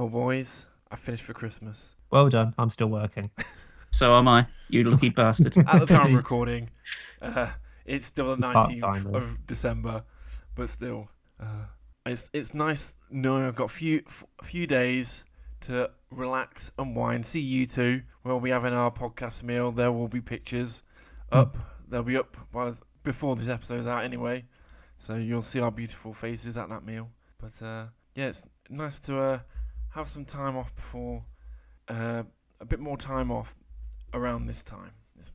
Well, 0.00 0.08
boys, 0.08 0.64
I 0.90 0.96
finished 0.96 1.24
for 1.24 1.34
Christmas. 1.34 1.94
Well 2.10 2.30
done. 2.30 2.54
I'm 2.56 2.70
still 2.70 2.88
working. 2.88 3.30
So 3.92 4.16
am 4.16 4.28
I. 4.28 4.46
You 4.68 4.84
lucky 4.84 5.08
bastard. 5.20 5.52
At 5.58 5.80
the 5.80 5.86
time 5.86 6.06
of 6.06 6.12
recording, 6.16 6.70
uh, 7.20 7.48
it's 7.84 8.06
still 8.06 8.36
the 8.36 8.40
19th 8.40 9.12
of 9.12 9.44
December, 9.48 10.04
but 10.54 10.70
still, 10.70 11.08
uh, 11.40 11.64
it's 12.06 12.30
it's 12.32 12.54
nice 12.54 12.94
knowing 13.10 13.44
I've 13.44 13.56
got 13.56 13.64
a 13.64 13.74
few 13.74 14.02
a 14.38 14.44
few 14.44 14.68
days 14.68 15.24
to 15.62 15.90
relax 16.12 16.70
and 16.78 16.94
wine. 16.94 17.24
See 17.24 17.40
you 17.40 17.66
two. 17.66 18.02
We'll 18.22 18.38
be 18.38 18.50
having 18.50 18.72
our 18.72 18.92
podcast 18.92 19.42
meal. 19.42 19.72
There 19.72 19.90
will 19.90 20.08
be 20.08 20.20
pictures 20.20 20.84
up. 21.32 21.58
They'll 21.88 22.04
be 22.04 22.16
up 22.16 22.36
by, 22.52 22.72
before 23.02 23.34
this 23.34 23.48
episode's 23.48 23.88
out 23.88 24.04
anyway, 24.04 24.44
so 24.96 25.16
you'll 25.16 25.42
see 25.42 25.58
our 25.58 25.72
beautiful 25.72 26.14
faces 26.14 26.56
at 26.56 26.68
that 26.68 26.86
meal. 26.86 27.10
But 27.38 27.60
uh, 27.60 27.86
yeah, 28.14 28.28
it's 28.28 28.44
nice 28.70 29.00
to 29.00 29.18
uh, 29.18 29.38
have 29.90 30.08
some 30.08 30.24
time 30.24 30.56
off 30.56 30.74
before 30.74 31.24
uh, 31.88 32.22
a 32.60 32.64
bit 32.64 32.80
more 32.80 32.96
time 32.96 33.30
off 33.30 33.56
around 34.14 34.46
this 34.46 34.62
time. 34.62 34.92
It's 35.18 35.30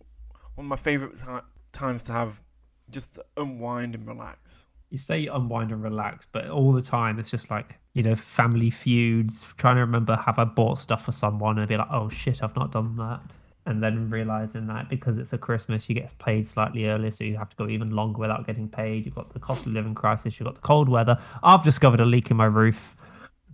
one 0.55 0.65
of 0.65 0.69
my 0.69 0.75
favourite 0.75 1.17
ti- 1.17 1.47
times 1.71 2.03
to 2.03 2.11
have 2.11 2.41
just 2.89 3.15
to 3.15 3.25
unwind 3.37 3.95
and 3.95 4.07
relax. 4.07 4.67
You 4.89 4.97
say 4.97 5.27
unwind 5.27 5.71
and 5.71 5.83
relax, 5.83 6.27
but 6.31 6.49
all 6.49 6.71
the 6.71 6.81
time 6.81 7.19
it's 7.19 7.29
just 7.29 7.49
like, 7.49 7.77
you 7.93 8.03
know, 8.03 8.15
family 8.15 8.69
feuds, 8.69 9.45
trying 9.57 9.75
to 9.75 9.81
remember 9.81 10.15
have 10.15 10.39
I 10.39 10.45
bought 10.45 10.79
stuff 10.79 11.03
for 11.03 11.11
someone 11.11 11.57
and 11.57 11.67
be 11.67 11.75
like, 11.75 11.87
oh 11.91 12.09
shit, 12.09 12.41
I've 12.41 12.55
not 12.55 12.71
done 12.71 12.95
that. 12.97 13.21
And 13.67 13.81
then 13.81 14.09
realizing 14.09 14.67
that 14.67 14.89
because 14.89 15.17
it's 15.17 15.33
a 15.33 15.39
Christmas, 15.39 15.89
you 15.89 15.95
get 15.95 16.15
paid 16.19 16.45
slightly 16.45 16.85
earlier, 16.85 17.09
so 17.09 17.23
you 17.23 17.35
have 17.35 17.49
to 17.49 17.55
go 17.55 17.67
even 17.67 17.89
longer 17.89 18.19
without 18.19 18.45
getting 18.45 18.69
paid. 18.69 19.05
You've 19.05 19.15
got 19.15 19.33
the 19.33 19.39
cost 19.39 19.65
of 19.65 19.73
living 19.73 19.95
crisis, 19.95 20.39
you've 20.39 20.45
got 20.45 20.55
the 20.55 20.61
cold 20.61 20.87
weather. 20.87 21.17
I've 21.43 21.63
discovered 21.63 21.99
a 21.99 22.05
leak 22.05 22.29
in 22.29 22.37
my 22.37 22.45
roof. 22.45 22.95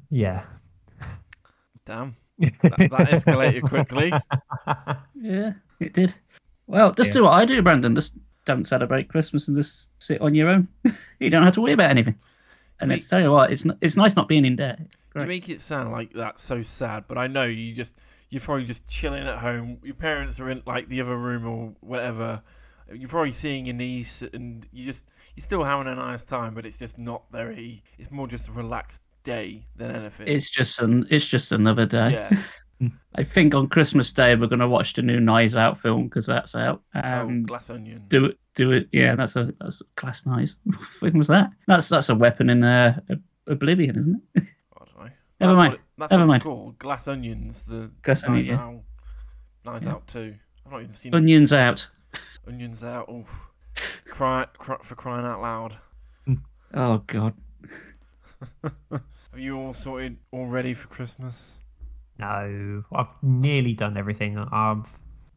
Yeah. 0.10 0.44
Damn, 1.86 2.16
that, 2.40 2.52
that 2.62 3.10
escalated 3.10 3.68
quickly. 3.68 4.10
yeah, 5.16 5.54
it 5.80 5.94
did. 5.94 6.14
Well, 6.68 6.92
just 6.94 7.08
Yeah. 7.10 7.14
do 7.14 7.24
what 7.24 7.32
I 7.34 7.46
do, 7.46 7.62
Brandon. 7.62 7.96
Just 7.96 8.14
don't 8.46 8.68
celebrate 8.68 9.10
Christmas 9.10 9.48
and 9.48 9.58
just 9.58 9.90
sit 10.00 10.22
on 10.22 10.34
your 10.36 10.50
own. 10.50 10.68
you 11.20 11.30
don't 11.30 11.44
have 11.44 11.54
to 11.56 11.62
worry 11.62 11.74
about 11.74 11.92
anything. 11.92 12.16
And 12.80 12.90
Me- 12.90 12.96
let's 12.96 13.08
tell 13.08 13.20
you 13.22 13.32
what, 13.32 13.52
it's 13.52 13.66
n- 13.66 13.78
it's 13.82 13.96
nice 13.96 14.16
not 14.16 14.28
being 14.28 14.46
in 14.46 14.56
debt. 14.56 14.80
You 15.16 15.26
make 15.26 15.50
it 15.50 15.60
sound 15.62 15.92
like 15.92 16.14
that's 16.14 16.42
so 16.42 16.62
sad, 16.62 17.06
but 17.08 17.18
I 17.18 17.28
know 17.28 17.44
you 17.44 17.74
just 17.74 17.94
you're 18.30 18.42
probably 18.42 18.64
just 18.66 18.88
chilling 18.88 19.28
at 19.28 19.40
home. 19.40 19.80
Your 19.84 19.96
parents 19.96 20.40
are 20.40 20.50
in 20.50 20.64
like 20.66 20.88
the 20.88 21.02
other 21.02 21.18
room 21.18 21.46
or 21.46 21.74
whatever. 21.82 22.42
You're 22.94 23.10
probably 23.10 23.32
seeing 23.32 23.66
your 23.66 23.76
niece, 23.76 24.22
and 24.34 24.66
you 24.72 24.86
just 24.86 25.06
you're 25.36 25.44
still 25.44 25.64
having 25.64 25.88
a 25.88 25.96
nice 25.96 26.24
time, 26.24 26.54
but 26.54 26.66
it's 26.66 26.78
just 26.78 26.98
not 26.98 27.24
very. 27.32 27.84
It's 27.98 28.10
more 28.12 28.28
just 28.28 28.48
relaxed 28.50 29.02
day 29.24 29.66
than 29.76 29.92
anything. 29.92 30.28
It's 30.28 30.50
just 30.50 30.80
an 30.80 31.08
it's 31.10 31.28
just 31.28 31.52
another 31.52 31.86
day. 31.86 32.12
yeah. 32.12 32.44
I 33.16 33.24
think 33.24 33.54
on 33.54 33.68
Christmas 33.68 34.12
Day 34.12 34.34
we're 34.36 34.48
going 34.48 34.58
to 34.60 34.68
watch 34.68 34.94
the 34.94 35.04
new 35.04 35.20
Knives 35.20 35.56
Out 35.56 35.80
film 35.80 36.06
because 36.06 36.26
that's 36.26 36.56
out. 36.56 36.82
oh, 36.96 37.00
Um, 37.04 37.44
glass 37.44 37.70
onion. 37.70 38.06
do 38.10 38.26
it, 38.26 38.40
do 38.56 38.72
it. 38.72 38.88
Yeah, 38.92 39.14
that's 39.16 39.36
a 39.36 39.54
that's 39.60 39.82
a 39.82 39.84
class 39.96 40.26
knives. 40.26 40.56
when 41.00 41.16
was 41.18 41.28
that? 41.28 41.52
That's 41.68 41.90
that's 41.90 42.10
a 42.10 42.16
weapon 42.16 42.50
in 42.50 42.64
uh, 42.64 43.00
Oblivion, 43.48 44.00
isn't 44.00 44.22
it? 44.36 44.44
I 44.76 44.86
don't 44.86 44.98
know. 44.98 45.12
Never 45.40 45.54
that's 45.54 45.58
mind. 45.60 45.72
What 45.74 45.80
it, 45.80 45.82
that's 46.00 46.12
Never 46.12 46.24
what 46.24 46.28
mind. 46.30 46.44
called. 46.44 46.80
Glass 46.80 47.08
onions. 47.08 47.66
The 47.66 47.92
Glass 48.02 48.24
onions, 48.24 48.48
yeah. 48.48 48.56
Out. 48.60 48.82
Knives 49.66 49.86
Yeah. 49.86 49.92
Out 49.92 50.08
too. 50.08 50.36
I've 50.66 50.72
not 50.72 50.82
even 50.82 50.94
seen 50.94 51.14
it. 51.14 51.18
Onions 51.18 51.54
out. 51.54 51.88
Onions 52.48 52.84
out. 52.84 53.06
Oh, 53.10 53.26
cry, 54.10 54.48
cry 54.58 54.78
for 54.82 54.96
crying 54.96 55.26
out 55.26 55.42
loud. 55.42 55.78
Oh 56.74 57.00
God. 57.06 57.34
Have 58.92 59.40
you 59.40 59.58
all 59.58 59.74
sorted 59.74 60.18
all 60.32 60.46
ready 60.46 60.74
for 60.74 60.88
Christmas? 60.88 61.60
No, 62.20 62.84
I've 62.94 63.08
nearly 63.22 63.74
done 63.74 63.98
everything. 63.98 64.38
I'm 64.52 64.86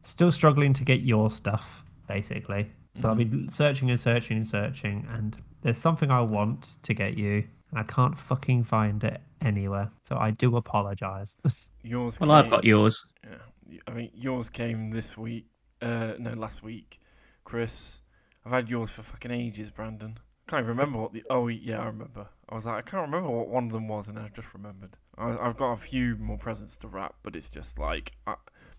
still 0.03 0.31
struggling 0.31 0.73
to 0.73 0.83
get 0.83 1.01
your 1.01 1.31
stuff, 1.31 1.83
basically. 2.07 2.71
So 3.01 3.09
I've 3.09 3.17
been 3.17 3.49
searching 3.49 3.89
and 3.89 3.99
searching 3.99 4.37
and 4.37 4.47
searching, 4.47 5.05
and 5.11 5.35
there's 5.61 5.77
something 5.77 6.11
I 6.11 6.21
want 6.21 6.77
to 6.83 6.93
get 6.93 7.17
you, 7.17 7.43
and 7.71 7.79
I 7.79 7.83
can't 7.83 8.17
fucking 8.17 8.63
find 8.63 9.03
it 9.03 9.19
anywhere. 9.41 9.91
So 10.07 10.15
I 10.17 10.31
do 10.31 10.55
apologize. 10.55 11.35
Yours. 11.83 12.19
Well, 12.19 12.31
I've 12.31 12.49
got 12.49 12.63
yours. 12.63 13.03
Yeah, 13.23 13.77
I 13.87 13.91
mean 13.91 14.09
yours 14.15 14.49
came 14.49 14.89
this 14.89 15.15
week. 15.15 15.45
Uh, 15.79 16.13
no, 16.17 16.33
last 16.33 16.63
week. 16.63 16.99
Chris, 17.43 18.01
I've 18.43 18.51
had 18.51 18.69
yours 18.69 18.89
for 18.89 19.03
fucking 19.03 19.29
ages, 19.29 19.69
Brandon. 19.69 20.17
I 20.17 20.49
can't 20.49 20.61
even 20.61 20.69
remember 20.69 20.97
what 20.97 21.13
the. 21.13 21.23
Oh 21.29 21.47
yeah, 21.47 21.81
I 21.81 21.85
remember. 21.85 22.29
I 22.49 22.55
was 22.55 22.65
like, 22.65 22.75
I 22.75 22.81
can't 22.89 23.09
remember 23.09 23.29
what 23.29 23.47
one 23.49 23.65
of 23.67 23.71
them 23.71 23.87
was, 23.87 24.07
and 24.07 24.19
I 24.19 24.29
just 24.29 24.53
remembered. 24.53 24.97
I, 25.17 25.37
I've 25.37 25.57
got 25.57 25.73
a 25.73 25.77
few 25.77 26.15
more 26.17 26.37
presents 26.37 26.77
to 26.77 26.87
wrap, 26.87 27.15
but 27.23 27.35
it's 27.35 27.49
just 27.49 27.77
like, 27.79 28.13
I, 28.27 28.35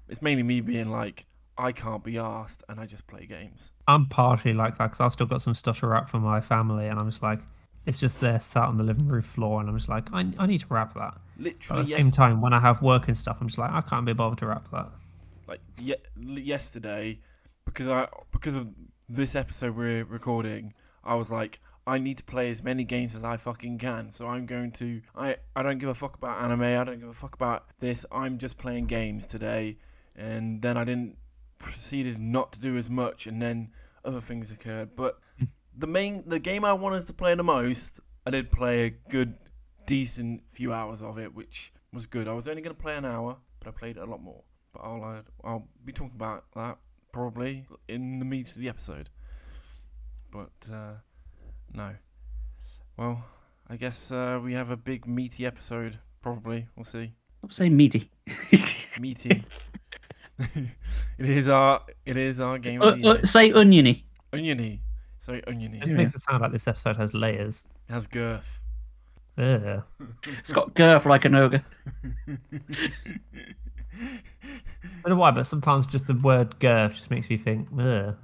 it's 0.08 0.22
mainly 0.22 0.42
me 0.42 0.60
being 0.60 0.90
like, 0.90 1.26
I 1.58 1.72
can't 1.72 2.04
be 2.04 2.18
asked, 2.18 2.62
and 2.68 2.78
I 2.80 2.86
just 2.86 3.06
play 3.06 3.26
games. 3.26 3.72
I'm 3.88 4.06
partially 4.06 4.52
like 4.52 4.78
that 4.78 4.86
because 4.86 5.00
I've 5.00 5.12
still 5.12 5.26
got 5.26 5.42
some 5.42 5.54
stuff 5.54 5.80
to 5.80 5.86
wrap 5.86 6.08
for 6.08 6.18
my 6.18 6.40
family, 6.40 6.86
and 6.88 6.98
I'm 6.98 7.10
just 7.10 7.22
like, 7.22 7.40
it's 7.84 7.98
just 7.98 8.20
there 8.20 8.40
sat 8.40 8.64
on 8.64 8.78
the 8.78 8.84
living 8.84 9.06
room 9.06 9.22
floor, 9.22 9.60
and 9.60 9.68
I'm 9.68 9.76
just 9.76 9.88
like, 9.88 10.12
I, 10.12 10.26
I 10.38 10.46
need 10.46 10.60
to 10.60 10.66
wrap 10.68 10.94
that. 10.94 11.14
But 11.68 11.78
Literally, 11.78 11.80
at 11.80 11.86
the 11.86 11.90
yes, 11.90 12.02
same 12.02 12.12
time, 12.12 12.40
when 12.40 12.52
I 12.52 12.60
have 12.60 12.82
work 12.82 13.08
and 13.08 13.16
stuff, 13.16 13.38
I'm 13.40 13.48
just 13.48 13.58
like, 13.58 13.70
I 13.70 13.80
can't 13.82 14.06
be 14.06 14.12
bothered 14.12 14.38
to 14.38 14.46
wrap 14.46 14.70
that. 14.72 14.90
like 15.46 15.60
ye- 15.76 15.94
yesterday 16.16 17.20
because 17.64 17.88
I 17.88 18.08
because 18.32 18.54
of 18.54 18.68
this 19.08 19.34
episode 19.34 19.76
we're 19.76 20.04
recording, 20.04 20.74
I 21.04 21.14
was 21.14 21.30
like, 21.30 21.60
I 21.86 21.98
need 21.98 22.18
to 22.18 22.24
play 22.24 22.50
as 22.50 22.62
many 22.62 22.84
games 22.84 23.14
as 23.14 23.22
I 23.22 23.36
fucking 23.36 23.78
can. 23.78 24.10
So 24.10 24.26
I'm 24.26 24.46
going 24.46 24.72
to 24.72 25.02
I 25.14 25.36
I 25.54 25.62
don't 25.62 25.78
give 25.78 25.88
a 25.88 25.94
fuck 25.94 26.16
about 26.16 26.42
anime. 26.42 26.62
I 26.62 26.84
don't 26.84 27.00
give 27.00 27.08
a 27.08 27.14
fuck 27.14 27.34
about 27.34 27.66
this. 27.78 28.04
I'm 28.10 28.38
just 28.38 28.58
playing 28.58 28.86
games 28.86 29.26
today. 29.26 29.78
And 30.14 30.62
then 30.62 30.76
I 30.76 30.84
didn't 30.84 31.16
proceeded 31.58 32.18
not 32.18 32.52
to 32.54 32.58
do 32.58 32.76
as 32.76 32.88
much, 32.88 33.26
and 33.26 33.40
then 33.40 33.70
other 34.04 34.20
things 34.20 34.50
occurred. 34.50 34.96
But 34.96 35.18
the 35.76 35.86
main 35.86 36.24
the 36.26 36.38
game 36.38 36.64
I 36.64 36.72
wanted 36.72 37.06
to 37.06 37.12
play 37.12 37.34
the 37.34 37.44
most, 37.44 38.00
I 38.26 38.30
did 38.30 38.50
play 38.50 38.84
a 38.84 38.90
good, 38.90 39.34
decent 39.86 40.42
few 40.50 40.72
hours 40.72 41.02
of 41.02 41.18
it, 41.18 41.34
which 41.34 41.72
was 41.92 42.06
good. 42.06 42.28
I 42.28 42.32
was 42.32 42.48
only 42.48 42.62
going 42.62 42.74
to 42.74 42.82
play 42.82 42.96
an 42.96 43.04
hour, 43.04 43.36
but 43.60 43.68
I 43.68 43.72
played 43.72 43.98
a 43.98 44.06
lot 44.06 44.22
more 44.22 44.42
but 44.76 44.86
I'll 44.86 45.04
uh, 45.04 45.22
I'll 45.44 45.68
be 45.84 45.92
talking 45.92 46.12
about 46.14 46.44
that 46.54 46.78
probably 47.12 47.66
in 47.88 48.18
the 48.18 48.24
meat 48.24 48.48
of 48.48 48.56
the 48.56 48.68
episode. 48.68 49.08
But 50.30 50.52
uh, 50.70 50.94
no, 51.72 51.90
well, 52.96 53.24
I 53.68 53.76
guess 53.76 54.10
uh, 54.10 54.40
we 54.42 54.52
have 54.54 54.70
a 54.70 54.76
big 54.76 55.06
meaty 55.06 55.44
episode. 55.46 55.98
Probably 56.22 56.66
we'll 56.76 56.84
see. 56.84 57.12
Stop 57.38 57.52
saying 57.52 57.76
meaty. 57.76 58.10
Meaty. 58.98 59.44
it 60.38 60.68
is 61.18 61.48
our 61.48 61.82
it 62.04 62.16
is 62.16 62.40
our 62.40 62.58
game 62.58 62.80
Uh, 62.82 62.86
of 62.92 63.00
the 63.00 63.08
uh, 63.08 63.14
year. 63.14 63.24
say 63.26 63.52
oniony. 63.52 64.04
Oniony. 64.32 64.80
Sorry, 65.18 65.42
oniony. 65.46 65.78
It 65.78 65.84
just 65.84 65.96
makes 65.96 66.14
it 66.14 66.20
sound 66.22 66.40
like 66.42 66.52
this 66.52 66.66
episode 66.66 66.96
has 66.96 67.12
layers. 67.12 67.62
It 67.88 67.92
has 67.92 68.06
girth. 68.06 68.58
Ugh. 69.38 69.82
It's 70.40 70.50
got 70.52 70.74
girth 70.74 71.04
like 71.04 71.24
an 71.26 71.34
ogre. 71.34 71.64
I 72.28 72.38
don't 75.02 75.10
know 75.10 75.16
why, 75.16 75.30
but 75.30 75.46
sometimes 75.46 75.86
just 75.86 76.06
the 76.06 76.14
word 76.14 76.58
girth 76.58 76.96
just 76.96 77.10
makes 77.10 77.28
me 77.30 77.36
think, 77.36 77.68
ugh. 77.78 78.16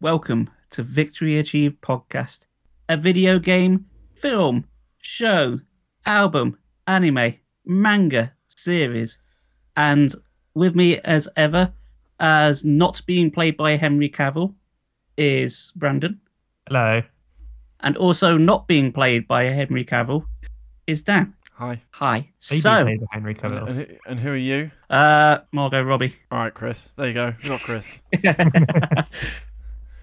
Welcome 0.00 0.50
to 0.70 0.82
Victory 0.82 1.38
Achieved 1.38 1.80
Podcast, 1.82 2.40
a 2.88 2.96
video 2.96 3.38
game, 3.38 3.86
film, 4.16 4.64
show, 4.98 5.60
album, 6.06 6.58
anime, 6.86 7.34
manga 7.66 8.32
series. 8.48 9.18
And 9.76 10.14
with 10.54 10.74
me 10.74 10.98
as 10.98 11.28
ever, 11.36 11.72
as 12.18 12.64
not 12.64 13.02
being 13.06 13.30
played 13.30 13.56
by 13.56 13.76
Henry 13.76 14.08
Cavill, 14.08 14.54
is 15.16 15.72
Brandon. 15.76 16.20
Hello. 16.66 17.02
And 17.80 17.96
also 17.96 18.36
not 18.36 18.66
being 18.66 18.92
played 18.92 19.26
by 19.28 19.44
Henry 19.44 19.84
Cavill 19.84 20.24
is 20.86 21.02
Dan. 21.02 21.34
Hi. 21.54 21.82
Hi. 21.90 22.30
Maybe 22.50 22.60
So, 22.62 22.84
played 22.84 23.00
by 23.00 23.06
Henry 23.12 23.32
And, 23.32 23.40
Cavill. 23.42 23.68
and, 23.68 23.76
who- 23.78 23.96
and 24.06 24.20
who 24.20 24.30
are 24.30 24.36
you? 24.36 24.70
uh, 24.88 25.38
Margot 25.52 25.82
Robbie. 25.82 26.16
All 26.30 26.38
right, 26.38 26.54
Chris. 26.54 26.88
There 26.96 27.06
you 27.08 27.12
go. 27.14 27.34
We 27.42 27.48
got 27.50 27.60
Chris. 27.60 28.02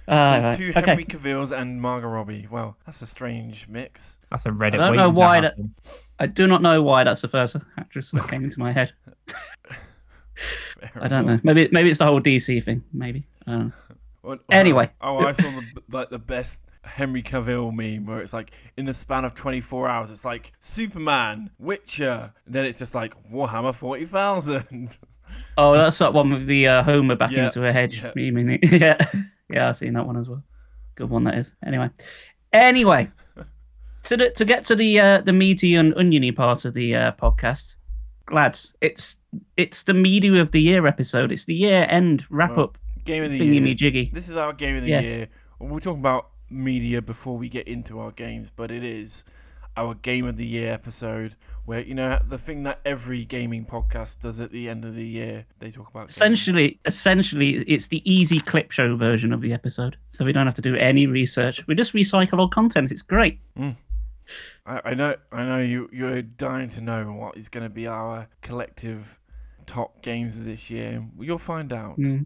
Uh, 0.08 0.12
So 0.12 0.44
right, 0.48 0.58
two 0.58 0.70
okay. 0.70 0.82
Henry 0.82 1.06
Cavills 1.06 1.52
and 1.58 1.82
Margot 1.82 2.08
Robbie. 2.08 2.48
Well, 2.50 2.78
that's 2.86 3.02
a 3.02 3.08
strange 3.08 3.68
mix. 3.68 4.18
That's 4.32 4.46
a 4.46 4.50
Reddit. 4.50 4.76
I 4.76 4.88
don't 4.88 4.96
know 4.98 5.10
why 5.10 5.42
that- 5.42 5.56
I 6.20 6.26
do 6.28 6.48
not 6.48 6.62
know 6.62 6.82
why 6.82 7.04
that's 7.04 7.22
the 7.22 7.28
first 7.28 7.56
actress 7.78 8.12
that 8.12 8.28
came 8.30 8.44
into 8.44 8.60
my 8.60 8.72
head. 8.72 8.92
I 10.96 11.08
don't 11.08 11.26
know. 11.26 11.40
Maybe 11.44 11.68
maybe 11.72 11.90
it's 11.90 12.00
the 12.00 12.06
whole 12.06 12.22
DC 12.22 12.64
thing. 12.64 12.84
Maybe. 12.94 13.28
I. 13.46 13.72
Well, 14.24 14.40
Anyway. 14.52 14.92
oh, 15.00 15.20
I 15.20 15.32
saw 15.32 15.44
the 15.52 15.64
like 15.90 16.10
the 16.10 16.20
best 16.20 16.60
Henry 16.82 17.24
Cavill 17.24 17.72
meme 17.74 18.06
where 18.06 18.20
it's 18.20 18.34
like 18.34 18.52
in 18.76 18.84
the 18.86 18.94
span 18.94 19.24
of 19.24 19.36
24 19.36 19.88
hours, 19.88 20.12
it's 20.12 20.26
like 20.26 20.52
Superman, 20.60 21.50
Witcher, 21.58 22.34
and 22.46 22.54
then 22.54 22.66
it's 22.66 22.78
just 22.78 22.94
like 22.94 23.14
Warhammer 23.32 23.74
40,000. 23.74 24.98
Oh, 25.58 25.74
that's 25.78 25.98
that 26.00 26.14
one 26.14 26.30
with 26.32 26.46
the 26.46 26.68
uh, 26.68 26.84
Homer 26.84 27.16
back 27.16 27.32
Yeah, 27.32 27.48
into 27.48 27.66
a 27.66 27.72
hedge. 27.72 28.02
yeah. 28.04 28.12
You 28.16 28.32
mean 28.34 28.50
it? 28.62 28.70
yeah, 28.82 28.98
yeah, 29.50 29.70
I've 29.70 29.78
seen 29.78 29.94
that 29.94 30.06
one 30.06 30.18
as 30.18 30.28
well. 30.28 30.44
Good 30.96 31.10
one 31.10 31.24
that 31.26 31.36
is. 31.36 31.52
Anyway, 31.66 31.90
anyway, 32.54 33.12
to 34.04 34.18
the, 34.18 34.30
to 34.32 34.46
get 34.46 34.66
to 34.66 34.76
the 34.76 35.00
uh, 35.00 35.22
the 35.22 35.34
meaty 35.34 35.76
and 35.76 35.94
oniony 35.96 36.32
part 36.32 36.66
of 36.66 36.74
the 36.74 36.96
uh, 36.96 37.12
podcast, 37.14 37.76
lads, 38.32 38.74
it's 38.82 39.16
it's 39.56 39.84
the 39.84 39.94
media 39.94 40.34
of 40.42 40.52
the 40.52 40.62
year 40.62 40.88
episode. 40.88 41.32
It's 41.32 41.46
the 41.46 41.56
year 41.56 41.86
end 41.90 42.26
wrap 42.30 42.52
Well, 42.58 42.66
up 42.66 42.78
Game 43.06 43.24
of 43.24 43.32
the 43.32 43.40
thingy 43.40 43.66
year. 43.66 43.76
jiggy. 43.76 44.10
This 44.14 44.28
is 44.28 44.36
our 44.36 44.52
game 44.54 44.76
of 44.76 44.84
the 44.84 44.90
Yes. 44.90 45.04
year. 45.04 45.28
We're 45.60 45.80
talking 45.80 46.02
about 46.02 46.30
media 46.50 47.02
before 47.02 47.38
we 47.38 47.48
get 47.50 47.68
into 47.68 48.00
our 48.00 48.12
games, 48.12 48.52
but 48.56 48.70
it 48.72 48.84
is 48.84 49.24
our 49.78 49.94
game 49.94 50.26
of 50.26 50.36
the 50.36 50.46
year 50.46 50.74
episode 50.74 51.36
where 51.66 51.82
you 51.82 51.94
know 51.94 52.18
the 52.26 52.38
thing 52.38 52.64
that 52.64 52.80
every 52.86 53.26
gaming 53.26 53.66
podcast 53.66 54.20
does 54.20 54.40
at 54.40 54.52
the 54.52 54.70
end 54.70 54.86
of 54.86 54.96
the 54.96 55.06
year. 55.06 55.46
They 55.60 55.70
talk 55.70 55.90
about 55.90 56.08
games. 56.08 56.16
Essentially, 56.16 56.80
essentially, 56.86 57.58
it's 57.68 57.88
the 57.88 58.02
easy 58.10 58.40
clip 58.40 58.72
show 58.72 58.96
version 58.96 59.34
of 59.34 59.42
the 59.42 59.54
episode, 59.54 59.98
so 60.10 60.26
we 60.26 60.32
don't 60.32 60.48
have 60.48 60.56
to 60.56 60.62
do 60.62 60.76
any 60.76 61.08
research. 61.08 61.66
We 61.68 61.76
just 61.76 61.94
recycle 61.94 62.40
old 62.40 62.54
content. 62.54 62.92
It's 62.92 63.02
great. 63.02 63.40
Mm. 63.60 63.76
I, 64.66 64.82
I 64.86 64.94
know, 64.94 65.16
I 65.32 65.44
know 65.44 65.60
you. 65.60 65.90
You're 65.92 66.22
dying 66.22 66.70
to 66.70 66.82
know 66.82 67.12
what 67.12 67.38
is 67.38 67.50
going 67.50 67.64
to 67.64 67.70
be 67.70 67.86
our 67.86 68.30
collective 68.42 69.20
top 69.68 70.02
games 70.02 70.38
of 70.38 70.46
this 70.46 70.70
year. 70.70 71.06
You'll 71.20 71.38
find 71.38 71.72
out. 71.72 71.98
Mm. 72.00 72.26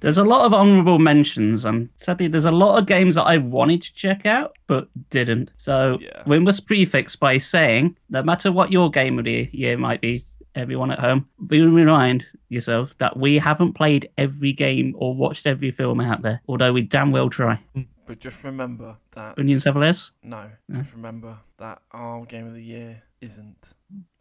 There's 0.00 0.18
a 0.18 0.22
lot 0.24 0.44
of 0.44 0.52
honourable 0.54 0.98
mentions, 0.98 1.64
and 1.64 1.88
sadly, 2.00 2.28
there's 2.28 2.44
a 2.44 2.50
lot 2.52 2.78
of 2.78 2.86
games 2.86 3.14
that 3.16 3.22
I 3.24 3.38
wanted 3.38 3.82
to 3.82 3.92
check 3.94 4.24
out 4.26 4.54
but 4.68 4.88
didn't. 5.10 5.50
So 5.56 5.98
Yeah. 6.00 6.22
we 6.26 6.38
must 6.38 6.66
prefix 6.66 7.16
by 7.16 7.38
saying, 7.38 7.96
no 8.10 8.22
matter 8.22 8.52
what 8.52 8.70
your 8.70 8.90
game 8.90 9.18
of 9.18 9.24
the 9.24 9.48
year 9.52 9.76
might 9.76 10.00
be, 10.00 10.24
everyone 10.54 10.90
at 10.90 10.98
home, 10.98 11.26
be 11.46 11.60
remind 11.62 12.26
yourself 12.50 12.94
that 12.98 13.16
we 13.16 13.38
haven't 13.38 13.72
played 13.72 14.10
every 14.18 14.52
game 14.52 14.94
or 14.98 15.14
watched 15.14 15.46
every 15.46 15.70
film 15.70 15.98
out 16.00 16.20
there, 16.22 16.42
although 16.46 16.72
we 16.72 16.82
damn 16.82 17.10
well 17.10 17.30
try. 17.30 17.58
but 18.06 18.18
just 18.18 18.44
remember 18.44 18.96
that. 19.12 19.38
Onions 19.38 19.64
have 19.64 19.76
less. 19.76 20.10
No, 20.22 20.50
just 20.70 20.92
remember 20.92 21.38
that 21.58 21.80
our 21.92 22.26
game 22.26 22.46
of 22.46 22.52
the 22.54 22.62
year 22.62 23.02
isn't. 23.22 23.72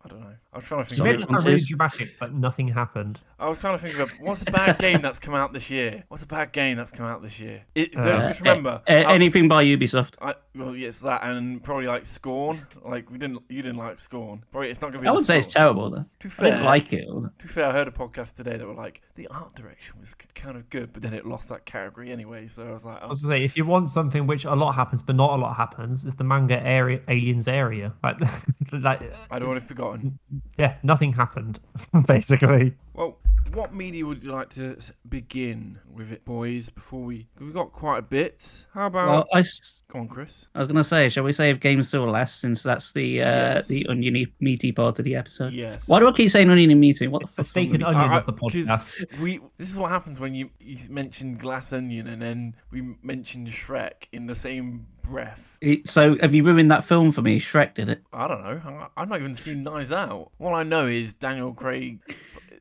I 0.03 0.07
don't 0.09 0.21
know. 0.21 0.33
I 0.53 0.57
was 0.57 0.65
trying 0.65 0.83
to 0.83 0.89
think. 0.89 0.97
You 0.97 1.03
made 1.03 1.15
it 1.15 1.21
I'm 1.21 1.27
sound 1.35 1.45
really 1.45 1.57
just- 1.57 1.69
dramatic, 1.69 2.19
but 2.19 2.33
nothing 2.33 2.67
happened. 2.69 3.19
I 3.41 3.49
was 3.49 3.57
trying 3.57 3.75
to 3.75 3.81
think 3.81 3.97
of 3.97 4.11
what's 4.19 4.43
a 4.43 4.45
bad 4.45 4.77
game 4.77 5.01
that's 5.01 5.17
come 5.17 5.33
out 5.33 5.51
this 5.51 5.67
year. 5.71 6.03
What's 6.09 6.21
a 6.21 6.27
bad 6.27 6.51
game 6.51 6.77
that's 6.77 6.91
come 6.91 7.07
out 7.07 7.23
this 7.23 7.39
year? 7.39 7.63
It, 7.73 7.91
so 7.95 7.99
Uh, 8.01 8.27
just 8.27 8.39
remember, 8.39 8.83
A- 8.87 9.03
I- 9.03 9.13
anything 9.13 9.47
by 9.47 9.65
Ubisoft. 9.65 10.13
I, 10.21 10.35
well, 10.55 10.75
yes, 10.75 10.99
that 10.99 11.23
and 11.23 11.63
probably 11.63 11.87
like 11.87 12.05
Scorn. 12.05 12.67
Like 12.85 13.09
we 13.09 13.17
didn't, 13.17 13.41
you 13.49 13.63
didn't 13.63 13.77
like 13.79 13.97
Scorn. 13.97 14.43
Probably 14.51 14.69
it's 14.69 14.79
not 14.79 14.91
gonna 14.91 15.01
be. 15.01 15.07
I 15.07 15.11
the 15.11 15.15
would 15.15 15.25
say 15.25 15.39
it's 15.39 15.51
terrible, 15.51 15.89
though. 15.89 16.05
To 16.19 16.27
be 16.27 16.33
I 16.37 16.49
didn't 16.51 16.65
like 16.65 16.93
it. 16.93 17.05
To 17.07 17.31
be 17.39 17.47
fair, 17.47 17.65
I 17.65 17.71
heard 17.71 17.87
a 17.87 17.91
podcast 17.91 18.35
today 18.35 18.57
that 18.57 18.67
were 18.67 18.75
like 18.75 19.01
the 19.15 19.27
art 19.29 19.55
direction 19.55 19.95
was 19.99 20.13
kind 20.35 20.55
of 20.55 20.69
good, 20.69 20.93
but 20.93 21.01
then 21.01 21.15
it 21.15 21.25
lost 21.25 21.49
that 21.49 21.65
category 21.65 22.11
anyway. 22.11 22.47
So 22.47 22.67
I 22.67 22.71
was 22.73 22.85
like, 22.85 23.01
I 23.01 23.05
oh, 23.05 23.09
was 23.09 23.21
to 23.21 23.27
say, 23.27 23.43
if 23.43 23.57
you 23.57 23.65
want 23.65 23.89
something 23.89 24.27
which 24.27 24.45
a 24.45 24.53
lot 24.53 24.73
happens 24.75 25.01
but 25.01 25.15
not 25.15 25.31
a 25.31 25.41
lot 25.41 25.57
happens, 25.57 26.05
it's 26.05 26.15
the 26.15 26.23
manga 26.23 26.61
area, 26.63 26.99
Aliens 27.07 27.47
area. 27.47 27.93
Like, 28.03 28.17
like, 28.71 29.11
I'd 29.31 29.41
already 29.41 29.61
forgotten. 29.61 30.19
yeah, 30.59 30.75
nothing 30.83 31.13
happened 31.13 31.59
basically. 32.07 32.75
Well, 32.93 33.17
what 33.53 33.73
media 33.73 34.05
would 34.05 34.23
you 34.23 34.31
like 34.31 34.49
to 34.55 34.77
begin 35.07 35.79
with 35.91 36.11
it, 36.11 36.23
boys? 36.25 36.69
Before 36.69 37.01
we, 37.01 37.27
we've 37.39 37.53
got 37.53 37.71
quite 37.71 37.99
a 37.99 38.01
bit. 38.03 38.65
How 38.73 38.87
about 38.87 39.09
Well, 39.09 39.27
I, 39.33 39.43
go 39.91 39.99
on, 39.99 40.07
Chris? 40.07 40.47
I 40.55 40.59
was 40.59 40.67
going 40.67 40.77
to 40.81 40.83
say, 40.83 41.09
shall 41.09 41.23
we 41.23 41.33
save 41.33 41.59
games 41.59 41.87
still 41.89 42.09
last 42.09 42.39
since 42.39 42.63
that's 42.63 42.91
the 42.93 43.21
uh, 43.21 43.25
Yes. 43.55 43.67
the 43.67 43.85
oniony 43.87 44.27
meaty 44.39 44.71
part 44.71 44.99
of 44.99 45.05
the 45.05 45.15
episode? 45.15 45.53
Yes. 45.53 45.87
Why 45.87 45.99
do 45.99 46.07
I 46.07 46.11
keep 46.13 46.31
saying 46.31 46.49
oniony 46.49 46.75
meaty? 46.75 47.07
What 47.07 47.23
the 47.23 47.41
It's 47.41 47.51
the 47.51 47.61
and 47.61 47.83
onion 47.83 48.11
I- 48.11 48.17
of 48.19 48.25
the 48.25 48.33
podcast. 48.33 48.93
We 49.19 49.39
this 49.57 49.69
is 49.69 49.77
what 49.77 49.89
happens 49.89 50.19
when 50.19 50.33
you 50.35 50.49
you 50.59 50.77
mention 50.89 51.35
glass 51.37 51.73
onion 51.73 52.07
and 52.07 52.21
then 52.21 52.55
we 52.71 52.95
mentioned 53.03 53.47
Shrek 53.47 54.07
in 54.11 54.27
the 54.27 54.35
same 54.35 54.87
breath. 55.01 55.57
So, 55.85 56.15
have 56.21 56.33
you 56.33 56.43
ruined 56.43 56.71
that 56.71 56.85
film 56.87 57.11
for 57.11 57.21
me? 57.21 57.39
Shrek 57.39 57.75
did 57.75 57.89
it. 57.89 58.01
I 58.13 58.27
don't 58.27 58.41
know. 58.41 58.87
I've 58.95 59.09
not 59.09 59.19
even 59.19 59.35
seen 59.35 59.63
Knives 59.63 59.91
Out. 59.91 60.31
All 60.39 60.53
I 60.55 60.63
know 60.63 60.87
is 60.87 61.13
Daniel 61.13 61.51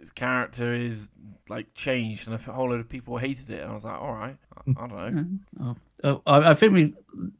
Craig's 0.00 0.12
character 0.12 0.72
is 0.72 1.08
like 1.48 1.74
changed, 1.74 2.26
and 2.28 2.34
a 2.34 2.52
whole 2.52 2.70
load 2.70 2.80
of 2.80 2.88
people 2.88 3.18
hated 3.18 3.50
it. 3.50 3.60
And 3.62 3.70
I 3.70 3.74
was 3.74 3.84
like, 3.84 4.00
all 4.00 4.12
right, 4.12 4.36
I, 4.56 4.70
I 4.70 4.86
don't 4.86 4.90
know. 5.14 5.22
Mm-hmm. 5.22 5.70
Oh, 5.70 5.76
oh, 6.04 6.22
I, 6.26 6.50
I 6.50 6.54
think 6.54 6.72
we, 6.72 6.94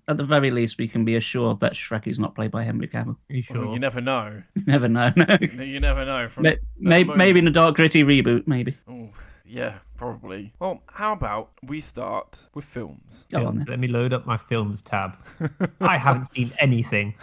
at 0.08 0.16
the 0.18 0.24
very 0.24 0.50
least, 0.50 0.76
we 0.78 0.88
can 0.88 1.04
be 1.04 1.16
assured 1.16 1.60
that 1.60 1.72
Shrek 1.74 2.06
is 2.06 2.18
not 2.18 2.34
played 2.34 2.50
by 2.50 2.64
Henry 2.64 2.88
Cavill. 2.88 3.16
Are 3.30 3.34
you 3.34 3.42
Well, 3.50 3.62
sure? 3.64 3.72
you 3.72 3.78
never 3.78 4.00
know. 4.00 4.42
You 4.54 4.62
never 4.66 4.88
know. 4.88 5.10
No. 5.16 5.38
You 5.64 5.80
never 5.80 6.04
know. 6.04 6.28
From 6.28 6.42
May- 6.42 6.58
may- 6.78 7.04
maybe 7.04 7.38
in 7.38 7.48
a 7.48 7.50
dark, 7.52 7.76
gritty 7.76 8.02
reboot. 8.02 8.46
Maybe. 8.46 8.76
Oh, 8.88 9.08
yeah, 9.46 9.78
probably. 9.96 10.52
Well, 10.58 10.82
how 10.86 11.12
about 11.12 11.50
we 11.62 11.80
start 11.80 12.40
with 12.54 12.64
films? 12.64 13.26
Go 13.32 13.46
on 13.46 13.58
then. 13.58 13.66
Let 13.68 13.78
me 13.78 13.88
load 13.88 14.12
up 14.12 14.26
my 14.26 14.36
films 14.36 14.82
tab. 14.82 15.16
I 15.80 15.96
haven't 15.98 16.26
seen 16.34 16.52
anything. 16.58 17.14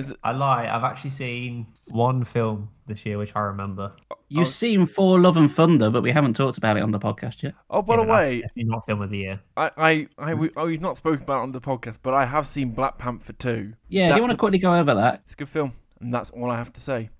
Is 0.00 0.10
it? 0.10 0.16
I 0.24 0.32
lie. 0.32 0.66
I've 0.66 0.82
actually 0.84 1.10
seen 1.10 1.66
one 1.88 2.24
film 2.24 2.70
this 2.86 3.04
year, 3.04 3.18
which 3.18 3.32
I 3.34 3.40
remember. 3.40 3.90
You've 4.28 4.46
oh. 4.46 4.50
seen 4.50 4.86
Thor: 4.86 5.20
Love 5.20 5.36
and 5.36 5.54
Thunder, 5.54 5.90
but 5.90 6.02
we 6.02 6.10
haven't 6.10 6.34
talked 6.34 6.56
about 6.56 6.78
it 6.78 6.82
on 6.82 6.90
the 6.90 6.98
podcast 6.98 7.42
yet. 7.42 7.54
Oh, 7.68 7.82
by 7.82 7.96
Yeah, 7.96 8.02
the 8.02 8.10
way, 8.10 8.42
not 8.56 8.86
film 8.86 9.02
of 9.02 9.10
the 9.10 9.18
year. 9.18 9.40
I, 9.56 9.70
I, 9.76 10.08
I, 10.16 10.34
we, 10.34 10.50
oh, 10.56 10.66
we've 10.66 10.80
not 10.80 10.96
spoken 10.96 11.22
about 11.22 11.40
it 11.40 11.42
on 11.42 11.52
the 11.52 11.60
podcast, 11.60 11.98
but 12.02 12.14
I 12.14 12.24
have 12.24 12.46
seen 12.46 12.70
Black 12.70 12.96
Panther 12.96 13.34
2. 13.34 13.74
Yeah, 13.88 14.08
do 14.08 14.14
you 14.14 14.20
want 14.22 14.30
to 14.30 14.36
a- 14.36 14.38
quickly 14.38 14.58
go 14.58 14.74
over 14.74 14.94
that? 14.94 15.20
It's 15.24 15.34
a 15.34 15.36
good 15.36 15.48
film, 15.48 15.74
and 16.00 16.14
that's 16.14 16.30
all 16.30 16.50
I 16.50 16.56
have 16.56 16.72
to 16.72 16.80
say. 16.80 17.10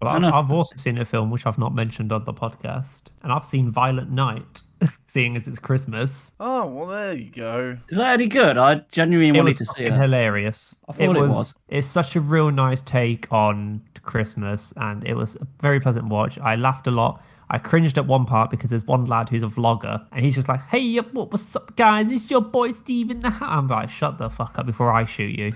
But 0.00 0.08
I 0.08 0.16
I've. 0.16 0.34
I've 0.34 0.50
also 0.50 0.76
seen 0.76 0.98
a 0.98 1.04
film 1.04 1.30
which 1.30 1.46
I've 1.46 1.58
not 1.58 1.74
mentioned 1.74 2.12
on 2.12 2.24
the 2.24 2.34
podcast, 2.34 3.02
and 3.22 3.32
I've 3.32 3.44
seen 3.44 3.70
Violent 3.70 4.10
Night, 4.10 4.62
seeing 5.06 5.36
as 5.36 5.48
it's 5.48 5.58
Christmas. 5.58 6.32
Oh, 6.38 6.66
well, 6.66 6.86
there 6.88 7.14
you 7.14 7.30
go. 7.30 7.76
Is 7.88 7.98
that 7.98 8.12
any 8.14 8.26
good? 8.26 8.56
I 8.56 8.82
genuinely 8.92 9.36
It 9.36 9.40
wanted 9.40 9.48
was 9.50 9.58
to 9.58 9.64
see 9.66 9.70
fucking 9.84 9.90
that. 9.90 10.00
hilarious. 10.00 10.76
I 10.88 10.92
thought 10.92 11.16
it 11.16 11.28
was. 11.28 11.54
It's 11.68 11.88
such 11.88 12.16
a 12.16 12.20
real 12.20 12.50
nice 12.50 12.82
take 12.82 13.32
on 13.32 13.82
Christmas, 14.02 14.72
and 14.76 15.04
it 15.04 15.14
was 15.14 15.36
a 15.36 15.46
very 15.60 15.80
pleasant 15.80 16.06
watch. 16.06 16.38
I 16.38 16.56
laughed 16.56 16.86
a 16.86 16.90
lot. 16.90 17.22
I 17.50 17.58
cringed 17.58 17.96
at 17.96 18.06
one 18.06 18.26
part 18.26 18.50
because 18.50 18.68
there's 18.70 18.84
one 18.86 19.06
lad 19.06 19.30
who's 19.30 19.42
a 19.42 19.46
vlogger, 19.46 20.04
and 20.12 20.24
he's 20.24 20.34
just 20.34 20.48
like, 20.48 20.60
"Hey, 20.68 20.98
uh, 20.98 21.02
what, 21.12 21.32
what's 21.32 21.56
up, 21.56 21.74
guys? 21.76 22.10
It's 22.10 22.30
your 22.30 22.42
boy 22.42 22.72
Steve 22.72 23.10
in 23.10 23.20
the 23.22 23.30
house." 23.30 23.48
I'm 23.50 23.68
like, 23.68 23.88
"Shut 23.90 24.18
the 24.18 24.28
fuck 24.28 24.58
up 24.58 24.66
before 24.66 24.92
I 24.92 25.06
shoot 25.06 25.38
you." 25.38 25.52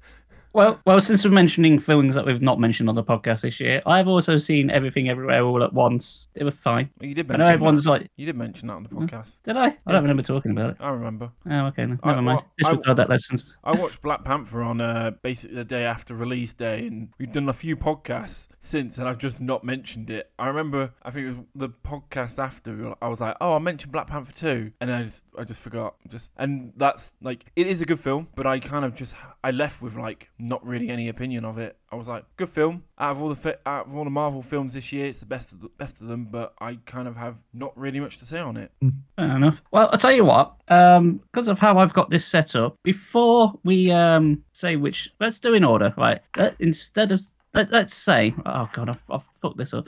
Well, 0.53 0.81
well, 0.85 0.99
since 0.99 1.23
we're 1.23 1.31
mentioning 1.31 1.79
films 1.79 2.13
that 2.15 2.25
we've 2.25 2.41
not 2.41 2.59
mentioned 2.59 2.89
on 2.89 2.95
the 2.95 3.03
podcast 3.03 3.41
this 3.41 3.59
year, 3.61 3.81
I've 3.85 4.09
also 4.09 4.37
seen 4.37 4.69
Everything 4.69 5.07
Everywhere 5.07 5.43
All 5.43 5.63
at 5.63 5.71
Once. 5.71 6.27
They 6.33 6.43
were 6.43 6.51
fine. 6.51 6.89
Well, 6.99 7.07
you 7.07 7.15
did 7.15 7.31
I 7.31 7.37
know 7.37 7.45
everyone's 7.45 7.85
that. 7.85 7.89
like, 7.91 8.11
You 8.17 8.25
did 8.25 8.35
mention 8.35 8.67
that 8.67 8.73
on 8.73 8.83
the 8.83 8.89
podcast. 8.89 9.41
did 9.43 9.55
I? 9.55 9.67
I 9.85 9.91
don't 9.93 10.01
remember 10.01 10.23
talking 10.23 10.51
about 10.51 10.71
it. 10.71 10.77
I 10.81 10.89
remember. 10.89 11.31
Oh, 11.49 11.67
okay, 11.67 11.85
no, 11.85 11.97
I- 12.03 12.09
never 12.09 12.21
mind. 12.21 12.41
well, 12.61 12.71
Disregard 12.73 12.97
that 12.97 13.09
lesson. 13.09 13.41
I 13.63 13.71
watched 13.71 14.01
Black 14.01 14.25
Panther 14.25 14.61
on 14.61 14.81
uh, 14.81 15.11
basically 15.21 15.55
the 15.55 15.63
day 15.63 15.85
after 15.85 16.13
release 16.13 16.51
day, 16.51 16.85
and 16.85 17.09
we've 17.17 17.31
done 17.31 17.47
a 17.47 17.53
few 17.53 17.77
podcasts 17.77 18.49
since, 18.59 18.97
and 18.97 19.07
I've 19.07 19.17
just 19.19 19.39
not 19.39 19.63
mentioned 19.63 20.09
it. 20.09 20.31
I 20.37 20.47
remember, 20.47 20.93
I 21.01 21.11
think 21.11 21.27
it 21.27 21.29
was 21.29 21.37
the 21.55 21.69
podcast 21.69 22.39
after. 22.39 22.93
I 23.01 23.07
was 23.07 23.21
like, 23.21 23.37
"Oh, 23.39 23.55
I 23.55 23.59
mentioned 23.59 23.93
Black 23.93 24.07
Panther 24.07 24.33
too," 24.33 24.71
and 24.81 24.91
I 24.91 25.03
just, 25.03 25.23
I 25.37 25.45
just 25.45 25.61
forgot. 25.61 25.95
Just, 26.09 26.31
and 26.37 26.73
that's 26.75 27.13
like, 27.21 27.45
it 27.55 27.67
is 27.67 27.81
a 27.81 27.85
good 27.85 28.01
film, 28.01 28.27
but 28.35 28.45
I 28.45 28.59
kind 28.59 28.83
of 28.83 28.93
just, 28.95 29.15
I 29.45 29.51
left 29.51 29.81
with 29.81 29.95
like 29.95 30.29
not 30.41 30.65
really 30.65 30.89
any 30.89 31.07
opinion 31.07 31.45
of 31.45 31.57
it. 31.57 31.77
I 31.91 31.95
was 31.95 32.07
like, 32.07 32.25
good 32.37 32.49
film. 32.49 32.83
Out 32.97 33.11
of 33.11 33.21
all 33.21 33.29
the 33.29 33.35
fi- 33.35 33.55
out 33.65 33.87
of 33.87 33.95
all 33.95 34.03
the 34.03 34.09
Marvel 34.09 34.41
films 34.41 34.73
this 34.73 34.91
year, 34.91 35.05
it's 35.07 35.19
the 35.19 35.25
best 35.25 35.51
of 35.51 35.61
the 35.61 35.69
best 35.77 36.01
of 36.01 36.07
them, 36.07 36.25
but 36.31 36.53
I 36.59 36.79
kind 36.85 37.07
of 37.07 37.15
have 37.17 37.43
not 37.53 37.77
really 37.77 37.99
much 37.99 38.17
to 38.19 38.25
say 38.25 38.39
on 38.39 38.57
it. 38.57 38.71
Fair 39.17 39.35
enough. 39.37 39.57
Well, 39.71 39.89
I'll 39.91 39.97
tell 39.97 40.11
you 40.11 40.25
what, 40.25 40.53
um, 40.67 41.21
because 41.31 41.47
of 41.47 41.59
how 41.59 41.77
I've 41.77 41.93
got 41.93 42.09
this 42.09 42.25
set 42.25 42.55
up, 42.55 42.75
before 42.83 43.53
we 43.63 43.91
um, 43.91 44.43
say 44.53 44.75
which, 44.75 45.09
let's 45.19 45.39
do 45.39 45.53
in 45.53 45.63
order, 45.63 45.93
right? 45.97 46.21
Let, 46.37 46.55
instead 46.59 47.11
of, 47.11 47.21
let, 47.53 47.71
let's 47.71 47.95
say, 47.95 48.33
oh 48.45 48.69
god, 48.73 48.89
I've, 48.89 49.01
I've 49.09 49.23
fucked 49.41 49.57
this 49.57 49.73
up. 49.73 49.87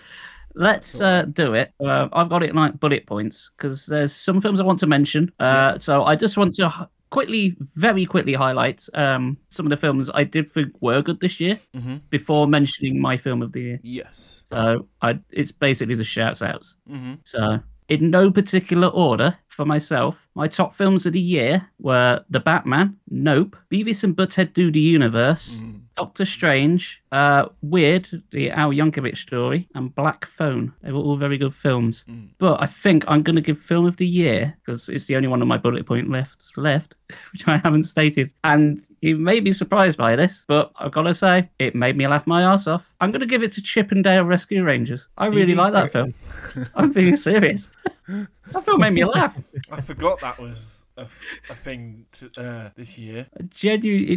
Let's 0.56 1.02
uh, 1.02 1.24
do 1.34 1.56
it. 1.56 1.74
Uh, 1.84 2.10
I've 2.14 2.30
got 2.30 2.44
it 2.44 2.52
in 2.52 2.56
like 2.56 2.80
bullet 2.80 3.08
points 3.08 3.50
because 3.58 3.88
there's 3.88 4.14
some 4.14 4.40
films 4.40 4.62
I 4.62 4.64
want 4.64 4.80
to 4.82 4.88
mention. 4.88 5.32
Uh, 5.40 5.80
So 5.80 6.04
I 6.04 6.16
just 6.16 6.38
want 6.38 6.54
to 6.56 6.88
quickly, 7.16 7.56
very 7.88 8.06
quickly 8.06 8.34
highlight 8.34 8.80
um, 9.06 9.38
some 9.50 9.66
of 9.68 9.70
the 9.70 9.78
films 9.86 10.10
I 10.22 10.24
did 10.36 10.52
think 10.52 10.70
were 10.82 11.02
good 11.02 11.20
this 11.20 11.40
year 11.40 11.56
Mm-hmm. 11.76 11.98
before 12.10 12.48
mentioning 12.48 13.00
my 13.10 13.16
film 13.18 13.42
of 13.42 13.52
the 13.54 13.62
year. 13.62 13.80
Yes. 13.84 14.44
So 14.52 14.88
I, 15.02 15.20
it's 15.32 15.52
basically 15.52 15.96
the 15.96 16.04
shouts 16.16 16.42
outs. 16.42 16.76
Mm-hmm. 16.90 17.14
So, 17.24 17.60
in 17.90 18.10
no 18.10 18.32
particular 18.32 18.88
order, 18.88 19.38
for 19.50 19.66
myself, 19.66 20.16
my 20.36 20.48
top 20.48 20.76
films 20.76 21.06
of 21.06 21.14
the 21.14 21.20
year 21.36 21.68
were 21.80 22.24
The 22.30 22.40
Batman, 22.40 22.98
Nope, 23.10 23.56
Beavis 23.72 24.04
and 24.04 24.16
Butthead 24.16 24.54
Do 24.54 24.72
the 24.72 24.80
Universe, 24.80 25.60
Mm. 25.62 25.82
Doctor 25.96 26.26
Strange, 26.26 26.84
uh, 27.12 27.44
Weird, 27.62 28.24
the 28.32 28.50
Al 28.50 28.72
Yankovic 28.72 29.16
story, 29.18 29.68
and 29.76 29.94
Black 29.94 30.26
Phone. 30.38 30.74
They 30.82 30.92
were 30.92 31.00
all 31.06 31.18
very 31.18 31.38
good 31.38 31.54
films. 31.54 32.04
Mm. 32.10 32.30
But 32.40 32.56
I 32.64 32.68
think 32.84 33.04
I'm 33.08 33.22
going 33.22 33.36
to 33.36 33.48
give 33.50 33.60
Film 33.60 33.86
of 33.86 33.98
the 33.98 34.08
Year, 34.08 34.58
because 34.66 34.90
it's 34.90 35.06
the 35.06 35.16
only 35.18 35.28
one 35.28 35.42
on 35.44 35.48
my 35.48 35.58
bullet 35.60 35.86
point 35.86 36.10
left, 36.10 36.40
left 36.58 36.96
which 37.34 37.48
I 37.48 37.58
haven't 37.58 37.86
stated. 37.86 38.32
And 38.44 38.82
you 39.02 39.18
may 39.18 39.40
be 39.40 39.54
surprised 39.54 39.98
by 39.98 40.16
this, 40.16 40.44
but 40.48 40.72
I've 40.78 40.92
got 40.92 41.04
to 41.04 41.16
say, 41.16 41.50
it 41.60 41.76
made 41.76 41.98
me 41.98 42.08
laugh 42.08 42.26
my 42.28 42.44
ass 42.44 42.68
off. 42.68 42.90
I'm 43.02 43.12
going 43.12 43.22
to 43.22 43.26
give 43.28 43.44
it 43.44 43.54
to 43.54 43.62
Chip 43.62 43.92
'n 43.92 44.02
Dale 44.02 44.24
Rescue 44.24 44.64
Rangers. 44.64 45.08
I 45.18 45.28
really 45.28 45.56
like 45.56 45.74
that 45.74 45.92
film. 45.92 46.14
I'm 46.76 46.92
being 46.92 47.16
serious. 47.16 47.70
that 48.08 48.66
film 48.66 48.82
made 48.82 48.94
me 48.94 49.06
laugh. 49.06 49.38
I 49.72 49.82
forgot 49.82 50.20
that 50.22 50.40
was 50.40 50.83
a, 50.98 51.08
a 51.50 51.56
thing 51.56 52.06
to, 52.14 52.32
uh, 52.38 52.70
this 52.76 52.98
year. 52.98 53.28
It 53.36 53.50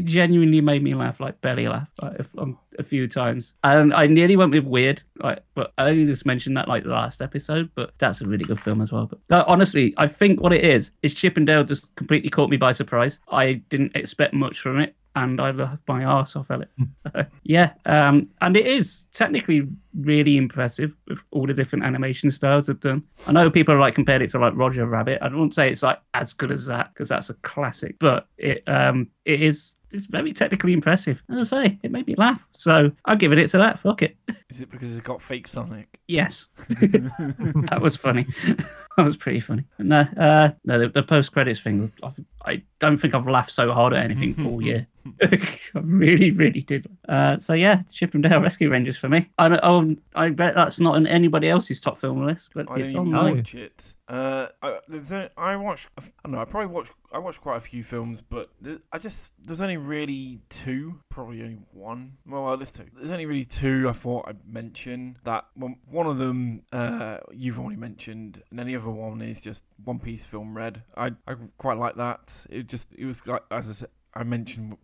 genuinely 0.04 0.60
made 0.60 0.82
me 0.82 0.94
laugh, 0.94 1.20
like 1.20 1.40
belly 1.40 1.68
laugh, 1.68 1.88
like 2.02 2.20
a, 2.20 2.26
um, 2.38 2.58
a 2.78 2.82
few 2.82 3.08
times. 3.08 3.54
And 3.64 3.94
I 3.94 4.06
nearly 4.06 4.36
went 4.36 4.52
with 4.52 4.64
weird, 4.64 5.02
like, 5.22 5.42
but 5.54 5.72
I 5.78 5.88
only 5.88 6.06
just 6.06 6.26
mentioned 6.26 6.56
that 6.56 6.68
like 6.68 6.84
the 6.84 6.90
last 6.90 7.22
episode. 7.22 7.70
But 7.74 7.92
that's 7.98 8.20
a 8.20 8.26
really 8.26 8.44
good 8.44 8.60
film 8.60 8.80
as 8.80 8.92
well. 8.92 9.10
But 9.28 9.46
honestly, 9.46 9.94
I 9.96 10.06
think 10.06 10.40
what 10.40 10.52
it 10.52 10.64
is 10.64 10.90
is 11.02 11.14
Chip 11.14 11.36
'n 11.36 11.44
Dale 11.44 11.64
just 11.64 11.94
completely 11.96 12.30
caught 12.30 12.50
me 12.50 12.56
by 12.56 12.72
surprise. 12.72 13.18
I 13.30 13.62
didn't 13.70 13.94
expect 13.94 14.34
much 14.34 14.60
from 14.60 14.80
it. 14.80 14.94
And 15.16 15.40
I 15.40 15.50
laughed 15.50 15.82
my 15.88 16.04
arse 16.04 16.36
off 16.36 16.50
at 16.50 16.60
it. 16.60 17.26
yeah, 17.42 17.72
um, 17.86 18.28
and 18.42 18.56
it 18.56 18.66
is 18.66 19.04
technically 19.14 19.62
really 19.98 20.36
impressive 20.36 20.94
with 21.08 21.18
all 21.32 21.46
the 21.46 21.54
different 21.54 21.84
animation 21.84 22.30
styles 22.30 22.66
they've 22.66 22.78
done. 22.78 23.02
I 23.26 23.32
know 23.32 23.50
people 23.50 23.74
are 23.74 23.80
like 23.80 23.94
compared 23.94 24.20
it 24.20 24.30
to 24.32 24.38
like 24.38 24.52
Roger 24.54 24.86
Rabbit. 24.86 25.18
I 25.22 25.30
don't 25.30 25.54
say 25.54 25.70
it's 25.70 25.82
like 25.82 25.98
as 26.12 26.34
good 26.34 26.52
as 26.52 26.66
that 26.66 26.92
because 26.92 27.08
that's 27.08 27.30
a 27.30 27.34
classic, 27.34 27.96
but 27.98 28.28
it 28.36 28.62
um 28.68 29.08
it 29.24 29.42
is 29.42 29.72
it's 29.90 30.06
very 30.06 30.32
technically 30.32 30.72
impressive. 30.72 31.22
As 31.30 31.52
I 31.52 31.64
say, 31.64 31.78
it 31.82 31.90
made 31.90 32.06
me 32.06 32.14
laugh, 32.16 32.46
so 32.52 32.92
I'll 33.04 33.16
give 33.16 33.32
it 33.32 33.50
to 33.50 33.58
that. 33.58 33.80
Fuck 33.80 34.02
it. 34.02 34.16
Is 34.50 34.60
it 34.60 34.70
because 34.70 34.92
it's 34.94 35.04
got 35.04 35.22
fake 35.22 35.48
Sonic? 35.48 35.98
Yes, 36.06 36.46
that 36.68 37.80
was 37.80 37.96
funny. 37.96 38.26
that 38.96 39.04
was 39.04 39.16
pretty 39.16 39.40
funny. 39.40 39.64
No, 39.78 40.00
uh, 40.00 40.50
no, 40.64 40.78
the, 40.78 40.88
the 40.88 41.02
post 41.02 41.32
credits 41.32 41.60
thing. 41.60 41.92
I, 42.02 42.10
I 42.46 42.62
don't 42.78 42.98
think 42.98 43.14
I've 43.14 43.26
laughed 43.28 43.52
so 43.52 43.72
hard 43.72 43.92
at 43.92 44.04
anything 44.10 44.46
all 44.50 44.62
year. 44.62 44.86
I 45.22 45.58
really, 45.74 46.30
really 46.30 46.62
did. 46.62 46.86
Uh, 47.08 47.38
so 47.38 47.52
yeah, 47.52 47.82
Chip 47.92 48.14
'n 48.14 48.22
Dale 48.22 48.40
Rescue 48.40 48.70
Rangers 48.70 48.96
for 48.96 49.08
me. 49.08 49.28
I 49.38 49.48
don't, 49.48 49.60
oh, 49.62 49.96
I 50.14 50.30
bet 50.30 50.54
that's 50.54 50.80
not 50.80 50.96
on 50.96 51.06
anybody 51.06 51.48
else's 51.48 51.80
top 51.80 51.98
film 51.98 52.24
list, 52.26 52.50
but 52.54 52.70
I 52.70 52.80
it's 52.80 52.94
on 52.94 53.10
mine. 53.10 53.36
watch 53.36 53.54
it. 53.54 53.94
Uh, 54.08 54.46
I, 54.62 54.78
I 55.36 55.56
watched. 55.56 55.88
I 55.98 56.02
don't 56.24 56.32
know. 56.32 56.40
I 56.40 56.44
probably 56.44 56.72
watched. 56.72 56.92
I 57.12 57.18
watched 57.18 57.40
quite 57.40 57.56
a 57.56 57.60
few 57.60 57.82
films, 57.82 58.20
but 58.20 58.50
I 58.92 58.98
just 58.98 59.32
there's 59.44 59.60
only 59.60 59.76
really 59.76 60.40
two. 60.48 61.00
Probably 61.08 61.42
only 61.42 61.58
one. 61.72 62.18
Well, 62.26 62.56
there's 62.56 62.70
two. 62.70 62.86
There's 62.94 63.10
only 63.10 63.26
really 63.26 63.44
two. 63.44 63.88
I 63.88 63.92
thought 63.92 64.26
I'd 64.28 64.46
mention 64.46 65.18
that. 65.24 65.46
One, 65.54 65.76
one 65.88 66.06
of 66.06 66.18
them 66.18 66.62
uh, 66.72 67.18
you've 67.32 67.58
already 67.58 67.76
mentioned, 67.76 68.42
and 68.50 68.58
then 68.58 68.66
the 68.66 68.76
other 68.76 68.90
one 68.90 69.20
is 69.22 69.40
just 69.40 69.64
One 69.84 69.98
Piece 69.98 70.24
film 70.24 70.56
Red. 70.56 70.82
I 70.96 71.12
I 71.26 71.34
quite 71.58 71.78
like 71.78 71.96
that. 71.96 72.35
It 72.50 72.66
just 72.66 72.88
it 72.96 73.06
was 73.06 73.26
like 73.26 73.42
as 73.50 73.70
I 73.70 73.72
said, 73.72 73.88
I 74.14 74.24
mentioned 74.24 74.76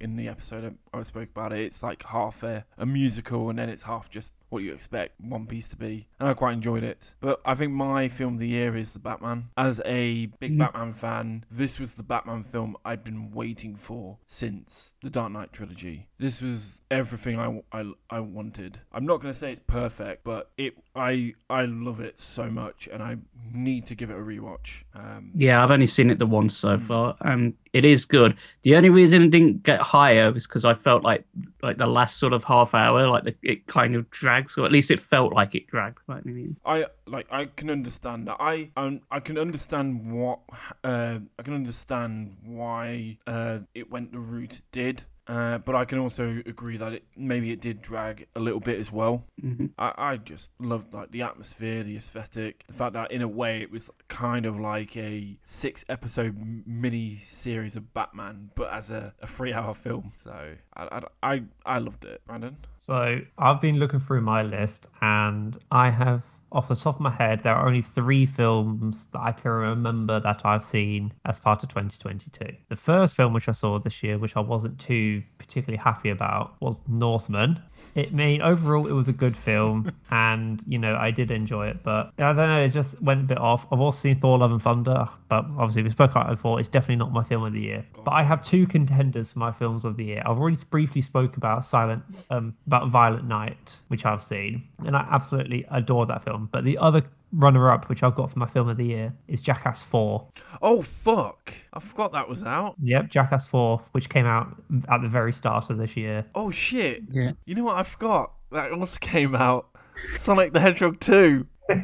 in 0.00 0.16
the 0.16 0.28
episode 0.28 0.76
I, 0.92 1.02
spoke 1.02 1.30
about 1.30 1.52
it. 1.52 1.60
It's 1.60 1.82
like 1.82 2.02
half 2.04 2.42
a, 2.42 2.64
a 2.76 2.86
musical, 2.86 3.50
and 3.50 3.58
then 3.58 3.68
it's 3.68 3.84
half 3.84 4.10
just 4.10 4.32
what 4.50 4.62
you 4.62 4.72
expect 4.72 5.20
One 5.20 5.46
Piece 5.46 5.68
to 5.68 5.76
be, 5.76 6.08
and 6.18 6.28
I 6.28 6.34
quite 6.34 6.52
enjoyed 6.52 6.82
it. 6.82 7.12
But 7.20 7.40
I 7.44 7.54
think 7.54 7.72
my 7.72 8.08
film 8.08 8.34
of 8.34 8.40
the 8.40 8.48
year 8.48 8.76
is 8.76 8.92
the 8.94 8.98
Batman. 8.98 9.48
As 9.56 9.80
a 9.84 10.26
big 10.26 10.52
Mm. 10.52 10.58
Batman 10.58 10.92
fan, 10.92 11.44
this 11.50 11.78
was 11.78 11.94
the 11.94 12.02
Batman 12.02 12.44
film 12.44 12.76
I'd 12.84 13.04
been 13.04 13.30
waiting 13.30 13.76
for 13.76 14.18
since 14.26 14.94
the 15.02 15.10
Dark 15.10 15.32
Knight 15.32 15.52
trilogy. 15.52 16.08
This 16.18 16.40
was 16.42 16.80
everything 16.90 17.38
I, 17.38 17.62
I, 17.72 17.92
I 18.10 18.20
wanted. 18.20 18.80
I'm 18.92 19.06
not 19.06 19.20
going 19.20 19.32
to 19.32 19.38
say 19.38 19.52
it's 19.52 19.62
perfect, 19.66 20.24
but 20.24 20.50
it 20.56 20.74
I 20.96 21.34
I 21.50 21.62
love 21.66 22.00
it 22.00 22.18
so 22.18 22.50
much, 22.50 22.88
and 22.92 23.02
I 23.02 23.16
need 23.52 23.86
to 23.86 23.94
give 23.94 24.10
it 24.10 24.14
a 24.16 24.20
rewatch. 24.20 24.84
Um, 24.94 25.30
Yeah, 25.34 25.62
I've 25.62 25.70
only 25.70 25.86
seen 25.86 26.10
it 26.10 26.18
the 26.18 26.26
once 26.26 26.56
so 26.56 26.76
Mm. 26.76 26.86
far, 26.86 27.16
and 27.20 27.54
it 27.72 27.84
is 27.84 28.04
good. 28.04 28.36
The 28.62 28.74
only 28.76 28.88
reason 28.90 29.22
it 29.22 29.30
didn't 29.30 29.62
get 29.62 29.80
higher 29.80 30.34
is 30.36 30.44
because 30.46 30.64
I 30.64 30.74
felt 30.74 31.02
like 31.04 31.24
like 31.62 31.76
the 31.76 31.86
last 31.86 32.18
sort 32.18 32.32
of 32.32 32.44
half 32.44 32.74
hour, 32.74 33.08
like 33.08 33.24
the, 33.24 33.34
it 33.42 33.66
kind 33.66 33.94
of 33.94 34.10
drags, 34.38 34.56
or 34.56 34.64
at 34.64 34.72
least 34.72 34.90
it 34.90 35.00
felt 35.00 35.32
like 35.32 35.54
it 35.54 35.66
dragged. 35.66 35.98
Maybe- 36.24 36.56
I 36.64 36.86
like 37.06 37.26
I 37.30 37.46
can 37.46 37.70
understand 37.70 38.28
that. 38.28 38.36
I 38.40 38.70
um, 38.76 39.00
I 39.10 39.20
can 39.20 39.38
understand 39.38 40.12
what 40.12 40.40
uh, 40.84 41.18
I 41.38 41.42
can 41.42 41.54
understand 41.54 42.36
why 42.44 43.18
uh, 43.26 43.60
it 43.74 43.90
went 43.90 44.12
the 44.12 44.18
route 44.18 44.54
it 44.54 44.62
did. 44.72 45.02
Uh, 45.28 45.58
but 45.58 45.74
I 45.74 45.84
can 45.84 45.98
also 45.98 46.42
agree 46.46 46.78
that 46.78 46.92
it 46.94 47.04
maybe 47.16 47.52
it 47.52 47.60
did 47.60 47.82
drag 47.82 48.26
a 48.34 48.40
little 48.40 48.60
bit 48.60 48.78
as 48.80 48.90
well. 48.90 49.24
Mhm. 49.42 49.70
I, 49.78 49.92
I 49.98 50.16
just 50.16 50.50
loved 50.58 50.94
like 50.94 51.10
the 51.10 51.20
atmosphere, 51.22 51.82
the 51.82 51.96
aesthetic, 51.98 52.64
the 52.66 52.72
fact 52.72 52.94
that 52.94 53.12
in 53.12 53.20
a 53.20 53.28
way 53.28 53.60
it 53.60 53.70
was 53.70 53.90
kind 54.08 54.46
of 54.46 54.58
like 54.58 54.96
a 54.96 55.36
six 55.44 55.84
episode 55.88 56.34
mini 56.66 57.16
series 57.16 57.76
of 57.76 57.92
Batman, 57.92 58.50
but 58.54 58.72
as 58.72 58.90
a, 58.90 59.12
a 59.20 59.26
three 59.26 59.52
hour 59.52 59.74
film. 59.74 60.12
So 60.16 60.54
I, 60.74 60.82
I, 60.82 61.02
I, 61.34 61.42
I 61.66 61.78
loved 61.78 62.04
it, 62.06 62.22
Brandon. 62.26 62.56
So 62.78 63.20
I've 63.36 63.60
been 63.60 63.76
looking 63.76 64.00
through 64.00 64.22
my 64.22 64.42
list 64.42 64.86
and 65.02 65.58
I 65.70 65.90
have 65.90 66.24
off 66.50 66.68
the 66.68 66.76
top 66.76 66.96
of 66.96 67.00
my 67.00 67.10
head, 67.10 67.42
there 67.42 67.54
are 67.54 67.66
only 67.66 67.82
three 67.82 68.24
films 68.26 69.08
that 69.12 69.20
I 69.20 69.32
can 69.32 69.50
remember 69.50 70.18
that 70.20 70.40
I've 70.44 70.64
seen 70.64 71.12
as 71.24 71.38
part 71.40 71.62
of 71.62 71.68
2022. 71.68 72.56
The 72.68 72.76
first 72.76 73.16
film 73.16 73.32
which 73.32 73.48
I 73.48 73.52
saw 73.52 73.78
this 73.78 74.02
year, 74.02 74.18
which 74.18 74.36
I 74.36 74.40
wasn't 74.40 74.78
too 74.78 75.22
particularly 75.38 75.78
happy 75.78 76.10
about, 76.10 76.54
was 76.60 76.80
Northman. 76.88 77.62
It 77.94 78.12
mean 78.12 78.40
overall 78.40 78.86
it 78.86 78.92
was 78.92 79.08
a 79.08 79.12
good 79.12 79.36
film, 79.36 79.90
and 80.10 80.62
you 80.66 80.78
know 80.78 80.96
I 80.96 81.10
did 81.10 81.30
enjoy 81.30 81.68
it, 81.68 81.82
but 81.82 82.12
I 82.18 82.32
don't 82.32 82.36
know, 82.36 82.62
it 82.62 82.70
just 82.70 83.00
went 83.02 83.20
a 83.20 83.24
bit 83.24 83.38
off. 83.38 83.66
I've 83.70 83.80
also 83.80 84.00
seen 84.00 84.18
Thor: 84.18 84.38
Love 84.38 84.52
and 84.52 84.62
Thunder, 84.62 85.08
but 85.28 85.44
obviously 85.58 85.82
we 85.82 85.90
spoke 85.90 86.12
about 86.12 86.30
it 86.30 86.36
before. 86.36 86.60
It's 86.60 86.68
definitely 86.68 86.96
not 86.96 87.12
my 87.12 87.24
film 87.24 87.44
of 87.44 87.52
the 87.52 87.60
year. 87.60 87.86
But 88.04 88.12
I 88.12 88.22
have 88.22 88.42
two 88.42 88.66
contenders 88.66 89.32
for 89.32 89.38
my 89.38 89.52
films 89.52 89.84
of 89.84 89.96
the 89.96 90.04
year. 90.04 90.22
I've 90.24 90.38
already 90.38 90.56
briefly 90.70 91.02
spoke 91.02 91.36
about 91.36 91.66
Silent, 91.66 92.02
um, 92.30 92.54
about 92.66 92.88
Violent 92.88 93.26
Night, 93.26 93.76
which 93.88 94.04
I've 94.04 94.22
seen, 94.22 94.68
and 94.84 94.96
I 94.96 95.06
absolutely 95.10 95.66
adore 95.70 96.06
that 96.06 96.24
film. 96.24 96.37
But 96.46 96.64
the 96.64 96.78
other 96.78 97.02
runner-up, 97.32 97.88
which 97.88 98.02
I've 98.02 98.14
got 98.14 98.30
for 98.30 98.38
my 98.38 98.46
film 98.46 98.68
of 98.68 98.76
the 98.76 98.86
year, 98.86 99.12
is 99.26 99.42
Jackass 99.42 99.82
Four. 99.82 100.28
Oh 100.62 100.80
fuck! 100.82 101.52
I 101.72 101.80
forgot 101.80 102.12
that 102.12 102.28
was 102.28 102.42
out. 102.44 102.76
Yep, 102.82 103.10
Jackass 103.10 103.46
4, 103.46 103.82
which 103.92 104.08
came 104.08 104.26
out 104.26 104.56
at 104.88 105.02
the 105.02 105.08
very 105.08 105.32
start 105.32 105.68
of 105.70 105.76
this 105.78 105.96
year. 105.96 106.24
Oh 106.34 106.50
shit! 106.50 107.02
Yeah. 107.10 107.32
You 107.44 107.54
know 107.54 107.64
what? 107.64 107.76
I 107.76 107.82
forgot 107.82 108.32
that 108.52 108.72
also 108.72 108.98
came 109.00 109.34
out. 109.34 109.68
Sonic 110.14 110.52
the 110.52 110.60
Hedgehog 110.60 111.00
two. 111.00 111.46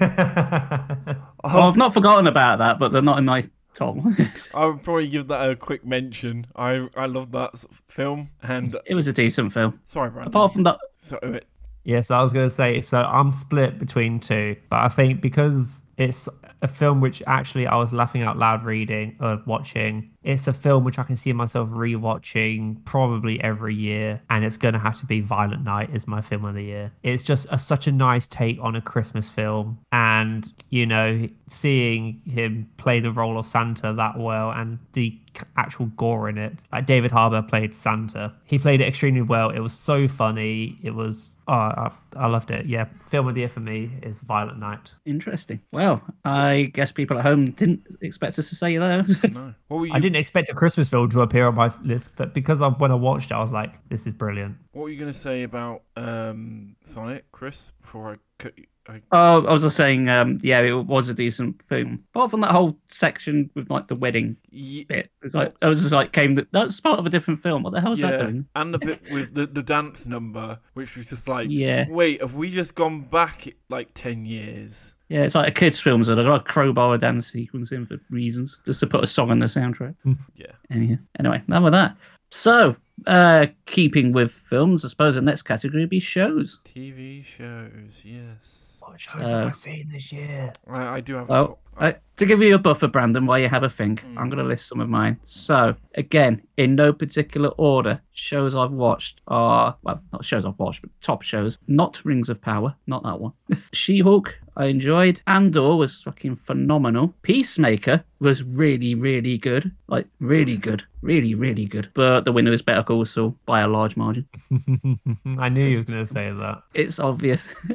Oh, 1.47 1.61
I've 1.69 1.77
not 1.77 1.93
forgotten 1.93 2.27
about 2.27 2.59
that, 2.61 2.79
but 2.79 2.91
they're 2.93 3.03
not 3.03 3.19
in 3.19 3.27
my 3.27 3.47
top. 3.75 3.97
I 4.55 4.65
would 4.67 4.83
probably 4.83 5.09
give 5.09 5.29
that 5.29 5.51
a 5.51 5.55
quick 5.57 5.85
mention. 5.85 6.47
I 6.57 6.89
I 6.97 7.05
love 7.07 7.33
that 7.33 7.53
film. 7.87 8.31
And 8.43 8.75
it 8.87 8.95
was 8.95 9.07
a 9.09 9.13
decent 9.13 9.53
film. 9.53 9.81
sorry, 9.85 10.09
Brandon. 10.09 10.29
Apart 10.33 10.55
from 10.55 10.63
that, 10.63 10.79
so, 10.97 11.19
uh, 11.19 11.41
uh, 11.87 11.91
Yes, 11.91 12.11
I 12.11 12.23
was 12.23 12.33
going 12.33 12.49
to 12.49 12.55
say, 12.55 12.81
so 12.81 12.99
I'm 12.99 13.33
split 13.33 13.79
between 13.79 14.21
two, 14.21 14.57
but 14.71 14.81
I 14.81 14.88
think 14.88 15.21
because 15.21 15.83
it's 15.97 16.29
a 16.62 16.69
film 16.69 17.00
which 17.00 17.23
actually 17.26 17.67
I 17.67 17.76
was 17.76 17.93
laughing 17.93 18.23
out 18.23 18.38
loud 18.38 18.64
reading 18.64 19.17
or 19.21 19.41
watching, 19.47 20.11
it's 20.23 20.49
a 20.49 20.53
film 20.53 20.83
which 20.85 20.99
I 20.99 21.03
can 21.03 21.17
see 21.17 21.33
myself 21.33 21.69
rewatching 21.69 22.85
probably 22.85 23.41
every 23.43 23.75
year, 23.75 24.23
and 24.31 24.45
it's 24.45 24.57
going 24.57 24.75
to 24.75 24.81
have 24.81 24.99
to 25.00 25.07
be 25.07 25.21
Violent 25.21 25.62
Night 25.62 25.91
is 25.95 26.07
my 26.07 26.23
film 26.23 26.45
of 26.47 26.55
the 26.55 26.64
year. 26.64 26.93
It's 27.03 27.23
just 27.23 27.47
a, 27.50 27.59
such 27.59 27.87
a 27.87 27.93
nice 27.93 28.26
take 28.26 28.59
on 28.61 28.75
a 28.76 28.81
Christmas 28.81 29.29
film, 29.29 29.79
and 29.93 30.50
you 30.71 30.87
know, 30.87 31.29
seeing 31.49 32.21
him 32.25 32.71
play 32.79 33.00
the 33.00 33.12
role 33.12 33.38
of 33.38 33.47
Santa 33.47 33.93
that 33.93 34.19
well 34.19 34.50
and 34.50 34.79
the 34.95 35.19
actual 35.57 35.87
gore 35.87 36.29
in 36.29 36.38
it. 36.38 36.53
Like 36.73 36.87
David 36.87 37.11
Harbour 37.11 37.43
played 37.43 37.75
Santa. 37.76 38.35
He 38.45 38.59
played 38.59 38.81
it 38.81 38.88
extremely 38.88 39.23
well. 39.23 39.50
It 39.50 39.61
was 39.61 39.73
so 39.73 40.09
funny. 40.09 40.79
It 40.83 40.93
was 40.93 41.37
oh, 41.49 41.53
I, 41.53 41.93
I 42.17 42.26
loved 42.26 42.50
it. 42.50 42.67
Yeah, 42.67 42.87
film 43.09 43.29
of 43.29 43.35
the 43.35 43.41
year 43.41 43.49
for 43.49 43.61
me 43.61 43.91
is 44.03 44.19
Violent 44.19 44.59
Night. 44.59 44.93
interesting. 45.05 45.61
Well, 45.73 46.03
I 46.25 46.71
guess 46.75 46.93
people 46.93 47.19
at 47.19 47.25
home 47.25 47.50
didn't 47.53 47.83
expect 48.00 48.38
us 48.38 48.49
to 48.49 48.55
say 48.55 48.76
those. 48.76 49.09
no. 49.25 49.55
What 49.69 49.79
were 49.81 49.87
you? 49.88 49.93
I 49.93 50.00
didn't 50.00 50.17
expect 50.17 50.49
a 50.50 50.55
Christmas 50.55 50.88
film 50.88 51.11
to 51.11 51.21
appear 51.23 51.47
on 51.47 51.55
my 51.55 51.73
list, 51.83 52.09
but 52.17 52.35
because 52.35 52.62
I, 52.62 52.69
when 52.69 52.91
I 52.91 52.97
watched 52.97 53.31
it, 53.31 53.35
I 53.35 53.41
was 53.41 53.50
like, 53.50 53.73
this 53.88 54.07
is 54.07 54.12
brilliant. 54.12 54.57
What 54.73 54.83
were 54.83 54.91
you 54.91 54.99
gonna 54.99 55.12
say 55.12 55.43
about 55.43 55.83
um, 55.97 56.76
Sonic, 56.85 57.31
Chris? 57.33 57.73
Before 57.81 58.12
I 58.12 58.17
cut 58.38 58.57
you. 58.59 58.64
I, 58.88 59.00
Oh, 59.12 59.47
I 59.47 59.53
was 59.53 59.62
just 59.62 59.76
saying, 59.76 60.09
um, 60.09 60.38
yeah, 60.43 60.61
it 60.61 60.73
was 60.73 61.09
a 61.09 61.14
decent 61.14 61.62
film. 61.62 62.05
Apart 62.14 62.31
from 62.31 62.41
that 62.43 62.50
whole 62.53 62.76
section 62.91 63.50
with 63.55 63.71
like 63.71 63.88
the 63.88 63.95
wedding 63.95 64.37
ye- 64.50 64.85
bit, 64.85 65.11
it's 65.23 65.35
like 65.35 65.55
I 65.62 65.69
was 65.69 65.81
just 65.81 65.93
like, 65.93 66.12
came 66.12 66.35
that 66.35 66.49
that's 66.53 66.81
part 66.81 66.99
of 66.99 67.07
a 67.07 67.11
different 67.11 67.43
film. 67.43 67.62
What 67.62 67.73
the 67.73 67.81
hell's 67.81 67.99
that 68.00 68.12
yeah, 68.12 68.23
doing? 68.26 68.47
and 68.55 68.75
the 68.75 68.79
bit 68.79 69.03
with 69.11 69.35
the, 69.35 69.47
the 69.47 69.62
dance 69.62 70.05
number, 70.07 70.59
which 70.75 70.97
was 70.97 71.07
just 71.07 71.29
like, 71.29 71.49
Yeah, 71.50 71.87
wait, 71.88 72.21
have 72.21 72.35
we 72.35 72.50
just 72.50 72.75
gone 72.75 73.03
back 73.03 73.49
like 73.69 73.88
ten 73.95 74.25
years? 74.25 74.95
yeah, 75.09 75.23
it's 75.23 75.35
like 75.35 75.49
a 75.49 75.53
kids' 75.53 75.81
film, 75.81 76.03
so 76.05 76.14
they've 76.14 76.25
got 76.25 76.41
a 76.41 76.45
crowbar 76.45 76.95
a 76.95 76.99
dance 76.99 77.29
sequence 77.31 77.73
in 77.73 77.87
for 77.87 77.99
reasons, 78.11 78.57
just 78.67 78.81
to 78.81 78.87
put 78.87 79.05
a 79.05 79.07
song 79.07 79.31
on 79.31 79.38
the 79.38 79.47
soundtrack. 79.47 79.95
Yeah. 80.35 80.47
Anyhow, 80.71 80.97
anyway, 81.19 81.43
none 81.47 81.64
of 81.64 81.73
that. 81.73 81.97
So, 82.31 82.75
uh, 83.07 83.47
keeping 83.67 84.12
with 84.12 84.33
films, 84.33 84.85
I 84.85 84.88
suppose 84.88 85.14
the 85.14 85.21
next 85.21 85.43
category 85.43 85.83
would 85.83 85.91
be 85.91 86.00
shows. 86.00 86.59
TV 86.64 87.23
shows, 87.25 88.03
yes. 88.05 88.74
What 88.87 89.00
shows 89.00 89.23
Uh, 89.23 89.29
have 89.38 89.49
I 89.49 89.50
seen 89.50 89.88
this 89.93 90.12
year? 90.12 90.53
I, 90.69 90.97
I 90.97 91.00
do 91.00 91.14
have 91.14 91.29
a 91.29 91.33
Well, 91.33 91.47
top. 91.47 91.59
Uh, 91.76 91.93
to 92.19 92.26
give 92.26 92.41
you 92.41 92.55
a 92.55 92.59
buffer, 92.59 92.87
Brandon, 92.87 93.26
while 93.26 93.38
you 93.41 93.49
have 93.49 93.64
a 93.64 93.69
think, 93.71 94.05
I'm 94.17 94.29
going 94.31 94.38
to 94.38 94.45
list 94.45 94.69
some 94.69 94.81
of 94.81 94.88
mine. 94.88 95.19
So, 95.25 95.75
again, 95.97 96.43
in 96.57 96.76
no 96.76 96.93
particular 96.93 97.49
order, 97.49 98.00
shows 98.12 98.55
I've 98.55 98.71
watched 98.71 99.21
are, 99.26 99.76
well, 99.83 100.00
not 100.12 100.25
shows 100.25 100.45
I've 100.45 100.59
watched, 100.59 100.83
but 100.83 100.91
top 101.03 101.23
shows. 101.23 101.59
Not 101.67 102.05
Rings 102.05 102.29
of 102.29 102.41
Power, 102.41 102.76
not 102.87 103.03
that 103.03 103.19
one. 103.19 103.33
She 103.73 103.99
Hulk, 103.99 104.33
I 104.57 104.67
enjoyed. 104.67 105.21
Andor 105.26 105.75
was 105.75 106.00
fucking 106.05 106.37
phenomenal. 106.37 107.12
Peacemaker 107.23 108.05
was 108.21 108.45
really, 108.45 108.95
really 108.95 109.37
good. 109.37 109.73
Like, 109.88 110.07
really 110.21 110.57
good. 110.57 110.85
Really, 111.03 111.35
really 111.35 111.67
good. 111.67 111.91
But 111.95 112.25
the 112.25 112.31
winner 112.31 112.53
is 112.53 112.62
Better 112.62 112.85
Call 112.85 113.05
Saul 113.05 113.37
by 113.47 113.62
a 113.62 113.67
large 113.69 113.97
margin. 113.97 114.29
I 115.41 115.49
knew 115.49 115.67
you 115.67 115.79
were 115.79 115.85
going 115.85 115.99
to 115.99 116.07
say 116.07 116.31
that. 116.31 116.62
It's 116.73 117.00
obvious. 117.00 117.45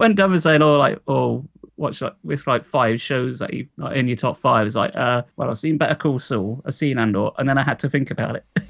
when 0.00 0.14
Dan 0.14 0.30
was 0.30 0.44
saying, 0.44 0.62
oh, 0.62 0.78
like, 0.78 0.98
oh, 1.08 1.44
watch 1.76 2.00
like 2.00 2.14
with 2.22 2.46
like 2.46 2.64
five 2.64 3.02
shows 3.02 3.38
that 3.38 3.52
you 3.52 3.68
like, 3.76 3.96
in 3.96 4.08
your 4.08 4.16
top 4.16 4.40
five, 4.40 4.66
it's 4.66 4.74
like, 4.74 4.96
uh, 4.96 5.20
well, 5.36 5.50
I've 5.50 5.58
seen 5.58 5.76
Better 5.76 5.94
Call 5.94 6.18
Saul, 6.18 6.62
I've 6.64 6.74
seen 6.74 6.98
Andor, 6.98 7.28
and 7.36 7.46
then 7.46 7.58
I 7.58 7.62
had 7.62 7.78
to 7.80 7.90
think 7.90 8.10
about 8.10 8.36
it. 8.36 8.44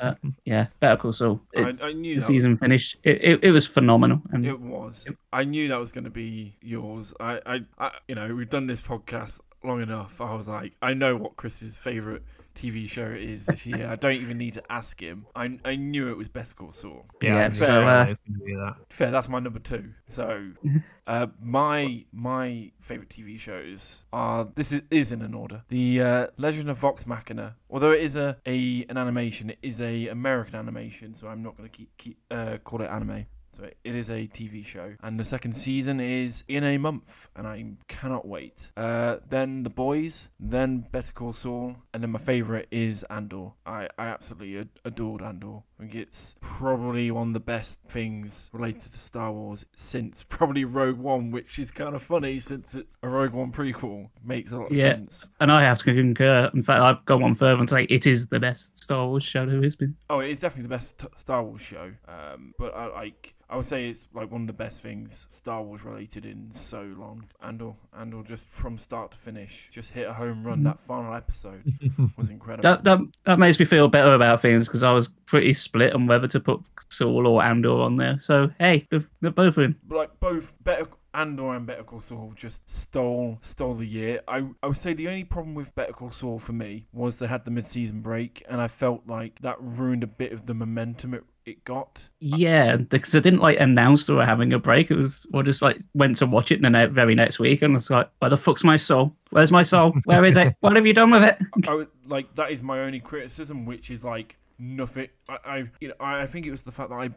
Uh, 0.00 0.14
yeah, 0.46 0.66
Better 0.80 0.96
Call 0.96 1.12
Saul. 1.12 1.38
I, 1.54 1.74
I 1.82 1.92
knew 1.92 2.16
the 2.18 2.22
season 2.22 2.56
finished. 2.56 2.96
It, 3.04 3.22
it, 3.22 3.44
it 3.44 3.50
was 3.50 3.66
phenomenal. 3.66 4.22
And 4.32 4.42
Was, 4.42 4.50
it 4.50 4.60
was. 4.60 5.08
I 5.34 5.44
knew 5.44 5.68
that 5.68 5.78
was 5.78 5.92
going 5.92 6.04
to 6.04 6.10
be 6.10 6.56
yours. 6.62 7.12
I, 7.20 7.40
I, 7.44 7.60
I, 7.78 7.90
you 8.08 8.14
know, 8.14 8.34
we've 8.34 8.48
done 8.48 8.66
this 8.66 8.80
podcast 8.80 9.38
long 9.62 9.82
enough. 9.82 10.18
I 10.18 10.34
was 10.34 10.48
like, 10.48 10.72
I 10.80 10.94
know 10.94 11.14
what 11.14 11.36
Chris's 11.36 11.76
favorite 11.76 12.22
TV 12.60 12.88
show 12.88 13.06
is 13.06 13.46
this 13.46 13.64
year. 13.64 13.88
I 13.88 13.96
don't 13.96 14.16
even 14.16 14.36
need 14.36 14.54
to 14.54 14.62
ask 14.70 15.00
him. 15.00 15.26
I, 15.34 15.58
I 15.64 15.76
knew 15.76 16.10
it 16.10 16.16
was 16.16 16.28
Better 16.28 16.54
Call 16.54 16.72
Saul. 16.72 17.06
Yeah, 17.22 17.36
Yeah, 17.36 17.44
I 17.44 17.48
knew 17.48 17.56
so, 17.56 17.88
uh, 17.88 18.06
was 18.08 18.18
going 18.18 18.38
to 18.38 18.44
be 18.44 18.54
that. 18.54 18.74
Fair, 18.90 19.10
that's 19.10 19.28
my 19.28 19.40
number 19.40 19.58
two. 19.58 19.92
So, 20.08 20.52
uh, 21.06 21.28
my 21.42 22.04
my 22.12 22.72
favorite 22.80 23.08
TV 23.08 23.38
shows 23.38 24.00
are 24.12 24.48
this 24.54 24.72
is, 24.72 24.82
is 24.90 25.10
in 25.10 25.22
an 25.22 25.32
order. 25.32 25.64
The 25.68 26.02
uh, 26.02 26.26
Legend 26.36 26.68
of 26.68 26.76
Vox 26.76 27.06
Machina, 27.06 27.56
although 27.70 27.92
it 27.92 28.02
is 28.02 28.16
a, 28.16 28.36
a 28.44 28.84
an 28.88 28.98
animation, 28.98 29.50
it 29.50 29.58
is 29.62 29.80
a 29.80 30.08
American 30.08 30.56
animation, 30.56 31.14
so 31.14 31.28
I'm 31.28 31.42
not 31.42 31.56
going 31.56 31.68
to 31.68 31.74
keep 31.74 31.96
keep 31.96 32.18
uh, 32.30 32.58
call 32.58 32.82
it 32.82 32.90
anime. 32.90 33.26
So 33.60 33.68
it 33.84 33.94
is 33.94 34.08
a 34.08 34.26
TV 34.26 34.64
show, 34.64 34.94
and 35.02 35.20
the 35.20 35.24
second 35.24 35.52
season 35.54 36.00
is 36.00 36.44
in 36.48 36.64
a 36.64 36.78
month, 36.78 37.28
and 37.36 37.46
I 37.46 37.62
cannot 37.88 38.26
wait. 38.26 38.72
Uh, 38.74 39.16
then 39.28 39.64
The 39.64 39.68
Boys, 39.70 40.30
then 40.40 40.86
Better 40.90 41.12
Call 41.12 41.34
Saul, 41.34 41.76
and 41.92 42.02
then 42.02 42.08
my 42.10 42.18
favorite 42.18 42.68
is 42.70 43.04
Andor. 43.10 43.50
I, 43.66 43.88
I 43.98 44.06
absolutely 44.06 44.60
ad- 44.60 44.68
adored 44.86 45.20
Andor. 45.20 45.58
I 45.78 45.82
think 45.82 45.94
it's 45.94 46.36
probably 46.40 47.10
one 47.10 47.28
of 47.28 47.34
the 47.34 47.40
best 47.40 47.80
things 47.86 48.48
related 48.54 48.80
to 48.92 48.98
Star 48.98 49.30
Wars 49.30 49.66
since 49.76 50.24
probably 50.30 50.64
Rogue 50.64 50.98
One, 50.98 51.30
which 51.30 51.58
is 51.58 51.70
kind 51.70 51.94
of 51.94 52.02
funny 52.02 52.38
since 52.40 52.74
it's 52.74 52.96
a 53.02 53.08
Rogue 53.10 53.32
One 53.34 53.52
prequel. 53.52 54.08
Makes 54.24 54.52
a 54.52 54.56
lot 54.58 54.70
of 54.70 54.76
Yeah. 54.76 54.84
sense. 54.94 55.28
and 55.38 55.52
I 55.52 55.62
have 55.64 55.78
to 55.80 55.84
concur. 55.94 56.50
In 56.54 56.62
fact, 56.62 56.80
I've 56.80 57.04
gone 57.04 57.20
one 57.20 57.34
further 57.34 57.60
and 57.60 57.68
say 57.68 57.82
it 57.90 58.06
is 58.06 58.26
the 58.28 58.40
best 58.40 58.82
Star 58.82 59.06
Wars 59.06 59.24
show 59.24 59.44
there 59.44 59.62
has 59.62 59.76
been. 59.76 59.96
Oh, 60.08 60.20
it 60.20 60.30
is 60.30 60.40
definitely 60.40 60.62
the 60.62 60.74
best 60.76 60.96
t- 60.98 61.06
Star 61.16 61.42
Wars 61.44 61.60
show. 61.60 61.92
Um, 62.08 62.54
but 62.58 62.74
I 62.74 62.86
like. 62.86 63.34
I 63.50 63.56
would 63.56 63.66
say 63.66 63.88
it's 63.88 64.08
like 64.14 64.30
one 64.30 64.42
of 64.42 64.46
the 64.46 64.52
best 64.52 64.80
things 64.80 65.26
Star 65.30 65.60
Wars 65.60 65.84
related 65.84 66.24
in 66.24 66.50
so 66.54 66.82
long. 66.96 67.24
Andor, 67.42 67.74
Andor, 67.98 68.22
just 68.22 68.48
from 68.48 68.78
start 68.78 69.10
to 69.10 69.18
finish, 69.18 69.68
just 69.72 69.90
hit 69.90 70.06
a 70.06 70.12
home 70.12 70.46
run. 70.46 70.58
Mm-hmm. 70.58 70.64
That 70.64 70.80
final 70.80 71.12
episode 71.14 71.64
was 72.16 72.30
incredible. 72.30 72.62
That, 72.62 72.84
that 72.84 72.98
that 73.24 73.38
makes 73.40 73.58
me 73.58 73.64
feel 73.64 73.88
better 73.88 74.14
about 74.14 74.40
things 74.40 74.66
because 74.66 74.84
I 74.84 74.92
was 74.92 75.08
pretty 75.26 75.52
split 75.54 75.94
on 75.94 76.06
whether 76.06 76.28
to 76.28 76.38
put 76.38 76.60
Saul 76.90 77.26
or 77.26 77.42
Andor 77.42 77.80
on 77.80 77.96
there. 77.96 78.20
So 78.22 78.50
hey, 78.60 78.86
they're, 78.90 79.04
they're 79.20 79.32
both 79.32 79.58
in. 79.58 79.74
Like 79.88 80.20
both 80.20 80.54
Better 80.62 80.86
Andor 81.12 81.54
and 81.54 81.66
Better 81.66 81.82
Call 81.82 82.00
Saul 82.00 82.32
just 82.36 82.70
stole 82.70 83.38
stole 83.40 83.74
the 83.74 83.86
year. 83.86 84.20
I 84.28 84.44
I 84.62 84.68
would 84.68 84.76
say 84.76 84.94
the 84.94 85.08
only 85.08 85.24
problem 85.24 85.54
with 85.54 85.74
Better 85.74 85.92
Call 85.92 86.10
Saul 86.10 86.38
for 86.38 86.52
me 86.52 86.86
was 86.92 87.18
they 87.18 87.26
had 87.26 87.44
the 87.44 87.50
mid 87.50 87.64
season 87.64 88.00
break, 88.00 88.44
and 88.48 88.60
I 88.60 88.68
felt 88.68 89.08
like 89.08 89.40
that 89.40 89.56
ruined 89.60 90.04
a 90.04 90.08
bit 90.08 90.32
of 90.32 90.46
the 90.46 90.54
momentum 90.54 91.14
it 91.14 91.24
it 91.50 91.64
got. 91.64 92.02
Yeah, 92.20 92.76
because 92.76 93.12
they 93.12 93.20
didn't 93.20 93.40
like 93.40 93.60
announce 93.60 94.04
they 94.04 94.12
were 94.12 94.24
having 94.24 94.52
a 94.52 94.58
break. 94.58 94.90
It 94.90 94.96
was 94.96 95.26
or 95.32 95.42
just 95.42 95.62
like 95.62 95.80
went 95.94 96.16
to 96.18 96.26
watch 96.26 96.50
it 96.50 96.64
in 96.64 96.72
the 96.72 96.88
very 96.88 97.14
next 97.14 97.38
week 97.38 97.62
and 97.62 97.76
it's 97.76 97.90
like, 97.90 98.10
where 98.18 98.30
the 98.30 98.36
fuck's 98.36 98.64
my 98.64 98.76
soul? 98.76 99.14
Where's 99.30 99.52
my 99.52 99.62
soul? 99.62 99.94
Where 100.04 100.24
is 100.24 100.36
it? 100.36 100.54
What 100.60 100.76
have 100.76 100.86
you 100.86 100.92
done 100.92 101.10
with 101.10 101.22
it? 101.22 101.38
I 101.66 101.74
would 101.74 101.88
like 102.06 102.34
that 102.36 102.50
is 102.50 102.62
my 102.62 102.80
only 102.80 103.00
criticism, 103.00 103.66
which 103.66 103.90
is 103.90 104.04
like 104.04 104.38
nothing. 104.60 105.08
I, 105.28 105.38
I 105.44 105.70
you 105.80 105.88
know 105.88 105.94
I, 105.98 106.26
think 106.26 106.46
it 106.46 106.50
was 106.50 106.62
the 106.62 106.70
fact 106.70 106.90
that 106.90 106.96
I, 106.96 107.10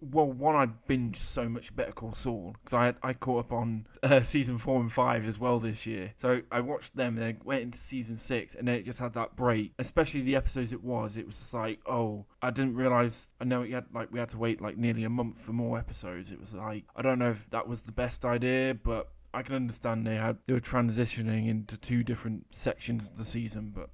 well 0.00 0.30
one 0.30 0.56
I 0.56 0.66
binged 0.90 1.16
so 1.16 1.48
much 1.48 1.74
Better 1.74 1.92
Call 1.92 2.12
Saul 2.12 2.54
because 2.62 2.74
I 2.74 2.84
had, 2.86 2.96
I 3.02 3.12
caught 3.12 3.46
up 3.46 3.52
on 3.52 3.86
uh, 4.02 4.20
season 4.22 4.58
four 4.58 4.80
and 4.80 4.92
five 4.92 5.26
as 5.26 5.38
well 5.38 5.58
this 5.60 5.86
year. 5.86 6.12
So 6.16 6.42
I 6.50 6.60
watched 6.60 6.96
them 6.96 7.16
and 7.16 7.22
then 7.22 7.40
went 7.44 7.62
into 7.62 7.78
season 7.78 8.16
six 8.16 8.54
and 8.54 8.66
then 8.66 8.74
it 8.74 8.84
just 8.84 8.98
had 8.98 9.14
that 9.14 9.36
break. 9.36 9.72
Especially 9.78 10.22
the 10.22 10.36
episodes 10.36 10.72
it 10.72 10.82
was. 10.82 11.16
It 11.16 11.26
was 11.26 11.36
just 11.36 11.54
like 11.54 11.80
oh 11.86 12.26
I 12.42 12.50
didn't 12.50 12.74
realize. 12.74 13.28
I 13.40 13.44
know 13.44 13.62
it 13.62 13.70
had 13.70 13.86
like 13.94 14.12
we 14.12 14.18
had 14.18 14.30
to 14.30 14.38
wait 14.38 14.60
like 14.60 14.76
nearly 14.76 15.04
a 15.04 15.10
month 15.10 15.40
for 15.40 15.52
more 15.52 15.78
episodes. 15.78 16.32
It 16.32 16.40
was 16.40 16.52
like 16.52 16.84
I 16.96 17.02
don't 17.02 17.18
know 17.18 17.30
if 17.30 17.48
that 17.50 17.68
was 17.68 17.82
the 17.82 17.92
best 17.92 18.24
idea, 18.24 18.74
but. 18.74 19.08
I 19.34 19.42
can 19.42 19.54
understand 19.54 20.06
they 20.06 20.16
had 20.16 20.38
they 20.46 20.54
were 20.54 20.60
transitioning 20.60 21.48
into 21.48 21.76
two 21.76 22.02
different 22.02 22.46
sections 22.50 23.06
of 23.06 23.18
the 23.18 23.26
season, 23.26 23.72
but 23.76 23.90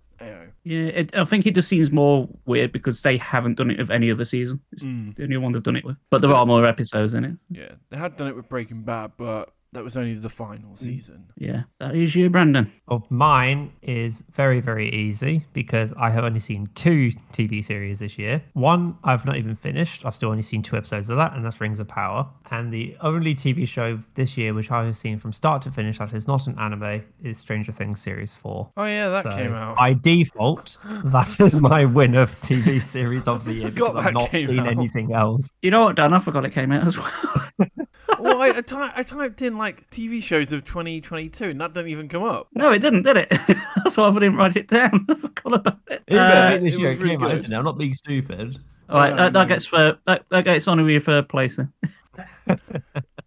Yeah, 0.64 0.86
it, 0.86 1.14
I 1.16 1.24
think 1.24 1.46
it 1.46 1.54
just 1.54 1.68
seems 1.68 1.90
more 1.90 2.28
weird 2.46 2.72
because 2.72 3.02
they 3.02 3.16
haven't 3.18 3.56
done 3.56 3.70
it 3.70 3.78
with 3.78 3.90
any 3.90 4.10
other 4.10 4.24
season. 4.24 4.60
It's 4.72 4.82
Mm, 4.82 5.14
the 5.16 5.24
only 5.24 5.36
one 5.36 5.52
they've 5.52 5.62
done 5.62 5.76
it 5.76 5.84
with. 5.84 5.96
But 6.10 6.22
there 6.22 6.32
are 6.34 6.46
more 6.46 6.66
episodes 6.66 7.12
in 7.14 7.24
it. 7.24 7.36
yeah, 7.50 7.72
they 7.90 7.96
had 7.98 8.16
done 8.16 8.28
it 8.28 8.36
with 8.36 8.48
Breaking 8.48 8.82
Bad, 8.82 9.12
but 9.16 9.52
that 9.74 9.84
was 9.84 9.96
only 9.96 10.14
the 10.14 10.28
final 10.28 10.70
mm. 10.70 10.78
season. 10.78 11.26
Yeah, 11.36 11.64
that 11.80 11.94
is 11.94 12.14
you, 12.14 12.30
Brandon. 12.30 12.72
Well, 12.88 13.06
mine 13.10 13.72
is 13.82 14.22
very, 14.32 14.60
very 14.60 14.92
easy 14.94 15.44
because 15.52 15.92
I 15.98 16.10
have 16.10 16.24
only 16.24 16.40
seen 16.40 16.68
two 16.74 17.12
TV 17.32 17.64
series 17.64 17.98
this 17.98 18.18
year. 18.18 18.42
One 18.54 18.96
I've 19.04 19.24
not 19.24 19.36
even 19.36 19.54
finished. 19.54 20.06
I've 20.06 20.14
still 20.16 20.30
only 20.30 20.42
seen 20.42 20.62
two 20.62 20.76
episodes 20.76 21.10
of 21.10 21.16
that, 21.18 21.34
and 21.34 21.44
that's 21.44 21.60
Rings 21.60 21.80
of 21.80 21.88
Power. 21.88 22.28
And 22.50 22.72
the 22.72 22.96
only 23.00 23.34
TV 23.34 23.66
show 23.66 23.98
this 24.14 24.36
year 24.36 24.54
which 24.54 24.70
I 24.70 24.84
have 24.84 24.96
seen 24.96 25.18
from 25.18 25.32
start 25.32 25.62
to 25.62 25.70
finish 25.70 25.98
that 25.98 26.14
is 26.14 26.26
not 26.26 26.46
an 26.46 26.58
anime 26.58 27.02
is 27.22 27.38
Stranger 27.38 27.72
Things 27.72 28.00
series 28.00 28.32
four. 28.32 28.70
Oh 28.76 28.84
yeah, 28.84 29.08
that 29.10 29.24
So 29.24 29.30
came 29.30 29.52
out. 29.52 29.76
by 29.76 29.94
default, 29.94 30.78
that 31.04 31.40
is 31.40 31.60
my 31.60 31.84
win 31.84 32.14
of 32.14 32.30
TV 32.40 32.82
series 32.82 33.26
of 33.26 33.44
the 33.44 33.52
year 33.54 33.68
forgot 33.70 33.94
because 33.94 34.06
I've 34.06 34.14
that 34.14 34.20
not 34.20 34.30
seen 34.30 34.60
out. 34.60 34.68
anything 34.68 35.12
else. 35.12 35.50
You 35.62 35.72
know 35.72 35.82
what, 35.84 35.96
Dan? 35.96 36.12
I 36.14 36.20
forgot 36.20 36.44
it 36.44 36.52
came 36.52 36.70
out 36.70 36.86
as 36.86 36.96
well. 36.96 37.50
well, 38.24 38.42
I, 38.42 38.46
I, 38.48 38.60
ty- 38.60 38.92
I 38.96 39.02
typed 39.02 39.42
in 39.42 39.56
like 39.56 39.88
TV 39.90 40.22
shows 40.22 40.52
of 40.52 40.64
2022, 40.64 41.44
and 41.50 41.60
that 41.60 41.74
didn't 41.74 41.90
even 41.90 42.08
come 42.08 42.24
up. 42.24 42.48
no, 42.54 42.72
it 42.72 42.80
didn't, 42.80 43.02
did 43.04 43.16
it? 43.18 43.28
That's 43.84 43.96
why 43.96 44.08
I 44.08 44.12
didn't 44.14 44.36
write 44.36 44.56
it 44.56 44.68
down. 44.68 45.06
I 45.10 45.14
forgot 45.14 45.54
about 45.54 45.78
it. 45.88 46.02
It's 46.08 46.16
Uh, 46.16 46.20
uh, 46.20 46.50
this 46.58 46.74
it 46.74 46.80
year 46.80 46.90
was 46.90 46.98
it 46.98 47.02
really 47.02 47.14
came 47.16 47.22
out, 47.24 47.28
good. 47.28 47.36
isn't 47.38 47.52
it? 47.52 47.56
I'm 47.56 47.64
not 47.64 47.78
being 47.78 47.94
stupid. 47.94 48.58
All 48.88 48.98
right, 49.00 49.10
no, 49.10 49.16
that, 49.16 49.32
that 49.34 49.48
gets 49.48 49.66
for 49.66 49.98
that, 50.06 50.24
that 50.30 50.44
gets 50.44 50.66
on 50.68 50.86
your 50.88 51.00
third 51.00 51.28
place 51.28 51.56
then. 51.56 51.72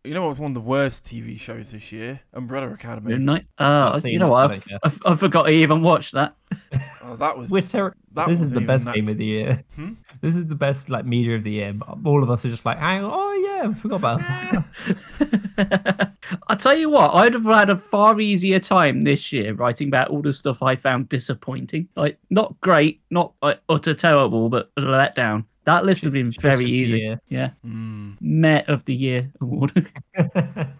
You 0.04 0.13
know 0.13 0.21
what 0.21 0.30
was 0.30 0.39
one 0.39 0.52
of 0.52 0.56
the 0.56 0.62
worst 0.62 1.04
TV 1.04 1.38
shows 1.38 1.71
this 1.71 1.91
year? 1.91 2.21
Umbrella 2.34 2.71
Academy. 2.71 3.12
Midnight. 3.12 3.45
Uh, 3.58 4.00
you 4.06 4.19
know 4.19 4.28
it, 4.28 4.30
what? 4.30 4.52
haven't 4.52 4.63
I, 4.82 4.88
I, 4.88 5.12
I 5.12 5.15
forgot 5.17 5.47
I 5.47 5.52
even 5.52 5.82
watched 5.82 6.13
that. 6.13 6.34
Oh, 7.04 7.15
that 7.17 7.38
was 7.38 7.50
We're 7.52 7.62
ter- 7.62 7.95
that 8.13 8.28
this 8.28 8.41
is 8.41 8.52
the 8.52 8.60
best 8.62 8.84
that- 8.86 8.95
game 8.95 9.08
of 9.10 9.17
the 9.17 9.26
year. 9.26 9.63
Hmm? 9.76 9.93
This 10.21 10.36
is 10.36 10.47
the 10.47 10.56
best 10.56 10.89
like 10.89 11.06
media 11.06 11.36
of 11.36 11.43
the 11.43 11.52
year. 11.52 11.73
But 11.73 11.97
all 12.06 12.21
of 12.23 12.30
us 12.30 12.45
are 12.45 12.50
just 12.50 12.65
like, 12.65 12.80
hang 12.80 13.04
on, 13.04 13.12
oh 13.13 13.34
yeah, 13.34 13.69
I 13.69 13.73
forgot 13.73 13.95
about 13.97 14.19
that. 14.19 16.13
I 16.47 16.56
tell 16.56 16.76
you 16.76 16.89
what, 16.89 17.13
I'd 17.13 17.34
have 17.34 17.45
had 17.45 17.69
a 17.69 17.78
far 17.78 18.19
easier 18.19 18.60
time 18.60 19.04
this 19.04 19.32
year 19.32 19.54
writing 19.54 19.88
about 19.89 20.10
all 20.10 20.21
the 20.21 20.34
stuff 20.34 20.62
I 20.62 20.76
found 20.76 21.10
disappointing. 21.10 21.88
Like, 21.95 22.17
not 22.30 22.60
great, 22.62 23.02
not 23.10 23.34
like 23.41 23.60
utter 23.69 23.93
terrible, 23.93 24.50
but 24.50 24.71
a 24.78 24.82
letdown. 24.82 25.45
That 25.67 25.86
list 25.86 26.01
would 26.01 26.08
have 26.08 26.13
been 26.13 26.32
very 26.41 26.65
easy. 26.65 26.97
year. 26.97 27.21
Yeah, 27.30 27.51
Mm. 27.63 28.17
Met 28.19 28.67
of 28.69 28.86
the 28.86 28.95
Year 28.95 29.32
award. 29.39 29.91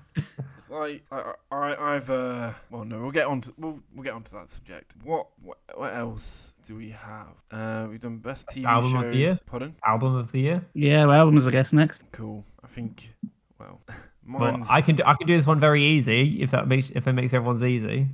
It's 0.58 0.70
like 0.72 1.04
I, 1.12 1.34
I, 1.52 1.96
I've 1.96 2.10
uh. 2.10 2.52
Well, 2.72 2.84
no, 2.84 3.00
we'll 3.02 3.12
get 3.12 3.28
on 3.28 3.42
to 3.42 3.54
we'll, 3.58 3.80
we'll 3.94 4.04
get 4.04 4.14
onto 4.14 4.32
that 4.32 4.50
subject. 4.50 4.94
What, 5.04 5.28
what 5.42 5.58
what 5.76 5.94
else 5.94 6.54
do 6.66 6.76
we 6.76 6.90
have? 6.90 7.28
Uh, 7.52 7.88
we've 7.90 8.02
done 8.02 8.18
best 8.18 8.48
TV 8.48 8.66
Album 8.66 8.92
shows. 8.94 9.06
of 9.06 9.12
the 9.12 9.18
year? 9.18 9.40
Pardon? 9.46 9.76
Album 9.86 10.16
of 10.16 10.32
the 10.32 10.40
year. 10.42 10.66
yeah, 10.74 11.06
well, 11.06 11.20
albums, 11.20 11.46
I 11.48 11.52
guess, 11.52 11.72
next. 11.72 12.02
Cool. 12.12 12.44
I 12.64 12.68
think. 12.68 13.14
Well, 13.60 13.82
Well, 14.30 14.62
I 14.70 14.82
can 14.82 14.98
do, 14.98 15.04
I 15.06 15.14
can 15.14 15.26
do 15.26 15.38
this 15.38 15.46
one 15.46 15.58
very 15.60 15.84
easy 15.86 16.42
if 16.42 16.52
that 16.52 16.68
makes 16.68 16.90
if 16.94 17.08
it 17.08 17.14
makes 17.14 17.34
everyone's 17.34 17.64
easy. 17.64 18.08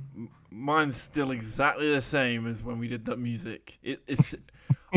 mine's 0.48 0.96
still 0.96 1.32
exactly 1.32 1.92
the 1.92 2.00
same 2.02 2.46
as 2.46 2.62
when 2.62 2.78
we 2.78 2.86
did 2.86 3.04
that 3.06 3.18
music. 3.18 3.78
It, 3.82 4.00
it's 4.06 4.32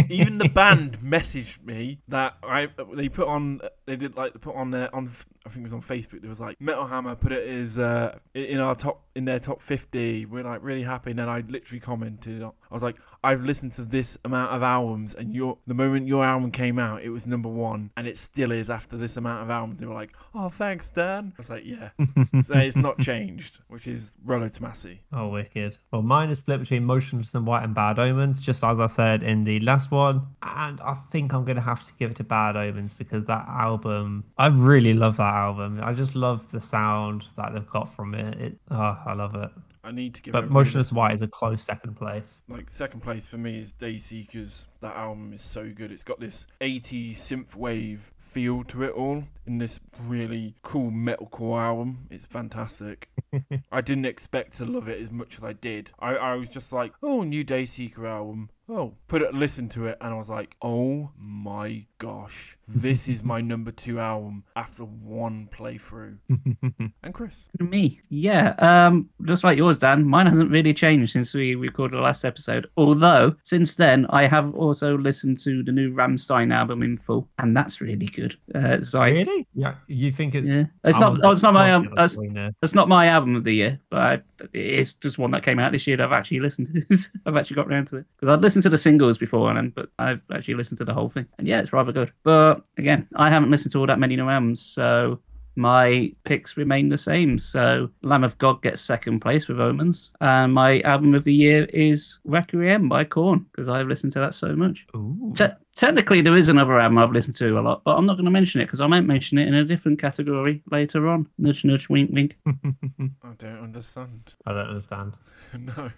even 0.10 0.38
the 0.38 0.50
band 0.54 1.00
messaged 1.00 1.64
me 1.64 2.00
that 2.08 2.38
I 2.44 2.70
they 2.96 3.10
put 3.10 3.28
on 3.28 3.62
they 3.86 3.96
did 3.96 4.16
like 4.16 4.40
put 4.42 4.56
on 4.56 4.72
their 4.72 4.94
on 4.94 5.10
I 5.46 5.50
think 5.50 5.62
it 5.62 5.64
was 5.64 5.74
on 5.74 5.82
Facebook. 5.82 6.22
There 6.22 6.30
was 6.30 6.40
like 6.40 6.60
Metal 6.60 6.86
Hammer 6.86 7.16
put 7.16 7.32
it 7.32 7.48
as 7.48 7.80
uh, 7.80 8.18
in 8.34 8.60
our 8.60 8.76
top 8.76 9.02
in 9.18 9.26
their 9.26 9.40
top 9.40 9.62
fifty. 9.62 10.26
We're 10.26 10.44
like 10.44 10.64
really 10.64 10.84
happy. 10.84 11.10
And 11.10 11.20
then 11.20 11.28
I 11.28 11.40
literally 11.48 11.80
commented. 11.80 12.44
I 12.44 12.52
was 12.70 12.84
like, 12.84 12.98
I've 13.24 13.44
listened 13.44 13.74
to 13.74 13.84
this 13.84 14.18
amount 14.24 14.54
of 14.54 14.62
albums, 14.62 15.16
and 15.16 15.34
your 15.34 15.58
the 15.66 15.74
moment 15.74 16.08
your 16.08 16.24
album 16.24 16.52
came 16.52 16.78
out, 16.78 17.02
it 17.02 17.10
was 17.10 17.26
number 17.26 17.50
one, 17.50 17.90
and 17.98 18.08
it 18.08 18.18
still 18.18 18.52
is 18.52 18.70
after 18.70 18.96
this 18.96 19.18
amount 19.18 19.44
of 19.44 19.50
albums. 19.50 19.80
They 19.80 19.86
were 19.86 19.94
like, 19.94 20.14
oh 20.36 20.50
thanks 20.50 20.90
Dan. 20.92 21.34
I 21.36 21.38
was 21.38 21.50
like, 21.50 21.64
yeah. 21.66 21.90
so 22.44 22.58
it's 22.58 22.76
not 22.76 23.00
changed, 23.00 23.60
which 23.68 23.88
is 23.88 24.14
Rollo 24.24 24.50
Tomasi. 24.50 25.00
Oh, 25.12 25.30
wicked. 25.30 25.78
Well, 25.92 26.04
mine 26.04 26.30
is 26.30 26.40
split 26.40 26.60
between 26.60 26.86
Motionless 26.86 27.34
in 27.34 27.46
White 27.46 27.64
and 27.64 27.74
Bad 27.74 27.98
Omens, 27.98 28.42
just 28.42 28.64
as 28.64 28.80
I 28.80 28.88
said 28.88 29.24
in 29.24 29.44
the 29.44 29.60
last 29.62 29.90
one. 29.90 30.28
And 30.44 30.80
I 30.82 30.96
think 31.12 31.34
I'm 31.34 31.44
going 31.44 31.56
to 31.56 31.62
have 31.62 31.86
to 31.88 31.94
give 31.98 32.12
it 32.12 32.18
to 32.18 32.24
Bad 32.24 32.56
Omens 32.56 32.94
because 32.94 33.26
that 33.26 33.46
album, 33.48 34.26
I 34.38 34.48
really 34.48 34.94
love 34.94 35.18
that 35.18 35.34
album. 35.34 35.80
I 35.82 35.94
just 35.94 36.16
love 36.16 36.52
the 36.52 36.62
sound 36.62 37.26
that 37.36 37.54
they've 37.54 37.70
got 37.70 37.94
from 37.94 38.14
it. 38.14 38.40
it 38.40 38.58
oh, 38.70 38.98
I 39.08 39.14
love 39.14 39.36
it. 39.36 39.50
I 39.84 39.92
need 39.92 40.16
to 40.16 40.22
give. 40.22 40.34
But 40.34 40.50
Motionless 40.50 40.92
White 40.92 41.14
is 41.14 41.22
a 41.22 41.28
close 41.28 41.64
second 41.64 41.96
place. 41.96 42.44
like 42.50 42.70
second 42.70 43.02
place 43.02 43.28
for 43.28 43.38
me 43.38 43.60
is 43.60 43.74
Dayseekers. 43.74 44.68
That 44.82 44.96
album 44.96 45.32
is 45.34 45.42
so 45.42 45.70
good. 45.74 45.92
It's 45.92 46.04
got 46.04 46.20
this 46.20 46.46
80s 46.60 47.12
synth 47.12 47.56
wave 47.56 48.12
feel 48.20 48.64
to 48.66 48.84
it 48.84 48.92
all 48.92 49.24
in 49.46 49.58
this 49.58 49.80
really 50.04 50.56
cool 50.62 50.92
metalcore 50.92 51.62
album. 51.62 52.08
It's 52.10 52.26
fantastic. 52.26 53.10
I 53.72 53.82
didn't 53.82 54.06
expect 54.06 54.58
to 54.58 54.66
love 54.66 54.90
it 54.90 55.02
as 55.02 55.10
much 55.10 55.38
as 55.38 55.44
I 55.44 55.54
did. 55.54 55.92
I, 56.00 56.16
I 56.16 56.36
was 56.36 56.50
just 56.50 56.74
like, 56.74 56.94
oh, 57.02 57.24
new 57.24 57.46
Dayseeker 57.46 58.06
album. 58.06 58.50
Oh, 58.70 58.96
put 59.08 59.22
it, 59.22 59.34
listen 59.34 59.70
to 59.70 59.86
it, 59.86 59.98
and 60.02 60.14
I 60.14 60.18
was 60.18 60.30
like, 60.30 60.56
oh 60.62 61.12
my 61.18 61.86
gosh, 62.00 62.58
this 62.68 63.08
is 63.08 63.24
my 63.24 63.40
number 63.52 63.72
two 63.72 64.00
album 64.00 64.44
after 64.56 64.84
one 64.84 65.50
playthrough. 65.52 66.18
And 67.04 67.14
Chris, 67.14 67.48
Me, 67.60 68.02
yeah. 68.10 68.50
Um, 68.60 69.10
just 69.24 69.44
like 69.44 69.58
yours, 69.58 69.78
Dan. 69.78 70.06
Mine 70.06 70.28
hasn't 70.28 70.52
really 70.52 70.74
changed 70.74 71.14
since 71.14 71.34
we 71.34 71.56
recorded 71.56 71.98
the 71.98 72.02
last 72.02 72.26
episode. 72.26 72.68
Although 72.76 73.36
since 73.44 73.76
then, 73.76 74.06
I 74.10 74.28
have 74.28 74.54
also 74.56 74.98
listened 74.98 75.40
to 75.44 75.64
the 75.64 75.72
new 75.72 75.94
Rammstein 75.94 76.54
album 76.54 76.84
in 76.84 76.98
full, 76.98 77.30
and 77.38 77.56
that's 77.56 77.80
really 77.80 78.08
good. 78.08 78.38
Uh, 78.54 78.82
so 78.84 79.02
I, 79.02 79.10
Really? 79.10 79.48
Yeah. 79.54 79.76
You 79.88 80.12
think 80.12 80.36
it's. 80.36 80.48
yeah, 80.48 80.66
it's 80.84 81.00
not. 81.00 81.20
Oh, 81.24 81.32
it's 81.32 81.42
not 81.44 81.54
my. 81.54 81.72
Um, 81.72 81.86
not 81.86 81.96
that's, 81.96 82.18
that's 82.62 82.74
not 82.74 82.90
my 82.90 83.08
album 83.08 83.36
of 83.36 83.44
the 83.46 83.54
year, 83.54 83.80
but 83.90 84.00
I, 84.00 84.22
it's 84.54 84.94
just 84.94 85.18
one 85.18 85.32
that 85.32 85.44
came 85.44 85.60
out 85.60 85.72
this 85.72 85.88
year 85.88 85.98
that 85.98 86.06
I've 86.06 86.12
actually 86.12 86.42
listened 86.42 86.86
to. 86.90 86.98
I've 87.26 87.38
actually 87.38 87.56
got 87.56 87.68
around 87.68 87.88
to 87.90 87.98
it 87.98 88.06
because 88.20 88.34
I'd 88.34 88.42
listened 88.42 88.57
to 88.64 88.70
the 88.70 88.78
singles 88.78 89.18
before, 89.18 89.52
and 89.52 89.74
but 89.74 89.90
I've 90.00 90.22
actually 90.34 90.56
listened 90.56 90.78
to 90.80 90.86
the 90.86 90.94
whole 90.94 91.10
thing, 91.10 91.28
and 91.38 91.48
yeah, 91.48 91.60
it's 91.60 91.74
rather 91.74 91.92
good. 91.92 92.12
But 92.24 92.62
again, 92.78 93.08
I 93.16 93.30
haven't 93.30 93.52
listened 93.52 93.72
to 93.74 93.80
all 93.80 93.88
that 93.88 94.00
many 94.00 94.16
new 94.16 94.30
albums, 94.30 94.62
so 94.62 95.20
my 95.56 96.12
picks 96.24 96.56
remain 96.56 96.90
the 96.90 96.98
same. 96.98 97.40
So 97.40 97.90
Lamb 98.04 98.24
of 98.24 98.38
God 98.38 98.62
gets 98.62 98.82
second 98.82 99.22
place 99.22 99.48
with 99.48 99.60
Omens, 99.60 100.12
and 100.22 100.54
my 100.54 100.82
album 100.82 101.16
of 101.16 101.24
the 101.24 101.34
year 101.34 101.66
is 101.74 102.20
Requiem 102.24 102.88
by 102.88 103.04
Korn 103.04 103.46
because 103.52 103.68
I've 103.68 103.88
listened 103.88 104.14
to 104.14 104.20
that 104.20 104.36
so 104.36 104.56
much. 104.56 104.86
Ooh. 104.96 105.34
Te- 105.78 105.86
technically, 105.86 106.22
there 106.22 106.36
is 106.36 106.50
another 106.50 106.80
album 106.80 106.98
I've 106.98 107.12
listened 107.12 107.36
to 107.38 107.60
a 107.60 107.62
lot, 107.62 107.84
but 107.84 107.96
I'm 107.96 108.06
not 108.06 108.16
going 108.16 108.26
to 108.26 108.32
mention 108.32 108.62
it 108.62 108.66
because 108.66 108.82
I 108.82 108.88
might 108.88 109.02
mention 109.02 109.38
it 109.38 109.48
in 109.48 109.54
a 109.54 109.64
different 109.64 110.00
category 110.00 110.64
later 110.72 111.08
on. 111.08 111.28
Nudge, 111.38 111.64
nudge, 111.64 111.88
wink, 111.90 112.10
wink. 112.12 112.38
I 112.48 113.34
don't 113.38 113.64
understand. 113.64 114.34
I 114.46 114.54
don't 114.54 114.68
understand. 114.70 115.14
no. 115.60 115.92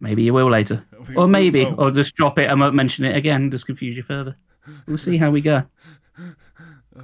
Maybe 0.00 0.22
you 0.22 0.32
will 0.32 0.50
later, 0.50 0.84
We- 1.08 1.16
or 1.16 1.28
maybe, 1.28 1.66
oh. 1.66 1.74
or 1.76 1.90
just 1.90 2.14
drop 2.14 2.38
it 2.38 2.50
and 2.50 2.60
won't 2.60 2.74
mention 2.74 3.04
it 3.04 3.16
again, 3.16 3.50
just 3.50 3.66
confuse 3.66 3.96
you 3.96 4.02
further. 4.02 4.34
We'll 4.86 4.98
see 4.98 5.16
how 5.16 5.30
we 5.30 5.40
go. 5.40 5.62
Uh, 6.18 7.02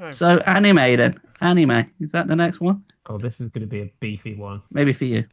I 0.00 0.06
I've 0.06 0.14
So, 0.14 0.38
anime 0.38 0.96
then. 0.96 1.20
Anime. 1.40 1.90
Is 2.00 2.12
that 2.12 2.26
the 2.26 2.36
next 2.36 2.60
one? 2.60 2.84
Oh, 3.06 3.18
this 3.18 3.40
is 3.40 3.50
going 3.50 3.62
to 3.62 3.66
be 3.66 3.80
a 3.80 3.92
beefy 4.00 4.34
one. 4.34 4.62
Maybe 4.70 4.92
for 4.92 5.04
you. 5.04 5.24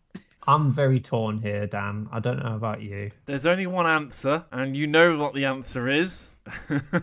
I'm 0.47 0.71
very 0.71 0.99
torn 0.99 1.41
here, 1.41 1.67
Dan. 1.67 2.07
I 2.11 2.19
don't 2.19 2.43
know 2.43 2.55
about 2.55 2.81
you. 2.81 3.11
There's 3.25 3.45
only 3.45 3.67
one 3.67 3.87
answer, 3.87 4.45
and 4.51 4.75
you 4.75 4.87
know 4.87 5.17
what 5.17 5.33
the 5.33 5.45
answer 5.45 5.87
is. 5.87 6.31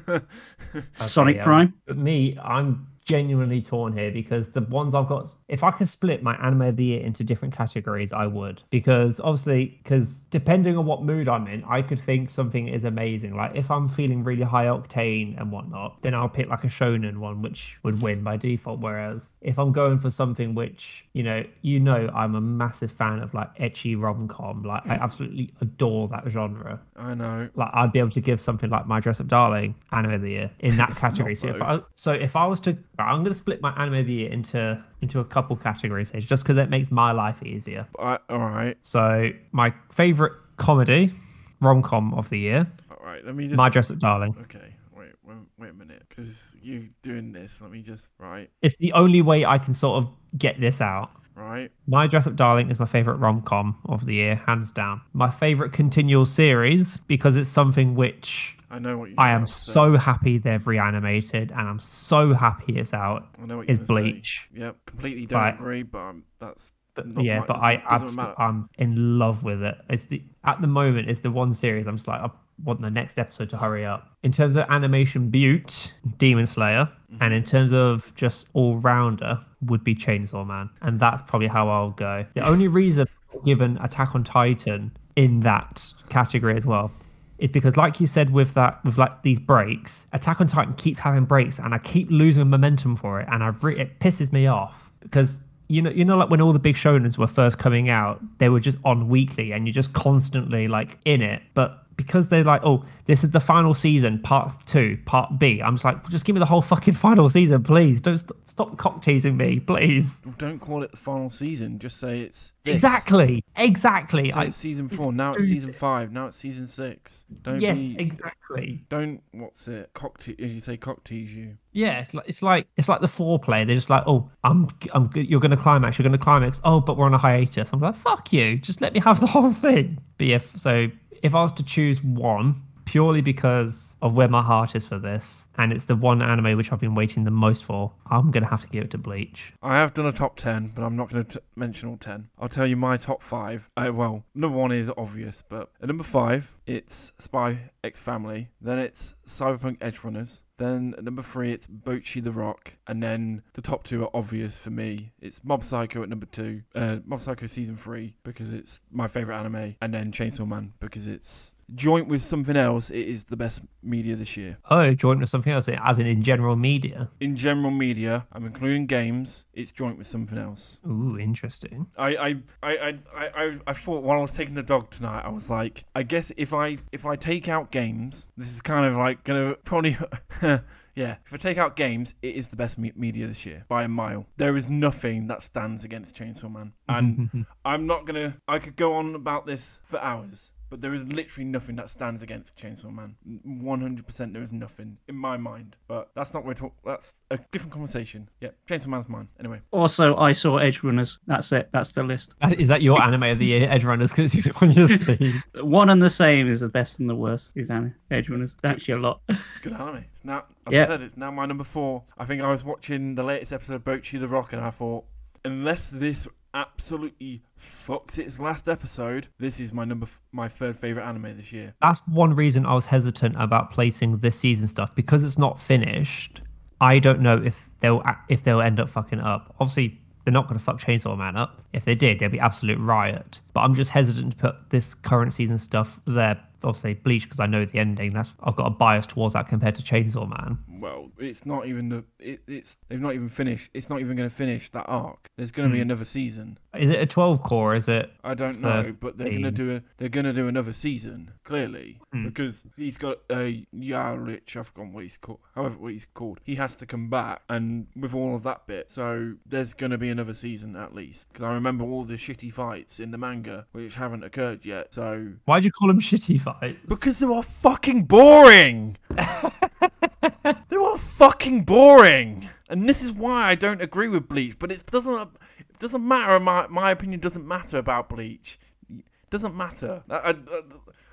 Sonic 1.07 1.39
um, 1.39 1.45
Prime. 1.45 1.75
But 1.87 1.99
me, 1.99 2.39
I'm 2.43 2.87
genuinely 3.05 3.61
torn 3.61 3.93
here 3.93 4.11
because 4.11 4.49
the 4.51 4.61
ones 4.61 4.95
I've 4.95 5.09
got, 5.09 5.29
if 5.49 5.63
I 5.63 5.71
could 5.71 5.89
split 5.89 6.23
my 6.23 6.35
anime 6.37 6.63
of 6.63 6.77
the 6.77 6.85
year 6.85 7.01
into 7.03 7.25
different 7.25 7.55
categories, 7.55 8.13
I 8.13 8.27
would. 8.27 8.63
Because 8.71 9.21
obviously, 9.21 9.81
because 9.83 10.19
depending 10.31 10.77
on 10.77 10.87
what 10.87 11.03
mood 11.03 11.29
I'm 11.29 11.47
in, 11.49 11.65
I 11.65 11.83
could 11.83 12.01
think 12.01 12.31
something 12.31 12.69
is 12.69 12.85
amazing. 12.85 13.37
Like 13.37 13.53
if 13.55 13.71
I'm 13.71 13.89
feeling 13.89 14.25
really 14.25 14.45
high 14.45 14.67
octane 14.67 15.41
and 15.41 15.51
whatnot, 15.51 16.01
then 16.03 16.15
I'll 16.15 16.29
pick 16.29 16.49
like 16.49 16.65
a 16.65 16.69
shonen 16.69 17.19
one, 17.19 17.43
which 17.43 17.79
would 17.83 18.01
win 18.01 18.23
by 18.23 18.37
default. 18.37 18.81
Whereas 18.81 19.31
if 19.41 19.59
I'm 19.59 19.73
going 19.73 19.99
for 19.99 20.11
something 20.11 20.55
which, 20.55 21.05
you 21.15 21.23
know, 21.23 21.45
you 21.61 21.79
know, 21.79 22.09
I'm 22.15 22.35
a 22.35 22.41
massive 22.41 22.91
fan 22.91 23.19
of 23.19 23.35
like 23.35 23.55
ecchi 23.59 24.01
rom 24.01 24.29
com. 24.29 24.63
Like 24.63 24.87
I 24.87 24.95
absolutely 24.95 25.53
adore 25.61 26.09
that 26.09 26.25
genre 26.29 26.81
I 26.97 27.15
know. 27.15 27.51
like 27.55 27.69
I'd 27.75 27.93
be 27.93 27.99
able 27.99 28.11
to 28.13 28.21
give 28.21 28.41
something 28.41 28.71
like 28.71 28.87
My 28.87 28.99
Dress 29.01 29.21
Up 29.21 29.29
Darling 29.29 29.75
anime 29.93 30.13
of 30.15 30.23
the 30.23 30.31
year 30.31 30.51
in 30.61 30.79
that 30.79 30.97
category. 30.97 31.35
So 31.35 31.49
if. 31.49 31.61
I 31.61 31.81
so 31.95 32.13
if 32.13 32.35
I 32.35 32.47
was 32.47 32.61
to, 32.61 32.79
I'm 32.99 33.23
going 33.23 33.33
to 33.33 33.35
split 33.35 33.61
my 33.61 33.73
anime 33.73 33.95
of 33.95 34.07
the 34.07 34.13
year 34.13 34.33
into 34.33 34.83
into 35.03 35.21
a 35.21 35.25
couple 35.25 35.55
categories 35.57 36.11
here, 36.11 36.21
just 36.23 36.45
because 36.45 36.57
it 36.57 36.71
makes 36.71 36.91
my 36.91 37.13
life 37.13 37.43
easier. 37.43 37.87
I, 37.99 38.19
all 38.31 38.39
right. 38.39 38.79
So 38.83 39.31
my 39.53 39.75
favorite 39.91 40.33
comedy 40.57 41.15
rom 41.61 41.83
com 41.83 42.15
of 42.15 42.31
the 42.31 42.39
year, 42.39 42.67
All 42.91 43.05
right. 43.05 43.25
Let 43.25 43.35
me 43.35 43.45
just. 43.49 43.57
My 43.57 43.69
Dress 43.69 43.91
Up 43.91 43.99
Darling. 43.99 44.35
Okay. 44.43 44.75
Wait. 44.97 45.11
Wait, 45.25 45.37
wait 45.59 45.71
a 45.71 45.75
minute. 45.75 46.02
Because 46.15 46.57
you're 46.63 46.83
doing 47.03 47.33
this. 47.33 47.59
Let 47.61 47.71
me 47.71 47.81
just. 47.83 48.13
Right. 48.19 48.51
It's 48.61 48.77
the 48.77 48.93
only 48.93 49.23
way 49.23 49.45
I 49.45 49.59
can 49.59 49.75
sort 49.75 50.03
of 50.03 50.11
get 50.37 50.61
this 50.61 50.81
out. 50.81 51.11
Right. 51.35 51.71
My 51.87 52.07
Dress 52.07 52.27
Up 52.27 52.37
Darling 52.37 52.71
is 52.71 52.79
my 52.79 52.85
favorite 52.85 53.17
rom 53.17 53.41
com 53.43 53.79
of 53.87 54.05
the 54.05 54.15
year, 54.15 54.37
hands 54.47 54.71
down. 54.71 55.01
My 55.15 55.31
favorite 55.31 55.73
continual 55.73 56.27
series 56.27 56.99
because 57.09 57.37
it's 57.37 57.49
something 57.49 57.95
which 57.95 58.55
I 58.71 58.79
know 58.79 58.99
what 58.99 59.09
you. 59.11 59.15
I 59.17 59.31
am 59.31 59.47
so 59.47 59.97
happy 59.97 60.37
they've 60.37 60.67
reanimated, 60.67 61.51
and 61.51 61.61
I'm 61.69 61.79
so 61.79 62.35
happy 62.35 62.77
it's 62.79 62.93
out. 62.93 63.29
I 63.43 63.47
know 63.47 63.57
what 63.59 63.69
you're 63.69 63.73
Is 63.81 63.89
gonna 63.89 64.01
say. 64.05 64.13
Bleach. 64.13 64.41
Yep. 64.55 64.77
Completely 64.87 65.25
don't 65.27 65.41
Right. 65.41 65.55
agree, 65.55 65.83
but 65.85 65.99
um, 65.99 66.25
that's. 66.39 66.73
But 66.95 67.07
yeah, 67.25 67.41
my- 67.41 67.47
but 67.47 67.57
I 67.57 67.83
absolutely. 67.91 68.35
I'm 68.37 68.69
in 68.77 69.19
love 69.19 69.43
with 69.43 69.63
it. 69.63 69.77
It's 69.89 70.05
the 70.07 70.23
at 70.45 70.61
the 70.61 70.67
moment 70.67 71.09
it's 71.09 71.23
the 71.23 71.31
one 71.31 71.55
series 71.55 71.87
I'm 71.87 71.97
just 71.97 72.07
like 72.07 72.21
I 72.21 72.29
want 72.65 72.81
the 72.81 72.91
next 72.91 73.19
episode 73.19 73.51
to 73.51 73.57
hurry 73.57 73.85
up. 73.85 74.09
In 74.23 74.33
terms 74.33 74.57
of 74.57 74.65
animation, 74.69 75.31
Butte, 75.31 75.93
Demon 76.19 76.47
Slayer, 76.47 76.89
Mm-hmm. 77.13 77.23
and 77.25 77.35
in 77.35 77.45
terms 77.45 77.75
of 77.75 78.11
just 78.15 78.47
all 78.55 78.79
rounder 78.79 79.39
would 79.67 79.85
be 79.85 79.95
Chainsaw 79.95 80.47
Man, 80.47 80.71
and 80.81 80.99
that's 80.99 81.21
probably 81.27 81.47
how 81.49 81.69
I'll 81.69 81.91
go. 81.91 82.25
The 82.33 82.41
only 82.41 82.69
reason 82.69 83.07
given 83.45 83.77
Attack 83.83 84.15
on 84.15 84.25
Titan 84.25 84.93
in 85.15 85.41
that 85.41 85.85
category 86.09 86.57
as 86.57 86.65
well 86.65 86.91
is 87.39 87.51
because 87.51 87.77
like 87.77 88.01
you 88.01 88.07
said 88.07 88.31
with 88.31 88.55
that 88.55 88.83
with 88.83 88.97
like 88.97 89.23
these 89.23 89.39
breaks 89.39 90.07
attack 90.15 90.41
on 90.41 90.47
titan 90.47 90.73
keeps 90.75 90.99
having 91.01 91.25
breaks 91.27 91.59
and 91.59 91.75
i 91.75 91.79
keep 91.79 92.09
losing 92.11 92.49
momentum 92.49 92.97
for 92.97 93.21
it 93.21 93.29
and 93.31 93.43
i 93.45 93.49
re- 93.61 93.77
it 93.79 93.99
pisses 93.99 94.33
me 94.33 94.47
off 94.47 94.91
because 95.01 95.41
you 95.69 95.83
know 95.83 95.91
you 95.91 96.03
know 96.05 96.17
like 96.17 96.31
when 96.31 96.41
all 96.41 96.53
the 96.55 96.59
big 96.59 96.77
shonens 96.77 97.19
were 97.19 97.27
first 97.27 97.59
coming 97.59 97.91
out 97.91 98.23
they 98.39 98.49
were 98.49 98.61
just 98.61 98.79
on 98.85 99.09
weekly 99.09 99.53
and 99.53 99.67
you're 99.67 99.75
just 99.75 99.93
constantly 99.93 100.67
like 100.69 100.97
in 101.05 101.21
it 101.21 101.43
but 101.53 101.85
because 102.03 102.29
they're 102.29 102.45
like 102.45 102.63
oh 102.65 102.85
this 103.07 103.25
is 103.25 103.31
the 103.31 103.41
final 103.41 103.75
season 103.75 104.21
part 104.21 104.53
two 104.67 104.99
part 105.07 105.39
b 105.39 105.61
i'm 105.63 105.75
just 105.75 105.85
like 105.85 106.09
just 106.09 106.25
give 106.25 106.35
me 106.35 106.41
the 106.41 106.47
whole 106.47 106.63
fucking 106.63 106.95
final 107.07 107.29
season 107.29 107.63
please 107.63 108.01
don't 108.01 108.19
st- 108.19 108.31
stop 108.49 108.77
cock 108.79 109.03
teasing 109.03 109.37
me 109.37 109.61
please 109.61 110.21
Don't 110.39 110.59
call 110.59 110.83
it 110.83 110.91
the 110.91 110.97
final 110.97 111.31
season. 111.31 111.79
Just 111.79 111.99
say 111.99 112.21
it's. 112.21 112.53
This. 112.65 112.75
exactly 112.75 113.43
exactly 113.57 114.31
So 114.31 114.39
I, 114.39 114.45
it's 114.45 114.57
season 114.57 114.87
it's 114.87 114.95
four. 114.95 115.13
now 115.13 115.35
it's 115.35 115.49
season 115.49 115.73
five. 115.73 116.13
Now 116.13 116.27
it's 116.27 116.37
season 116.37 116.69
six. 116.69 117.25
Don't 117.43 117.61
yes 117.61 117.79
be. 117.79 117.97
exactly 117.99 118.85
Don't. 118.89 119.21
What's 119.33 119.67
it? 119.69 119.91
Cock. 119.95 120.19
Te- 120.19 120.37
you 120.39 120.61
say 120.61 120.77
cock 120.77 121.03
tease 121.03 121.33
you. 121.35 121.57
Yeah, 121.73 122.01
it's 122.01 122.15
like 122.15 122.29
it's 122.29 122.43
like 122.43 122.67
it's 122.77 122.89
like 122.89 123.01
the 123.01 123.09
foreplay. 123.09 123.67
They're 123.67 123.75
just 123.77 123.91
like, 123.91 124.05
oh, 124.07 124.31
I'm 124.45 124.69
I'm 124.93 125.09
good. 125.09 125.29
You're 125.29 125.41
gonna 125.41 125.57
climax. 125.57 125.99
You're 125.99 126.05
gonna 126.05 126.19
climax. 126.19 126.61
Oh, 126.65 126.81
but 126.81 126.97
we're 126.97 127.07
on 127.07 127.15
a 127.15 127.19
hiatus. 127.19 127.69
I'm 127.73 127.81
like, 127.81 127.97
fuck 127.97 128.33
you. 128.33 128.59
Just 128.59 128.81
let 128.81 128.93
me 128.93 129.01
have 129.01 129.19
the 129.21 129.27
whole 129.27 129.53
thing. 129.53 129.99
But 130.19 130.27
yeah, 130.29 130.39
so 130.57 130.87
if 131.23 131.35
I 131.35 131.43
was 131.43 131.53
to 131.55 131.63
choose 131.63 132.03
one, 132.03 132.63
purely 132.85 133.21
because 133.21 133.95
of 134.03 134.15
where 134.15 134.29
my 134.29 134.43
heart 134.43 134.75
is 134.75 134.85
for 134.85 134.99
this, 134.99 135.47
and 135.57 135.73
it's 135.73 135.85
the 135.85 135.95
one 135.95 136.21
anime 136.21 136.57
which 136.57 136.73
I've 136.73 136.81
been 136.81 136.97
waiting 136.97 137.25
the 137.25 137.31
most 137.31 137.65
for, 137.65 137.93
I'm 138.11 138.31
gonna 138.33 138.49
have 138.49 138.63
to 138.63 138.67
give 138.67 138.85
it 138.85 138.91
to 138.91 138.99
Bleach. 138.99 139.53
I 139.63 139.77
have 139.77 139.95
done 139.95 140.07
a 140.07 140.13
top 140.13 140.37
10, 140.37 140.73
but 140.75 140.83
I'm 140.83 140.97
not 140.97 141.11
going 141.11 141.25
to 141.25 141.43
mention 141.55 141.89
all 141.89 141.97
10. 141.97 142.29
I'll 142.39 142.49
tell 142.49 142.67
you 142.67 142.77
my 142.77 142.97
top 142.97 143.23
5. 143.23 143.71
Uh, 143.77 143.91
well, 143.95 144.25
number 144.35 144.57
1 144.59 144.73
is 144.73 144.91
obvious, 144.97 145.43
but 145.49 145.71
at 145.81 145.89
number 145.89 146.05
5, 146.05 146.53
it's 146.67 147.13
Spy 147.19 147.71
X 147.85 148.01
Family. 148.01 148.49
Then 148.61 148.79
it's 148.79 149.15
Cyberpunk 149.27 149.79
Edge 149.81 150.03
Runners. 150.05 150.43
Then 150.63 150.95
at 150.97 151.03
number 151.03 151.23
three, 151.23 151.53
it's 151.53 151.67
Bocchi 151.67 152.23
the 152.23 152.31
Rock. 152.31 152.75
And 152.87 153.03
then 153.03 153.43
the 153.55 153.63
top 153.63 153.83
two 153.83 154.05
are 154.05 154.11
obvious 154.15 154.59
for 154.59 154.71
me. 154.71 155.13
It's 155.21 155.41
Mob 155.43 155.65
Psycho 155.65 156.05
at 156.05 156.09
number 156.09 156.27
two, 156.27 156.63
uh, 156.75 156.99
Mob 157.05 157.21
Psycho 157.21 157.47
season 157.47 157.77
three 157.77 158.15
because 158.23 158.53
it's 158.53 158.81
my 158.91 159.09
favorite 159.09 159.37
anime, 159.37 159.75
and 159.81 159.93
then 159.93 160.13
Chainsaw 160.13 160.47
Man 160.47 160.75
because 160.79 161.07
it's 161.09 161.53
joint 161.75 162.09
with 162.09 162.23
something 162.23 162.57
else. 162.57 162.91
It 162.91 163.07
is 163.07 163.25
the 163.25 163.37
best 163.37 163.63
media 163.83 164.17
this 164.17 164.37
year. 164.37 164.59
Oh, 164.71 164.93
joint 164.95 165.21
with 165.21 165.29
something 165.29 165.53
else, 165.53 165.69
as 165.69 165.99
in 165.99 166.07
in 166.07 166.23
general 166.23 166.57
media. 166.57 167.11
In 167.21 167.37
general 167.37 167.71
media, 167.71 168.27
I'm 168.33 168.45
including 168.47 168.87
games. 168.87 169.47
It's 169.53 169.73
joint 169.73 169.99
with 169.99 170.07
something 170.07 170.39
else. 170.39 170.81
Ooh, 170.87 171.19
interesting. 171.19 171.87
I, 171.97 172.17
I, 172.17 172.37
I, 172.63 172.77
I, 172.77 172.99
I, 173.17 173.59
I 173.67 173.73
thought 173.73 174.03
while 174.03 174.19
I 174.19 174.23
was 174.23 174.33
taking 174.33 174.55
the 174.55 174.63
dog 174.63 174.91
tonight, 174.91 175.23
I 175.25 175.29
was 175.31 175.51
like, 175.51 175.85
I 175.95 176.03
guess 176.03 176.33
if 176.37 176.53
I 176.55 176.79
if 176.93 177.07
I 177.07 177.17
take 177.17 177.49
out 177.49 177.71
games, 177.71 178.27
this 178.37 178.51
is 178.51 178.61
kind 178.61 178.87
of 178.87 178.97
like 178.97 179.25
gonna 179.25 179.55
probably. 179.65 179.97
Yeah, 180.95 181.17
if 181.25 181.33
I 181.33 181.39
take 181.39 181.57
out 181.57 181.75
games, 181.75 182.15
it 182.21 182.35
is 182.35 182.49
the 182.49 182.57
best 182.57 182.77
me- 182.77 182.93
media 182.95 183.27
this 183.27 183.47
year 183.47 183.65
by 183.67 183.85
a 183.85 183.89
mile. 183.89 184.27
There 184.37 184.59
is 184.59 184.69
nothing 184.69 185.27
that 185.29 185.43
stands 185.43 185.85
against 185.85 186.15
Chainsaw 186.17 186.53
Man, 186.53 186.75
and 186.87 187.47
I'm 187.65 187.87
not 187.87 188.05
gonna. 188.05 188.37
I 188.47 188.59
could 188.59 188.77
go 188.77 188.93
on 188.93 189.15
about 189.15 189.47
this 189.47 189.81
for 189.85 189.99
hours, 190.01 190.51
but 190.73 190.81
there 190.81 190.95
is 190.95 191.05
literally 191.05 191.45
nothing 191.45 191.77
that 191.77 191.91
stands 191.91 192.23
against 192.23 192.57
Chainsaw 192.57 192.91
Man. 192.91 193.15
100%, 193.47 194.33
there 194.33 194.43
is 194.43 194.53
nothing 194.55 194.97
in 195.07 195.15
my 195.15 195.37
mind. 195.37 195.77
But 195.87 196.09
that's 196.15 196.33
not 196.33 196.41
what 196.45 196.47
we're 196.49 196.55
talking. 196.55 196.79
That's 196.83 197.13
a 197.31 197.39
different 197.53 197.75
conversation. 197.75 198.31
Yeah, 198.41 198.53
Chainsaw 198.67 198.87
Man's 198.87 199.07
mine. 199.07 199.29
Anyway, 199.39 199.61
Also, 199.71 200.17
I 200.17 200.33
saw 200.33 200.57
Edge 200.57 200.83
Runners. 200.83 201.19
That's 201.27 201.53
it. 201.53 201.69
That's 201.75 201.93
the 201.93 202.03
list. 202.03 202.33
Is 202.59 202.69
that 202.69 202.81
your 202.81 203.03
anime 203.03 203.25
of 203.25 203.39
the 203.39 203.45
year, 203.45 203.69
Edge 203.71 203.85
Runners? 203.85 204.13
Because 204.13 204.35
you're 204.35 204.55
on 204.63 204.73
your 204.73 204.89
scene. 204.89 205.43
One 205.61 205.91
and 205.91 206.03
the 206.03 206.09
same 206.09 206.49
is 206.49 206.61
the 206.61 206.69
best 206.71 206.99
and 206.99 207.11
the 207.11 207.15
worst. 207.15 207.53
Is 207.55 207.69
anime. 207.69 207.95
Edge 208.11 208.31
Runners. 208.31 208.55
Actually, 208.65 208.95
a 208.95 208.99
lot. 208.99 209.21
good 209.61 209.75
anime. 209.75 210.07
It's 210.15 210.25
now, 210.25 210.45
as 210.67 210.73
Yeah. 210.73 210.85
I 210.85 210.87
said, 210.87 211.03
it's 211.03 211.17
now 211.19 211.31
my 211.31 211.45
number 211.45 211.65
four. 211.65 212.05
I 212.17 212.25
think 212.25 212.41
I 212.41 212.51
was 212.51 212.65
watching 212.65 213.15
the 213.15 213.23
latest 213.23 213.53
episode 213.53 213.75
of 213.75 213.85
Bocchi 213.85 214.19
the 214.19 214.27
Rock, 214.29 214.55
and 214.55 214.63
I 214.63 214.71
thought, 214.71 215.05
unless 215.45 215.91
this 215.91 216.27
absolutely 216.55 217.43
fucks 217.59 218.19
its 218.19 218.39
last 218.39 218.69
episode, 218.69 219.29
this 219.39 219.61
is 219.61 219.73
my 219.73 219.85
number, 219.85 220.05
f- 220.05 220.21
my 220.33 220.49
third 220.49 220.77
favorite 220.77 221.05
anime 221.05 221.37
this 221.37 221.53
year. 221.53 221.75
That's 221.81 222.01
one 222.07 222.35
reason 222.35 222.67
I 222.67 222.75
was 222.75 222.87
hesitant 222.87 223.37
about 223.39 223.73
placing 223.73 224.19
this 224.19 224.39
season 224.39 224.69
stuff 224.69 224.95
because 224.95 225.25
it's 225.25 225.39
not 225.39 225.61
finished. 225.61 226.43
I 226.81 226.99
don't 226.99 227.21
know 227.21 227.41
if 227.43 227.71
they'll 227.81 228.03
if 228.29 228.43
they'll 228.43 228.61
end 228.61 228.81
up 228.81 228.91
fucking 228.91 229.21
up. 229.21 229.55
Obviously, 229.61 230.01
they're 230.25 230.33
not 230.33 230.49
going 230.49 230.59
to 230.59 230.65
fuck 230.65 230.81
Chainsaw 230.81 231.17
Man 231.17 231.37
up. 231.37 231.63
If 231.73 231.85
they 231.85 231.95
did, 231.95 232.19
there'd 232.19 232.33
be 232.33 232.41
absolute 232.41 232.79
riot. 232.79 233.41
But 233.53 233.61
I'm 233.61 233.75
just 233.75 233.91
hesitant 233.91 234.33
to 234.33 234.37
put 234.37 234.71
this 234.71 234.95
current 234.95 235.33
season 235.33 235.59
stuff 235.59 236.01
there. 236.07 236.41
Obviously, 236.65 236.95
Bleach 236.95 237.25
because 237.25 237.41
I 237.41 237.47
know 237.47 237.65
the 237.65 237.79
ending. 237.79 238.13
That's 238.13 238.33
I've 238.43 238.57
got 238.57 238.67
a 238.67 238.71
bias 238.71 239.07
towards 239.07 239.35
that 239.35 239.49
compared 239.49 239.75
to 239.77 239.83
Chainsaw 239.83 240.29
Man. 240.29 240.59
Well, 240.69 241.11
it's 241.19 241.47
not 241.47 241.67
even 241.67 241.89
the. 241.89 242.05
It, 242.19 242.41
it's 242.47 242.77
they've 242.89 243.01
not 243.01 243.15
even 243.15 243.29
finished. 243.29 243.71
It's 243.75 243.89
not 243.89 244.01
even 244.01 244.17
going 244.17 244.29
to 244.29 244.35
finish 244.35 244.71
that 244.71 244.85
arc. 244.89 245.29
There's 245.37 245.51
going 245.51 245.69
to 245.69 245.73
be 245.73 245.79
hmm. 245.79 245.91
another 245.91 246.05
season. 246.05 246.59
Is 246.77 246.91
it 246.91 247.01
a 247.01 247.07
12 247.07 247.43
cour? 247.43 247.75
Is 247.75 247.89
it? 247.89 248.11
I 248.25 248.35
don't 248.35 248.61
know, 248.61 248.95
but 248.99 249.19
they're 249.19 249.31
going 249.31 249.43
to 249.43 249.51
do 249.51 249.77
a. 249.77 249.83
They're 249.99 250.09
going 250.09 250.27
to 250.27 250.33
do 250.33 250.49
another 250.49 250.73
season 250.73 251.33
clearly 251.45 252.01
hmm. 252.13 252.25
because 252.25 252.65
he's 252.77 252.97
got 252.97 253.19
a 253.31 253.67
Yarlich. 253.75 254.57
I've 254.57 254.69
forgotten 254.69 254.93
what 254.93 255.03
he's 255.03 255.17
called. 255.17 255.41
However, 255.55 255.77
what 255.79 255.93
he's 255.93 256.07
called. 256.07 256.41
He 256.45 256.57
has 256.57 256.77
to 256.77 256.87
come 256.87 257.11
back, 257.11 257.43
and 257.49 257.87
with 257.97 258.15
all 258.15 258.35
of 258.35 258.43
that 258.45 258.67
bit, 258.67 258.91
so 258.91 259.35
there's 259.47 259.75
going 259.75 259.93
to 259.93 259.99
be 259.99 260.09
another 260.09 260.35
season 260.35 260.77
at 260.77 260.95
least. 260.95 261.29
Because 261.33 261.45
I 261.45 261.53
remember 261.53 261.85
all 261.85 262.05
the 262.05 262.15
shitty 262.15 262.53
fights 262.53 263.01
in 263.01 263.11
the 263.11 263.19
manga 263.19 263.67
which 263.73 263.95
haven't 263.95 264.25
occurred 264.25 264.65
yet. 264.65 264.93
So 264.93 265.33
why 265.45 265.61
do 265.61 265.67
you 265.67 265.73
call 265.73 265.89
them 265.89 266.01
shitty 266.01 266.41
fights? 266.41 266.52
Because 266.87 267.19
they 267.19 267.27
were 267.27 267.43
fucking 267.43 268.05
boring. 268.05 268.97
they 269.11 270.77
were 270.77 270.99
fucking 270.99 271.65
boring, 271.65 272.49
and 272.69 272.89
this 272.89 273.03
is 273.03 273.13
why 273.13 273.51
I 273.51 273.55
don't 273.55 273.81
agree 273.81 274.09
with 274.09 274.29
Bleach. 274.29 274.59
But 274.59 274.73
it 274.73 274.85
doesn't. 274.87 275.31
It 275.59 275.79
doesn't 275.79 276.07
matter. 276.07 276.39
My 276.41 276.67
my 276.69 276.91
opinion 276.91 277.21
doesn't 277.21 277.47
matter 277.47 277.79
about 277.79 278.09
Bleach. 278.09 278.59
It 278.91 279.05
doesn't 279.31 279.57
matter. 279.57 280.03
I, 280.09 280.31
I, 280.31 280.35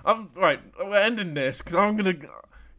I'm 0.06 0.30
right. 0.36 0.60
We're 0.80 0.98
ending 0.98 1.34
this 1.34 1.60
because 1.60 1.76
I'm 1.76 1.98
gonna 1.98 2.16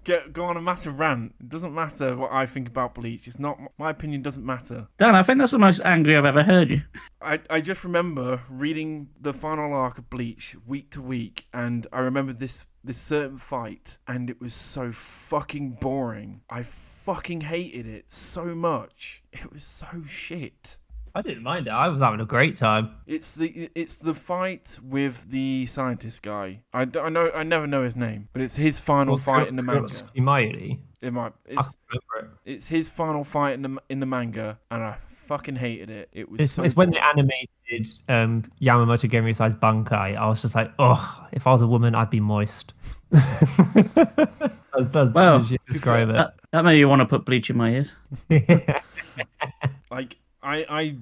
get 0.05 0.33
go 0.33 0.45
on 0.45 0.57
a 0.57 0.61
massive 0.61 0.99
rant. 0.99 1.35
It 1.41 1.49
doesn't 1.49 1.75
matter 1.75 2.17
what 2.17 2.33
I 2.33 2.47
think 2.47 2.69
about 2.69 2.95
Bleach. 2.95 3.29
It's 3.29 3.39
not 3.39 3.59
my 3.79 3.91
opinion. 3.91 4.23
Doesn't 4.23 4.45
matter. 4.45 4.89
Dan, 4.99 5.15
I 5.15 5.23
think 5.23 5.39
that's 5.39 5.53
the 5.53 5.59
most 5.59 5.81
angry 5.85 6.17
I've 6.17 6.25
ever 6.25 6.43
heard 6.43 6.71
you. 6.71 6.83
I, 7.21 7.41
I 7.49 7.61
just 7.61 7.85
remember 7.85 8.43
reading 8.49 9.09
the 9.21 9.33
final 9.33 9.73
arc 9.73 9.99
of 9.99 10.11
Bleach 10.11 10.57
week 10.67 10.91
to 10.91 11.03
week, 11.03 11.47
and 11.53 11.87
I 11.93 12.01
remember 12.01 12.33
this 12.33 12.67
this 12.83 12.99
certain 12.99 13.39
fight, 13.39 13.99
and 14.07 14.31
it 14.31 14.41
was 14.41 14.55
so 14.55 14.91
fucking 14.93 15.79
boring. 15.81 16.41
I 16.49 16.63
fucking 16.63 17.43
hated 17.43 17.87
it 17.87 18.07
so 18.09 18.55
much. 18.55 19.23
It 19.33 19.53
was 19.53 19.65
so 19.65 20.05
shit. 20.07 20.77
I 21.15 21.23
didn't 21.23 21.43
mind 21.43 21.67
it. 21.67 21.71
I 21.71 21.89
was 21.89 22.01
having 22.01 22.21
a 22.21 22.25
great 22.25 22.57
time. 22.57 22.91
It's 23.07 23.35
the 23.35 23.69
it's 23.75 23.97
the 23.97 24.15
fight 24.15 24.79
with 24.83 25.29
the 25.31 25.67
scientist 25.67 26.23
guy. 26.23 26.61
I, 26.73 26.85
d- 26.85 27.01
I 27.01 27.09
know 27.09 27.31
I 27.35 27.43
never 27.43 27.67
know 27.67 27.83
his 27.83 27.97
name, 27.97 28.29
but 28.33 28.43
it's 28.43 28.57
his 28.57 28.79
final 28.81 29.17
fight 29.19 29.49
in 29.49 29.57
the 29.57 29.63
manga. 29.63 29.89
Imayuri. 30.17 30.79
It 31.03 31.13
might 31.13 31.33
it's 31.47 31.75
can't 31.91 32.03
it. 32.25 32.31
it's 32.45 32.69
his 32.69 32.89
final 32.89 33.25
fight 33.25 33.55
in 33.55 33.63
the 33.63 33.77
in 33.89 34.01
the 34.01 34.07
manga, 34.07 34.59
and 34.71 34.83
I 34.83 34.97
fucking 35.27 35.57
hated 35.57 35.91
it. 35.91 36.09
It 36.13 36.31
was 36.31 36.41
It's, 36.41 36.53
so 36.53 36.63
it's 36.63 36.77
when 36.77 36.91
they 36.91 36.99
boring. 36.99 37.31
animated 37.71 37.93
um, 38.09 38.45
Yamamoto 38.61 39.11
Genryusai's 39.11 39.55
Bankai. 39.55 40.17
I 40.17 40.29
was 40.29 40.43
just 40.43 40.55
like, 40.55 40.71
oh, 40.79 41.27
if 41.33 41.47
I 41.47 41.53
was 41.53 41.63
a 41.63 41.67
woman, 41.67 41.95
I'd 41.95 42.11
be 42.11 42.21
moist. 42.21 42.73
that's 43.11 44.91
that's 44.93 45.13
Wow. 45.15 45.39
how 45.41 45.45
you 45.49 45.59
describe 45.69 46.09
That, 46.09 46.35
that 46.53 46.65
made 46.65 46.79
me 46.79 46.85
want 46.85 47.01
to 47.01 47.07
put 47.07 47.25
bleach 47.25 47.49
in 47.51 47.57
my 47.57 47.71
ears. 47.71 47.93
like 49.91 50.17
I 50.43 50.65
I 50.69 50.97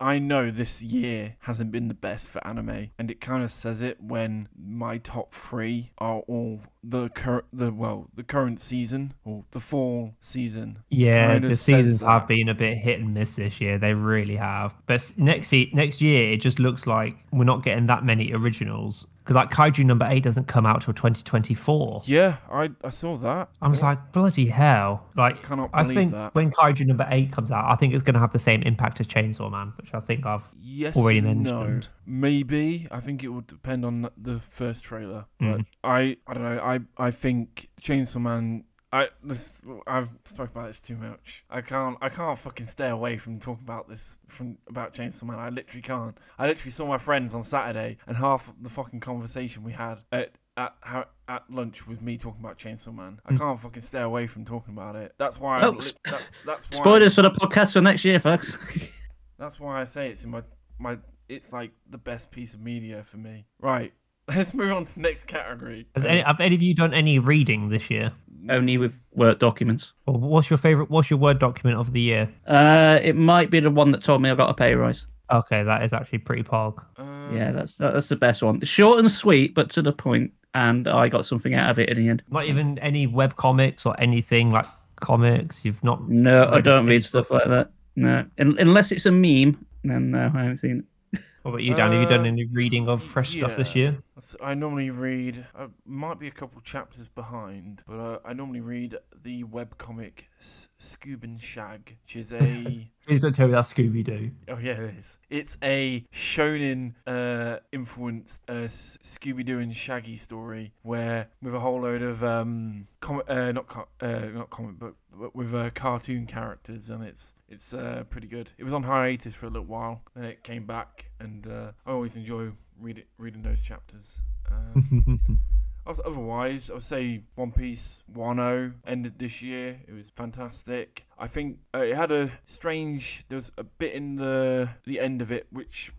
I 0.00 0.18
know 0.18 0.50
this 0.50 0.82
year 0.82 1.36
hasn't 1.40 1.70
been 1.70 1.88
the 1.88 1.94
best 1.94 2.30
for 2.30 2.46
anime, 2.46 2.90
and 2.98 3.10
it 3.10 3.20
kind 3.20 3.42
of 3.42 3.50
says 3.50 3.82
it 3.82 4.02
when 4.02 4.48
my 4.56 4.98
top 4.98 5.34
three 5.34 5.90
are 5.98 6.20
all 6.20 6.60
the 6.82 7.10
cur- 7.10 7.44
the 7.52 7.72
well 7.72 8.08
the 8.14 8.22
current 8.22 8.60
season 8.60 9.14
or 9.24 9.44
the 9.50 9.60
fall 9.60 10.14
season. 10.20 10.78
yeah, 10.88 11.38
the 11.38 11.56
seasons 11.56 12.00
have 12.00 12.26
been 12.26 12.48
a 12.48 12.54
bit 12.54 12.78
hit 12.78 13.00
and 13.00 13.14
miss 13.14 13.34
this 13.36 13.60
year. 13.60 13.78
They 13.78 13.92
really 13.94 14.36
have. 14.36 14.74
But 14.86 15.12
next 15.16 15.52
next 15.52 16.00
year, 16.00 16.32
it 16.32 16.38
just 16.40 16.58
looks 16.58 16.86
like 16.86 17.16
we're 17.32 17.44
not 17.44 17.62
getting 17.62 17.86
that 17.86 18.04
many 18.04 18.32
originals 18.32 19.06
because 19.30 19.36
like 19.36 19.74
Kaiju 19.74 19.84
number 19.84 20.06
eight 20.10 20.24
doesn't 20.24 20.48
come 20.48 20.66
out 20.66 20.82
till 20.82 20.92
2024. 20.92 22.02
Yeah, 22.06 22.38
I 22.50 22.70
I 22.82 22.88
saw 22.88 23.16
that. 23.18 23.50
I 23.62 23.68
was 23.68 23.80
like, 23.80 24.10
bloody 24.12 24.46
hell! 24.46 25.06
Like, 25.16 25.42
Cannot 25.44 25.70
I 25.72 25.84
think 25.84 26.10
that. 26.10 26.34
when 26.34 26.50
Kaiju 26.50 26.84
number 26.86 27.06
eight 27.10 27.30
comes 27.30 27.52
out, 27.52 27.70
I 27.70 27.76
think 27.76 27.94
it's 27.94 28.02
going 28.02 28.14
to 28.14 28.20
have 28.20 28.32
the 28.32 28.40
same 28.40 28.62
impact 28.62 28.98
as 29.00 29.06
Chainsaw 29.06 29.48
Man, 29.50 29.72
which 29.76 29.90
I 29.94 30.00
think 30.00 30.26
I've 30.26 30.42
Yes, 30.60 30.96
already 30.96 31.18
and 31.18 31.44
no. 31.44 31.80
Maybe 32.06 32.88
I 32.90 32.98
think 32.98 33.22
it 33.22 33.28
would 33.28 33.46
depend 33.46 33.84
on 33.84 34.10
the 34.16 34.40
first 34.40 34.82
trailer, 34.82 35.26
but 35.38 35.46
Mm. 35.60 35.66
I 35.84 36.16
I 36.26 36.34
don't 36.34 36.42
know. 36.42 36.58
I 36.60 36.80
I 36.98 37.10
think 37.12 37.68
Chainsaw 37.80 38.20
Man. 38.20 38.64
I 38.92 39.08
this 39.22 39.60
I've 39.86 40.08
spoke 40.24 40.50
about 40.50 40.66
this 40.66 40.80
too 40.80 40.96
much. 40.96 41.44
I 41.48 41.60
can't 41.60 41.96
I 42.02 42.08
can't 42.08 42.38
fucking 42.38 42.66
stay 42.66 42.88
away 42.88 43.18
from 43.18 43.38
talking 43.38 43.62
about 43.64 43.88
this 43.88 44.18
from 44.28 44.58
about 44.68 44.94
Chainsaw 44.94 45.24
Man. 45.24 45.38
I 45.38 45.48
literally 45.48 45.82
can't. 45.82 46.18
I 46.38 46.46
literally 46.48 46.72
saw 46.72 46.86
my 46.86 46.98
friends 46.98 47.32
on 47.34 47.44
Saturday, 47.44 47.98
and 48.06 48.16
half 48.16 48.52
the 48.60 48.68
fucking 48.68 49.00
conversation 49.00 49.62
we 49.62 49.72
had 49.72 50.00
at 50.10 50.32
at 50.56 50.74
how 50.80 51.04
at 51.28 51.44
lunch 51.48 51.86
with 51.86 52.02
me 52.02 52.18
talking 52.18 52.40
about 52.40 52.58
Chainsaw 52.58 52.92
Man. 52.92 53.20
I 53.24 53.32
Mm. 53.34 53.38
can't 53.38 53.60
fucking 53.60 53.82
stay 53.82 54.00
away 54.00 54.26
from 54.26 54.44
talking 54.44 54.74
about 54.74 54.96
it. 54.96 55.14
That's 55.18 55.38
why. 55.38 55.62
Oh, 55.62 55.66
I, 55.72 55.76
li- 55.76 55.92
that's 56.04 56.28
that's 56.44 56.70
why. 56.72 56.78
Spoilers 56.78 57.14
for 57.14 57.22
the 57.22 57.30
podcast 57.30 57.74
for 57.74 57.80
next 57.80 58.04
year, 58.04 58.18
folks. 58.18 58.56
That's 59.38 59.58
why 59.58 59.80
I 59.80 59.84
say 59.84 60.10
it's 60.10 60.24
in 60.24 60.30
my 60.30 60.42
my. 60.78 60.98
It's 61.28 61.50
like 61.52 61.70
the 61.88 61.96
best 61.96 62.30
piece 62.30 62.52
of 62.54 62.60
media 62.60 63.04
for 63.04 63.16
me. 63.16 63.46
Right. 63.58 63.92
Let's 64.36 64.54
move 64.54 64.72
on 64.72 64.84
to 64.86 64.94
the 64.94 65.00
next 65.00 65.26
category. 65.26 65.86
Has 65.94 66.04
any, 66.04 66.20
have 66.22 66.40
any 66.40 66.54
of 66.54 66.62
you 66.62 66.74
done 66.74 66.94
any 66.94 67.18
reading 67.18 67.68
this 67.68 67.90
year? 67.90 68.12
Only 68.48 68.78
with 68.78 68.94
Word 69.12 69.38
documents. 69.38 69.92
Or 70.06 70.14
what's 70.18 70.48
your 70.48 70.56
favorite? 70.58 70.88
What's 70.90 71.10
your 71.10 71.18
word 71.18 71.38
document 71.38 71.78
of 71.78 71.92
the 71.92 72.00
year? 72.00 72.32
Uh, 72.46 72.98
it 73.02 73.14
might 73.14 73.50
be 73.50 73.60
the 73.60 73.70
one 73.70 73.90
that 73.90 74.02
told 74.02 74.22
me 74.22 74.30
I 74.30 74.34
got 74.34 74.48
a 74.50 74.54
pay 74.54 74.74
rise. 74.74 75.04
Okay, 75.30 75.62
that 75.62 75.82
is 75.82 75.92
actually 75.92 76.18
pretty 76.18 76.42
pog. 76.42 76.82
Um, 76.96 77.36
Yeah, 77.36 77.52
that's 77.52 77.74
that's 77.74 78.06
the 78.06 78.16
best 78.16 78.42
one. 78.42 78.60
Short 78.62 78.98
and 78.98 79.10
sweet, 79.10 79.54
but 79.54 79.70
to 79.72 79.82
the 79.82 79.92
point, 79.92 80.32
and 80.54 80.88
I 80.88 81.08
got 81.08 81.26
something 81.26 81.54
out 81.54 81.70
of 81.70 81.78
it 81.78 81.88
in 81.90 81.98
the 81.98 82.08
end. 82.08 82.22
Not 82.30 82.46
even 82.46 82.78
any 82.78 83.06
web 83.06 83.36
comics 83.36 83.84
or 83.86 83.94
anything 84.00 84.50
like 84.50 84.66
comics. 85.00 85.64
You've 85.64 85.82
not. 85.84 86.08
No, 86.08 86.48
I 86.50 86.60
don't 86.60 86.86
read 86.86 87.02
Facebook 87.02 87.06
stuff 87.08 87.30
like 87.30 87.44
that. 87.46 87.70
No, 87.96 88.24
Un- 88.38 88.56
unless 88.58 88.90
it's 88.90 89.06
a 89.06 89.12
meme, 89.12 89.64
then 89.84 90.10
no, 90.12 90.30
I 90.34 90.38
haven't 90.42 90.60
seen 90.62 90.78
it. 91.12 91.20
What 91.42 91.52
about 91.52 91.62
you, 91.62 91.74
Dan? 91.74 91.92
Have 91.92 92.00
you 92.02 92.08
done 92.08 92.20
Uh, 92.24 92.28
any 92.28 92.44
reading 92.46 92.88
of 92.88 93.02
fresh 93.02 93.30
stuff 93.30 93.56
this 93.56 93.74
year? 93.76 93.96
I 94.40 94.54
normally 94.54 94.90
read. 94.90 95.46
I 95.54 95.66
might 95.86 96.18
be 96.18 96.26
a 96.28 96.30
couple 96.32 96.60
chapters 96.60 97.08
behind, 97.08 97.82
but 97.86 97.98
uh, 97.98 98.18
I 98.24 98.32
normally 98.32 98.60
read 98.60 98.96
the 99.22 99.44
webcomic 99.44 100.24
S- 100.38 100.68
Scoob 100.78 101.24
and 101.24 101.40
Shag, 101.40 101.96
which 102.04 102.16
is 102.16 102.32
a. 102.32 102.90
Please 103.06 103.20
don't 103.20 103.34
tell 103.34 103.46
me 103.46 103.52
that's 103.52 103.72
Scooby 103.72 104.04
Doo. 104.04 104.30
Oh 104.48 104.58
yeah, 104.58 104.72
it 104.72 104.94
is. 104.98 105.18
It's 105.28 105.58
a 105.62 106.04
shonen 106.14 106.94
uh, 107.06 107.58
influenced 107.72 108.42
uh, 108.48 108.68
Scooby 109.02 109.44
Doo 109.44 109.58
and 109.58 109.74
Shaggy 109.74 110.16
story 110.16 110.72
where 110.82 111.28
with 111.42 111.54
a 111.54 111.60
whole 111.60 111.80
load 111.82 112.02
of 112.02 112.22
um 112.22 112.86
com- 113.00 113.22
uh, 113.26 113.52
not 113.52 113.66
co- 113.66 113.88
uh, 114.00 114.26
not 114.32 114.50
comic 114.50 114.78
book 114.78 114.96
but 115.12 115.34
with 115.34 115.52
uh, 115.54 115.70
cartoon 115.70 116.26
characters 116.26 116.88
and 116.90 117.02
it's 117.02 117.34
it's 117.48 117.74
uh, 117.74 118.04
pretty 118.10 118.28
good. 118.28 118.50
It 118.58 118.64
was 118.64 118.72
on 118.72 118.84
hiatus 118.84 119.34
for 119.34 119.46
a 119.46 119.50
little 119.50 119.66
while, 119.66 120.02
then 120.14 120.24
it 120.24 120.44
came 120.44 120.66
back, 120.66 121.06
and 121.18 121.44
uh, 121.48 121.72
I 121.84 121.90
always 121.90 122.14
enjoy 122.14 122.52
reading 122.80 123.04
reading 123.18 123.42
those 123.42 123.62
chapters. 123.62 124.20
Um, 124.50 125.40
Otherwise, 125.86 126.70
I 126.70 126.74
would 126.74 126.82
say 126.82 127.22
One 127.34 127.52
Piece 127.52 128.02
Wano 128.12 128.74
ended 128.86 129.18
this 129.18 129.42
year. 129.42 129.80
It 129.88 129.92
was 129.92 130.10
fantastic. 130.10 131.06
I 131.18 131.26
think 131.26 131.58
uh, 131.74 131.78
it 131.78 131.96
had 131.96 132.12
a 132.12 132.30
strange. 132.46 133.24
There 133.28 133.36
was 133.36 133.50
a 133.56 133.64
bit 133.64 133.94
in 133.94 134.16
the 134.16 134.70
the 134.84 135.00
end 135.00 135.22
of 135.22 135.32
it 135.32 135.46
which 135.50 135.92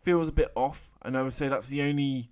feels 0.00 0.28
a 0.28 0.32
bit 0.32 0.50
off, 0.54 0.92
and 1.02 1.16
I 1.16 1.22
would 1.22 1.34
say 1.34 1.48
that's 1.48 1.68
the 1.68 1.82
only 1.82 2.30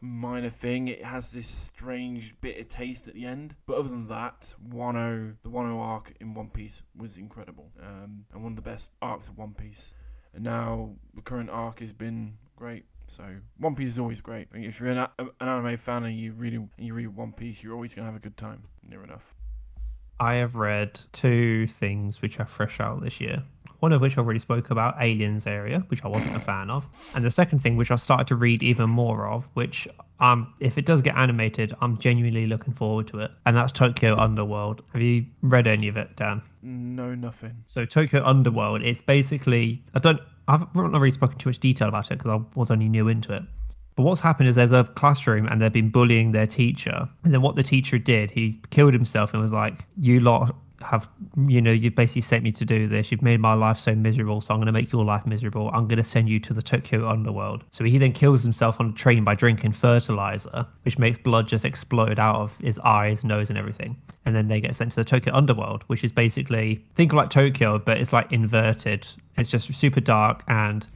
minor 0.00 0.50
thing. 0.50 0.88
It 0.88 1.04
has 1.04 1.32
this 1.32 1.48
strange 1.48 2.34
bitter 2.40 2.64
taste 2.64 3.08
at 3.08 3.14
the 3.14 3.26
end, 3.26 3.56
but 3.66 3.76
other 3.76 3.88
than 3.88 4.06
that, 4.08 4.54
Wano 4.68 5.34
the 5.42 5.50
Wano 5.50 5.80
arc 5.80 6.14
in 6.20 6.34
One 6.34 6.48
Piece 6.48 6.82
was 6.96 7.16
incredible, 7.18 7.72
um, 7.82 8.24
and 8.32 8.42
one 8.42 8.52
of 8.52 8.56
the 8.56 8.62
best 8.62 8.90
arcs 9.02 9.28
of 9.28 9.36
One 9.36 9.52
Piece. 9.52 9.94
And 10.34 10.44
now 10.44 10.90
the 11.14 11.22
current 11.22 11.50
arc 11.50 11.80
has 11.80 11.92
been 11.92 12.36
great. 12.56 12.84
So 13.06 13.24
One 13.58 13.74
Piece 13.74 13.90
is 13.90 13.98
always 13.98 14.20
great. 14.20 14.48
And 14.52 14.64
if 14.64 14.80
you're 14.80 14.90
an, 14.90 15.06
an 15.18 15.30
anime 15.40 15.76
fan 15.76 16.04
and 16.04 16.18
you 16.18 16.32
read 16.32 16.54
and 16.54 16.68
you 16.78 16.94
read 16.94 17.08
One 17.08 17.32
Piece, 17.32 17.62
you're 17.62 17.74
always 17.74 17.94
gonna 17.94 18.06
have 18.06 18.16
a 18.16 18.20
good 18.20 18.36
time. 18.36 18.64
Near 18.88 19.02
enough. 19.02 19.34
I 20.18 20.34
have 20.36 20.54
read 20.54 21.00
two 21.12 21.66
things 21.66 22.22
which 22.22 22.40
are 22.40 22.46
fresh 22.46 22.80
out 22.80 23.02
this 23.02 23.20
year. 23.20 23.42
One 23.80 23.92
of 23.92 24.00
which 24.00 24.16
I 24.16 24.22
already 24.22 24.38
spoke 24.38 24.70
about, 24.70 24.94
Aliens 24.98 25.46
area, 25.46 25.84
which 25.88 26.02
I 26.02 26.08
wasn't 26.08 26.34
a 26.34 26.40
fan 26.40 26.70
of, 26.70 26.86
and 27.14 27.22
the 27.22 27.30
second 27.30 27.58
thing 27.58 27.76
which 27.76 27.90
I've 27.90 28.00
started 28.00 28.26
to 28.28 28.34
read 28.34 28.62
even 28.62 28.88
more 28.88 29.28
of, 29.28 29.46
which 29.52 29.86
um, 30.18 30.54
if 30.60 30.78
it 30.78 30.86
does 30.86 31.02
get 31.02 31.14
animated, 31.14 31.74
I'm 31.82 31.98
genuinely 31.98 32.46
looking 32.46 32.72
forward 32.72 33.08
to 33.08 33.20
it, 33.20 33.30
and 33.44 33.54
that's 33.54 33.72
Tokyo 33.72 34.16
Underworld. 34.16 34.82
Have 34.94 35.02
you 35.02 35.26
read 35.42 35.66
any 35.66 35.88
of 35.88 35.98
it, 35.98 36.16
Dan? 36.16 36.40
No, 36.62 37.14
nothing. 37.14 37.64
So 37.66 37.84
Tokyo 37.84 38.24
Underworld, 38.24 38.80
it's 38.82 39.02
basically 39.02 39.84
I 39.94 39.98
don't 39.98 40.20
I've 40.48 40.74
not 40.74 40.92
really 40.92 41.10
spoken 41.10 41.38
too 41.38 41.48
much 41.48 41.58
detail 41.58 41.88
about 41.88 42.10
it 42.10 42.18
because 42.18 42.30
I 42.30 42.58
was 42.58 42.70
only 42.70 42.88
new 42.88 43.08
into 43.08 43.32
it. 43.32 43.42
But 43.96 44.02
what's 44.02 44.20
happened 44.20 44.48
is 44.48 44.56
there's 44.56 44.72
a 44.72 44.84
classroom 44.84 45.46
and 45.46 45.60
they've 45.60 45.72
been 45.72 45.90
bullying 45.90 46.32
their 46.32 46.46
teacher. 46.46 47.08
And 47.24 47.32
then 47.32 47.40
what 47.40 47.56
the 47.56 47.62
teacher 47.62 47.98
did, 47.98 48.30
he 48.30 48.60
killed 48.70 48.92
himself 48.92 49.32
and 49.32 49.42
was 49.42 49.52
like, 49.52 49.86
"You 49.98 50.20
lot 50.20 50.54
have, 50.82 51.08
you 51.46 51.60
know, 51.60 51.72
you've 51.72 51.94
basically 51.94 52.22
sent 52.22 52.42
me 52.42 52.52
to 52.52 52.64
do 52.64 52.86
this. 52.86 53.10
You've 53.10 53.22
made 53.22 53.40
my 53.40 53.54
life 53.54 53.78
so 53.78 53.94
miserable, 53.94 54.40
so 54.40 54.52
I'm 54.52 54.58
going 54.58 54.66
to 54.66 54.72
make 54.72 54.92
your 54.92 55.04
life 55.04 55.26
miserable. 55.26 55.70
I'm 55.72 55.86
going 55.88 55.98
to 55.98 56.04
send 56.04 56.28
you 56.28 56.38
to 56.40 56.52
the 56.52 56.62
Tokyo 56.62 57.08
underworld." 57.08 57.64
So 57.70 57.84
he 57.84 57.98
then 57.98 58.12
kills 58.12 58.42
himself 58.42 58.76
on 58.78 58.90
a 58.90 58.92
train 58.92 59.24
by 59.24 59.34
drinking 59.34 59.72
fertilizer, 59.72 60.66
which 60.82 60.98
makes 60.98 61.18
blood 61.18 61.48
just 61.48 61.64
explode 61.64 62.18
out 62.18 62.36
of 62.36 62.56
his 62.58 62.78
eyes, 62.80 63.24
nose, 63.24 63.48
and 63.48 63.58
everything. 63.58 63.96
And 64.24 64.34
then 64.34 64.48
they 64.48 64.60
get 64.60 64.76
sent 64.76 64.92
to 64.92 64.96
the 64.96 65.04
Tokyo 65.04 65.34
underworld, 65.34 65.84
which 65.86 66.02
is 66.04 66.12
basically 66.12 66.84
think 66.94 67.12
like 67.12 67.30
Tokyo, 67.30 67.78
but 67.78 67.98
it's 67.98 68.12
like 68.12 68.32
inverted. 68.32 69.06
It's 69.36 69.50
just 69.50 69.72
super 69.72 70.00
dark 70.00 70.42
and 70.48 70.86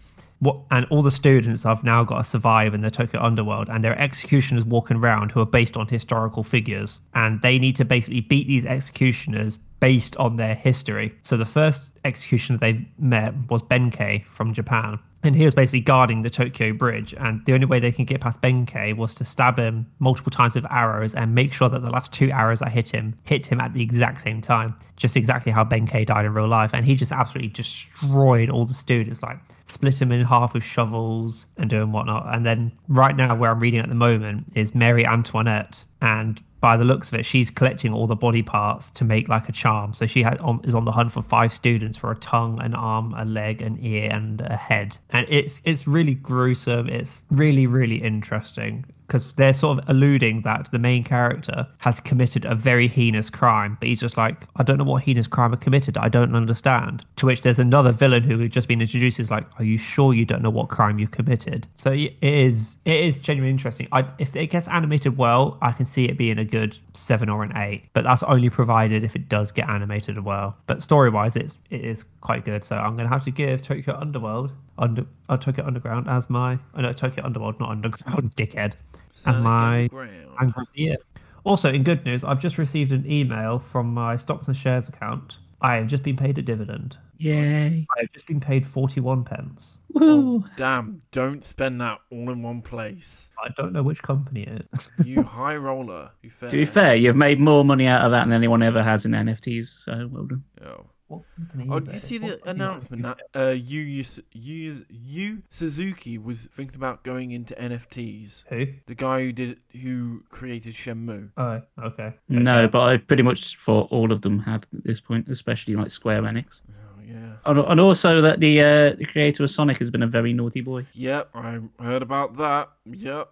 what 0.40 0.57
and 0.70 0.87
all 0.90 1.03
the 1.03 1.11
students 1.11 1.62
have 1.62 1.85
now 1.85 2.03
got 2.03 2.18
to 2.18 2.24
survive 2.24 2.74
in 2.74 2.81
the 2.81 2.90
Tokyo 2.90 3.22
underworld, 3.22 3.68
and 3.68 3.85
there 3.85 3.92
are 3.92 3.98
executioners 3.98 4.64
walking 4.64 4.96
around 4.96 5.31
who 5.33 5.40
are 5.40 5.46
based 5.46 5.76
on 5.76 5.87
historical 5.87 6.42
figures, 6.42 6.98
and 7.14 7.40
they 7.42 7.59
need 7.59 7.76
to 7.76 7.85
basically 7.85 8.20
beat 8.20 8.46
these 8.48 8.64
executioners 8.64 9.59
based 9.81 10.16
on 10.16 10.37
their 10.37 10.55
history. 10.55 11.14
So 11.22 11.37
the 11.37 11.44
first 11.44 11.90
executioner 12.05 12.59
they 12.59 12.87
met 12.98 13.35
was 13.48 13.62
Benkei 13.62 14.24
from 14.26 14.53
Japan, 14.53 14.98
and 15.22 15.37
he 15.37 15.44
was 15.44 15.54
basically 15.54 15.80
guarding 15.80 16.22
the 16.22 16.30
Tokyo 16.30 16.72
Bridge, 16.72 17.14
and 17.18 17.44
the 17.44 17.52
only 17.52 17.66
way 17.66 17.78
they 17.78 17.92
can 17.92 18.04
get 18.04 18.20
past 18.20 18.40
Benkei 18.40 18.96
was 18.96 19.14
to 19.16 19.24
stab 19.24 19.59
him 19.59 19.87
multiple 19.98 20.30
times 20.30 20.54
with 20.54 20.64
arrows 20.70 21.14
and 21.14 21.35
make 21.35 21.52
sure 21.52 21.68
that 21.68 21.83
the 21.83 21.90
last 21.90 22.12
two 22.12 22.30
arrows 22.30 22.61
that 22.61 22.72
hit 22.72 22.88
him 22.88 23.18
hit 23.24 23.46
him 23.46 23.61
at 23.61 23.74
the 23.74 23.83
exact 23.83 24.22
same 24.22 24.40
time, 24.40 24.74
just 24.96 25.16
exactly 25.16 25.52
how 25.52 25.64
Benkei 25.64 26.06
died 26.06 26.24
in 26.24 26.33
real 26.33 26.48
life, 26.48 26.70
and 26.72 26.87
he 26.87 26.94
just 26.94 27.12
absolutely 27.12 27.50
destroyed 27.50 28.48
all 28.48 28.64
the 28.64 28.74
students, 28.74 29.22
like 29.22 29.38
split 29.66 29.98
them 29.98 30.11
in 30.12 30.24
half 30.24 30.54
with 30.54 30.64
shovels 30.64 31.46
and 31.56 31.70
doing 31.70 31.92
whatnot. 31.92 32.35
And 32.35 32.44
then 32.44 32.72
right 32.88 33.14
now, 33.14 33.35
where 33.35 33.50
I'm 33.50 33.61
reading 33.61 33.80
at 33.80 33.88
the 33.88 33.94
moment 33.94 34.46
is 34.54 34.74
Mary 34.74 35.06
Antoinette, 35.06 35.85
and 36.00 36.42
by 36.61 36.77
the 36.77 36.85
looks 36.85 37.09
of 37.09 37.14
it, 37.14 37.25
she's 37.25 37.51
collecting 37.51 37.92
all 37.92 38.07
the 38.07 38.16
body 38.16 38.42
parts 38.42 38.90
to 38.92 39.05
make 39.05 39.29
like 39.29 39.49
a 39.49 39.53
charm. 39.53 39.94
So 39.94 40.07
she 40.07 40.25
on, 40.25 40.61
is 40.64 40.75
on 40.75 40.85
the 40.85 40.92
hunt 40.92 41.12
for 41.12 41.23
five 41.23 41.55
students 41.55 41.96
for 41.96 42.11
a 42.11 42.16
tongue, 42.16 42.61
an 42.61 42.75
arm, 42.75 43.14
a 43.16 43.25
leg, 43.25 43.62
an 43.62 43.79
ear, 43.81 44.11
and 44.11 44.40
a 44.42 44.57
head. 44.57 44.99
And 45.11 45.27
it's 45.29 45.61
it's 45.64 45.87
really 45.87 46.14
gruesome. 46.14 46.88
It's 46.88 47.23
really 47.31 47.66
really 47.66 48.03
interesting 48.03 48.85
because 49.11 49.33
they're 49.33 49.53
sort 49.53 49.77
of 49.77 49.85
alluding 49.88 50.42
that 50.42 50.68
the 50.70 50.79
main 50.79 51.03
character 51.03 51.66
has 51.79 51.99
committed 51.99 52.44
a 52.44 52.55
very 52.55 52.87
heinous 52.87 53.29
crime, 53.29 53.77
but 53.81 53.88
he's 53.88 53.99
just 53.99 54.16
like, 54.16 54.44
I 54.55 54.62
don't 54.62 54.79
know 54.79 54.85
what 54.85 55.03
heinous 55.03 55.27
crime 55.27 55.53
I 55.53 55.57
committed. 55.57 55.99
I 55.99 56.09
don't 56.09 56.37
understand. 56.37 57.05
To 57.16 57.27
which 57.27 57.40
there's 57.40 57.59
another 57.59 57.90
villain 57.90 58.23
who 58.23 58.38
has 58.38 58.51
just 58.51 58.68
been 58.68 58.81
introduced. 58.81 59.18
Is 59.18 59.29
like, 59.29 59.46
Are 59.59 59.64
you 59.64 59.79
sure 59.79 60.14
you 60.14 60.25
don't 60.25 60.42
know 60.42 60.51
what 60.51 60.68
crime 60.68 61.01
you 61.01 61.09
committed? 61.09 61.66
So 61.75 61.90
it 61.90 62.14
is 62.23 62.77
it 62.85 63.05
is 63.05 63.16
genuinely 63.18 63.51
interesting. 63.51 63.88
I, 63.90 64.09
if 64.18 64.37
it 64.37 64.46
gets 64.46 64.68
animated 64.68 65.18
well, 65.18 65.59
I 65.61 65.73
can 65.73 65.87
see 65.87 66.05
it 66.05 66.16
being 66.16 66.38
a 66.38 66.44
good 66.44 66.79
seven 66.94 67.29
or 67.29 67.42
an 67.42 67.57
eight, 67.57 67.87
but 67.92 68.05
that's 68.05 68.23
only 68.23 68.49
provided 68.49 69.03
if 69.03 69.16
it 69.16 69.29
does 69.29 69.51
get 69.51 69.68
animated 69.68 70.25
well. 70.25 70.57
But 70.68 70.85
story 70.85 71.11
wise, 71.11 71.35
it's 71.35 71.57
it 71.70 71.85
is 71.85 72.05
quite 72.20 72.44
good. 72.44 72.64
So 72.64 72.77
I'm 72.77 72.96
gonna 72.96 73.09
have 73.09 73.25
to 73.25 73.33
give 73.33 73.61
Tokyo 73.61 73.96
Underworld 73.99 74.53
under 74.79 75.05
uh, 75.29 75.37
Tokyo 75.37 75.66
Underground 75.66 76.09
as 76.09 76.31
my 76.31 76.61
oh 76.77 76.81
no 76.81 76.92
Tokyo 76.92 77.25
Underworld, 77.25 77.59
not 77.59 77.70
Underground, 77.70 78.33
dickhead 78.37 78.75
Sonic 79.11 79.42
my 79.42 79.83
Underground. 79.83 80.37
Angry 80.40 80.96
Also, 81.44 81.70
in 81.70 81.83
good 81.83 82.05
news, 82.05 82.25
I've 82.25 82.40
just 82.40 82.59
received 82.59 82.92
an 82.92 83.11
email 83.11 83.59
from 83.59 83.92
my 83.92 84.16
stocks 84.16 84.46
and 84.49 84.57
shares 84.57 84.88
account. 84.88 85.37
I 85.61 85.77
have 85.77 85.88
just 85.88 86.03
been 86.03 86.16
paid 86.16 86.38
a 86.38 86.42
dividend. 86.42 86.96
Yay. 87.18 87.87
I 87.96 88.01
have 88.01 88.12
just 88.12 88.27
been 88.27 88.40
paid 88.40 88.66
41 88.66 89.25
pence. 89.25 89.79
Woo. 89.92 90.42
Oh, 90.42 90.49
damn! 90.57 91.03
Don't 91.12 91.44
spend 91.44 91.79
that 91.83 91.99
all 92.11 92.31
in 92.31 92.42
one 92.42 92.62
place. 92.62 93.29
I 93.44 93.51
don't 93.59 93.75
know 93.75 93.83
which 93.83 94.01
company 94.03 94.44
it 94.44 94.66
is. 94.73 94.88
You 95.05 95.23
high 95.23 95.57
roller. 95.57 96.12
Be 96.23 96.31
fair. 96.31 96.51
To 96.51 96.57
be 96.57 96.64
fair, 96.64 96.94
you've 96.94 97.16
made 97.16 97.38
more 97.38 97.62
money 97.62 97.87
out 97.87 98.07
of 98.07 98.12
that 98.12 98.25
than 98.25 98.33
anyone 98.33 98.62
ever 98.62 98.83
has 98.83 99.05
in 99.05 99.12
NFTs, 99.12 99.85
so 99.85 100.09
well 100.11 100.25
done. 100.25 100.44
Oh. 100.64 100.87
What 101.11 101.23
company 101.37 101.66
Oh, 101.70 101.79
is 101.79 101.85
did 101.85 101.94
you 101.94 102.01
see 102.01 102.18
What 102.20 102.42
the 102.44 102.51
announcement 102.51 103.03
that 103.03 103.18
uh, 103.35 103.49
Yu, 103.51 103.81
Yu, 103.81 104.05
Yu, 104.33 104.87
Yu 104.88 105.42
Suzuki 105.51 106.18
was 106.18 106.49
thinking 106.55 106.77
about 106.77 107.03
going 107.03 107.33
into 107.33 107.55
NFTs? 107.55 108.44
it? 108.51 108.55
Who? 108.55 108.73
The 108.87 108.94
guy 108.94 109.23
who 109.25 109.33
did 109.33 109.59
who 109.73 110.23
created 110.29 110.75
Shenmue. 110.75 111.31
Oh, 111.37 111.61
okay. 111.83 112.14
No, 112.29 112.68
but 112.68 112.81
I 112.83 112.96
pretty 112.99 113.23
much 113.25 113.57
thought 113.59 113.90
all 113.90 114.12
of 114.12 114.23
them 114.23 114.38
had 114.38 114.66
at 114.73 114.85
this 114.85 115.01
point, 115.01 115.29
especially 115.29 115.75
like 115.75 115.90
Square 115.90 116.23
Enix. 116.23 116.61
Oh 116.70 117.03
yeah. 117.05 117.33
And, 117.44 117.59
and 117.59 117.81
also 117.81 118.20
that 118.23 118.38
the, 118.38 118.61
uh, 118.61 118.90
the 118.96 119.05
creator 119.05 119.42
of 119.42 119.51
Sonic 119.51 119.79
has 119.79 119.90
been 119.90 120.03
a 120.03 120.07
very 120.07 120.33
naughty 120.33 120.61
boy. 120.61 120.87
Yep, 120.92 121.31
I 121.35 121.59
heard 121.81 122.03
about 122.03 122.37
that. 122.37 122.70
Yep. 122.85 123.31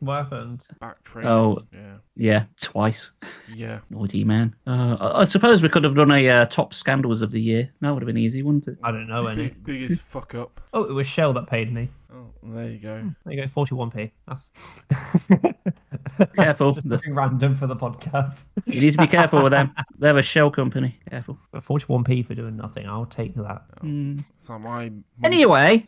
What 0.00 0.24
happened? 0.24 0.62
Back 0.80 1.02
training. 1.02 1.30
Oh. 1.30 1.62
Yeah. 1.72 1.96
Yeah, 2.16 2.44
twice. 2.60 3.10
Yeah. 3.54 3.80
Naughty 3.90 4.24
man. 4.24 4.54
Uh, 4.66 4.96
I, 5.00 5.20
I 5.22 5.24
suppose 5.26 5.62
we 5.62 5.68
could 5.68 5.84
have 5.84 5.94
done 5.94 6.10
a 6.10 6.28
uh, 6.28 6.46
top 6.46 6.74
scandals 6.74 7.22
of 7.22 7.30
the 7.30 7.40
year. 7.40 7.70
That 7.80 7.90
would 7.92 8.02
have 8.02 8.06
been 8.06 8.16
easy, 8.16 8.42
wouldn't 8.42 8.68
it? 8.68 8.78
I 8.82 8.90
don't 8.90 9.08
know 9.08 9.26
any. 9.26 9.48
Biggest 9.48 10.02
fuck 10.02 10.34
up. 10.34 10.60
Oh, 10.72 10.84
it 10.84 10.92
was 10.92 11.06
Shell 11.06 11.32
that 11.34 11.46
paid 11.46 11.72
me. 11.72 11.90
Oh, 12.16 12.30
there 12.42 12.70
you 12.70 12.78
go. 12.78 13.12
There 13.26 13.34
you 13.34 13.42
go, 13.42 13.48
41p. 13.48 14.10
That's 14.26 14.50
Careful. 16.34 16.72
Just 16.72 16.88
The- 16.88 16.94
nothing 16.96 17.14
random 17.14 17.54
for 17.56 17.66
the 17.66 17.76
podcast. 17.76 18.40
You 18.64 18.80
need 18.80 18.92
to 18.92 18.98
be 18.98 19.06
careful 19.06 19.42
with 19.42 19.50
them. 19.50 19.74
They're 19.98 20.16
a 20.16 20.22
shell 20.22 20.50
company. 20.50 20.98
Careful. 21.10 21.38
41p 21.54 22.24
for 22.26 22.34
doing 22.34 22.56
nothing, 22.56 22.86
I'll 22.86 23.04
take 23.06 23.34
that. 23.34 23.62
Mm. 23.82 24.24
It's 24.38 24.48
like 24.48 24.60
my 24.60 24.92
Anyway, 25.24 25.86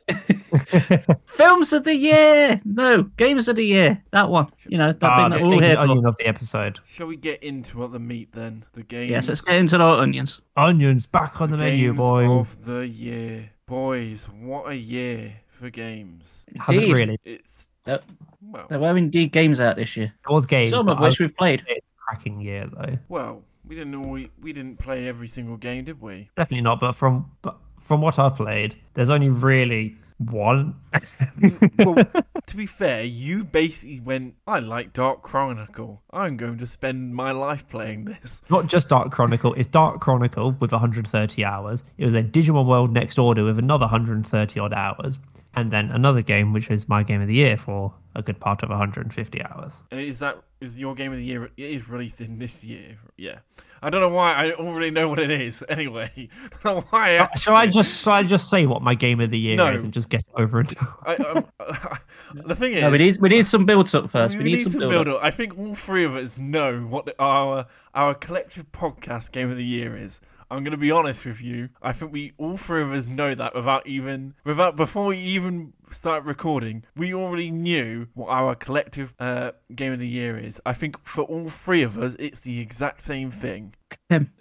films 1.27 1.73
of 1.73 1.85
the 1.85 1.95
year. 1.95 2.61
No, 2.65 3.05
games 3.17 3.49
of 3.49 3.57
the 3.57 3.65
year. 3.65 4.03
That 4.13 4.29
one. 4.29 4.49
You 4.67 4.79
know, 4.79 4.93
that 4.93 5.03
Ah, 5.03 5.29
thing 5.29 5.31
the 5.31 5.37
that 5.39 5.45
all 5.45 5.51
stinking 5.51 5.69
here 5.69 5.77
for. 5.77 5.83
onion 5.83 6.07
of 6.07 6.17
the 6.19 6.27
episode. 6.27 6.79
Shall 6.87 7.07
we 7.07 7.17
get 7.17 7.43
into 7.43 7.79
what 7.79 7.93
the 7.93 7.99
meat 8.01 8.33
then? 8.33 8.65
The 8.75 8.83
games. 8.83 9.11
Yes, 9.11 9.29
let's 9.29 9.41
get 9.41 9.57
into 9.57 9.79
our 9.79 9.99
onions. 10.03 10.41
Onions 10.57 11.07
back 11.07 11.41
on 11.41 11.51
the, 11.53 11.57
menu, 11.57 11.89
games 11.89 11.97
boys. 11.99 12.31
of 12.53 12.65
the 12.65 12.87
year, 12.89 13.51
boys. 13.67 14.25
What 14.41 14.69
a 14.71 14.77
year 14.77 15.35
for 15.59 15.71
games. 15.71 16.47
Hasn't 16.59 16.85
Indeed. 16.85 16.93
really. 16.95 17.21
It's 17.25 17.67
There, 17.85 18.01
well, 18.43 18.67
there 18.69 18.79
were 18.79 18.97
indeed 18.97 19.33
games 19.33 19.61
out 19.61 19.77
this 19.77 19.97
year. 19.97 20.13
It 20.29 20.33
was 20.33 20.47
games. 20.47 20.71
Some 20.71 20.87
but 20.87 20.93
of 20.93 20.99
I 21.03 21.09
which 21.09 21.19
we've 21.19 21.37
played. 21.37 21.63
it's 21.67 21.85
a 21.87 22.01
cracking 22.07 22.41
year 22.41 22.69
though. 22.73 22.99
well. 23.09 23.43
We 23.67 23.75
didn't 23.75 23.91
know 23.91 24.09
we, 24.09 24.31
we 24.41 24.55
didn't 24.55 24.79
play 24.79 25.07
every 25.07 25.29
single 25.29 25.59
game, 25.59 25.85
did 25.85 26.01
we? 26.01 26.31
Definitely 26.39 26.63
not. 26.63 26.81
But 26.81 26.97
from 26.97 27.31
but 27.43 27.59
from 27.83 28.01
what 28.01 28.19
I've 28.19 28.35
played, 28.35 28.77
there's 28.95 29.11
only 29.11 29.29
really 29.29 29.95
one. 30.19 30.75
well, 31.79 31.97
to 32.47 32.57
be 32.57 32.67
fair, 32.67 33.05
you 33.05 33.45
basically 33.45 34.01
went, 34.01 34.35
I 34.47 34.59
like 34.59 34.93
Dark 34.93 35.23
Chronicle. 35.23 36.03
I'm 36.11 36.37
going 36.37 36.59
to 36.59 36.67
spend 36.67 37.15
my 37.15 37.31
life 37.31 37.69
playing 37.69 38.05
this. 38.07 38.43
Not 38.51 38.67
just 38.67 38.89
Dark 38.89 39.11
Chronicle, 39.11 39.55
it's 39.55 39.69
Dark 39.69 40.01
Chronicle 40.01 40.53
with 40.53 40.73
130 40.73 41.45
hours. 41.45 41.83
It 41.99 42.05
was 42.05 42.15
a 42.15 42.23
Digimon 42.23 42.67
World 42.67 42.93
Next 42.93 43.19
Order 43.19 43.45
with 43.45 43.59
another 43.59 43.85
130 43.85 44.61
odd 44.61 44.73
hours. 44.73 45.19
And 45.59 45.73
then 45.73 45.91
another 45.91 46.23
game, 46.23 46.53
which 46.53 46.71
is 46.71 46.89
my 46.89 47.03
game 47.03 47.21
of 47.21 47.27
the 47.27 47.35
year 47.35 47.57
for 47.57 47.93
a 48.15 48.23
good 48.23 48.39
part 48.39 48.63
of 48.63 48.69
150 48.71 49.45
hours. 49.45 49.75
Is 49.91 50.21
that 50.21 50.39
is 50.61 50.79
your 50.79 50.95
game 50.95 51.13
of 51.13 51.19
the 51.19 51.25
year? 51.25 51.47
It 51.47 51.53
is 51.57 51.89
released 51.91 52.21
in 52.21 52.39
this 52.39 52.63
year. 52.65 52.99
Yeah. 53.17 53.39
I 53.83 53.91
don't 53.91 54.01
know 54.01 54.09
why. 54.09 54.35
I 54.35 54.49
don't 54.51 54.75
really 54.75 54.91
know 54.93 55.09
what 55.09 55.19
it 55.19 55.31
is. 55.31 55.65
Anyway, 55.69 56.29
I 56.65 56.71
why. 56.91 57.19
I 57.21 57.37
Shall 57.37 57.57
I 57.57 57.67
just 57.67 58.03
shall 58.03 58.13
I 58.13 58.23
just 58.23 58.49
say 58.49 58.67
what 58.67 58.83
my 58.83 58.95
game 58.95 59.21
of 59.21 59.31
the 59.31 59.39
year 59.39 59.57
No. 59.57 59.73
is 59.73 59.83
and 59.83 59.93
just 59.93 60.09
get 60.09 60.25
over 60.37 60.61
it? 60.61 60.75
I, 61.05 61.15
um, 61.17 61.45
the 62.47 62.57
thing 62.57 62.73
is, 62.75 62.83
No, 62.83 62.91
we 62.91 62.99
need 62.99 63.21
we 63.21 63.29
need 63.29 63.47
some 63.49 63.67
build 63.67 63.93
up 63.95 64.11
first. 64.11 64.35
we, 64.37 64.43
We, 64.45 64.57
need, 64.57 64.69
some 64.71 64.79
build, 64.81 64.91
build 64.91 65.09
up. 65.09 65.17
up. 65.17 65.25
I 65.25 65.31
think 65.33 65.59
all 65.59 65.75
three 65.75 66.05
of 66.05 66.15
us 66.17 66.39
know 66.39 66.81
what 66.83 67.07
the, 67.07 67.15
our 67.21 67.67
our 67.95 68.15
collective 68.15 68.71
podcast 68.73 69.33
game 69.33 69.51
of 69.51 69.57
the 69.57 69.65
year 69.65 69.97
is. 69.97 70.21
I'm 70.51 70.65
gonna 70.65 70.77
be 70.77 70.91
honest 70.91 71.25
with 71.25 71.43
you. 71.43 71.69
I 71.83 71.93
think 71.93 72.13
we 72.13 72.33
all 72.39 72.57
three 72.57 72.83
of 72.83 72.93
us 72.93 73.07
know 73.07 73.35
that 73.35 73.55
without 73.55 73.87
even 73.87 74.35
without 74.45 74.77
before 74.77 75.07
we 75.07 75.19
even 75.19 75.73
start 75.91 76.25
recording. 76.25 76.85
We 76.97 77.15
already 77.15 77.51
knew 77.51 78.09
what 78.15 78.29
our 78.29 78.55
collective 78.55 79.15
uh, 79.19 79.53
game 79.75 79.93
of 79.93 80.01
the 80.01 80.09
year 80.09 80.39
is. 80.39 80.61
I 80.65 80.73
think 80.73 81.05
for 81.05 81.25
all 81.25 81.49
three 81.49 81.83
of 81.83 81.99
us, 81.99 82.17
it's 82.19 82.41
the 82.41 82.61
exact 82.61 83.03
same 83.03 83.31
thing. 83.31 83.75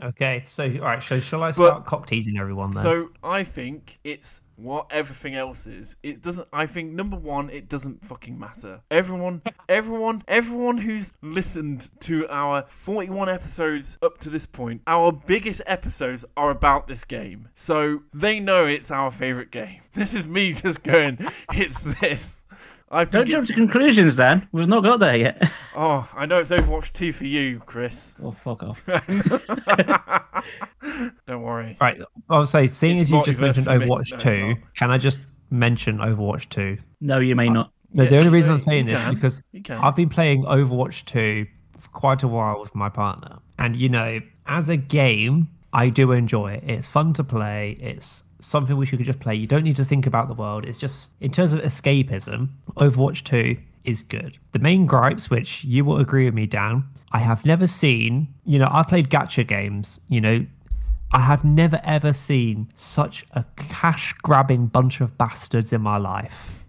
Okay, 0.01 0.45
so 0.47 0.63
all 0.63 0.81
right, 0.81 1.03
so 1.03 1.19
shall 1.19 1.43
I 1.43 1.51
start 1.51 1.85
cock 1.85 2.07
teasing 2.07 2.37
everyone 2.37 2.71
then? 2.71 2.83
So 2.83 3.09
I 3.23 3.43
think 3.43 3.99
it's 4.03 4.41
what 4.57 4.87
everything 4.91 5.35
else 5.35 5.67
is. 5.67 5.95
It 6.03 6.21
doesn't. 6.21 6.47
I 6.51 6.65
think 6.65 6.91
number 6.91 7.15
one, 7.15 7.49
it 7.49 7.69
doesn't 7.69 8.03
fucking 8.05 8.37
matter. 8.37 8.81
Everyone, 8.91 9.41
everyone, 9.69 10.23
everyone 10.27 10.79
who's 10.79 11.13
listened 11.21 11.89
to 12.01 12.27
our 12.27 12.65
41 12.67 13.29
episodes 13.29 13.97
up 14.01 14.17
to 14.19 14.29
this 14.29 14.45
point, 14.45 14.81
our 14.87 15.11
biggest 15.11 15.61
episodes 15.65 16.25
are 16.35 16.49
about 16.49 16.87
this 16.87 17.05
game. 17.05 17.49
So 17.53 18.03
they 18.13 18.39
know 18.39 18.65
it's 18.65 18.91
our 18.91 19.11
favorite 19.11 19.51
game. 19.51 19.81
This 19.97 20.13
is 20.13 20.27
me 20.27 20.53
just 20.53 20.83
going. 20.83 21.17
It's 21.53 21.99
this. 21.99 22.45
I 22.89 23.03
don't 23.03 23.27
jump 23.27 23.47
to 23.47 23.53
conclusions, 23.53 24.15
Dan. 24.15 24.47
We've 24.53 24.67
not 24.67 24.81
got 24.83 24.99
there 25.01 25.15
yet. 25.17 25.51
oh, 25.75 26.07
I 26.15 26.25
know 26.25 26.39
it's 26.39 26.51
Overwatch 26.51 26.93
2 26.93 27.11
for 27.11 27.25
you, 27.25 27.59
Chris. 27.65 28.15
oh, 28.23 28.31
fuck 28.31 28.63
off. 28.63 28.81
Don't 31.27 31.41
worry. 31.41 31.77
right, 31.81 31.99
I 32.29 32.39
would 32.39 32.47
say, 32.47 32.67
seeing 32.67 32.97
It's 32.97 33.03
as 33.03 33.09
you 33.11 33.25
just 33.25 33.37
multiverse 33.39 33.41
mentioned 33.41 33.65
for 33.65 33.79
me. 33.79 33.85
Overwatch 33.85 34.11
No, 34.11 34.15
it's 34.15 34.23
2, 34.23 34.47
not. 34.49 34.57
can 34.75 34.91
I 34.91 34.97
just 34.97 35.19
mention 35.49 35.97
Overwatch 35.97 36.47
2? 36.49 36.77
No, 37.01 37.19
you 37.19 37.35
may 37.35 37.49
uh, 37.49 37.53
not. 37.53 37.71
No, 37.93 38.03
Yeah, 38.03 38.09
the 38.09 38.17
only 38.19 38.29
reason 38.29 38.51
I'm 38.51 38.59
saying 38.59 38.87
you 38.87 38.93
this 38.93 39.03
can. 39.03 39.09
is 39.09 39.15
because 39.15 39.41
You 39.51 39.61
can. 39.63 39.77
I've 39.79 39.95
been 39.95 40.09
playing 40.09 40.43
Overwatch 40.43 41.03
2 41.05 41.45
for 41.79 41.89
quite 41.89 42.23
a 42.23 42.27
while 42.27 42.59
with 42.61 42.73
my 42.73 42.87
partner. 42.89 43.39
And, 43.59 43.75
you 43.75 43.89
know, 43.89 44.19
as 44.45 44.69
a 44.69 44.77
game, 44.77 45.49
I 45.73 45.89
do 45.89 46.13
enjoy 46.13 46.53
it. 46.53 46.63
It's 46.65 46.87
fun 46.87 47.13
to 47.13 47.23
play. 47.23 47.77
It's 47.81 48.23
something 48.47 48.77
which 48.77 48.91
you 48.91 48.97
could 48.97 49.07
just 49.07 49.19
play. 49.19 49.35
You 49.35 49.47
don't 49.47 49.63
need 49.63 49.75
to 49.75 49.85
think 49.85 50.05
about 50.05 50.27
the 50.27 50.33
world. 50.33 50.65
It's 50.65 50.77
just, 50.77 51.11
in 51.19 51.31
terms 51.31 51.53
of 51.53 51.59
escapism, 51.59 52.49
Overwatch 52.75 53.23
2 53.23 53.57
is 53.83 54.03
good. 54.03 54.37
The 54.51 54.59
main 54.59 54.85
gripes, 54.85 55.29
which 55.29 55.63
you 55.63 55.85
will 55.85 55.97
agree 55.99 56.25
with 56.25 56.33
me, 56.33 56.45
Dan, 56.45 56.85
I 57.11 57.19
have 57.19 57.45
never 57.45 57.67
seen, 57.67 58.27
you 58.45 58.59
know, 58.59 58.69
I've 58.71 58.87
played 58.87 59.09
gacha 59.09 59.47
games, 59.47 59.99
you 60.07 60.21
know, 60.21 60.45
I 61.11 61.21
have 61.21 61.45
never 61.45 61.79
ever 61.83 62.11
seen 62.11 62.71
such 62.75 63.25
a 63.31 63.45
cash 63.55 64.13
grabbing 64.21 64.67
bunch 64.67 64.99
of 64.99 65.17
bastards 65.17 65.71
in 65.71 65.81
my 65.81 65.97
life. 65.97 66.65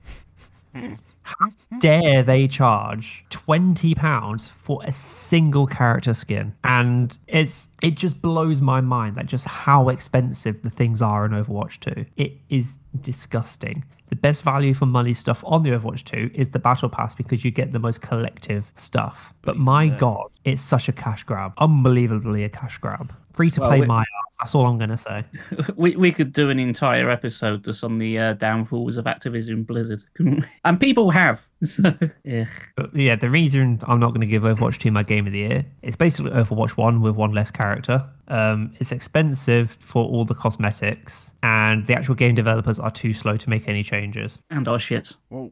How 1.39 1.51
dare 1.81 2.23
they 2.23 2.49
charge 2.49 3.25
twenty 3.31 3.95
pounds 3.95 4.49
for 4.57 4.81
a 4.85 4.93
single 4.93 5.67
character 5.67 6.15
skin? 6.15 6.55
And 6.65 7.17
it's 7.27 7.69
it 7.83 7.95
just 7.97 8.21
blows 8.23 8.61
my 8.61 8.81
mind 8.81 9.17
that 9.17 9.27
just 9.27 9.45
how 9.45 9.89
expensive 9.89 10.63
the 10.63 10.71
things 10.71 11.03
are 11.03 11.25
in 11.25 11.33
Overwatch 11.33 11.81
2. 11.81 12.05
It 12.17 12.33
is 12.49 12.79
disgusting. 13.01 13.85
The 14.09 14.17
best 14.17 14.43
value 14.43 14.73
for 14.73 14.87
money 14.87 15.13
stuff 15.13 15.43
on 15.45 15.63
the 15.63 15.71
Overwatch 15.71 16.05
2 16.05 16.31
is 16.35 16.51
the 16.51 16.59
Battle 16.59 16.89
Pass 16.89 17.15
because 17.15 17.45
you 17.45 17.51
get 17.51 17.73
the 17.73 17.79
most 17.79 18.01
collective 18.01 18.73
stuff. 18.77 19.35
But 19.43 19.59
my 19.59 19.89
god, 19.89 20.29
it's 20.45 20.63
such 20.63 20.89
a 20.89 20.93
cash 20.93 21.25
grab. 21.25 21.53
Unbelievably 21.59 22.45
a 22.45 22.49
cash 22.49 22.79
grab. 22.79 23.13
Free 23.39 23.53
to 23.53 23.61
Well, 23.61 23.71
play 23.71 23.81
we- 23.83 23.87
my 23.87 24.01
ass. 24.01 24.07
That's 24.41 24.55
all 24.57 24.67
I'm 24.67 24.79
going 24.79 24.91
to 24.91 24.99
say. 24.99 25.25
We 25.77 25.95
we 25.95 26.11
could 26.11 26.33
do 26.33 26.51
an 26.51 26.59
entire 26.59 27.09
episode 27.09 27.65
just 27.65 27.85
on 27.85 27.99
the 27.99 28.19
uh, 28.19 28.33
downfalls 28.35 28.97
of 28.97 29.05
Activision 29.05 29.65
Blizzard, 29.65 30.03
and 30.65 30.81
people 30.81 31.11
have. 31.13 31.41
So, 31.67 31.93
yeah. 32.23 32.47
But 32.77 32.95
yeah, 32.95 33.17
the 33.17 33.29
reason 33.31 33.81
I'm 33.89 33.99
not 33.99 34.09
going 34.11 34.21
to 34.21 34.29
give 34.29 34.43
Overwatch 34.43 34.79
2 34.79 34.93
my 34.93 35.03
game 35.03 35.27
of 35.27 35.33
the 35.33 35.41
year, 35.41 35.65
it's 35.83 35.97
basically 35.97 36.31
Overwatch 36.31 36.71
1 36.77 37.01
with 37.01 37.17
one 37.17 37.33
less 37.33 37.51
character. 37.51 38.05
Um, 38.29 38.75
it's 38.79 38.93
expensive 38.93 39.77
for 39.81 40.05
all 40.05 40.25
the 40.25 40.35
cosmetics, 40.37 41.33
and 41.43 41.85
the 41.89 41.95
actual 41.95 42.15
game 42.15 42.37
developers 42.37 42.79
are 42.79 42.93
too 42.93 43.13
slow 43.13 43.37
to 43.37 43.51
make 43.51 43.69
any 43.69 43.83
changes. 43.83 44.39
And 44.51 44.69
our 44.69 44.79
shit. 44.79 45.13
Well, 45.31 45.51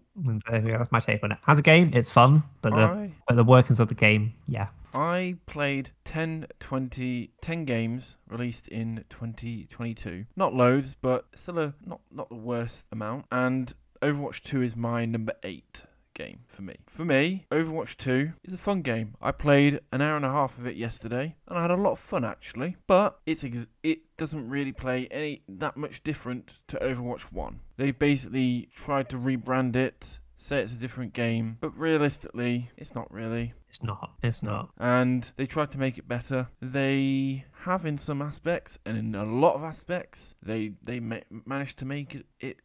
there 0.48 0.60
we 0.60 0.70
go, 0.70 0.78
that's 0.78 0.92
my 0.92 1.00
take 1.00 1.22
on 1.24 1.32
it. 1.32 1.38
As 1.48 1.58
a 1.58 1.62
game, 1.62 1.90
it's 1.92 2.10
fun, 2.10 2.42
but 2.62 2.70
the, 2.70 2.82
I 2.82 3.12
but 3.26 3.34
the 3.36 3.44
workings 3.44 3.80
of 3.80 3.88
the 3.88 3.94
game, 3.94 4.32
yeah. 4.46 4.68
I 4.96 5.36
played 5.44 5.90
10, 6.04 6.46
20, 6.58 7.30
10 7.42 7.64
games 7.66 8.16
released 8.28 8.66
in 8.68 9.04
2022. 9.10 10.24
Not 10.34 10.54
loads, 10.54 10.96
but 11.00 11.26
still 11.34 11.58
a 11.58 11.74
not 11.84 12.00
not 12.10 12.30
the 12.30 12.34
worst 12.34 12.86
amount. 12.90 13.26
And 13.30 13.74
Overwatch 14.00 14.42
2 14.42 14.62
is 14.62 14.74
my 14.74 15.04
number 15.04 15.34
8 15.42 15.84
game 16.14 16.40
for 16.48 16.62
me. 16.62 16.76
For 16.86 17.04
me, 17.04 17.46
Overwatch 17.52 17.98
2 17.98 18.32
is 18.44 18.54
a 18.54 18.58
fun 18.58 18.80
game. 18.80 19.16
I 19.20 19.32
played 19.32 19.80
an 19.92 20.00
hour 20.00 20.16
and 20.16 20.24
a 20.24 20.30
half 20.30 20.56
of 20.56 20.66
it 20.66 20.76
yesterday 20.76 21.36
and 21.46 21.58
I 21.58 21.62
had 21.62 21.70
a 21.70 21.76
lot 21.76 21.92
of 21.92 21.98
fun 21.98 22.24
actually. 22.24 22.76
But 22.86 23.18
it's 23.26 23.44
ex- 23.44 23.68
it 23.82 24.16
doesn't 24.16 24.48
really 24.48 24.72
play 24.72 25.08
any 25.10 25.42
that 25.46 25.76
much 25.76 26.02
different 26.02 26.54
to 26.68 26.78
Overwatch 26.78 27.32
1. 27.32 27.60
They've 27.76 27.98
basically 27.98 28.68
tried 28.74 29.10
to 29.10 29.18
rebrand 29.18 29.76
it, 29.76 30.18
say 30.36 30.60
it's 30.60 30.72
a 30.72 30.76
different 30.76 31.12
game, 31.12 31.58
but 31.60 31.76
realistically, 31.76 32.70
it's 32.76 32.94
not 32.94 33.12
really. 33.12 33.54
It's 33.68 33.82
not. 33.82 34.12
It's 34.22 34.42
not. 34.42 34.70
And 34.78 35.30
they 35.36 35.46
tried 35.46 35.70
to 35.72 35.78
make 35.78 35.98
it 35.98 36.08
better. 36.08 36.48
They 36.60 37.44
have 37.64 37.84
in 37.84 37.98
some 37.98 38.22
aspects, 38.22 38.78
and 38.86 38.96
in 38.96 39.14
a 39.14 39.24
lot 39.24 39.54
of 39.54 39.64
aspects, 39.64 40.34
they 40.42 40.72
they 40.82 41.00
ma- 41.00 41.26
managed 41.44 41.78
to 41.78 41.84
make 41.84 42.14
it, 42.14 42.26
it 42.40 42.58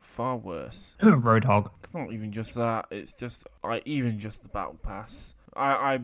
far 0.00 0.36
worse. 0.36 0.96
Roadhog. 1.02 1.70
It's 1.84 1.94
not 1.94 2.12
even 2.12 2.32
just 2.32 2.54
that. 2.54 2.86
It's 2.90 3.12
just 3.12 3.44
I 3.62 3.82
even 3.84 4.18
just 4.18 4.42
the 4.42 4.48
battle 4.48 4.78
pass. 4.82 5.34
I 5.56 5.94
I 5.94 6.00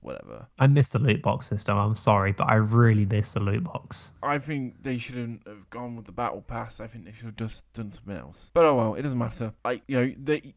whatever. 0.00 0.46
I 0.58 0.66
missed 0.66 0.92
the 0.92 0.98
loot 0.98 1.22
box 1.22 1.46
system. 1.48 1.76
I'm 1.76 1.94
sorry, 1.94 2.32
but 2.32 2.44
I 2.44 2.54
really 2.54 3.06
missed 3.06 3.34
the 3.34 3.40
loot 3.40 3.64
box. 3.64 4.10
I 4.22 4.38
think 4.38 4.82
they 4.82 4.98
shouldn't 4.98 5.46
have 5.46 5.68
gone 5.70 5.96
with 5.96 6.06
the 6.06 6.12
battle 6.12 6.42
pass. 6.42 6.80
I 6.80 6.86
think 6.86 7.04
they 7.04 7.12
should 7.12 7.26
have 7.26 7.36
just 7.36 7.70
done 7.72 7.90
something 7.90 8.16
else. 8.16 8.50
But 8.54 8.64
oh 8.64 8.74
well, 8.74 8.94
it 8.94 9.02
doesn't 9.02 9.18
matter. 9.18 9.52
I 9.64 9.82
you 9.86 9.96
know 10.00 10.14
they 10.18 10.54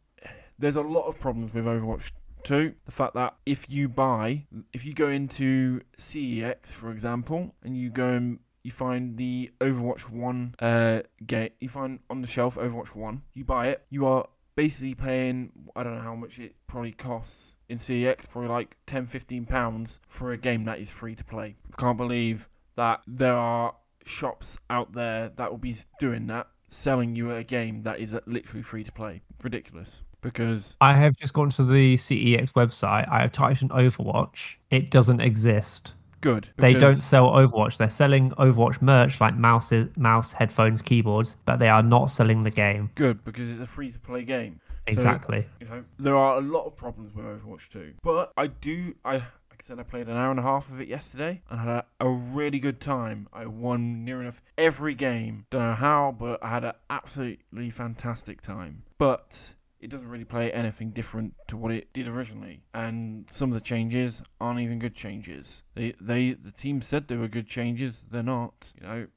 there's 0.64 0.78
a 0.78 0.82
lot 0.82 1.08
of 1.08 1.20
problems 1.20 1.54
with 1.54 1.66
Overwatch 1.66 2.14
2. 2.44 2.74
The 2.86 2.92
fact 2.92 3.16
that 3.16 3.36
if 3.46 3.70
you 3.70 3.90
buy, 3.90 4.46
if 4.72 4.86
you 4.86 4.94
go 4.94 5.10
into 5.10 5.82
CEX 5.98 6.68
for 6.68 6.90
example, 6.90 7.54
and 7.64 7.78
you 7.78 7.90
go 7.90 8.12
and 8.14 8.40
you 8.64 8.72
find 8.72 9.18
the 9.18 9.52
Overwatch 9.60 10.10
1 10.10 10.56
uh 10.60 11.02
game, 11.26 11.50
you 11.60 11.68
find 11.68 12.00
on 12.10 12.22
the 12.22 12.28
shelf 12.28 12.56
Overwatch 12.56 12.96
1, 12.96 13.22
you 13.34 13.44
buy 13.44 13.68
it, 13.68 13.86
you 13.90 14.06
are 14.06 14.26
basically 14.56 14.96
paying 14.96 15.52
I 15.76 15.84
don't 15.84 15.96
know 15.96 16.02
how 16.02 16.16
much 16.16 16.40
it 16.40 16.56
probably 16.66 16.94
costs 16.94 17.58
in 17.68 17.78
CEX, 17.78 18.30
probably 18.30 18.50
like 18.50 18.78
10 18.88 19.08
15 19.08 19.46
pounds 19.46 20.00
for 20.08 20.32
a 20.32 20.38
game 20.38 20.64
that 20.64 20.80
is 20.80 20.90
free 20.90 21.16
to 21.16 21.26
play. 21.26 21.58
I 21.74 21.82
can't 21.82 21.98
believe 21.98 22.48
that 22.76 23.02
there 23.06 23.36
are 23.36 23.76
shops 24.06 24.58
out 24.70 24.94
there 24.94 25.30
that 25.36 25.52
will 25.52 25.58
be 25.58 25.76
doing 26.00 26.28
that, 26.28 26.48
selling 26.70 27.18
you 27.18 27.34
a 27.36 27.44
game 27.44 27.84
that 27.84 28.00
is 28.00 28.16
literally 28.26 28.64
free 28.64 28.86
to 28.86 28.92
play. 28.94 29.22
Ridiculous. 29.44 30.04
Because 30.24 30.76
I 30.82 30.94
have 30.96 31.16
just 31.18 31.34
gone 31.34 31.50
to 31.52 31.64
the 31.64 31.98
CEX 31.98 32.52
website. 32.54 33.08
I 33.12 33.22
have 33.22 33.32
typed 33.32 33.62
in 33.62 33.70
Overwatch. 33.70 34.56
It 34.72 34.90
doesn't 34.90 35.20
exist. 35.20 35.94
good. 36.22 36.48
They 36.58 36.74
don't 36.74 36.96
sell 36.96 37.30
Overwatch. 37.32 37.78
They're 37.78 37.90
selling 37.90 38.32
Overwatch 38.32 38.82
merch 38.82 39.20
like 39.22 39.36
mouses, 39.36 39.90
mouse, 39.98 40.32
headphones, 40.32 40.82
keyboards, 40.82 41.36
but 41.46 41.58
they 41.60 41.68
are 41.70 41.84
not 41.84 42.08
selling 42.12 42.44
the 42.44 42.50
game. 42.52 42.90
Good 42.96 43.24
because 43.26 43.52
it's 43.52 43.60
a 43.60 43.68
free 43.68 43.92
to 43.92 44.00
play 44.00 44.24
game. 44.24 44.60
So, 44.88 44.94
Exactly. 44.94 45.46
you 45.62 45.68
know, 45.68 45.84
there 46.00 46.16
are 46.16 46.38
a 46.38 46.42
lot 46.42 46.66
of 46.66 46.76
problems 46.76 47.14
with 47.16 47.26
Overwatch 47.26 47.70
2. 47.70 47.94
But 48.04 48.32
I 48.36 48.48
do, 48.48 48.96
I 49.06 49.14
like 49.14 49.62
I 49.62 49.64
said, 49.64 49.80
I 49.80 49.84
played 49.84 50.08
an 50.08 50.18
hour 50.18 50.32
and 50.32 50.40
a 50.40 50.44
half 50.44 50.70
of 50.70 50.82
it 50.82 50.88
yesterday 50.90 51.42
and 51.50 51.60
had 51.60 51.70
a, 51.70 51.86
a 52.02 52.10
really 52.10 52.60
good 52.60 52.82
time. 52.82 53.28
I 53.32 53.46
won 53.46 54.04
near 54.04 54.22
enough 54.22 54.42
every 54.58 54.94
game. 54.96 55.46
Don't 55.52 55.62
know 55.62 55.74
how, 55.76 56.16
but 56.18 56.44
I 56.44 56.50
had 56.50 56.64
an 56.66 56.74
absolutely 56.90 57.70
fantastic 57.70 58.42
time. 58.42 58.84
But 58.98 59.54
it 59.84 59.90
doesn't 59.90 60.08
really 60.08 60.26
play 60.26 60.52
anything 60.52 60.92
different 60.92 61.34
to 61.48 61.58
what 61.58 61.72
it 61.72 61.92
did 61.94 62.08
originally. 62.08 62.64
And 62.74 63.26
some 63.32 63.50
of 63.50 63.54
the 63.56 63.62
changes 63.62 64.22
aren't 64.40 64.60
even 64.62 64.80
good 64.80 64.96
changes. 64.96 65.64
They, 65.76 65.94
they, 66.00 66.32
the 66.34 66.52
team 66.52 66.82
said 66.82 67.08
they 67.08 67.18
were 67.18 67.28
good 67.28 67.48
changes. 67.48 68.06
They're 68.10 68.24
not. 68.24 68.72
You 68.80 68.88
know, 68.88 69.08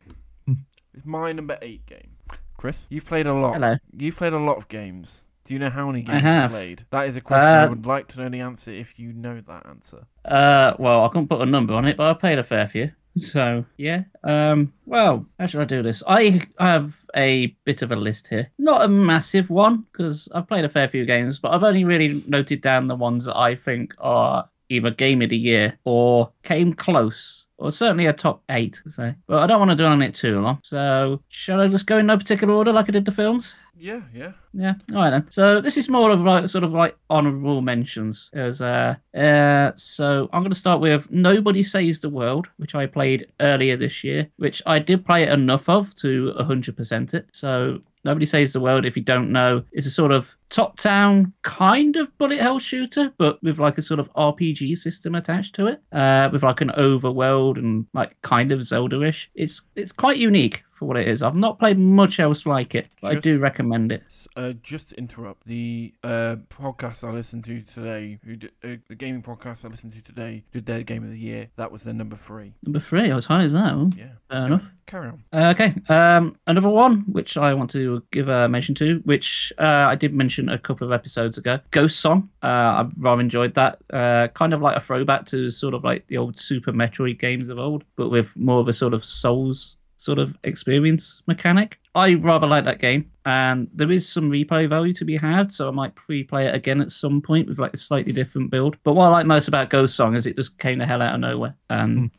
Hmm. 0.47 0.53
it's 0.95 1.07
my 1.07 1.33
number 1.33 1.59
eight 1.63 1.87
game. 1.87 2.11
Chris, 2.57 2.87
you've 2.91 3.05
played 3.07 3.27
a 3.27 3.35
lot. 3.35 3.55
Hello. 3.55 3.77
You've 3.97 4.17
played 4.17 4.33
a 4.33 4.39
lot 4.39 4.57
of 4.57 4.69
games 4.69 5.25
Do 5.45 5.55
you 5.55 5.61
know 5.61 5.71
how 5.71 5.87
many 5.87 6.03
games 6.03 6.23
you 6.23 6.29
have. 6.29 6.51
played? 6.51 6.87
That 6.91 7.07
is 7.07 7.17
a 7.17 7.21
question 7.21 7.47
I 7.47 7.65
Uh, 7.65 7.69
would 7.69 7.87
like 7.87 8.09
to 8.09 8.21
know 8.21 8.29
the 8.29 8.41
answer 8.41 8.73
if 8.73 8.99
you 8.99 9.13
know 9.13 9.41
that 9.41 9.67
answer. 9.67 10.07
Uh, 10.25 10.73
well, 10.79 11.05
I 11.05 11.09
can't 11.13 11.29
put 11.29 11.41
a 11.41 11.47
number 11.47 11.75
on 11.75 11.85
it, 11.85 11.97
but 11.97 12.11
I 12.11 12.15
played 12.15 12.39
a 12.39 12.45
fair 12.45 12.67
few. 12.67 12.91
So 13.19 13.65
yeah. 13.77 14.05
Um. 14.25 14.73
Well, 14.85 15.27
how 15.39 15.47
should 15.47 15.61
I 15.61 15.65
do 15.65 15.83
this? 15.83 16.03
I 16.07 16.43
have 16.59 16.95
a 17.15 17.49
bit 17.65 17.83
of 17.83 17.93
a 17.93 17.97
list 17.97 18.29
here. 18.29 18.51
Not 18.59 18.83
a 18.83 18.89
massive 18.89 19.51
one 19.51 19.87
because 19.93 20.29
I've 20.35 20.49
played 20.49 20.65
a 20.65 20.69
fair 20.69 20.89
few 20.89 21.05
games, 21.05 21.39
but 21.39 21.53
I've 21.53 21.63
only 21.63 21.85
really 21.85 22.23
noted 22.27 22.61
down 22.61 22.87
the 22.87 22.95
ones 22.95 23.25
that 23.25 23.37
I 23.37 23.55
think 23.55 23.95
are 23.99 24.49
either 24.69 24.91
game 24.91 25.23
of 25.23 25.31
the 25.31 25.37
year 25.37 25.79
or 25.85 26.33
came 26.43 26.75
close. 26.75 27.45
Or 27.59 27.73
certainly 27.73 28.05
a 28.05 28.13
top 28.13 28.43
eight, 28.51 28.79
say. 28.95 29.15
But 29.27 29.39
I 29.39 29.47
don't 29.47 29.59
want 29.59 29.71
to 29.71 29.77
dwell 29.77 29.93
on 29.93 30.03
it 30.03 30.15
too 30.15 30.41
long. 30.41 30.59
So, 30.63 31.23
shall 31.31 31.61
I 31.61 31.69
just 31.69 31.87
go 31.87 31.97
in 31.97 32.05
no 32.05 32.19
particular 32.19 32.53
order 32.53 32.71
like 32.71 32.87
I 32.89 32.93
did 32.93 33.07
the 33.07 33.13
films? 33.13 33.55
Yeah, 33.79 34.01
yeah. 34.15 34.33
Yeah. 34.55 34.75
All 34.93 35.03
right 35.03 35.11
then. 35.11 35.27
So 35.31 35.61
this 35.61 35.77
is 35.77 35.89
more 35.89 36.11
of 36.11 36.21
like 36.21 36.49
sort 36.49 36.65
of 36.65 36.73
like 36.73 36.97
honourable 37.11 37.61
mentions. 37.61 38.31
As 38.33 38.61
uh, 38.61 38.95
uh, 39.15 39.73
so 39.77 40.29
I'm 40.33 40.43
going 40.43 40.53
to 40.53 40.59
start 40.59 40.81
with 40.81 41.11
Nobody 41.11 41.63
Saves 41.63 42.01
the 42.01 42.09
World, 42.09 42.47
which 42.57 42.75
I 42.75 42.87
played 42.87 43.31
earlier 43.41 43.77
this 43.77 44.03
year, 44.03 44.29
which 44.37 44.63
I 44.65 44.79
did 44.79 45.05
play 45.05 45.29
enough 45.29 45.69
of 45.69 45.95
to 45.97 46.33
100% 46.41 47.15
it. 47.15 47.27
So 47.33 47.81
Nobody 48.05 48.25
Saves 48.25 48.53
the 48.53 48.61
World, 48.61 48.87
if 48.87 48.97
you 48.97 49.03
don't 49.03 49.31
know, 49.31 49.63
is 49.73 49.87
a 49.87 49.91
sort 49.91 50.13
of 50.13 50.29
top-down 50.49 51.33
kind 51.43 51.97
of 51.97 52.17
bullet 52.19 52.41
hell 52.41 52.61
shooter, 52.61 53.13
but 53.19 53.43
with 53.43 53.59
like 53.59 53.79
a 53.79 53.83
sort 53.83 54.01
of 54.01 54.13
RPG 54.15 54.79
system 54.79 55.15
attached 55.15 55.55
to 55.57 55.67
it, 55.67 55.83
uh, 55.93 56.31
with 56.33 56.43
like 56.43 56.61
an 56.61 56.71
overworld 56.79 57.59
and 57.59 57.87
like 57.93 58.17
kind 58.23 58.53
of 58.53 58.65
Zelda-ish. 58.65 59.29
It's 59.35 59.61
it's 59.75 59.93
quite 59.93 60.19
unique 60.19 60.63
for 60.77 60.87
what 60.87 60.97
it 60.97 61.09
is. 61.09 61.23
I've 61.23 61.35
not 61.35 61.59
played 61.59 61.79
much 61.79 62.21
else 62.21 62.47
like 62.47 62.75
it, 62.75 62.89
but 63.01 63.17
I 63.17 63.21
do 63.21 63.39
recommend 63.39 63.93
it. 63.93 64.03
Uh, 64.37 64.53
just 64.63 64.91
to 64.91 64.97
interrupt, 64.97 65.47
the 65.47 65.95
uh, 66.05 66.37
podcast 66.49 67.07
I 67.07 67.13
listened 67.13 67.45
to 67.45 67.63
today, 67.63 68.19
who 68.25 68.37
did, 68.37 68.51
uh, 68.63 68.77
the 68.89 68.95
gaming 68.95 69.23
podcast 69.23 69.65
I 69.65 69.69
listened 69.69 69.95
to 69.95 70.03
today, 70.03 70.45
did 70.53 70.67
their 70.67 70.83
game 70.83 71.03
of 71.03 71.11
the 71.11 71.19
year. 71.19 71.49
That 71.57 71.73
was 71.73 71.83
their 71.85 71.95
number 71.95 72.17
three. 72.17 72.55
Number 72.63 72.81
three, 72.81 73.11
as 73.11 73.25
high 73.25 73.45
as 73.45 73.53
that. 73.53 73.73
Oh, 73.73 73.91
Yeah. 73.97 74.13
Fair 74.31 74.47
enough. 74.47 74.63
Carry 74.87 75.09
on. 75.09 75.25
Uh, 75.33 75.53
okay. 75.55 75.75
Um, 75.89 76.37
another 76.47 76.69
one 76.69 77.05
which 77.11 77.37
I 77.37 77.55
want 77.55 77.71
to 77.73 78.05
give 78.13 78.29
a 78.29 78.49
mention 78.49 78.75
to, 78.77 79.01
which 79.05 79.53
uh, 79.59 79.63
I 79.63 79.97
did 79.97 80.15
mention 80.15 80.49
a 80.49 80.59
couple 80.59 80.87
of 80.87 80.93
episodes 80.93 81.39
ago, 81.39 81.59
Ghost 81.73 81.99
Song. 81.99 82.31
Uh, 82.43 82.47
I 82.47 82.89
rather 82.99 83.21
enjoyed 83.21 83.55
that. 83.55 83.81
Uh, 83.93 84.29
kind 84.29 84.55
of 84.55 84.61
like 84.61 84.77
a 84.77 84.81
throwback 84.81 85.27
to 85.27 85.51
sort 85.51 85.75
of 85.75 85.83
like 85.83 86.07
the 86.07 86.19
old 86.19 86.39
Super 86.39 86.73
Metroid 86.73 87.19
games 87.19 87.49
of 87.49 87.59
old, 87.59 87.85
but 87.97 88.11
with 88.11 88.29
more 88.37 88.61
of 88.61 88.69
a 88.69 88.73
sort 88.73 88.95
of 88.95 89.05
Souls 89.05 89.77
sort 89.99 90.19
of 90.19 90.37
experience 90.45 91.23
mechanic. 91.27 91.79
I 91.95 92.15
rather 92.15 92.47
like 92.47 92.65
that 92.67 92.79
game, 92.79 93.11
and 93.25 93.69
there 93.75 93.91
is 93.91 94.09
some 94.09 94.31
replay 94.31 94.69
value 94.69 94.93
to 94.95 95.05
be 95.05 95.17
had, 95.17 95.53
so 95.55 95.69
I 95.69 95.71
might 95.71 95.95
replay 96.11 96.47
it 96.47 96.55
again 96.55 96.81
at 96.81 96.93
some 96.93 97.23
point 97.23 97.49
with 97.49 97.59
like 97.59 97.73
a 97.75 97.79
slightly 97.79 98.13
different 98.13 98.51
build. 98.51 98.77
But 98.85 98.93
what 98.93 99.07
I 99.07 99.09
like 99.09 99.27
most 99.27 99.49
about 99.49 99.71
Ghost 99.71 99.97
Song 99.97 100.17
is 100.17 100.27
it 100.27 100.37
just 100.37 100.59
came 100.59 100.79
the 100.79 100.87
hell 100.87 101.01
out 101.01 101.15
of 101.15 101.21
nowhere, 101.21 101.57
and 101.71 102.11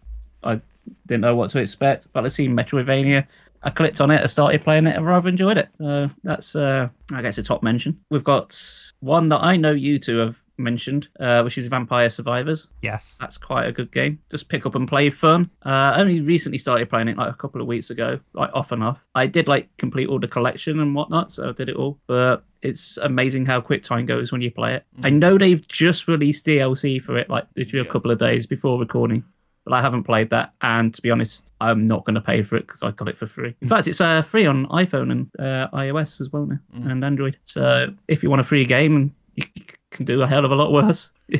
I 0.44 0.60
didn't 1.06 1.22
know 1.22 1.36
what 1.36 1.52
to 1.52 1.60
expect. 1.60 2.08
But 2.14 2.26
I 2.26 2.30
seen 2.30 2.56
Metroidvania. 2.56 3.28
I 3.64 3.70
clicked 3.72 4.02
on 4.02 4.12
it, 4.12 4.22
I 4.22 4.28
started 4.28 4.64
playing 4.64 4.88
it, 4.88 4.96
and 4.96 5.06
rather 5.06 5.28
enjoyed 5.28 5.58
it. 5.58 5.68
So 5.78 6.10
that's, 6.24 6.56
uh, 6.56 6.90
I 7.12 7.22
guess, 7.22 7.38
a 7.38 7.44
top 7.44 7.64
mention. 7.64 8.00
We've 8.10 8.24
got 8.24 8.60
one 9.00 9.30
that 9.30 9.44
I 9.44 9.58
know 9.58 9.72
you 9.72 10.00
two 10.00 10.18
have 10.18 10.36
mentioned, 10.58 11.08
uh, 11.20 11.42
which 11.44 11.58
is 11.58 11.68
Vampire 11.68 12.10
Survivors. 12.10 12.68
Yes. 12.82 13.18
That's 13.20 13.38
quite 13.38 13.68
a 13.68 13.72
good 13.72 13.92
game. 13.92 14.20
Just 14.32 14.50
pick 14.50 14.66
up 14.66 14.76
and 14.76 14.88
play 14.88 15.10
fun. 15.10 15.50
Uh, 15.66 15.94
only 15.98 16.22
recently 16.22 16.58
started 16.58 16.90
playing 16.90 17.08
it 17.08 17.18
like 17.18 17.30
a 17.32 17.38
couple 17.38 17.62
of 17.62 17.68
weeks 17.68 17.90
ago, 17.90 18.20
like 18.34 18.50
off 18.54 18.72
and 18.72 18.84
off. 18.84 19.00
I 19.16 19.28
did 19.28 19.48
like 19.48 19.70
complete 19.78 20.08
all 20.10 20.20
the 20.20 20.28
collection 20.28 20.80
and 20.80 20.94
whatnot, 20.96 21.32
so 21.32 21.50
I 21.50 21.52
did 21.52 21.70
it 21.70 21.76
all. 21.76 22.00
But 22.08 22.44
it's 22.62 22.98
amazing 22.98 23.46
how 23.46 23.62
quick 23.62 23.84
time 23.84 24.06
goes 24.06 24.32
when 24.32 24.42
you 24.42 24.52
play 24.52 24.76
it. 24.76 24.86
I 25.04 25.10
know 25.10 25.38
they've 25.38 25.66
just 25.68 26.08
released 26.08 26.46
DLC 26.46 27.02
for 27.02 27.18
it, 27.18 27.30
like 27.30 27.46
literally 27.56 27.84
Yeah. 27.84 27.90
a 27.90 27.94
couple 27.94 28.12
of 28.12 28.20
days 28.20 28.46
before 28.46 28.80
recording. 28.80 29.24
But 29.64 29.74
I 29.74 29.82
haven't 29.82 30.04
played 30.04 30.30
that, 30.30 30.54
and 30.62 30.96
to 30.96 31.02
be 31.02 31.12
honest, 31.12 31.44
I'm 31.60 31.86
not 31.86 32.06
going 32.06 32.16
to 32.16 32.22
pay 32.22 32.42
for 32.42 32.56
it 32.56 32.66
because 32.66 32.84
I 32.84 32.92
got 32.92 33.10
it 33.10 33.18
for 33.18 33.28
free. 33.28 33.54
In 33.60 33.68
fact, 33.68 33.86
it's 33.90 34.00
uh, 34.00 34.22
free 34.22 34.46
on 34.46 34.66
iPhone 34.68 35.12
and 35.12 35.30
uh, 35.38 35.68
iOS 35.76 36.22
as 36.22 36.32
well 36.32 36.46
now, 36.46 36.60
and 36.74 37.04
Android. 37.04 37.36
So 37.44 37.88
if 38.08 38.24
you 38.24 38.30
want 38.30 38.40
a 38.40 38.46
free 38.46 38.64
game, 38.64 38.96
and 38.96 39.12
you 39.36 39.44
can 39.92 40.06
do 40.06 40.22
a 40.22 40.28
hell 40.28 40.46
of 40.46 40.52
a 40.52 40.56
lot 40.56 40.72
worse. 40.72 41.12
Yeah. 41.28 41.40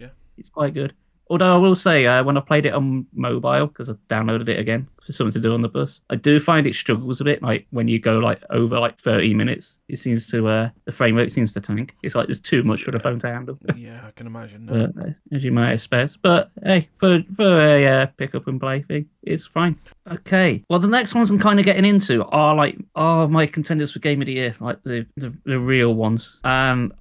it's 0.38 0.50
quite 0.50 0.74
good. 0.74 0.94
Although 1.28 1.54
I 1.54 1.58
will 1.58 1.76
say, 1.76 2.06
uh, 2.06 2.22
when 2.24 2.36
I 2.36 2.40
played 2.40 2.66
it 2.66 2.74
on 2.74 3.06
mobile, 3.14 3.66
because 3.66 3.88
I 3.88 3.94
downloaded 4.08 4.48
it 4.48 4.58
again 4.58 4.88
something 5.10 5.32
to 5.32 5.40
do 5.40 5.52
on 5.54 5.62
the 5.62 5.68
bus, 5.68 6.00
I 6.10 6.16
do 6.16 6.38
find 6.38 6.66
it 6.66 6.74
struggles 6.74 7.20
a 7.20 7.24
bit. 7.24 7.42
Like 7.42 7.66
when 7.70 7.88
you 7.88 7.98
go 7.98 8.18
like 8.18 8.42
over 8.50 8.78
like 8.78 8.98
30 9.00 9.34
minutes, 9.34 9.78
it 9.88 9.98
seems 9.98 10.28
to 10.28 10.48
uh, 10.48 10.70
the 10.84 10.92
frame 10.92 11.16
rate 11.16 11.32
seems 11.32 11.52
to 11.54 11.60
tank. 11.60 11.96
It's 12.02 12.14
like 12.14 12.26
there's 12.26 12.40
too 12.40 12.62
much 12.62 12.82
for 12.84 12.90
the 12.90 12.98
phone 12.98 13.18
to 13.20 13.26
handle. 13.26 13.58
Yeah, 13.76 14.00
I 14.06 14.10
can 14.12 14.26
imagine. 14.26 14.66
that. 14.66 14.94
But, 14.94 15.06
uh, 15.06 15.10
as 15.32 15.42
you 15.42 15.52
might 15.52 15.72
expect. 15.72 16.18
But 16.22 16.50
hey, 16.62 16.88
for 16.98 17.20
for 17.36 17.60
a 17.60 17.86
uh, 17.86 18.06
pick 18.16 18.34
up 18.34 18.46
and 18.46 18.60
play 18.60 18.82
thing, 18.82 19.06
it's 19.22 19.46
fine. 19.46 19.76
Okay. 20.10 20.64
Well, 20.68 20.78
the 20.78 20.88
next 20.88 21.14
ones 21.14 21.30
I'm 21.30 21.38
kind 21.38 21.58
of 21.58 21.64
getting 21.64 21.84
into 21.84 22.24
are 22.26 22.54
like 22.54 22.76
are 22.94 23.28
my 23.28 23.46
contenders 23.46 23.92
for 23.92 23.98
game 23.98 24.20
of 24.20 24.26
the 24.26 24.34
year, 24.34 24.54
like 24.60 24.82
the 24.84 25.06
the, 25.16 25.34
the 25.44 25.58
real 25.58 25.94
ones. 25.94 26.38
Um, 26.44 26.92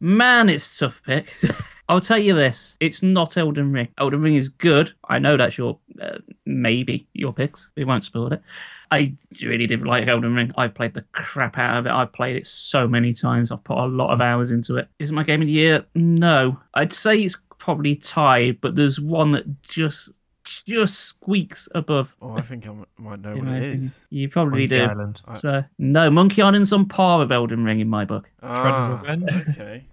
man, 0.00 0.48
it's 0.48 0.76
a 0.76 0.86
tough 0.86 1.00
pick. 1.04 1.32
I'll 1.88 2.00
tell 2.00 2.18
you 2.18 2.34
this: 2.34 2.76
it's 2.80 3.02
not 3.02 3.36
Elden 3.36 3.72
Ring. 3.72 3.88
Elden 3.98 4.20
Ring 4.22 4.34
is 4.34 4.48
good. 4.48 4.92
I 5.08 5.18
know 5.18 5.36
that's 5.36 5.56
your 5.56 5.78
uh, 6.00 6.18
maybe 6.44 7.06
your 7.12 7.32
picks. 7.32 7.68
We 7.76 7.84
won't 7.84 8.04
spoil 8.04 8.32
it. 8.32 8.42
I 8.90 9.14
really 9.42 9.66
did 9.66 9.84
like 9.84 10.06
Elden 10.06 10.34
Ring. 10.34 10.52
I've 10.56 10.74
played 10.74 10.94
the 10.94 11.04
crap 11.12 11.58
out 11.58 11.78
of 11.78 11.86
it. 11.86 11.90
I've 11.90 12.12
played 12.12 12.36
it 12.36 12.46
so 12.46 12.86
many 12.86 13.14
times. 13.14 13.50
I've 13.50 13.64
put 13.64 13.78
a 13.78 13.86
lot 13.86 14.12
of 14.12 14.20
hours 14.20 14.50
into 14.52 14.76
it. 14.76 14.88
Is 14.98 15.10
it 15.10 15.12
my 15.12 15.24
game 15.24 15.42
of 15.42 15.46
the 15.46 15.52
year? 15.52 15.84
No. 15.94 16.58
I'd 16.74 16.92
say 16.92 17.20
it's 17.20 17.36
probably 17.58 17.96
tied, 17.96 18.60
but 18.60 18.76
there's 18.76 19.00
one 19.00 19.32
that 19.32 19.62
just 19.62 20.10
just 20.44 21.00
squeaks 21.00 21.68
above. 21.74 22.14
Oh, 22.22 22.36
I 22.36 22.42
think 22.42 22.68
I 22.68 22.74
might 22.98 23.20
know 23.20 23.34
what 23.34 23.44
my 23.44 23.56
it 23.56 23.58
opinion. 23.58 23.78
is. 23.78 24.06
You 24.10 24.28
probably 24.28 24.68
Monkey 24.68 24.76
do. 24.78 24.84
Island. 24.84 25.20
So 25.40 25.64
no, 25.78 26.08
Monkey 26.08 26.42
Island's 26.42 26.72
on 26.72 26.86
par 26.86 27.18
with 27.18 27.32
Elden 27.32 27.64
Ring 27.64 27.80
in 27.80 27.88
my 27.88 28.04
book. 28.04 28.30
Ah, 28.42 29.02
okay. 29.02 29.84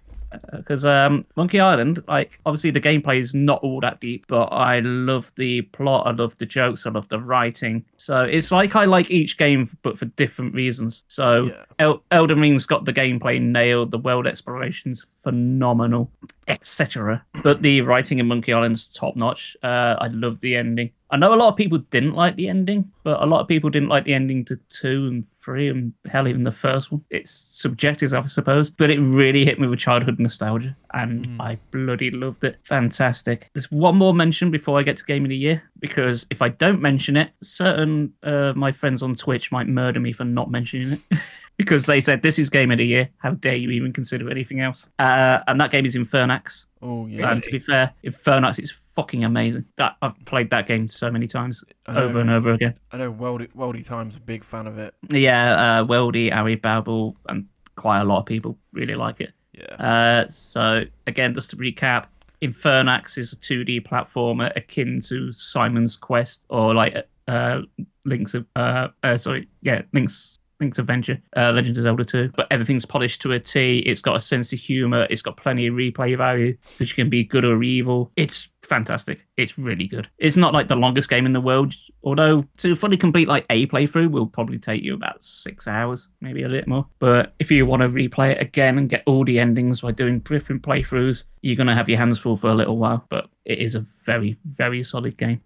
Because 0.52 0.84
um, 0.84 1.24
Monkey 1.36 1.60
Island, 1.60 2.02
like 2.08 2.38
obviously 2.46 2.70
the 2.70 2.80
gameplay 2.80 3.20
is 3.20 3.34
not 3.34 3.62
all 3.62 3.80
that 3.80 4.00
deep, 4.00 4.26
but 4.28 4.44
I 4.46 4.80
love 4.80 5.30
the 5.36 5.62
plot, 5.62 6.06
I 6.06 6.10
love 6.12 6.36
the 6.38 6.46
jokes, 6.46 6.86
I 6.86 6.90
love 6.90 7.08
the 7.08 7.18
writing. 7.18 7.84
So 7.96 8.22
it's 8.22 8.50
like 8.50 8.76
I 8.76 8.84
like 8.84 9.10
each 9.10 9.36
game, 9.36 9.76
but 9.82 9.98
for 9.98 10.06
different 10.06 10.54
reasons. 10.54 11.02
So 11.08 11.44
Yeah. 11.46 11.64
El- 11.78 12.02
Elden 12.10 12.40
Ring's 12.40 12.66
got 12.66 12.84
the 12.84 12.92
gameplay 12.92 13.40
nailed, 13.40 13.90
the 13.90 13.98
world 13.98 14.26
exploration's 14.26 15.04
phenomenal, 15.24 16.10
etc. 16.46 17.24
But 17.42 17.62
the 17.62 17.80
writing 17.80 18.20
in 18.20 18.26
Monkey 18.26 18.52
Island's 18.52 18.86
top 18.88 19.16
notch. 19.16 19.56
Uh, 19.62 19.96
I 19.98 20.08
love 20.08 20.40
the 20.40 20.54
ending. 20.54 20.90
I 21.10 21.16
know 21.16 21.32
a 21.32 21.36
lot 21.36 21.48
of 21.48 21.56
people 21.56 21.78
didn't 21.78 22.14
like 22.14 22.36
the 22.36 22.48
ending, 22.48 22.90
but 23.04 23.22
a 23.22 23.26
lot 23.26 23.40
of 23.40 23.48
people 23.48 23.70
didn't 23.70 23.88
like 23.88 24.04
the 24.04 24.14
ending 24.14 24.44
to 24.46 24.58
two 24.70 25.06
and 25.06 25.24
three 25.32 25.68
and 25.68 25.92
hell 26.06 26.26
even 26.26 26.44
the 26.44 26.52
first 26.52 26.90
one. 26.90 27.04
It's 27.10 27.46
subjective, 27.50 28.12
I 28.12 28.24
suppose, 28.26 28.70
but 28.70 28.90
it 28.90 28.98
really 28.98 29.44
hit 29.44 29.60
me 29.60 29.68
with 29.68 29.78
childhood 29.78 30.18
nostalgia, 30.18 30.76
and 30.92 31.40
I 31.40 31.58
bloody 31.70 32.10
loved 32.10 32.44
it. 32.44 32.58
Fantastic. 32.64 33.50
There's 33.54 33.70
one 33.70 33.96
more 33.96 34.12
mention 34.12 34.50
before 34.50 34.78
I 34.78 34.82
get 34.82 34.98
to 34.98 35.04
game 35.04 35.24
of 35.24 35.28
the 35.28 35.36
year 35.36 35.62
because 35.78 36.26
if 36.30 36.42
I 36.42 36.48
don't 36.48 36.80
mention 36.80 37.16
it, 37.16 37.30
certain 37.42 38.12
uh, 38.22 38.52
my 38.56 38.72
friends 38.72 39.02
on 39.02 39.14
Twitch 39.14 39.52
might 39.52 39.68
murder 39.68 40.00
me 40.00 40.12
for 40.12 40.24
not 40.24 40.50
mentioning 40.50 41.00
it. 41.10 41.18
Because 41.56 41.86
they 41.86 42.00
said 42.00 42.22
this 42.22 42.38
is 42.38 42.50
game 42.50 42.72
of 42.72 42.78
the 42.78 42.86
year. 42.86 43.08
How 43.18 43.30
dare 43.32 43.54
you 43.54 43.70
even 43.70 43.92
consider 43.92 44.28
anything 44.28 44.60
else? 44.60 44.88
Uh, 44.98 45.38
and 45.46 45.60
that 45.60 45.70
game 45.70 45.86
is 45.86 45.94
Infernax. 45.94 46.64
Oh 46.82 47.06
yeah. 47.06 47.30
And 47.30 47.42
to 47.42 47.50
be 47.50 47.60
fair, 47.60 47.92
Infernax 48.04 48.58
is 48.58 48.72
fucking 48.94 49.24
amazing. 49.24 49.64
That 49.76 49.96
I've 50.02 50.18
played 50.24 50.50
that 50.50 50.66
game 50.66 50.88
so 50.88 51.10
many 51.10 51.28
times, 51.28 51.62
know, 51.88 51.94
over 51.94 52.20
and 52.20 52.30
over 52.30 52.52
again. 52.52 52.74
I 52.92 52.98
know. 52.98 53.12
Weldy, 53.12 53.48
Weldy 53.54 53.86
Time's 53.86 54.16
a 54.16 54.20
big 54.20 54.44
fan 54.44 54.66
of 54.66 54.78
it. 54.78 54.94
Yeah, 55.10 55.80
uh, 55.80 55.84
Weldy, 55.84 56.34
Ari 56.34 56.56
Babel, 56.56 57.16
and 57.28 57.46
quite 57.76 58.00
a 58.00 58.04
lot 58.04 58.20
of 58.20 58.26
people 58.26 58.58
really 58.72 58.94
like 58.94 59.20
it. 59.20 59.32
Yeah. 59.52 59.74
Uh, 59.76 60.30
so 60.30 60.84
again, 61.06 61.34
just 61.34 61.50
to 61.50 61.56
recap, 61.56 62.06
Infernax 62.42 63.16
is 63.16 63.32
a 63.32 63.36
2D 63.36 63.86
platformer 63.86 64.54
akin 64.56 65.00
to 65.02 65.32
Simon's 65.32 65.96
Quest 65.96 66.42
or 66.48 66.74
like 66.74 66.94
uh, 67.28 67.60
Link's 68.04 68.34
of 68.34 68.46
uh, 68.56 68.88
uh 69.02 69.16
sorry, 69.16 69.48
yeah, 69.62 69.82
Link's 69.92 70.38
Link's 70.64 70.78
Adventure, 70.78 71.20
uh, 71.36 71.52
Legend 71.52 71.76
of 71.76 71.82
Zelda 71.82 72.04
2. 72.04 72.32
But 72.34 72.46
everything's 72.50 72.86
polished 72.86 73.20
to 73.22 73.32
a 73.32 73.38
T. 73.38 73.80
It's 73.80 74.00
got 74.00 74.16
a 74.16 74.20
sense 74.20 74.52
of 74.52 74.58
humor. 74.58 75.06
It's 75.10 75.20
got 75.20 75.36
plenty 75.36 75.66
of 75.66 75.74
replay 75.74 76.16
value, 76.16 76.56
which 76.78 76.96
can 76.96 77.10
be 77.10 77.22
good 77.22 77.44
or 77.44 77.62
evil. 77.62 78.10
It's 78.16 78.48
fantastic. 78.62 79.26
It's 79.36 79.58
really 79.58 79.86
good. 79.86 80.08
It's 80.18 80.36
not 80.36 80.54
like 80.54 80.68
the 80.68 80.76
longest 80.76 81.10
game 81.10 81.26
in 81.26 81.32
the 81.32 81.40
world, 81.40 81.74
although 82.02 82.46
to 82.58 82.74
fully 82.74 82.96
complete 82.96 83.28
like 83.28 83.44
a 83.50 83.66
playthrough 83.66 84.10
will 84.10 84.26
probably 84.26 84.58
take 84.58 84.82
you 84.82 84.94
about 84.94 85.22
six 85.22 85.68
hours, 85.68 86.08
maybe 86.22 86.42
a 86.42 86.48
bit 86.48 86.66
more. 86.66 86.86
But 86.98 87.34
if 87.38 87.50
you 87.50 87.66
want 87.66 87.82
to 87.82 87.88
replay 87.88 88.32
it 88.32 88.40
again 88.40 88.78
and 88.78 88.88
get 88.88 89.02
all 89.06 89.24
the 89.24 89.38
endings 89.38 89.82
by 89.82 89.92
doing 89.92 90.20
different 90.20 90.62
playthroughs, 90.62 91.24
you're 91.42 91.56
gonna 91.56 91.74
have 91.74 91.90
your 91.90 91.98
hands 91.98 92.18
full 92.18 92.38
for 92.38 92.48
a 92.48 92.54
little 92.54 92.78
while. 92.78 93.04
But 93.10 93.26
it 93.44 93.58
is 93.58 93.74
a 93.74 93.84
very, 94.06 94.38
very 94.44 94.82
solid 94.82 95.18
game. 95.18 95.42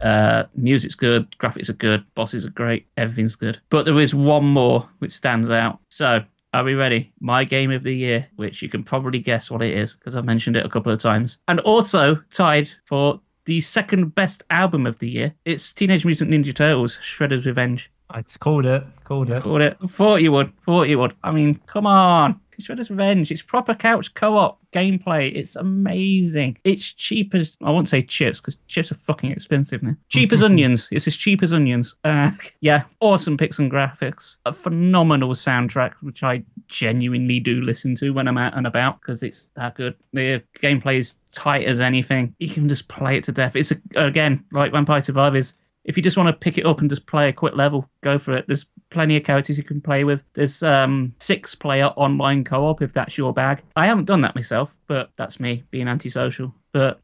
Uh, 0.00 0.44
music's 0.54 0.94
good, 0.94 1.34
graphics 1.38 1.68
are 1.70 1.74
good, 1.74 2.04
bosses 2.14 2.44
are 2.44 2.50
great, 2.50 2.86
everything's 2.98 3.36
good. 3.36 3.58
But 3.70 3.84
there 3.84 3.98
is 4.00 4.14
one 4.14 4.44
more 4.44 4.86
which 4.98 5.12
stands 5.12 5.48
out. 5.48 5.78
So 5.88 6.22
Are 6.52 6.62
we 6.62 6.74
ready? 6.74 7.12
My 7.18 7.42
game 7.42 7.72
of 7.72 7.82
the 7.82 7.92
year, 7.92 8.28
which 8.36 8.62
you 8.62 8.68
can 8.68 8.84
probably 8.84 9.18
guess 9.18 9.50
what 9.50 9.60
it 9.60 9.76
is 9.76 9.94
because 9.94 10.14
I've 10.14 10.24
mentioned 10.24 10.56
it 10.56 10.64
a 10.64 10.68
couple 10.68 10.92
of 10.92 11.00
times, 11.00 11.38
and 11.48 11.58
also 11.60 12.22
tied 12.30 12.68
for 12.84 13.20
the 13.46 13.60
second 13.60 14.14
best 14.14 14.44
album 14.50 14.86
of 14.86 14.96
the 15.00 15.08
year. 15.08 15.34
It's 15.44 15.72
Teenage 15.72 16.04
Mutant 16.04 16.30
Ninja 16.30 16.54
Turtles: 16.54 16.96
Shredder's 17.02 17.44
Revenge. 17.44 17.90
I 18.10 18.22
called 18.38 18.66
it. 18.66 18.84
Called 19.02 19.30
it. 19.30 19.42
Called 19.42 19.62
it. 19.62 19.76
Thought 19.90 20.22
you 20.22 20.30
would. 20.30 20.52
Thought 20.60 20.88
you 20.88 20.98
would. 21.00 21.14
I 21.24 21.32
mean, 21.32 21.60
come 21.66 21.86
on. 21.88 22.38
Shredder's 22.62 22.90
Revenge. 22.90 23.30
It's 23.30 23.42
proper 23.42 23.74
couch 23.74 24.12
co-op 24.14 24.60
gameplay. 24.72 25.34
It's 25.34 25.56
amazing. 25.56 26.58
It's 26.64 26.92
cheap 26.92 27.34
as 27.34 27.52
I 27.62 27.70
won't 27.70 27.88
say 27.88 28.02
chips 28.02 28.40
because 28.40 28.56
chips 28.68 28.90
are 28.92 28.96
fucking 28.96 29.30
expensive 29.30 29.82
now. 29.82 29.96
Cheap 30.08 30.32
as 30.32 30.42
onions. 30.50 30.88
It's 30.90 31.06
as 31.06 31.16
cheap 31.16 31.42
as 31.42 31.52
onions. 31.52 31.94
Uh, 32.04 32.32
yeah, 32.60 32.84
awesome 33.00 33.36
pics 33.36 33.58
and 33.58 33.70
graphics. 33.70 34.36
A 34.46 34.52
phenomenal 34.52 35.34
soundtrack, 35.34 35.94
which 36.00 36.22
I 36.22 36.44
genuinely 36.68 37.40
do 37.40 37.60
listen 37.60 37.96
to 37.96 38.10
when 38.10 38.28
I'm 38.28 38.38
out 38.38 38.56
and 38.56 38.66
about 38.66 39.00
because 39.00 39.22
it's 39.22 39.48
that 39.56 39.76
good. 39.76 39.94
The 40.12 40.42
gameplay 40.60 41.00
is 41.00 41.14
tight 41.32 41.66
as 41.66 41.80
anything. 41.80 42.34
You 42.38 42.50
can 42.50 42.68
just 42.68 42.88
play 42.88 43.16
it 43.16 43.24
to 43.24 43.32
death. 43.32 43.56
It's 43.56 43.72
a, 43.72 43.76
again 43.96 44.44
like 44.52 44.72
Vampire 44.72 45.02
Survivors 45.02 45.54
if 45.84 45.96
you 45.96 46.02
just 46.02 46.16
want 46.16 46.28
to 46.28 46.32
pick 46.32 46.58
it 46.58 46.66
up 46.66 46.80
and 46.80 46.88
just 46.88 47.06
play 47.06 47.28
a 47.28 47.32
quick 47.32 47.54
level, 47.54 47.88
go 48.02 48.18
for 48.18 48.36
it. 48.36 48.46
There's 48.46 48.64
plenty 48.90 49.16
of 49.16 49.24
characters 49.24 49.58
you 49.58 49.64
can 49.64 49.80
play 49.80 50.04
with. 50.04 50.22
There's 50.34 50.62
um, 50.62 51.14
six 51.20 51.54
player 51.54 51.86
online 51.88 52.44
co 52.44 52.66
op 52.66 52.82
if 52.82 52.92
that's 52.92 53.18
your 53.18 53.32
bag. 53.32 53.62
I 53.76 53.86
haven't 53.86 54.06
done 54.06 54.22
that 54.22 54.34
myself, 54.34 54.74
but 54.86 55.10
that's 55.16 55.38
me 55.38 55.64
being 55.70 55.88
antisocial. 55.88 56.54
But 56.72 57.00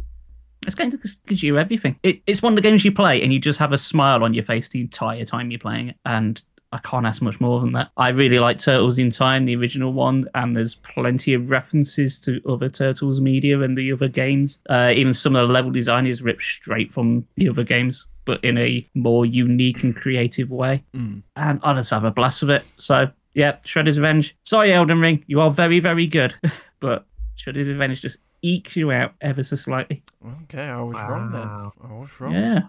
it's 0.67 0.75
going 0.75 0.91
to 0.91 0.99
gives 1.27 1.43
you 1.43 1.59
everything. 1.59 1.99
It, 2.03 2.23
it's 2.27 2.43
one 2.43 2.53
of 2.53 2.57
the 2.57 2.63
games 2.63 2.85
you 2.85 2.93
play 2.93 3.23
and 3.23 3.33
you 3.33 3.39
just 3.39 3.59
have 3.59 3.73
a 3.73 3.79
smile 3.79 4.25
on 4.25 4.35
your 4.35 4.45
face 4.45 4.69
the 4.69 4.81
entire 4.81 5.25
time 5.25 5.51
you're 5.51 5.61
playing 5.61 5.91
it. 5.91 5.97
And 6.05 6.41
I 6.73 6.79
can't 6.79 7.05
ask 7.05 7.21
much 7.21 7.41
more 7.41 7.61
than 7.61 7.73
that. 7.73 7.91
I 7.97 8.11
really 8.11 8.39
like 8.39 8.61
Turtles 8.61 8.99
in 8.99 9.11
Time, 9.11 9.45
the 9.45 9.57
original 9.57 9.93
one, 9.93 10.29
and 10.35 10.55
there's 10.55 10.77
plenty 10.77 11.35
of 11.35 11.51
references 11.51 12.19
to 12.21 12.41
other 12.49 12.69
Turtles 12.69 13.21
media 13.21 13.61
and 13.61 13.77
the 13.77 13.93
other 13.93 14.07
games. 14.07 14.59
Uh, 14.69 14.93
even 14.95 15.13
some 15.13 15.35
of 15.35 15.49
the 15.49 15.53
level 15.53 15.73
design 15.73 16.07
is 16.07 16.23
ripped 16.23 16.43
straight 16.43 16.93
from 16.93 17.27
the 17.37 17.49
other 17.49 17.65
games 17.65 18.07
but 18.31 18.45
in 18.45 18.57
a 18.59 18.89
more 18.95 19.27
unique 19.27 19.83
and 19.83 19.97
creative 19.97 20.53
way. 20.53 20.85
Mm. 20.95 21.25
And 21.35 21.59
I 21.65 21.75
just 21.75 21.91
have 21.91 22.05
a 22.05 22.13
blast 22.13 22.45
of 22.45 22.51
it. 22.51 22.65
So 22.77 23.11
yeah, 23.35 23.57
Shredder's 23.67 23.99
Revenge. 23.99 24.37
Sorry, 24.45 24.73
Elden 24.73 25.01
Ring, 25.01 25.25
you 25.27 25.41
are 25.41 25.51
very, 25.51 25.81
very 25.81 26.07
good, 26.07 26.33
but 26.81 27.07
Shredder's 27.37 27.67
Revenge 27.67 28.03
just 28.03 28.19
ekes 28.43 28.77
you 28.77 28.93
out 28.93 29.15
ever 29.21 29.43
so 29.43 29.57
slightly. 29.57 30.05
Okay, 30.45 30.63
I 30.63 30.81
was 30.81 30.95
wrong 30.95 31.33
then. 31.33 31.43
I 31.43 31.93
was 31.93 32.21
wrong. 32.21 32.35
Yeah, 32.35 32.61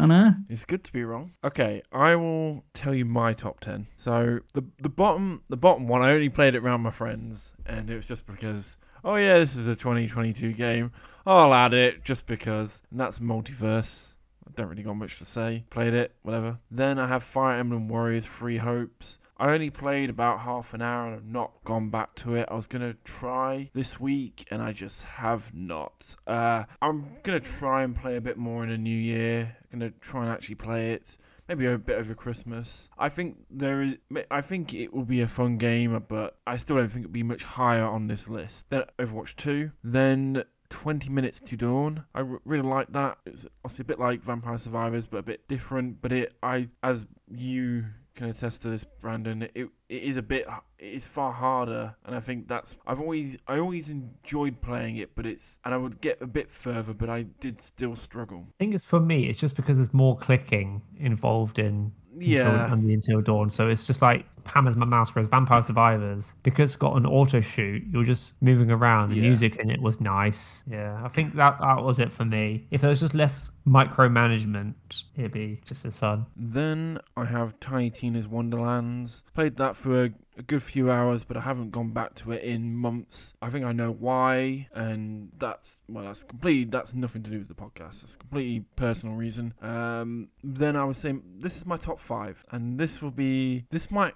I 0.00 0.06
know. 0.06 0.34
It's 0.48 0.64
good 0.64 0.82
to 0.84 0.92
be 0.94 1.04
wrong. 1.04 1.32
Okay, 1.44 1.82
I 1.92 2.16
will 2.16 2.64
tell 2.72 2.94
you 2.94 3.04
my 3.04 3.34
top 3.34 3.60
ten. 3.60 3.88
So 3.98 4.40
the 4.54 4.64
the 4.80 4.88
bottom 4.88 5.42
the 5.50 5.58
bottom 5.58 5.88
one, 5.88 6.00
I 6.00 6.12
only 6.12 6.30
played 6.30 6.54
it 6.54 6.64
around 6.64 6.80
my 6.80 6.90
friends, 6.90 7.52
and 7.66 7.90
it 7.90 7.96
was 7.96 8.08
just 8.08 8.26
because 8.26 8.78
oh 9.04 9.16
yeah, 9.16 9.38
this 9.38 9.56
is 9.56 9.68
a 9.68 9.74
2022 9.74 10.54
game. 10.54 10.90
I'll 11.26 11.52
add 11.52 11.74
it 11.74 12.02
just 12.02 12.26
because, 12.26 12.82
and 12.90 12.98
that's 12.98 13.18
multiverse. 13.18 14.11
Don't 14.54 14.68
really 14.68 14.82
got 14.82 14.94
much 14.94 15.18
to 15.18 15.24
say. 15.24 15.64
Played 15.70 15.94
it, 15.94 16.14
whatever. 16.22 16.58
Then 16.70 16.98
I 16.98 17.06
have 17.06 17.22
Fire 17.22 17.58
Emblem 17.58 17.88
Warriors 17.88 18.26
Three 18.26 18.58
Hopes. 18.58 19.18
I 19.42 19.50
only 19.50 19.70
played 19.70 20.08
about 20.08 20.40
half 20.40 20.72
an 20.72 20.82
hour 20.82 21.06
and 21.06 21.16
I've 21.16 21.26
not 21.26 21.64
gone 21.64 21.90
back 21.90 22.14
to 22.16 22.36
it. 22.36 22.48
I 22.48 22.54
was 22.54 22.68
gonna 22.68 22.94
try 23.02 23.70
this 23.74 23.98
week 23.98 24.46
and 24.52 24.62
I 24.62 24.72
just 24.72 25.02
have 25.02 25.52
not. 25.52 26.14
Uh, 26.28 26.64
I'm 26.80 27.16
gonna 27.24 27.40
try 27.40 27.82
and 27.82 27.96
play 27.96 28.16
a 28.16 28.20
bit 28.20 28.36
more 28.36 28.62
in 28.62 28.68
the 28.68 28.78
new 28.78 28.96
year. 28.96 29.56
I'm 29.72 29.80
gonna 29.80 29.92
try 30.00 30.22
and 30.22 30.30
actually 30.30 30.54
play 30.54 30.92
it. 30.92 31.16
Maybe 31.48 31.66
a 31.66 31.76
bit 31.76 31.98
over 31.98 32.14
Christmas. 32.14 32.88
I 32.96 33.08
think 33.08 33.38
there 33.50 33.82
is. 33.82 33.96
I 34.30 34.42
think 34.42 34.72
it 34.74 34.94
will 34.94 35.04
be 35.04 35.20
a 35.20 35.28
fun 35.28 35.58
game, 35.58 36.04
but 36.08 36.38
I 36.46 36.56
still 36.56 36.76
don't 36.76 36.88
think 36.88 37.06
it'll 37.06 37.12
be 37.12 37.24
much 37.24 37.42
higher 37.42 37.84
on 37.84 38.06
this 38.06 38.28
list. 38.28 38.70
Then 38.70 38.84
Overwatch 38.98 39.34
2. 39.36 39.72
Then 39.82 40.44
20 40.72 41.10
Minutes 41.10 41.38
to 41.40 41.56
Dawn. 41.56 42.04
I 42.14 42.20
r- 42.20 42.40
really 42.44 42.66
like 42.66 42.92
that. 42.92 43.18
It's 43.26 43.46
obviously 43.64 43.82
a 43.82 43.86
bit 43.86 43.98
like 44.00 44.22
Vampire 44.22 44.56
Survivors, 44.58 45.06
but 45.06 45.18
a 45.18 45.22
bit 45.22 45.46
different. 45.46 46.00
But 46.00 46.12
it, 46.12 46.34
I, 46.42 46.68
as 46.82 47.06
you 47.30 47.84
can 48.14 48.28
attest 48.28 48.62
to 48.62 48.68
this, 48.70 48.84
Brandon, 49.00 49.42
it, 49.54 49.68
it 49.88 50.02
is 50.02 50.16
a 50.16 50.22
bit, 50.22 50.46
it 50.78 50.92
is 50.94 51.06
far 51.06 51.32
harder, 51.32 51.94
and 52.06 52.14
I 52.16 52.20
think 52.20 52.48
that's. 52.48 52.76
I've 52.86 53.00
always, 53.00 53.36
I 53.46 53.58
always 53.58 53.90
enjoyed 53.90 54.60
playing 54.62 54.96
it, 54.96 55.14
but 55.14 55.26
it's, 55.26 55.58
and 55.64 55.74
I 55.74 55.76
would 55.76 56.00
get 56.00 56.20
a 56.22 56.26
bit 56.26 56.50
further, 56.50 56.94
but 56.94 57.10
I 57.10 57.22
did 57.40 57.60
still 57.60 57.94
struggle. 57.94 58.46
I 58.48 58.52
think 58.58 58.74
it's 58.74 58.84
for 58.84 59.00
me. 59.00 59.28
It's 59.28 59.38
just 59.38 59.54
because 59.56 59.76
there's 59.76 59.92
more 59.94 60.16
clicking 60.16 60.80
involved 60.98 61.58
in 61.58 61.92
Yeah. 62.18 62.64
until, 62.72 62.86
the 62.88 62.94
Until 62.94 63.20
Dawn. 63.20 63.50
So 63.50 63.68
it's 63.68 63.84
just 63.84 64.00
like 64.00 64.24
hammers 64.46 64.76
my 64.76 64.84
mouse. 64.86 65.14
Whereas 65.14 65.28
Vampire 65.28 65.62
Survivors, 65.62 66.32
because 66.42 66.64
it's 66.72 66.76
got 66.76 66.96
an 66.96 67.06
auto 67.06 67.40
shoot, 67.40 67.82
you're 67.90 68.04
just 68.04 68.32
moving 68.40 68.70
around. 68.70 69.10
The 69.10 69.16
Yeah. 69.16 69.22
music 69.28 69.56
in 69.56 69.70
it 69.70 69.80
was 69.80 70.00
nice. 70.00 70.62
Yeah, 70.68 71.00
I 71.04 71.08
think 71.08 71.34
that 71.36 71.58
that 71.60 71.82
was 71.82 71.98
it 71.98 72.12
for 72.12 72.24
me. 72.24 72.66
If 72.70 72.80
there 72.80 72.90
was 72.90 73.00
just 73.00 73.14
less 73.14 73.50
micromanagement, 73.66 74.74
it'd 75.16 75.32
be 75.32 75.60
just 75.66 75.84
as 75.84 75.94
fun. 75.94 76.26
Then 76.36 76.98
I 77.16 77.26
have 77.26 77.58
Tiny 77.60 77.90
Tina's 77.90 78.26
Wonderlands. 78.28 79.22
Played 79.34 79.56
that 79.56 79.76
for 79.76 80.04
a, 80.06 80.10
a 80.36 80.42
good 80.42 80.62
few 80.62 80.90
hours, 80.90 81.24
but 81.24 81.36
I 81.36 81.40
haven't 81.40 81.70
gone 81.70 81.90
back 81.90 82.14
to 82.16 82.32
it 82.32 82.42
in 82.42 82.74
months. 82.74 83.34
I 83.40 83.50
think 83.50 83.64
I 83.64 83.72
know 83.72 83.92
why, 83.92 84.68
and 84.74 85.30
that's 85.38 85.78
well, 85.88 86.04
that's 86.04 86.24
completely 86.24 86.64
that's 86.64 86.94
nothing 86.94 87.22
to 87.24 87.30
do 87.30 87.38
with 87.38 87.48
the 87.48 87.54
podcast. 87.54 88.00
That's 88.02 88.14
a 88.14 88.18
completely 88.18 88.64
personal 88.76 89.14
reason. 89.14 89.54
Um, 89.62 90.28
then 90.42 90.74
I 90.76 90.84
was 90.84 90.98
saying 90.98 91.22
this 91.38 91.56
is 91.56 91.66
my 91.66 91.76
top 91.76 92.00
five, 92.00 92.44
and 92.50 92.78
this 92.80 93.00
will 93.02 93.10
be 93.10 93.66
this 93.70 93.90
might 93.90 94.14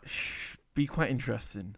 be 0.74 0.86
quite 0.86 1.10
interesting. 1.10 1.76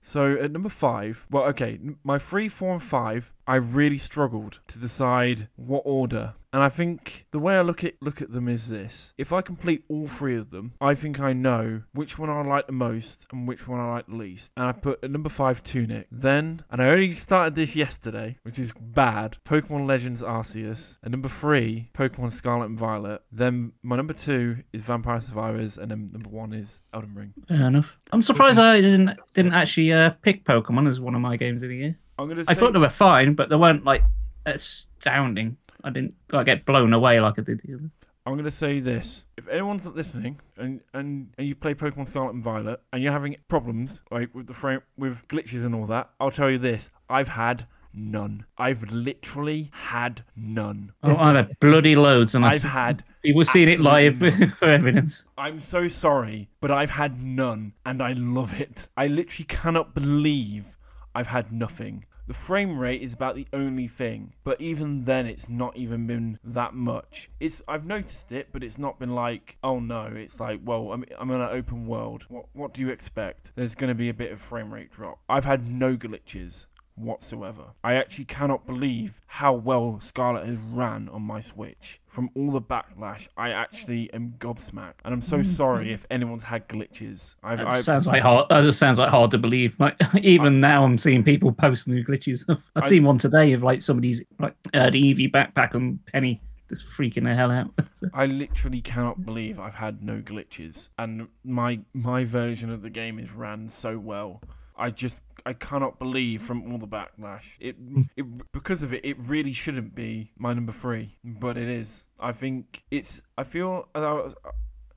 So 0.00 0.34
at 0.34 0.52
number 0.52 0.68
five, 0.68 1.26
well, 1.30 1.44
okay, 1.44 1.80
my 2.04 2.18
three, 2.18 2.48
four, 2.48 2.72
and 2.72 2.82
five, 2.82 3.32
I 3.46 3.56
really 3.56 3.98
struggled 3.98 4.60
to 4.68 4.78
decide 4.78 5.48
what 5.56 5.82
order. 5.84 6.34
And 6.52 6.62
I 6.62 6.68
think 6.70 7.26
the 7.32 7.38
way 7.38 7.58
I 7.58 7.60
look 7.60 7.84
at 7.84 8.00
look 8.00 8.22
at 8.22 8.32
them 8.32 8.48
is 8.48 8.68
this: 8.68 9.12
if 9.18 9.30
I 9.30 9.42
complete 9.42 9.84
all 9.88 10.08
three 10.08 10.36
of 10.36 10.50
them, 10.50 10.72
I 10.80 10.94
think 10.94 11.20
I 11.20 11.34
know 11.34 11.82
which 11.92 12.18
one 12.18 12.30
I 12.30 12.40
like 12.42 12.66
the 12.66 12.72
most 12.72 13.26
and 13.30 13.46
which 13.46 13.68
one 13.68 13.78
I 13.78 13.90
like 13.90 14.06
the 14.06 14.14
least. 14.14 14.52
And 14.56 14.64
I 14.64 14.72
put 14.72 15.04
at 15.04 15.10
number 15.10 15.28
five 15.28 15.62
Tunic. 15.62 16.06
Then, 16.10 16.64
and 16.70 16.80
I 16.80 16.88
only 16.88 17.12
started 17.12 17.56
this 17.56 17.76
yesterday, 17.76 18.38
which 18.42 18.58
is 18.58 18.72
bad. 18.72 19.36
Pokemon 19.44 19.86
Legends 19.86 20.22
Arceus. 20.22 20.96
And 21.02 21.12
number 21.12 21.28
three, 21.28 21.90
Pokemon 21.92 22.32
Scarlet 22.32 22.66
and 22.66 22.78
Violet. 22.78 23.20
Then 23.30 23.72
my 23.82 23.96
number 23.96 24.14
two 24.14 24.62
is 24.72 24.80
Vampire 24.80 25.20
Survivors, 25.20 25.76
and 25.76 25.90
then 25.90 26.08
number 26.10 26.30
one 26.30 26.54
is 26.54 26.80
Elden 26.94 27.14
Ring. 27.14 27.34
Fair 27.48 27.66
enough. 27.66 27.92
I'm 28.12 28.22
surprised 28.22 28.58
I 28.58 28.80
didn't 28.80 29.18
didn't 29.34 29.52
actually 29.52 29.92
uh, 29.92 30.10
pick 30.22 30.44
Pokemon 30.44 30.88
as 30.88 31.00
one 31.00 31.14
of 31.14 31.20
my 31.20 31.36
games 31.36 31.62
of 31.62 31.68
the 31.68 31.76
year. 31.76 31.98
I'm 32.18 32.28
gonna 32.28 32.44
say 32.44 32.52
I 32.52 32.54
thought 32.54 32.72
they 32.72 32.78
were 32.78 32.90
fine, 32.90 33.34
but 33.34 33.48
they 33.48 33.56
weren't 33.56 33.84
like 33.84 34.02
astounding. 34.46 35.56
I 35.84 35.90
didn't 35.90 36.14
like 36.32 36.46
get 36.46 36.64
blown 36.64 36.92
away 36.92 37.20
like 37.20 37.38
I 37.38 37.42
did 37.42 37.60
the 37.64 37.74
others. 37.74 37.90
I'm 38.26 38.32
going 38.32 38.44
to 38.44 38.50
say 38.50 38.80
this: 38.80 39.24
if 39.36 39.46
anyone's 39.46 39.86
listening 39.86 40.40
and, 40.56 40.80
and 40.92 41.32
and 41.38 41.46
you 41.46 41.54
play 41.54 41.74
Pokemon 41.74 42.08
Scarlet 42.08 42.34
and 42.34 42.42
Violet 42.42 42.80
and 42.92 43.00
you're 43.00 43.12
having 43.12 43.36
problems 43.46 44.02
like 44.10 44.34
with 44.34 44.48
the 44.48 44.54
frame 44.54 44.80
with 44.98 45.26
glitches 45.28 45.64
and 45.64 45.74
all 45.74 45.86
that, 45.86 46.10
I'll 46.18 46.32
tell 46.32 46.50
you 46.50 46.58
this: 46.58 46.90
I've 47.08 47.28
had 47.28 47.68
none. 47.94 48.44
I've 48.58 48.90
literally 48.90 49.70
had 49.72 50.22
none. 50.34 50.92
Oh, 51.04 51.14
I've 51.14 51.36
had 51.36 51.60
bloody 51.60 51.94
loads, 51.94 52.34
and 52.34 52.44
I've 52.44 52.64
I've 52.64 52.72
had. 52.72 53.04
people 53.22 53.44
seen 53.44 53.68
it 53.68 53.78
live 53.78 54.18
for 54.58 54.70
evidence. 54.70 55.24
I'm 55.38 55.60
so 55.60 55.86
sorry, 55.86 56.48
but 56.60 56.72
I've 56.72 56.90
had 56.90 57.22
none, 57.22 57.74
and 57.84 58.02
I 58.02 58.12
love 58.12 58.60
it. 58.60 58.88
I 58.96 59.06
literally 59.06 59.46
cannot 59.46 59.94
believe 59.94 60.75
I've 61.16 61.28
had 61.28 61.50
nothing. 61.50 62.04
The 62.26 62.34
frame 62.34 62.78
rate 62.78 63.00
is 63.00 63.14
about 63.14 63.36
the 63.36 63.46
only 63.54 63.88
thing, 63.88 64.34
but 64.44 64.60
even 64.60 65.04
then, 65.04 65.26
it's 65.26 65.48
not 65.48 65.74
even 65.78 66.06
been 66.06 66.38
that 66.44 66.74
much. 66.74 67.30
It's 67.40 67.62
I've 67.66 67.86
noticed 67.86 68.32
it, 68.32 68.48
but 68.52 68.62
it's 68.62 68.76
not 68.76 68.98
been 68.98 69.14
like, 69.14 69.56
oh 69.64 69.78
no. 69.78 70.12
It's 70.14 70.38
like, 70.38 70.60
well, 70.62 70.92
I'm 70.92 71.06
I'm 71.18 71.30
in 71.30 71.40
an 71.40 71.48
open 71.48 71.86
world. 71.86 72.24
What 72.28 72.46
what 72.52 72.74
do 72.74 72.82
you 72.82 72.90
expect? 72.90 73.52
There's 73.54 73.74
going 73.74 73.88
to 73.88 73.94
be 73.94 74.10
a 74.10 74.14
bit 74.14 74.30
of 74.30 74.40
frame 74.40 74.74
rate 74.74 74.92
drop. 74.92 75.20
I've 75.26 75.46
had 75.46 75.66
no 75.66 75.96
glitches 75.96 76.66
whatsoever. 76.96 77.64
I 77.84 77.94
actually 77.94 78.24
cannot 78.24 78.66
believe 78.66 79.20
how 79.26 79.52
well 79.54 80.00
Scarlet 80.00 80.46
has 80.46 80.58
ran 80.58 81.08
on 81.10 81.22
my 81.22 81.40
Switch. 81.40 82.00
From 82.06 82.30
all 82.34 82.50
the 82.50 82.60
backlash, 82.60 83.28
I 83.36 83.50
actually 83.50 84.12
am 84.12 84.34
gobsmacked, 84.38 84.94
and 85.04 85.12
I'm 85.12 85.22
so 85.22 85.42
sorry 85.42 85.92
if 85.92 86.06
anyone's 86.10 86.44
had 86.44 86.68
glitches. 86.68 87.34
I've, 87.42 87.58
That 87.58 87.66
I've 87.66 87.84
sounds 87.84 88.06
like 88.06 88.22
hard. 88.22 88.48
That 88.48 88.62
just 88.62 88.78
sounds 88.78 88.98
like 88.98 89.10
hard 89.10 89.30
to 89.32 89.38
believe. 89.38 89.74
Like 89.78 89.96
even 90.22 90.60
now, 90.60 90.84
I'm 90.84 90.98
seeing 90.98 91.22
people 91.22 91.52
post 91.52 91.86
new 91.88 92.04
glitches. 92.04 92.44
I've 92.48 92.84
I- 92.84 92.88
seen 92.88 93.04
one 93.04 93.18
today 93.18 93.52
of 93.52 93.62
like 93.62 93.82
somebody's 93.82 94.22
like 94.38 94.54
uh, 94.72 94.90
the 94.90 95.02
Eevee 95.14 95.30
backpack 95.30 95.74
and 95.74 96.04
Penny 96.06 96.40
just 96.68 96.84
freaking 96.98 97.24
the 97.24 97.34
hell 97.34 97.50
out. 97.50 97.70
I 98.14 98.26
literally 98.26 98.80
cannot 98.80 99.24
believe 99.24 99.60
I've 99.60 99.76
had 99.76 100.02
no 100.02 100.20
glitches, 100.20 100.88
and 100.98 101.28
my 101.44 101.80
my 101.92 102.24
version 102.24 102.70
of 102.70 102.82
the 102.82 102.90
game 102.90 103.18
is 103.18 103.32
ran 103.32 103.68
so 103.68 103.98
well. 103.98 104.40
I 104.76 104.90
just 104.90 105.22
I 105.44 105.52
cannot 105.52 105.98
believe 105.98 106.42
from 106.42 106.70
all 106.70 106.78
the 106.78 106.88
backlash. 106.88 107.52
It, 107.60 107.76
hmm. 107.76 108.02
it 108.16 108.24
because 108.52 108.82
of 108.82 108.92
it, 108.92 109.04
it 109.04 109.16
really 109.20 109.52
shouldn't 109.52 109.94
be 109.94 110.32
my 110.36 110.52
number 110.52 110.72
three, 110.72 111.16
but 111.24 111.56
it 111.56 111.68
is. 111.68 112.06
I 112.18 112.32
think 112.32 112.82
it's. 112.90 113.22
I 113.38 113.44
feel 113.44 113.88
I 113.94 114.00
was. 114.00 114.34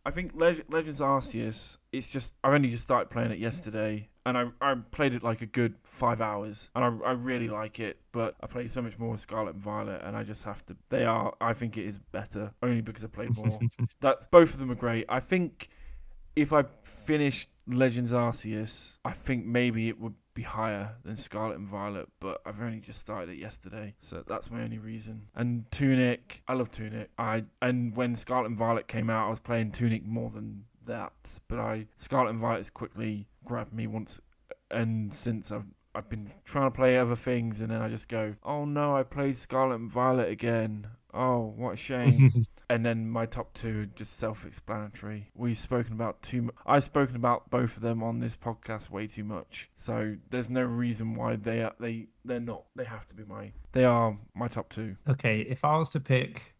I 0.06 0.12
think 0.12 0.32
Leg- 0.34 0.66
Legends 0.70 1.02
Arceus. 1.02 1.78
It's 1.92 2.10
just 2.10 2.34
I 2.44 2.54
only 2.54 2.70
just 2.70 2.84
started 2.84 3.10
playing 3.10 3.32
it 3.32 3.38
yesterday, 3.38 4.10
and 4.26 4.38
I 4.38 4.46
I 4.60 4.76
played 4.92 5.14
it 5.14 5.24
like 5.24 5.42
a 5.42 5.46
good 5.46 5.76
five 5.84 6.20
hours, 6.20 6.70
and 6.76 6.84
I 6.84 7.10
I 7.10 7.12
really 7.12 7.48
like 7.48 7.80
it. 7.80 8.00
But 8.12 8.36
I 8.42 8.48
played 8.48 8.72
so 8.72 8.82
much 8.82 8.98
more 8.98 9.12
with 9.12 9.20
Scarlet 9.20 9.54
and 9.54 9.62
Violet, 9.62 10.02
and 10.04 10.18
I 10.18 10.24
just 10.24 10.44
have 10.46 10.66
to. 10.66 10.76
They 10.90 11.06
are. 11.06 11.36
I 11.40 11.54
think 11.54 11.78
it 11.78 11.86
is 11.86 12.00
better 12.12 12.52
only 12.64 12.82
because 12.82 13.04
I 13.04 13.08
played 13.08 13.36
more. 13.38 13.60
that 14.02 14.32
both 14.32 14.54
of 14.54 14.60
them 14.60 14.72
are 14.72 14.76
great. 14.76 15.06
I 15.10 15.20
think 15.20 15.70
if 16.36 16.54
I 16.54 16.66
finished 16.84 17.50
Legends 17.68 18.12
Arceus, 18.12 18.98
I 19.06 19.12
think 19.12 19.46
maybe 19.46 19.88
it 19.88 20.00
would 20.00 20.16
be 20.34 20.44
higher 20.44 20.96
than 21.04 21.18
Scarlet 21.18 21.58
and 21.58 21.68
Violet, 21.68 22.08
but 22.20 22.42
I've 22.46 22.62
only 22.62 22.80
just 22.80 23.00
started 23.00 23.30
it 23.30 23.38
yesterday, 23.38 23.96
so 24.00 24.24
that's 24.26 24.50
my 24.50 24.62
only 24.62 24.78
reason. 24.78 25.28
And 25.36 25.70
Tunic, 25.72 26.42
I 26.48 26.54
love 26.54 26.72
Tunic. 26.72 27.10
I 27.18 27.46
and 27.62 27.96
when 27.96 28.16
Scarlet 28.16 28.48
and 28.48 28.58
Violet 28.58 28.88
came 28.88 29.10
out, 29.10 29.28
I 29.28 29.30
was 29.30 29.40
playing 29.40 29.72
Tunic 29.72 30.06
more 30.06 30.30
than 30.30 30.66
that, 30.86 31.40
but 31.48 31.60
I 31.60 31.88
Scarlet 31.98 32.32
and 32.32 32.40
Violet 32.40 32.60
has 32.60 32.70
quickly 32.70 33.28
grabbed 33.44 33.74
me 33.74 33.86
once, 33.86 34.22
and 34.72 35.14
since 35.14 35.52
I've 35.52 35.66
I've 35.94 36.10
been 36.10 36.32
trying 36.46 36.72
to 36.72 36.76
play 36.76 36.98
other 36.98 37.16
things, 37.16 37.62
and 37.62 37.72
then 37.72 37.82
I 37.82 37.90
just 37.90 38.08
go, 38.08 38.36
oh 38.44 38.64
no, 38.64 38.96
I 38.96 39.04
played 39.04 39.38
Scarlet 39.38 39.76
and 39.76 39.92
Violet 39.92 40.30
again. 40.30 40.88
Oh, 41.14 41.53
what 41.55 41.74
a 41.74 41.78
shame. 41.78 42.45
and 42.70 42.86
then 42.86 43.10
my 43.10 43.26
top 43.26 43.53
two 43.53 43.88
just 43.95 44.18
self-explanatory. 44.18 45.32
We've 45.34 45.57
spoken 45.57 45.93
about 45.93 46.22
too. 46.22 46.43
Mu- 46.43 46.51
I've 46.66 46.84
spoken 46.84 47.16
about 47.16 47.49
both 47.49 47.78
of 47.78 47.82
them 47.82 48.03
on 48.03 48.20
this 48.20 48.38
podcast 48.38 48.89
way 48.89 49.07
too 49.07 49.24
much. 49.24 49.70
So 49.76 50.18
there's 50.30 50.49
no 50.49 50.64
reason 50.64 51.16
why 51.16 51.36
they 51.36 51.64
are 51.64 51.74
they 51.80 52.07
they're 52.24 52.39
not. 52.39 52.66
They 52.76 52.86
have 52.86 53.07
to 53.07 53.16
be 53.16 53.24
my. 53.24 53.51
They 53.72 53.86
are 53.86 54.18
my 54.36 54.47
top 54.47 54.70
two. 54.70 54.97
Okay, 55.07 55.41
if 55.41 55.66
I 55.66 55.78
was 55.78 55.89
to 55.89 55.99
pick 55.99 56.55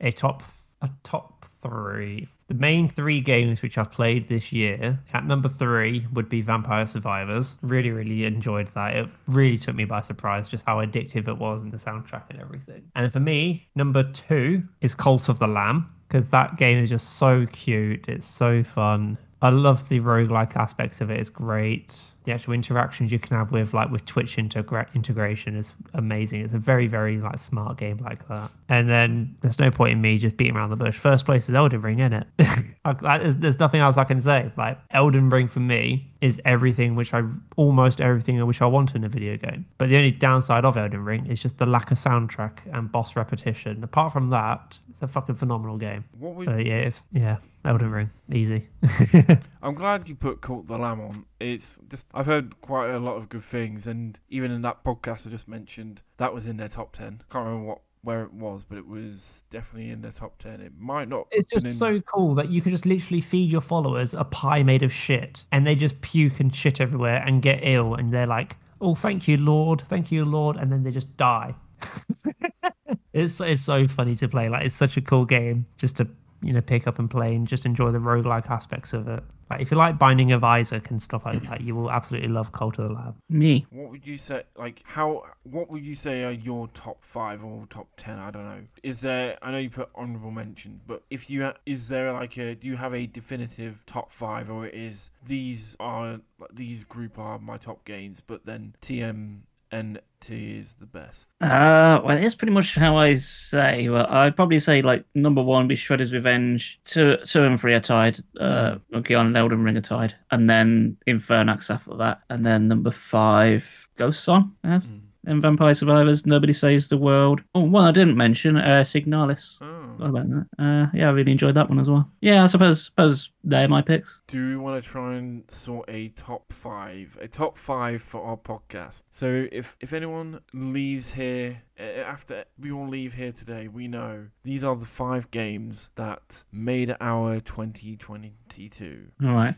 a 0.00 0.12
top 0.12 0.42
a 0.82 0.90
top 1.02 1.46
three, 1.62 2.28
the 2.46 2.54
main 2.54 2.88
three 2.88 3.20
games 3.20 3.62
which 3.62 3.78
I've 3.78 3.90
played 3.90 4.28
this 4.28 4.52
year, 4.52 5.00
at 5.12 5.26
number 5.26 5.48
three 5.48 6.06
would 6.12 6.28
be 6.28 6.42
Vampire 6.42 6.86
Survivors. 6.86 7.56
Really, 7.62 7.90
really 7.90 8.24
enjoyed 8.24 8.68
that. 8.74 8.96
It 8.96 9.08
really 9.26 9.58
took 9.58 9.74
me 9.74 9.84
by 9.84 10.02
surprise 10.02 10.48
just 10.48 10.64
how 10.66 10.76
addictive 10.76 11.26
it 11.28 11.38
was 11.38 11.62
and 11.62 11.72
the 11.72 11.78
soundtrack 11.78 12.24
and 12.30 12.40
everything. 12.40 12.82
And 12.94 13.12
for 13.12 13.20
me, 13.20 13.68
number 13.74 14.02
two 14.12 14.62
is 14.80 14.94
Cult 14.94 15.28
of 15.28 15.38
the 15.38 15.46
Lamb 15.46 15.90
because 16.08 16.28
that 16.30 16.56
game 16.58 16.78
is 16.78 16.90
just 16.90 17.14
so 17.14 17.46
cute. 17.46 18.08
It's 18.08 18.28
so 18.28 18.62
fun. 18.62 19.18
I 19.40 19.50
love 19.50 19.88
the 19.88 20.00
roguelike 20.00 20.56
aspects 20.56 21.00
of 21.00 21.10
it. 21.10 21.20
It's 21.20 21.28
great. 21.28 21.96
The 22.24 22.32
actual 22.32 22.54
interactions 22.54 23.12
you 23.12 23.18
can 23.18 23.36
have 23.36 23.52
with 23.52 23.74
like 23.74 23.90
with 23.90 24.06
Twitch 24.06 24.36
integra- 24.36 24.92
integration 24.94 25.56
is 25.56 25.72
amazing. 25.92 26.40
It's 26.40 26.54
a 26.54 26.58
very 26.58 26.86
very 26.86 27.18
like 27.18 27.38
smart 27.38 27.76
game 27.76 27.98
like 27.98 28.26
that. 28.28 28.50
And 28.68 28.88
then 28.88 29.36
there's 29.42 29.58
no 29.58 29.70
point 29.70 29.92
in 29.92 30.00
me 30.00 30.18
just 30.18 30.36
beating 30.36 30.56
around 30.56 30.70
the 30.70 30.76
bush. 30.76 30.96
First 30.96 31.26
place 31.26 31.48
is 31.48 31.54
Elden 31.54 31.82
Ring, 31.82 31.98
isn't 32.00 32.12
it? 32.14 32.26
Like, 33.00 33.22
is- 33.22 33.38
there's 33.38 33.58
nothing 33.58 33.80
else 33.80 33.96
I 33.96 34.04
can 34.04 34.20
say. 34.20 34.52
Like 34.58 34.78
Elden 34.90 35.30
Ring 35.30 35.48
for 35.48 35.60
me 35.60 36.12
is 36.20 36.40
everything 36.44 36.94
which 36.96 37.14
I 37.14 37.22
almost 37.56 38.00
everything 38.00 38.40
I 38.40 38.44
which 38.44 38.60
I 38.60 38.66
want 38.66 38.94
in 38.94 39.04
a 39.04 39.08
video 39.08 39.36
game. 39.38 39.64
But 39.78 39.88
the 39.88 39.96
only 39.96 40.10
downside 40.10 40.64
of 40.66 40.76
Elden 40.76 41.04
Ring 41.04 41.26
is 41.26 41.40
just 41.42 41.56
the 41.58 41.66
lack 41.66 41.90
of 41.90 41.98
soundtrack 41.98 42.58
and 42.72 42.90
boss 42.92 43.16
repetition. 43.16 43.82
Apart 43.84 44.12
from 44.12 44.28
that, 44.30 44.78
it's 44.90 45.00
a 45.02 45.06
fucking 45.06 45.34
phenomenal 45.36 45.78
game. 45.78 46.04
What 46.18 46.44
But 46.46 46.64
yeah, 46.66 46.74
if, 46.88 47.02
yeah, 47.12 47.36
Elden 47.64 47.90
Ring, 47.90 48.10
easy. 48.30 48.68
I'm 49.62 49.74
glad 49.74 50.08
you 50.08 50.14
put 50.14 50.42
Cult 50.42 50.66
the 50.66 50.76
Lamb 50.76 51.00
on. 51.00 51.24
It's 51.40 51.78
just 51.88 52.06
I've 52.12 52.26
heard 52.26 52.60
quite 52.60 52.90
a 52.90 52.98
lot 52.98 53.16
of 53.16 53.28
good 53.30 53.42
things, 53.44 53.86
and 53.86 54.18
even 54.28 54.50
in 54.50 54.62
that 54.62 54.84
podcast 54.84 55.26
I 55.26 55.30
just 55.30 55.48
mentioned, 55.48 56.02
that 56.18 56.34
was 56.34 56.46
in 56.46 56.58
their 56.58 56.68
top 56.68 56.94
ten. 56.94 57.22
Can't 57.30 57.46
remember 57.46 57.66
what 57.66 57.80
where 58.02 58.22
it 58.22 58.34
was, 58.34 58.64
but 58.64 58.76
it 58.76 58.86
was 58.86 59.44
definitely 59.48 59.90
in 59.90 60.02
their 60.02 60.12
top 60.12 60.38
ten. 60.38 60.60
It 60.60 60.72
might 60.78 61.08
not. 61.08 61.26
It's 61.30 61.46
just 61.46 61.64
in- 61.66 61.72
so 61.72 62.00
cool 62.00 62.34
that 62.34 62.50
you 62.50 62.60
can 62.60 62.70
just 62.70 62.84
literally 62.84 63.22
feed 63.22 63.50
your 63.50 63.62
followers 63.62 64.12
a 64.12 64.24
pie 64.24 64.62
made 64.62 64.82
of 64.82 64.92
shit, 64.92 65.44
and 65.50 65.66
they 65.66 65.74
just 65.74 65.98
puke 66.02 66.40
and 66.40 66.54
shit 66.54 66.82
everywhere 66.82 67.22
and 67.24 67.40
get 67.40 67.60
ill, 67.62 67.94
and 67.94 68.12
they're 68.12 68.26
like, 68.26 68.56
"Oh, 68.80 68.94
thank 68.94 69.26
you, 69.26 69.38
Lord, 69.38 69.84
thank 69.88 70.12
you, 70.12 70.26
Lord," 70.26 70.56
and 70.56 70.70
then 70.70 70.82
they 70.82 70.90
just 70.90 71.16
die. 71.16 71.54
it's 73.14 73.40
it's 73.40 73.64
so 73.64 73.88
funny 73.88 74.16
to 74.16 74.28
play. 74.28 74.50
Like 74.50 74.66
it's 74.66 74.76
such 74.76 74.98
a 74.98 75.00
cool 75.00 75.24
game 75.24 75.64
just 75.78 75.96
to 75.96 76.08
you 76.44 76.52
know 76.52 76.60
pick 76.60 76.86
up 76.86 76.98
and 76.98 77.10
play 77.10 77.34
and 77.34 77.46
just 77.46 77.64
enjoy 77.64 77.90
the 77.90 77.98
roguelike 77.98 78.50
aspects 78.50 78.92
of 78.92 79.08
it. 79.08 79.22
Like 79.50 79.60
if 79.60 79.70
you 79.70 79.76
like 79.76 79.98
Binding 79.98 80.32
of 80.32 80.42
Isaac 80.42 80.90
and 80.90 81.02
stuff 81.02 81.24
like 81.24 81.42
that, 81.48 81.60
you 81.60 81.74
will 81.74 81.90
absolutely 81.90 82.28
love 82.28 82.52
Cult 82.52 82.78
of 82.78 82.88
the 82.88 82.94
Lamb. 82.94 83.16
Me. 83.28 83.66
What 83.70 83.90
would 83.90 84.06
you 84.06 84.18
say? 84.18 84.44
Like 84.56 84.82
how? 84.84 85.24
What 85.42 85.70
would 85.70 85.84
you 85.84 85.94
say 85.94 86.24
are 86.24 86.32
your 86.32 86.68
top 86.68 87.02
five 87.04 87.44
or 87.44 87.66
top 87.68 87.88
ten? 87.96 88.18
I 88.18 88.30
don't 88.30 88.44
know. 88.44 88.62
Is 88.82 89.00
there? 89.00 89.38
I 89.42 89.50
know 89.50 89.58
you 89.58 89.70
put 89.70 89.90
honorable 89.94 90.30
mention, 90.30 90.80
but 90.86 91.02
if 91.10 91.28
you 91.28 91.44
ha- 91.44 91.56
is 91.66 91.88
there 91.88 92.12
like 92.12 92.36
a? 92.38 92.54
Do 92.54 92.66
you 92.66 92.76
have 92.76 92.94
a 92.94 93.06
definitive 93.06 93.82
top 93.86 94.12
five, 94.12 94.50
or 94.50 94.66
it 94.66 94.74
is 94.74 95.10
these 95.24 95.76
are 95.78 96.20
these 96.52 96.84
group 96.84 97.18
are 97.18 97.38
my 97.38 97.58
top 97.58 97.84
games, 97.84 98.22
but 98.26 98.46
then 98.46 98.74
TM 98.82 99.40
and 99.74 100.00
T 100.20 100.56
is 100.56 100.74
the 100.74 100.86
best. 100.86 101.28
Uh, 101.40 102.00
well, 102.04 102.16
it's 102.16 102.34
pretty 102.34 102.52
much 102.52 102.74
how 102.74 102.96
I 102.96 103.16
say. 103.16 103.88
Well, 103.88 104.06
I'd 104.06 104.36
probably 104.36 104.60
say 104.60 104.82
like 104.82 105.04
number 105.14 105.42
one 105.42 105.68
be 105.68 105.76
Shredder's 105.76 106.12
Revenge. 106.12 106.80
Two, 106.84 107.18
two 107.26 107.42
and 107.42 107.60
three 107.60 107.74
are 107.74 107.80
tied. 107.80 108.22
Uh, 108.38 108.76
Monkey 108.90 109.14
Island 109.14 109.28
and 109.28 109.36
Elden 109.36 109.64
Ring 109.64 109.76
are 109.76 109.82
tied, 109.82 110.14
and 110.30 110.48
then 110.48 110.96
Infernax 111.06 111.70
after 111.70 111.96
that, 111.96 112.22
and 112.30 112.46
then 112.46 112.68
number 112.68 112.92
five 112.92 113.64
Ghost 113.96 114.22
Song. 114.22 114.54
Mm. 114.64 115.00
And 115.26 115.42
Vampire 115.42 115.74
Survivors. 115.74 116.26
Nobody 116.26 116.52
saves 116.52 116.88
the 116.88 116.96
world. 116.96 117.40
Oh, 117.54 117.60
one 117.60 117.84
I 117.84 117.92
didn't 117.92 118.16
mention. 118.16 118.56
Uh, 118.56 118.84
Signalis. 118.84 119.58
Oh. 119.60 119.84
What 119.96 120.10
about 120.10 120.28
that? 120.28 120.46
Uh, 120.58 120.86
yeah, 120.96 121.08
I 121.08 121.12
really 121.12 121.32
enjoyed 121.32 121.54
that 121.54 121.68
one 121.68 121.78
as 121.78 121.88
well. 121.88 122.10
Yeah, 122.20 122.44
I 122.44 122.46
suppose 122.46 122.84
suppose 122.84 123.30
they're 123.42 123.68
my 123.68 123.82
picks. 123.82 124.20
Do 124.26 124.48
we 124.48 124.56
want 124.56 124.82
to 124.82 124.88
try 124.88 125.16
and 125.16 125.48
sort 125.50 125.88
a 125.88 126.08
top 126.08 126.52
five, 126.52 127.16
a 127.20 127.28
top 127.28 127.58
five 127.58 128.02
for 128.02 128.22
our 128.22 128.36
podcast? 128.36 129.04
So 129.10 129.46
if 129.52 129.76
if 129.80 129.92
anyone 129.92 130.40
leaves 130.52 131.12
here 131.12 131.62
after 131.78 132.44
we 132.58 132.70
all 132.70 132.88
leave 132.88 133.14
here 133.14 133.32
today, 133.32 133.68
we 133.68 133.88
know 133.88 134.26
these 134.42 134.62
are 134.62 134.76
the 134.76 134.86
five 134.86 135.30
games 135.30 135.90
that 135.96 136.44
made 136.52 136.94
our 137.00 137.40
2022. 137.40 139.06
All 139.22 139.32
right. 139.32 139.54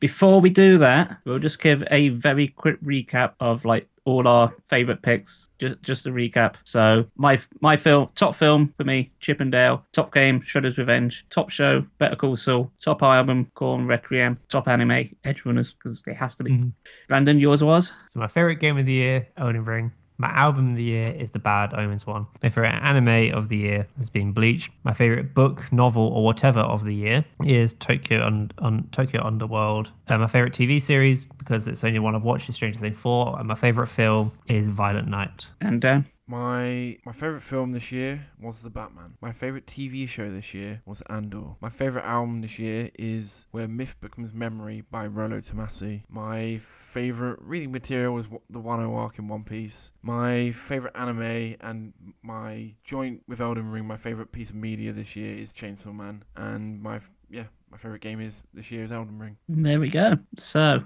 Before 0.00 0.40
we 0.40 0.50
do 0.50 0.78
that, 0.78 1.18
we'll 1.24 1.38
just 1.38 1.60
give 1.60 1.82
a 1.90 2.08
very 2.08 2.48
quick 2.48 2.80
recap 2.82 3.32
of 3.38 3.64
like 3.64 3.86
all 4.06 4.26
our 4.26 4.52
favorite 4.68 5.02
picks. 5.02 5.46
Just 5.58 5.82
just 5.82 6.06
a 6.06 6.10
recap. 6.10 6.54
So 6.64 7.04
my 7.16 7.40
my 7.60 7.76
film 7.76 8.08
top 8.14 8.34
film 8.34 8.72
for 8.76 8.84
me, 8.84 9.12
Chip 9.20 9.40
'n 9.42 9.50
Dale. 9.50 9.84
Top 9.92 10.12
game, 10.14 10.40
Shredder's 10.40 10.78
Revenge. 10.78 11.26
Top 11.30 11.50
show, 11.50 11.84
Better 11.98 12.16
Call 12.16 12.36
Saul. 12.36 12.72
Top 12.82 13.02
album, 13.02 13.50
Korn 13.54 13.86
Requiem. 13.86 14.38
Top 14.48 14.68
anime, 14.68 15.10
Edgerunners, 15.24 15.74
because 15.76 16.02
it 16.06 16.16
has 16.16 16.34
to 16.36 16.44
be. 16.44 16.50
Mhm. 16.52 16.72
Brandon, 17.08 17.38
yours 17.38 17.62
was. 17.62 17.92
So 18.08 18.20
my 18.20 18.26
favorite 18.26 18.56
game 18.56 18.78
of 18.78 18.86
the 18.86 18.92
year, 18.92 19.28
Elden 19.36 19.64
Ring. 19.66 19.92
My 20.20 20.28
album 20.32 20.72
of 20.72 20.76
the 20.76 20.82
year 20.82 21.12
is 21.18 21.30
the 21.30 21.38
Bad 21.38 21.72
Omens 21.72 22.06
one. 22.06 22.26
My 22.42 22.50
favorite 22.50 22.74
anime 22.74 23.34
of 23.34 23.48
the 23.48 23.56
year 23.56 23.86
has 23.96 24.10
been 24.10 24.32
Bleach. 24.32 24.70
My 24.84 24.92
favorite 24.92 25.32
book, 25.32 25.72
novel, 25.72 26.08
or 26.08 26.22
whatever 26.22 26.60
of 26.60 26.84
the 26.84 26.94
year 26.94 27.24
is 27.42 27.72
Tokyo 27.80 28.22
un- 28.26 28.50
un- 28.58 28.86
Tokyo 28.92 29.24
Underworld. 29.24 29.88
Uh, 30.08 30.18
my 30.18 30.26
favorite 30.26 30.52
TV 30.52 30.82
series, 30.82 31.24
because 31.24 31.66
it's 31.66 31.82
only 31.84 32.00
one 32.00 32.14
I've 32.14 32.22
watched, 32.22 32.50
is 32.50 32.56
Stranger 32.56 32.78
Things 32.78 32.98
4. 32.98 33.38
And 33.38 33.48
my 33.48 33.54
favorite 33.54 33.86
film 33.86 34.32
is 34.46 34.68
Violent 34.68 35.08
Night. 35.08 35.46
And 35.58 35.80
Dan. 35.80 36.04
My 36.26 36.98
my 37.06 37.12
favorite 37.12 37.42
film 37.42 37.72
this 37.72 37.90
year 37.90 38.26
was 38.38 38.60
The 38.60 38.68
Batman. 38.68 39.14
My 39.22 39.32
favorite 39.32 39.66
TV 39.66 40.06
show 40.06 40.30
this 40.30 40.52
year 40.52 40.82
was 40.84 41.02
Andor. 41.08 41.56
My 41.62 41.70
favorite 41.70 42.04
album 42.04 42.42
this 42.42 42.58
year 42.58 42.90
is 42.98 43.46
Where 43.52 43.66
Myth 43.66 43.96
Becomes 44.02 44.34
Memory 44.34 44.82
by 44.90 45.06
Rollo 45.06 45.40
Tomasi. 45.40 46.02
My 46.10 46.60
favorite 46.90 47.38
reading 47.40 47.70
material 47.70 48.12
was 48.12 48.26
the 48.48 48.60
Wano 48.60 48.96
arc 48.96 49.18
in 49.18 49.28
One 49.28 49.44
Piece. 49.44 49.92
My 50.02 50.50
favorite 50.50 50.92
anime 50.96 51.54
and 51.60 51.92
my 52.22 52.74
joint 52.82 53.22
with 53.28 53.40
Elden 53.40 53.70
Ring, 53.70 53.86
my 53.86 53.96
favorite 53.96 54.32
piece 54.32 54.50
of 54.50 54.56
media 54.56 54.92
this 54.92 55.14
year 55.14 55.36
is 55.36 55.52
Chainsaw 55.52 55.94
Man. 55.94 56.24
And 56.36 56.82
my 56.82 57.00
yeah, 57.30 57.44
my 57.70 57.78
favorite 57.78 58.00
game 58.00 58.20
is 58.20 58.42
this 58.52 58.72
year 58.72 58.82
is 58.82 58.90
Elden 58.90 59.20
Ring. 59.20 59.36
There 59.48 59.78
we 59.78 59.88
go. 59.88 60.18
So 60.38 60.82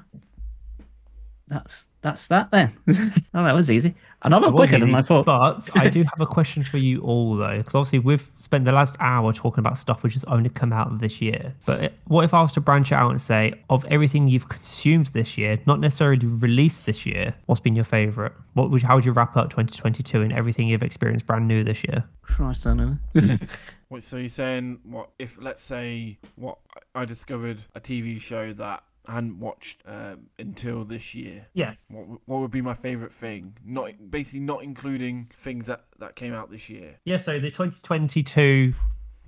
that's 1.55 1.85
that's 2.03 2.27
that 2.27 2.51
then. 2.51 2.77
oh, 3.35 3.45
that 3.45 3.55
was 3.55 3.71
easy. 3.71 3.95
And 4.23 4.35
I'm 4.35 4.43
not 4.43 4.53
was 4.53 4.69
quicker 4.69 4.79
than 4.79 4.95
I 4.95 5.03
thought. 5.03 5.25
But 5.25 5.71
I 5.75 5.89
do 5.89 6.03
have 6.03 6.21
a 6.21 6.27
question 6.27 6.63
for 6.63 6.77
you 6.77 7.01
all, 7.01 7.37
though, 7.37 7.59
because 7.59 7.75
obviously 7.75 8.01
we've 8.01 8.29
spent 8.37 8.65
the 8.65 8.73
last 8.73 8.95
hour 9.01 9.33
talking 9.33 9.61
about 9.61 9.79
stuff 9.79 10.03
which 10.03 10.13
has 10.15 10.25
only 10.25 10.51
come 10.51 10.73
out 10.73 10.99
this 11.01 11.23
year. 11.23 11.55
But 11.65 11.95
what 12.07 12.25
if 12.25 12.35
I 12.35 12.43
was 12.43 12.53
to 12.53 12.61
branch 12.61 12.93
it 12.93 12.97
out 12.97 13.11
and 13.11 13.23
say, 13.23 13.55
of 13.71 13.85
everything 13.87 14.29
you've 14.29 14.49
consumed 14.49 15.07
this 15.09 15.39
year, 15.39 15.59
not 15.67 15.81
necessarily 15.81 16.27
released 16.27 16.85
this 16.85 17.07
year, 17.07 17.35
what's 17.47 17.61
been 17.61 17.75
your 17.75 17.85
favourite? 17.85 18.33
What 18.53 18.71
would 18.71 18.83
how 18.83 18.97
would 18.97 19.07
you 19.07 19.13
wrap 19.13 19.37
up 19.37 19.49
2022 19.51 20.21
and 20.21 20.33
everything 20.33 20.69
you've 20.69 20.83
experienced 20.83 21.27
brand 21.27 21.49
new 21.49 21.65
this 21.65 21.85
year? 21.85 22.05
Christ, 22.23 22.67
I 22.67 22.75
don't 22.75 23.01
know. 23.15 23.39
Wait, 23.89 24.03
so 24.03 24.17
you're 24.17 24.29
saying 24.29 24.81
what 24.83 25.11
if 25.19 25.41
let's 25.41 25.63
say 25.63 26.19
what 26.35 26.59
I 26.95 27.05
discovered 27.05 27.63
a 27.75 27.81
TV 27.81 28.21
show 28.21 28.53
that 28.53 28.83
I 28.94 28.94
hadn't 29.07 29.39
watched 29.39 29.83
um, 29.87 30.27
until 30.39 30.85
this 30.85 31.15
year? 31.15 31.47
Yeah. 31.55 31.75
What 31.89 32.21
what 32.27 32.41
would 32.41 32.51
be 32.51 32.61
my 32.63 32.75
favorite 32.75 33.13
thing? 33.13 33.57
Not 33.65 34.11
basically 34.11 34.41
not 34.41 34.63
including 34.63 35.31
things 35.37 35.67
that 35.67 35.85
that 35.99 36.17
came 36.17 36.33
out 36.33 36.51
this 36.51 36.69
year. 36.69 36.97
Yeah, 37.05 37.19
so 37.19 37.39
the 37.39 37.51
2022 37.51 38.75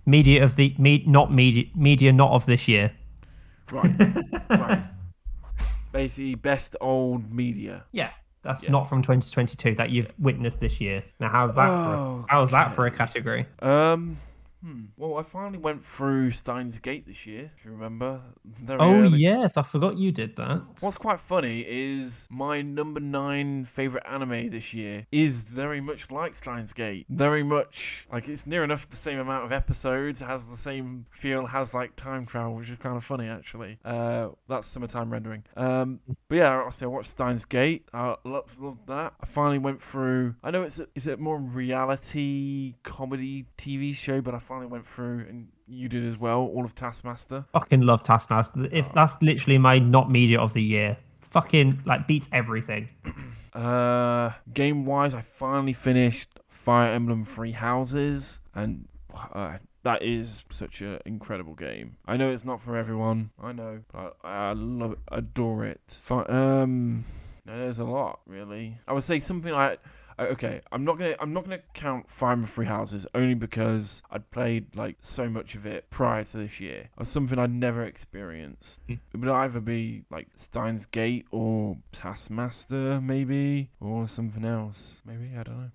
media 0.07 0.43
of 0.45 0.57
the 0.57 0.75
me, 0.79 1.05
not 1.07 1.33
media 1.33 1.65
media 1.75 2.13
not 2.13 2.31
of 2.33 2.47
this 2.47 2.69
year. 2.69 2.93
Right. 3.71 3.93
right. 4.51 4.85
Basically, 5.93 6.35
best 6.35 6.77
old 6.81 7.33
media. 7.33 7.85
Yeah, 7.93 8.11
that's 8.43 8.65
Yeah. 8.65 8.71
not 8.71 8.89
from 8.89 9.03
2022 9.03 9.75
that 9.77 9.91
you've 9.91 10.13
witnessed 10.19 10.61
this 10.61 10.81
year. 10.81 11.03
Now, 11.19 11.31
how's 11.31 11.55
that? 11.55 11.69
Oh, 11.71 12.23
for, 12.23 12.27
how's 12.29 12.51
that 12.51 12.75
for 12.75 12.87
a 12.87 12.91
category? 12.91 13.47
Um. 13.61 14.19
Hmm. 14.67 14.87
Well, 14.97 15.17
I 15.17 15.23
finally 15.23 15.59
went 15.59 15.85
through 15.85 16.33
Steins 16.33 16.81
Gate 16.81 17.07
this 17.07 17.25
year. 17.25 17.53
If 17.57 17.65
you 17.65 17.71
remember. 17.71 18.21
Very 18.45 18.81
Oh 18.81 19.03
early. 19.05 19.19
yes, 19.19 19.57
I 19.57 19.63
forgot 19.63 19.97
you 19.97 20.11
did 20.11 20.35
that. 20.37 20.61
What's 20.81 20.99
quite 20.99 21.21
funny 21.21 21.65
is 21.69 22.27
my 22.31 22.63
number 22.63 22.99
nine 22.99 23.65
favorite 23.65 24.03
anime 24.11 24.51
this 24.51 24.75
year 24.75 25.07
is 25.13 25.45
very 25.45 25.81
much 25.81 26.11
like 26.11 26.35
Steins 26.35 26.73
Gate. 26.73 27.07
Very 27.09 27.45
much 27.45 28.09
like 28.11 28.29
it's 28.29 28.45
near 28.45 28.65
enough 28.65 28.91
the 28.91 28.97
same 28.97 29.21
amount 29.21 29.45
of 29.45 29.53
episodes, 29.53 30.21
has 30.21 30.49
the 30.49 30.57
same 30.57 31.07
feel, 31.11 31.47
has 31.47 31.73
like 31.73 31.95
time 31.95 32.27
travel, 32.27 32.57
which 32.57 32.69
is 32.69 32.79
kind 32.79 32.97
of 32.97 33.05
funny 33.05 33.29
actually. 33.29 33.79
Uh, 33.85 34.31
that's 34.49 34.67
summertime 34.67 35.11
rendering. 35.13 35.45
Um, 35.57 36.01
but 36.29 36.39
yeah, 36.39 36.57
obviously 36.57 36.87
I 36.87 36.89
watched 36.89 37.11
Steins 37.11 37.45
Gate. 37.45 37.87
I 37.95 38.17
loved, 38.25 38.59
loved 38.59 38.89
that. 38.89 39.15
I 39.21 39.27
finally 39.27 39.59
went 39.59 39.81
through. 39.81 40.35
I 40.43 40.51
know 40.51 40.65
it's 40.65 40.81
a, 40.81 40.89
it's 40.97 41.07
a 41.07 41.17
more 41.17 41.39
reality 41.39 42.75
comedy 42.83 43.47
TV 43.57 43.95
show, 43.95 44.21
but 44.21 44.35
I 44.35 44.39
finally 44.41 44.56
went 44.65 44.87
through 44.87 45.27
and 45.29 45.49
you 45.69 45.89
did 45.91 46.05
as 46.05 46.17
well. 46.17 46.41
All 46.41 46.65
of 46.65 46.75
Taskmaster. 46.75 47.45
Fucking 47.53 47.83
love 47.83 48.03
Taskmaster. 48.03 48.69
If 48.73 48.91
that's 48.95 49.21
literally 49.21 49.59
my 49.59 49.79
not 49.79 50.11
media 50.11 50.41
of 50.41 50.55
the 50.55 50.63
year, 50.63 50.97
fucking 51.21 51.83
like 51.85 52.07
beats 52.07 52.29
everything. 52.33 52.89
Uh, 53.57 54.35
game 54.53 54.85
wise, 54.85 55.15
I 55.15 55.23
finally 55.23 55.73
finished 55.73 56.29
Fire 56.51 56.93
Emblem 56.93 57.25
Three 57.25 57.53
Houses, 57.53 58.41
and 58.55 58.87
uh, 59.33 59.57
that 59.83 60.03
is 60.03 60.45
such 60.51 60.83
an 60.83 60.99
incredible 61.07 61.55
game. 61.55 61.97
I 62.07 62.19
know 62.19 62.31
it's 62.31 62.45
not 62.45 62.61
for 62.61 62.77
everyone. 62.77 63.31
I 63.43 63.53
know, 63.53 63.83
but 63.91 64.19
I, 64.23 64.49
I 64.49 64.53
love 64.53 64.93
it, 64.93 64.99
adore 65.11 65.65
it. 65.65 66.03
Um, 66.11 67.07
no, 67.47 67.59
there's 67.59 67.79
a 67.79 67.85
lot 67.85 68.21
really. 68.27 68.79
I 68.87 68.93
would 68.93 69.05
say 69.05 69.21
something 69.21 69.53
like. 69.53 69.81
Uh, 70.19 70.25
Okay, 70.25 70.61
I'm 70.73 70.85
not 70.85 70.99
gonna 70.99 71.15
I'm 71.21 71.33
not 71.33 71.45
gonna 71.45 71.61
count 71.75 72.11
Fire 72.11 72.33
Emblem 72.33 72.49
Three 72.49 72.67
Houses 72.67 73.07
only 73.15 73.35
because 73.35 74.03
I'd 74.11 74.31
played 74.31 74.75
like 74.77 74.97
so 75.01 75.29
much 75.29 75.55
of 75.55 75.67
it 75.67 75.91
prior 75.91 76.25
to 76.25 76.37
this 76.37 76.61
year. 76.61 76.91
Or 76.97 77.05
something 77.05 77.39
I'd 77.39 77.53
never 77.53 77.85
experienced. 77.85 78.81
Hmm. 78.87 78.95
It 79.13 79.17
would 79.19 79.29
either 79.29 79.61
be 79.61 80.05
like 80.11 80.29
Steins 80.37 80.87
Gate 80.87 81.27
or 81.31 81.79
Taskmaster, 81.93 83.01
maybe, 83.01 83.71
or 83.81 84.09
something 84.09 84.45
else. 84.45 85.03
Maybe 85.05 85.31
I 85.39 85.43
don't 85.43 85.59
know. 85.59 85.71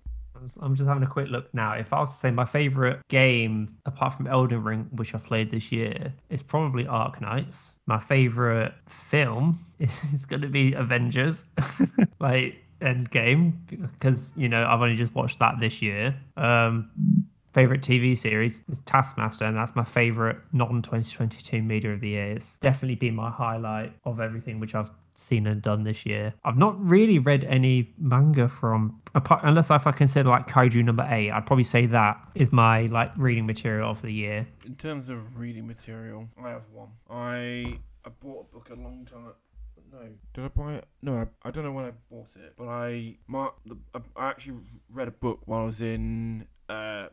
I'm 0.60 0.74
just 0.74 0.88
having 0.88 1.02
a 1.02 1.08
quick 1.08 1.28
look 1.28 1.52
now. 1.54 1.74
If 1.74 1.92
I 1.92 2.00
was 2.00 2.10
to 2.10 2.16
say 2.16 2.30
my 2.30 2.44
favorite 2.44 3.06
game 3.08 3.68
apart 3.86 4.14
from 4.14 4.26
Elden 4.26 4.64
Ring, 4.64 4.88
which 4.92 5.14
I've 5.14 5.24
played 5.24 5.50
this 5.50 5.70
year, 5.70 6.14
it's 6.30 6.42
probably 6.42 6.84
Arknights. 6.84 7.74
My 7.86 8.00
favorite 8.00 8.74
film 8.88 9.66
is 9.78 10.26
going 10.26 10.42
to 10.42 10.48
be 10.48 10.72
Avengers, 10.72 11.44
like 12.20 12.61
Endgame, 12.82 13.52
because 13.98 14.32
you 14.36 14.48
know 14.48 14.64
I've 14.64 14.80
only 14.80 14.96
just 14.96 15.14
watched 15.14 15.38
that 15.38 15.54
this 15.60 15.80
year. 15.80 16.14
Um, 16.36 16.90
favorite 17.52 17.82
TV 17.82 18.16
series 18.16 18.60
is 18.68 18.80
Taskmaster, 18.80 19.44
and 19.44 19.56
that's 19.56 19.74
my 19.76 19.84
favorite 19.84 20.38
non-2022 20.52 21.64
media 21.64 21.92
of 21.92 22.00
the 22.00 22.10
year. 22.10 22.32
It's 22.32 22.56
definitely 22.56 22.96
been 22.96 23.14
my 23.14 23.30
highlight 23.30 23.92
of 24.04 24.20
everything 24.20 24.58
which 24.58 24.74
I've 24.74 24.90
seen 25.14 25.46
and 25.46 25.62
done 25.62 25.84
this 25.84 26.04
year. 26.04 26.34
I've 26.44 26.56
not 26.56 26.78
really 26.82 27.18
read 27.18 27.44
any 27.44 27.92
manga 27.98 28.48
from 28.48 29.00
apart 29.14 29.42
unless 29.44 29.70
if 29.70 29.86
I 29.86 29.92
consider 29.92 30.28
like 30.28 30.48
Kaiju 30.48 30.84
number 30.84 31.06
eight, 31.08 31.30
I'd 31.30 31.46
probably 31.46 31.64
say 31.64 31.86
that 31.86 32.18
is 32.34 32.50
my 32.52 32.82
like 32.86 33.12
reading 33.16 33.46
material 33.46 33.90
of 33.90 34.02
the 34.02 34.12
year. 34.12 34.46
In 34.64 34.74
terms 34.76 35.08
of 35.08 35.38
reading 35.38 35.66
material, 35.66 36.28
I 36.42 36.50
have 36.50 36.64
one. 36.72 36.88
I 37.10 37.78
I 38.04 38.10
bought 38.20 38.46
a 38.50 38.54
book 38.54 38.70
a 38.70 38.74
long 38.74 39.06
time. 39.10 39.32
No, 39.92 39.98
did 40.32 40.44
I 40.44 40.48
buy 40.48 40.74
it? 40.76 40.86
No, 41.02 41.16
I, 41.18 41.26
I 41.46 41.50
don't 41.50 41.64
know 41.64 41.72
when 41.72 41.84
I 41.84 41.92
bought 42.10 42.30
it, 42.36 42.54
but 42.56 42.66
I 42.68 43.16
mar- 43.26 43.52
the, 43.66 43.76
I, 44.16 44.28
actually 44.30 44.58
read 44.90 45.08
a 45.08 45.12
book 45.12 45.40
while 45.44 45.60
I 45.62 45.64
was 45.66 45.82
in 45.82 46.46
uh, 46.70 47.08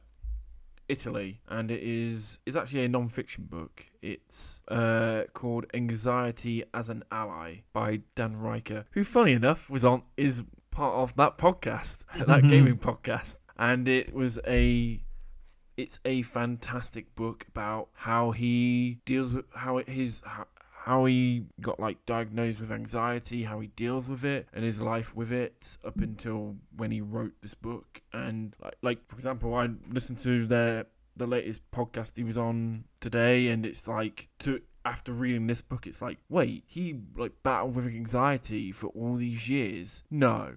Italy, 0.87 1.41
and 1.49 1.69
it 1.71 1.83
is 1.83 2.39
it's 2.45 2.55
actually 2.55 2.85
a 2.85 2.87
non-fiction 2.87 3.47
book. 3.49 3.85
It's 4.01 4.61
uh, 4.69 5.23
called 5.33 5.65
Anxiety 5.73 6.63
as 6.73 6.89
an 6.89 7.03
Ally 7.11 7.57
by 7.73 7.99
Dan 8.15 8.37
Ryckert, 8.37 8.85
who, 8.91 9.03
funny 9.03 9.33
enough, 9.33 9.69
was 9.69 9.83
on 9.83 10.03
is 10.15 10.43
part 10.71 10.95
of 10.95 11.15
that 11.17 11.37
podcast, 11.37 12.05
that 12.17 12.43
Mhm. 12.43 12.49
gaming 12.49 12.77
podcast, 12.77 13.39
and 13.57 13.87
it 13.89 14.13
was 14.13 14.39
a 14.47 15.03
it's 15.75 15.99
a 16.05 16.21
fantastic 16.21 17.13
book 17.15 17.45
about 17.49 17.89
how 17.93 18.31
he 18.31 18.99
deals 19.05 19.33
with 19.33 19.45
how 19.53 19.77
his 19.85 20.21
how, 20.85 21.05
he 21.05 21.43
got 21.61 21.79
like 21.79 22.05
diagnosed 22.05 22.59
with 22.59 22.71
anxiety, 22.71 23.43
how 23.43 23.59
he 23.59 23.67
deals 23.67 24.09
with 24.09 24.23
it, 24.23 24.47
and 24.53 24.63
his 24.63 24.79
life 24.79 25.15
with 25.15 25.31
it 25.31 25.77
up 25.85 25.97
until 25.97 26.55
when 26.75 26.91
he 26.91 27.01
wrote 27.01 27.33
this 27.41 27.53
book. 27.53 28.01
And 28.13 28.55
like, 28.63 28.77
like 28.81 29.09
for 29.09 29.15
example, 29.15 29.53
I 29.55 29.69
listened 29.91 30.19
to 30.19 30.45
their 30.47 30.85
the 31.17 31.27
latest 31.27 31.69
podcast 31.71 32.15
he 32.15 32.23
was 32.23 32.37
on 32.37 32.85
today, 33.01 33.49
and 33.49 33.65
it's 33.65 33.87
like 33.87 34.29
to 34.39 34.61
after 34.89 35.11
reading 35.13 35.45
this 35.45 35.61
book, 35.61 35.85
it's 35.85 36.01
like, 36.01 36.17
wait, 36.29 36.63
he 36.65 36.99
like 37.15 37.31
battled 37.43 37.75
with 37.75 37.85
anxiety 37.85 38.71
for 38.71 38.87
all 38.87 39.15
these 39.15 39.47
years? 39.47 40.03
No, 40.09 40.55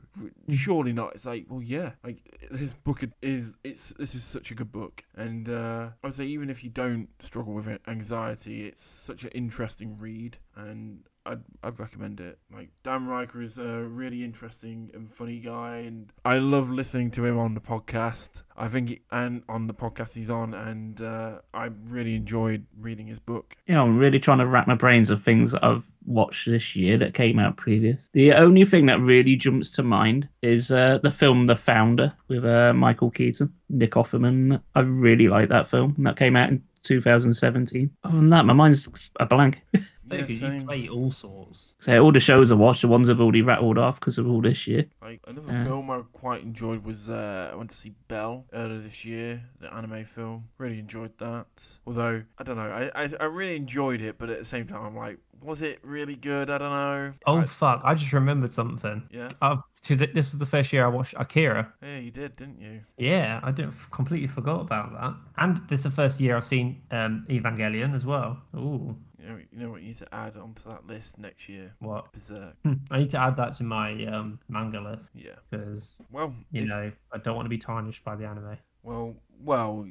surely 0.49 0.93
not. 0.93 1.15
It's 1.15 1.27
like, 1.27 1.47
well, 1.49 1.63
yeah, 1.63 1.93
like 2.03 2.49
this 2.51 2.73
book 2.73 3.05
is 3.21 3.57
it's 3.63 3.93
this 3.99 4.15
is 4.15 4.25
such 4.25 4.51
a 4.51 4.55
good 4.55 4.73
book, 4.73 5.05
and 5.15 5.49
uh, 5.49 5.91
I 6.03 6.07
would 6.07 6.15
say 6.15 6.25
even 6.25 6.49
if 6.49 6.65
you 6.65 6.71
don't 6.71 7.09
struggle 7.21 7.53
with 7.53 7.69
anxiety, 7.87 8.67
it's 8.67 8.83
such 8.83 9.25
an 9.25 9.31
interesting 9.31 9.99
read, 9.99 10.39
and 10.57 11.01
I'd, 11.25 11.41
I'd 11.63 11.79
recommend 11.79 12.21
it. 12.21 12.39
Like 12.53 12.71
Dan 12.83 13.07
Ryckert 13.07 13.45
is 13.45 13.59
a 13.59 13.83
really 13.83 14.25
interesting 14.25 14.91
and 14.95 15.11
funny 15.11 15.39
guy, 15.39 15.79
and 15.79 16.13
I 16.25 16.39
love 16.39 16.71
listening 16.71 17.11
to 17.13 17.25
him 17.25 17.39
on 17.39 17.55
the 17.55 17.61
podcast. 17.61 18.43
I 18.57 18.69
think, 18.69 18.89
he, 18.89 19.01
and 19.11 19.43
on 19.49 19.67
the 19.67 19.75
podcast 19.75 20.15
he's 20.15 20.31
on, 20.31 20.55
and 20.55 21.01
uh, 21.01 21.39
I 21.55 21.71
really 21.87 22.15
enjoyed 22.15 22.67
reading 22.79 23.07
his 23.07 23.19
book. 23.19 23.55
you 23.67 23.75
know, 23.75 23.85
I'm 23.85 23.99
really 23.99 24.19
trying 24.19 24.39
to 24.39 24.47
rack 24.47 24.67
my 24.67 24.75
brains 24.75 25.11
of 25.11 25.23
things 25.23 25.53
that 25.53 25.65
I've 25.65 25.85
watched 26.05 26.47
this 26.47 26.75
year 26.77 26.99
that 26.99 27.15
came 27.15 27.39
out 27.39 27.57
previous. 27.57 28.09
The 28.13 28.33
only 28.33 28.65
thing 28.65 28.87
that 28.87 29.01
really 29.01 29.37
jumps 29.37 29.71
to 29.73 29.83
mind 29.83 30.29
is 30.43 30.71
uh, 30.71 30.99
the 31.03 31.11
film 31.11 31.47
The 31.47 31.57
Founder 31.57 32.13
with 32.29 32.45
uh, 32.45 32.73
Michael 32.75 33.11
Keaton, 33.11 33.53
Nick 33.69 33.93
Offerman. 33.93 34.61
I 34.75 34.81
really 34.81 35.29
like 35.29 35.49
that 35.49 35.71
film, 35.71 35.95
that 35.99 36.17
came 36.17 36.37
out 36.37 36.51
in 36.51 36.63
2017. 36.83 37.91
Other 38.05 38.17
than 38.17 38.31
that, 38.31 38.45
my 38.45 38.53
mind's 38.53 38.89
a 39.19 39.27
blank. 39.27 39.63
Yeah, 40.13 40.21
Because 40.23 40.43
you 40.43 40.49
same. 40.49 40.67
play 40.67 40.89
all 40.89 41.13
sorts. 41.13 41.75
So 41.81 41.99
all 42.03 42.13
the 42.13 42.21
shows 42.21 42.51
I 42.53 42.55
watched, 42.55 42.83
the 42.83 42.89
ones 42.89 43.09
I've 43.09 43.21
already 43.21 43.43
rattled 43.43 43.79
off 43.79 43.99
because 44.01 44.19
of 44.19 44.27
all 44.29 44.41
this 44.41 44.67
year. 44.67 44.87
Like 45.01 45.21
another 45.27 45.51
Yeah. 45.53 45.65
film 45.65 45.91
I 45.91 46.03
quite 46.13 46.43
enjoyed 46.43 46.85
was 46.85 47.09
uh, 47.11 47.51
I 47.53 47.57
went 47.57 47.71
to 47.71 47.77
see 47.77 47.93
Belle 48.09 48.47
earlier 48.53 48.79
this 48.79 49.05
year, 49.05 49.43
the 49.61 49.73
anime 49.73 50.05
film. 50.05 50.49
Really 50.59 50.79
enjoyed 50.79 51.17
that. 51.19 51.79
Although 51.87 52.25
I 52.39 52.43
don't 52.43 52.57
know, 52.57 52.71
I, 52.71 53.05
I 53.05 53.09
I 53.21 53.25
really 53.25 53.57
enjoyed 53.57 54.01
it, 54.01 54.17
but 54.19 54.31
at 54.31 54.39
the 54.39 54.45
same 54.45 54.67
time 54.67 54.85
I'm 54.85 54.97
like, 54.97 55.19
was 55.43 55.63
it 55.63 55.79
really 55.83 56.17
good? 56.17 56.51
I 56.51 56.59
don't 56.59 56.71
know. 56.71 57.13
Oh 57.27 57.43
fuck! 57.45 57.83
I 57.85 57.95
just 57.95 58.13
remembered 58.13 58.53
something. 58.53 59.09
yeah, 59.11 59.31
I've, 59.41 59.59
this 59.89 60.31
was 60.33 60.39
the 60.39 60.47
first 60.47 60.73
year 60.73 60.85
I 60.85 60.89
watched 60.89 61.15
Akira. 61.17 61.73
yeah, 61.83 61.99
you 61.99 62.11
did, 62.11 62.37
didn't 62.37 62.61
you? 62.61 62.81
Yeah, 62.99 63.41
I 63.43 63.51
didn't 63.51 63.75
completely 63.91 64.29
forgot 64.29 64.61
about 64.61 64.93
that. 64.93 65.15
And 65.37 65.61
this 65.69 65.81
is 65.81 65.85
the 65.85 65.91
first 65.91 66.21
year 66.21 66.37
I've 66.37 66.45
seen 66.45 66.83
um, 66.91 67.27
Evangelion 67.29 67.95
as 67.95 68.05
well. 68.07 68.39
Ooh, 68.55 68.97
You 69.21 69.29
know, 69.29 69.39
you 69.51 69.59
know 69.59 69.71
what 69.71 69.81
you 69.83 69.89
need 69.89 69.99
to 69.99 70.15
add 70.15 70.37
onto 70.37 70.63
that 70.71 70.87
list 70.87 71.19
next 71.19 71.49
year. 71.49 71.75
what? 71.81 72.13
Berserk. 72.13 72.55
Hmm, 72.65 72.75
I 72.91 72.99
need 73.01 73.11
to 73.11 73.19
add 73.21 73.37
that 73.37 73.57
to 73.57 73.65
my 73.65 73.93
um, 74.07 74.39
manga 74.49 74.81
list 74.81 75.11
Yeah. 75.15 75.33
because 75.51 75.97
Well, 76.13 76.35
you 76.53 76.63
if- 76.63 76.69
know 76.69 76.93
I 77.13 77.19
don't 77.19 77.35
want 77.35 77.47
to 77.47 77.51
be 77.51 77.59
tarnished 77.59 78.05
by 78.05 78.15
the 78.17 78.27
anime. 78.27 78.59
Well, 78.85 79.15
well, 79.41 79.85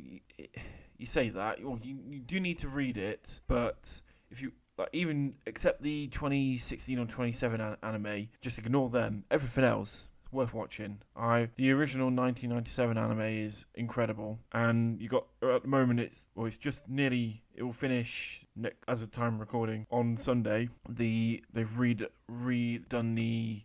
you 0.97 1.05
say 1.05 1.29
that. 1.29 1.63
Well, 1.63 1.79
you, 1.83 1.97
you 2.09 2.19
do 2.19 2.39
need 2.39 2.59
to 2.59 2.67
read 2.67 2.97
it, 2.97 3.39
but 3.47 4.01
if 4.29 4.41
you 4.41 4.51
like, 4.82 4.89
even 4.93 5.36
except 5.45 5.82
the 5.82 6.07
2016 6.07 6.97
or 6.99 7.05
27 7.05 7.61
an- 7.61 7.77
anime, 7.84 8.27
just 8.41 8.57
ignore 8.57 8.89
them. 8.89 9.23
Everything 9.29 9.63
else 9.63 10.09
is 10.25 10.34
worth 10.34 10.53
watching. 10.53 10.99
I 11.15 11.49
the 11.55 11.71
original 11.71 12.07
1997 12.07 12.97
anime 12.97 13.21
is 13.21 13.65
incredible, 13.75 14.39
and 14.51 14.99
you 14.99 15.07
got 15.07 15.25
at 15.43 15.61
the 15.61 15.67
moment 15.67 15.99
it's 15.99 16.27
well, 16.36 16.47
it's 16.47 16.57
just 16.57 16.89
nearly 16.89 17.43
it 17.53 17.63
will 17.63 17.73
finish 17.73 18.43
ne- 18.55 18.71
as 18.88 19.01
of 19.01 19.11
time 19.11 19.39
recording 19.39 19.86
on 19.91 20.17
Sunday. 20.17 20.69
The 20.89 21.43
they've 21.53 21.77
read 21.77 22.07
redone 22.29 23.15
the 23.15 23.61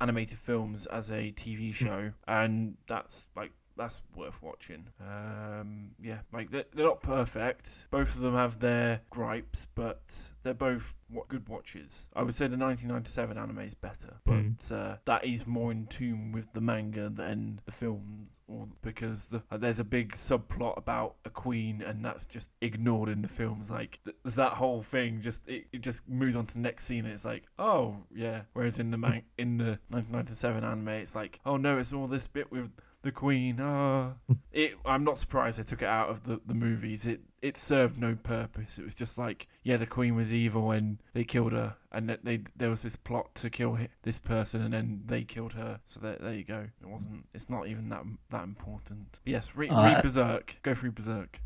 animated 0.00 0.38
films 0.38 0.86
as 0.86 1.10
a 1.10 1.32
TV 1.32 1.68
hmm. 1.68 1.84
show, 1.84 2.12
and 2.26 2.76
that's 2.88 3.26
like 3.36 3.52
that's 3.76 4.02
worth 4.14 4.40
watching. 4.42 4.88
Um, 5.00 5.90
yeah, 6.02 6.18
like 6.32 6.50
they're, 6.50 6.64
they're 6.74 6.86
not 6.86 7.02
perfect. 7.02 7.86
Both 7.90 8.14
of 8.14 8.20
them 8.20 8.34
have 8.34 8.58
their 8.60 9.00
gripes, 9.10 9.66
but 9.74 10.30
they're 10.42 10.54
both 10.54 10.94
what 11.08 11.28
good 11.28 11.48
watches. 11.48 12.08
I 12.14 12.22
would 12.22 12.34
say 12.34 12.46
the 12.46 12.56
1997 12.56 13.36
anime 13.38 13.58
is 13.60 13.74
better, 13.74 14.16
but 14.24 14.34
Mm. 14.34 14.72
uh, 14.72 14.96
that 15.04 15.24
is 15.24 15.46
more 15.46 15.70
in 15.72 15.86
tune 15.86 16.32
with 16.32 16.52
the 16.52 16.60
manga 16.60 17.08
than 17.08 17.60
the 17.64 17.72
film. 17.72 18.28
Or 18.48 18.66
because 18.82 19.28
the, 19.28 19.44
uh, 19.48 19.58
there's 19.58 19.78
a 19.78 19.84
big 19.84 20.12
subplot 20.14 20.76
about 20.76 21.14
a 21.24 21.30
queen, 21.30 21.82
and 21.82 22.04
that's 22.04 22.26
just 22.26 22.50
ignored 22.60 23.08
in 23.08 23.22
the 23.22 23.28
films. 23.28 23.70
Like 23.70 24.00
th- 24.04 24.16
that 24.24 24.54
whole 24.54 24.82
thing, 24.82 25.20
just 25.20 25.46
it, 25.48 25.66
it 25.72 25.82
just 25.82 26.08
moves 26.08 26.34
on 26.34 26.46
to 26.46 26.54
the 26.54 26.60
next 26.60 26.84
scene, 26.86 27.04
and 27.04 27.14
it's 27.14 27.24
like, 27.24 27.44
oh 27.60 27.98
yeah. 28.12 28.42
Whereas 28.54 28.80
in 28.80 28.90
the 28.90 28.98
man- 28.98 29.22
in 29.38 29.58
the 29.58 29.78
1997 29.90 30.64
anime, 30.64 30.88
it's 30.88 31.14
like, 31.14 31.38
oh 31.46 31.56
no, 31.58 31.78
it's 31.78 31.92
all 31.92 32.08
this 32.08 32.26
bit 32.26 32.50
with 32.50 32.70
the 33.02 33.12
queen. 33.12 33.58
Ah, 33.60 34.12
it. 34.52 34.74
I'm 34.84 35.04
not 35.04 35.18
surprised 35.18 35.58
they 35.58 35.62
took 35.62 35.82
it 35.82 35.88
out 35.88 36.08
of 36.10 36.24
the, 36.24 36.40
the 36.46 36.54
movies. 36.54 37.06
It 37.06 37.20
it 37.42 37.56
served 37.58 37.98
no 37.98 38.14
purpose. 38.14 38.78
It 38.78 38.84
was 38.84 38.94
just 38.94 39.16
like, 39.16 39.48
yeah, 39.62 39.76
the 39.78 39.86
queen 39.86 40.14
was 40.14 40.32
evil 40.32 40.70
and 40.70 40.98
they 41.14 41.24
killed 41.24 41.52
her, 41.52 41.76
and 41.90 42.08
that 42.08 42.24
they 42.24 42.40
there 42.56 42.70
was 42.70 42.82
this 42.82 42.96
plot 42.96 43.34
to 43.36 43.50
kill 43.50 43.78
this 44.02 44.18
person, 44.18 44.62
and 44.62 44.72
then 44.74 45.02
they 45.06 45.22
killed 45.22 45.54
her. 45.54 45.80
So 45.86 46.00
there, 46.00 46.16
there 46.20 46.34
you 46.34 46.44
go. 46.44 46.66
It 46.80 46.86
wasn't. 46.88 47.26
It's 47.34 47.48
not 47.48 47.66
even 47.68 47.88
that 47.90 48.02
that 48.30 48.44
important. 48.44 49.18
But 49.24 49.30
yes, 49.30 49.56
read, 49.56 49.70
Uh, 49.70 49.82
read 49.84 50.02
Berserk. 50.02 50.56
Go 50.62 50.74
through 50.74 50.92
Berserk. 50.92 51.40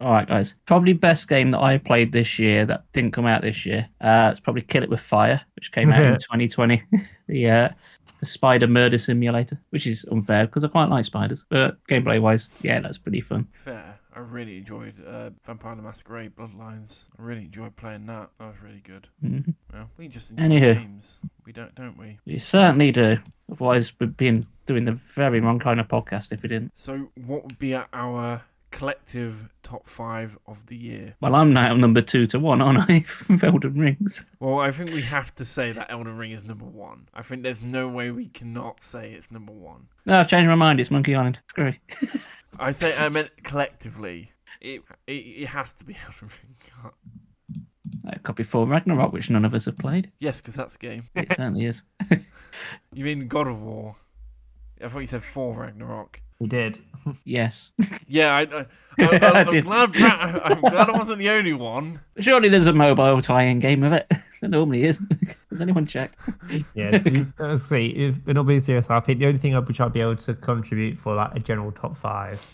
All 0.00 0.12
right, 0.12 0.28
guys. 0.28 0.54
Probably 0.66 0.92
best 0.92 1.26
game 1.28 1.50
that 1.50 1.58
I 1.58 1.78
played 1.78 2.12
this 2.12 2.38
year 2.38 2.64
that 2.66 2.84
didn't 2.92 3.10
come 3.12 3.26
out 3.26 3.42
this 3.42 3.66
year. 3.66 3.88
Uh, 4.00 4.28
it's 4.30 4.38
probably 4.38 4.62
Kill 4.62 4.84
It 4.84 4.88
with 4.88 5.00
Fire, 5.00 5.40
which 5.56 5.72
came 5.72 5.90
out 5.90 6.04
in 6.04 6.14
2020. 6.20 6.84
the 7.26 7.50
uh, 7.50 7.68
the 7.68 7.74
spider 8.26 8.66
murder 8.66 8.98
simulator, 8.98 9.60
which 9.70 9.86
is 9.86 10.04
unfair 10.10 10.46
because 10.46 10.64
I 10.64 10.68
quite 10.68 10.88
like 10.90 11.04
spiders, 11.04 11.44
but 11.48 11.78
gameplay 11.86 12.20
wise, 12.20 12.48
yeah, 12.62 12.80
that's 12.80 12.98
pretty 12.98 13.20
fun. 13.20 13.48
Fair. 13.52 13.98
I 14.14 14.20
really 14.20 14.56
enjoyed 14.56 14.94
uh, 15.06 15.28
Vampire 15.44 15.76
the 15.76 15.82
Masquerade 15.82 16.34
Bloodlines. 16.34 17.04
I 17.18 17.22
really 17.22 17.42
enjoyed 17.44 17.76
playing 17.76 18.06
that. 18.06 18.30
That 18.38 18.46
was 18.46 18.62
really 18.62 18.80
good. 18.82 19.08
Mm-hmm. 19.22 19.50
Well, 19.72 19.90
we 19.98 20.08
just 20.08 20.30
enjoy 20.30 20.44
Anywho. 20.44 20.74
games. 20.74 21.18
We 21.44 21.52
don't, 21.52 21.74
don't 21.74 21.98
we? 21.98 22.18
We 22.24 22.38
certainly 22.38 22.92
do. 22.92 23.18
Otherwise, 23.52 23.92
we'd 24.00 24.16
been 24.16 24.46
doing 24.66 24.86
the 24.86 24.92
very 25.14 25.40
wrong 25.40 25.58
kind 25.58 25.80
of 25.80 25.88
podcast 25.88 26.32
if 26.32 26.42
we 26.42 26.48
didn't. 26.48 26.72
So, 26.74 27.10
what 27.26 27.42
would 27.44 27.58
be 27.58 27.74
our 27.74 28.42
collective 28.76 29.48
top 29.62 29.88
five 29.88 30.36
of 30.46 30.66
the 30.66 30.76
year? 30.76 31.14
Well, 31.22 31.34
I'm 31.34 31.54
now 31.54 31.74
number 31.74 32.02
two 32.02 32.26
to 32.28 32.38
one, 32.38 32.60
aren't 32.60 32.90
I? 32.90 33.00
from 33.00 33.40
Elden 33.42 33.74
Rings. 33.74 34.22
Well, 34.38 34.58
I 34.58 34.70
think 34.70 34.90
we 34.90 35.00
have 35.00 35.34
to 35.36 35.46
say 35.46 35.72
that 35.72 35.90
Elden 35.90 36.18
Ring 36.18 36.32
is 36.32 36.44
number 36.44 36.66
one. 36.66 37.08
I 37.14 37.22
think 37.22 37.42
there's 37.42 37.62
no 37.62 37.88
way 37.88 38.10
we 38.10 38.28
cannot 38.28 38.84
say 38.84 39.12
it's 39.12 39.30
number 39.30 39.52
one. 39.52 39.86
No, 40.04 40.20
I've 40.20 40.28
changed 40.28 40.48
my 40.48 40.56
mind. 40.56 40.78
It's 40.78 40.90
Monkey 40.90 41.14
Island. 41.14 41.38
Screw 41.48 41.68
it. 41.68 42.20
I 42.58 42.72
say 42.72 42.94
I 42.94 43.08
meant 43.08 43.30
collectively. 43.42 44.32
It 44.60 44.82
it, 45.06 45.12
it 45.12 45.46
has 45.46 45.72
to 45.74 45.84
be 45.84 45.96
Elden 46.06 46.28
Ring. 46.28 46.92
Uh, 48.06 48.18
copy 48.22 48.42
four 48.42 48.66
Ragnarok, 48.66 49.12
which 49.12 49.30
none 49.30 49.46
of 49.46 49.54
us 49.54 49.64
have 49.64 49.78
played. 49.78 50.12
Yes, 50.20 50.40
because 50.42 50.54
that's 50.54 50.74
the 50.74 50.86
game. 50.86 51.08
It 51.14 51.28
certainly 51.30 51.64
is. 51.64 51.80
You 52.92 53.04
mean 53.04 53.26
God 53.26 53.48
of 53.48 53.60
War? 53.62 53.96
I 54.84 54.88
thought 54.88 55.00
you 55.00 55.06
said 55.06 55.22
four 55.22 55.54
Ragnarok. 55.54 56.20
We 56.38 56.46
did. 56.48 56.78
Yes. 57.24 57.70
Yeah, 58.08 58.34
I, 58.34 58.40
I, 58.42 58.66
I 58.98 59.16
I, 59.16 59.40
am 59.40 59.52
did. 59.52 59.64
glad. 59.64 59.92
Bra- 59.92 60.40
I'm 60.44 60.60
glad 60.60 60.90
I 60.90 60.98
wasn't 60.98 61.18
the 61.18 61.30
only 61.30 61.52
one. 61.52 62.00
Surely 62.18 62.48
there's 62.48 62.66
a 62.66 62.72
mobile 62.72 63.22
tie-in 63.22 63.60
game 63.60 63.82
of 63.82 63.92
it. 63.92 64.10
there 64.40 64.50
normally 64.50 64.84
is. 64.84 64.98
Has 65.50 65.60
anyone 65.60 65.86
checked? 65.86 66.18
Yeah, 66.74 66.98
let's 67.38 67.64
see. 67.64 67.86
If, 67.86 68.24
but 68.24 68.34
not 68.34 68.46
being 68.46 68.60
serious, 68.60 68.86
I 68.90 69.00
think 69.00 69.20
the 69.20 69.26
only 69.26 69.38
thing 69.38 69.54
which 69.54 69.80
I'd 69.80 69.92
be 69.92 70.00
able 70.00 70.16
to 70.16 70.34
contribute 70.34 70.98
for 70.98 71.14
like 71.14 71.34
a 71.34 71.38
general 71.40 71.72
top 71.72 71.96
five 71.96 72.44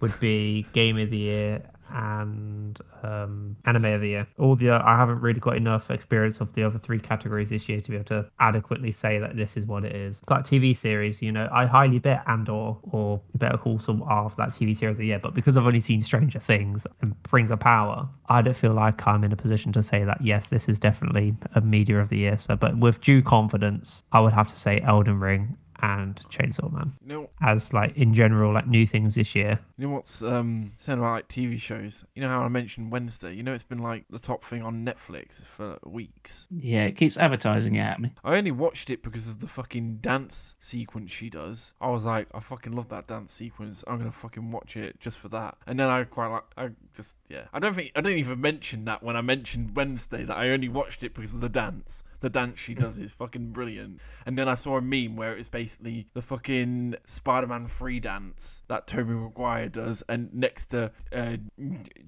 would 0.00 0.18
be 0.20 0.66
game 0.72 0.98
of 0.98 1.10
the 1.10 1.18
year 1.18 1.62
and 1.90 2.78
um, 3.02 3.56
anime 3.64 3.86
of 3.86 4.00
the 4.00 4.08
year. 4.08 4.26
All 4.38 4.56
the 4.56 4.70
I 4.70 4.96
haven't 4.96 5.20
really 5.20 5.40
got 5.40 5.56
enough 5.56 5.90
experience 5.90 6.40
of 6.40 6.52
the 6.54 6.64
other 6.64 6.78
three 6.78 6.98
categories 6.98 7.50
this 7.50 7.68
year 7.68 7.80
to 7.80 7.90
be 7.90 7.96
able 7.96 8.06
to 8.06 8.30
adequately 8.40 8.92
say 8.92 9.18
that 9.18 9.36
this 9.36 9.56
is 9.56 9.66
what 9.66 9.84
it 9.84 9.94
is. 9.94 10.20
Like 10.28 10.46
TV 10.46 10.76
series, 10.76 11.22
you 11.22 11.32
know, 11.32 11.48
I 11.52 11.66
highly 11.66 11.98
bet 11.98 12.22
Andor 12.26 12.76
or 12.82 13.20
Better 13.34 13.58
Call 13.58 13.78
Saul 13.78 14.02
are 14.04 14.30
that 14.36 14.50
TV 14.50 14.76
series 14.76 14.94
of 14.94 14.98
the 14.98 15.06
year, 15.06 15.18
but 15.18 15.34
because 15.34 15.56
I've 15.56 15.66
only 15.66 15.80
seen 15.80 16.02
Stranger 16.02 16.38
Things 16.38 16.86
and 17.00 17.14
Rings 17.30 17.50
of 17.50 17.60
Power, 17.60 18.08
I 18.28 18.42
don't 18.42 18.56
feel 18.56 18.74
like 18.74 19.06
I'm 19.06 19.24
in 19.24 19.32
a 19.32 19.36
position 19.36 19.72
to 19.72 19.82
say 19.82 20.04
that 20.04 20.20
yes, 20.20 20.48
this 20.48 20.68
is 20.68 20.78
definitely 20.78 21.34
a 21.54 21.60
media 21.60 21.98
of 21.98 22.08
the 22.08 22.18
year. 22.18 22.38
So, 22.38 22.56
but 22.56 22.78
with 22.78 23.00
due 23.00 23.22
confidence, 23.22 24.02
I 24.12 24.20
would 24.20 24.32
have 24.32 24.52
to 24.52 24.58
say 24.58 24.80
Elden 24.80 25.20
Ring 25.20 25.56
and 25.80 26.20
Chainsaw 26.30 26.72
Man 26.72 26.94
You 27.02 27.08
know, 27.08 27.30
as 27.42 27.72
like 27.72 27.96
in 27.96 28.14
general 28.14 28.52
like 28.52 28.66
new 28.66 28.86
things 28.86 29.14
this 29.14 29.34
year. 29.34 29.58
you 29.76 29.86
know 29.86 29.94
what's 29.94 30.22
um 30.22 30.72
saying 30.78 30.98
about 30.98 31.12
like 31.12 31.28
TV 31.28 31.58
shows? 31.60 32.04
You 32.14 32.22
know 32.22 32.28
how 32.28 32.42
I 32.42 32.48
mentioned 32.48 32.90
Wednesday? 32.90 33.34
You 33.34 33.42
know 33.42 33.54
it's 33.54 33.64
been 33.64 33.78
like 33.78 34.04
the 34.10 34.18
top 34.18 34.44
thing 34.44 34.62
on 34.62 34.84
Netflix 34.84 35.42
for 35.42 35.78
weeks. 35.84 36.46
Yeah, 36.50 36.84
it 36.84 36.96
keeps 36.96 37.16
advertising 37.16 37.76
it 37.76 37.80
at 37.80 38.00
me. 38.00 38.12
I 38.24 38.36
only 38.36 38.50
watched 38.50 38.90
it 38.90 39.02
because 39.02 39.28
of 39.28 39.40
the 39.40 39.46
fucking 39.46 39.96
dance 39.96 40.54
sequence 40.58 41.10
she 41.10 41.30
does. 41.30 41.74
I 41.80 41.90
was 41.90 42.04
like, 42.04 42.28
I 42.34 42.40
fucking 42.40 42.72
love 42.72 42.88
that 42.88 43.06
dance 43.06 43.32
sequence. 43.32 43.84
I'm 43.86 43.98
gonna 43.98 44.12
fucking 44.12 44.50
watch 44.50 44.76
it 44.76 44.98
just 45.00 45.18
for 45.18 45.28
that. 45.30 45.56
And 45.66 45.78
then 45.78 45.88
I 45.88 46.04
quite 46.04 46.28
like, 46.28 46.44
I 46.56 46.70
just 46.94 47.16
yeah. 47.28 47.44
I 47.52 47.58
don't 47.58 47.74
think 47.74 47.92
I 47.94 48.00
didn't 48.00 48.18
even 48.18 48.40
mention 48.40 48.84
that 48.86 49.02
when 49.02 49.16
I 49.16 49.20
mentioned 49.20 49.76
Wednesday 49.76 50.24
that 50.24 50.36
I 50.36 50.50
only 50.50 50.68
watched 50.68 51.02
it 51.02 51.14
because 51.14 51.34
of 51.34 51.40
the 51.40 51.48
dance. 51.48 52.04
The 52.20 52.30
dance 52.30 52.58
she 52.58 52.74
does 52.74 52.98
is 52.98 53.12
fucking 53.12 53.52
brilliant. 53.52 54.00
And 54.26 54.36
then 54.36 54.48
I 54.48 54.54
saw 54.54 54.76
a 54.76 54.82
meme 54.82 55.16
where 55.16 55.32
it 55.32 55.38
was 55.38 55.48
basically 55.48 56.08
the 56.14 56.22
fucking 56.22 56.96
Spider-Man 57.06 57.68
free 57.68 58.00
dance 58.00 58.62
that 58.68 58.86
Tobey 58.86 59.12
Maguire 59.12 59.68
does, 59.68 60.02
and 60.08 60.32
next 60.34 60.66
to 60.66 60.90
uh, 61.12 61.36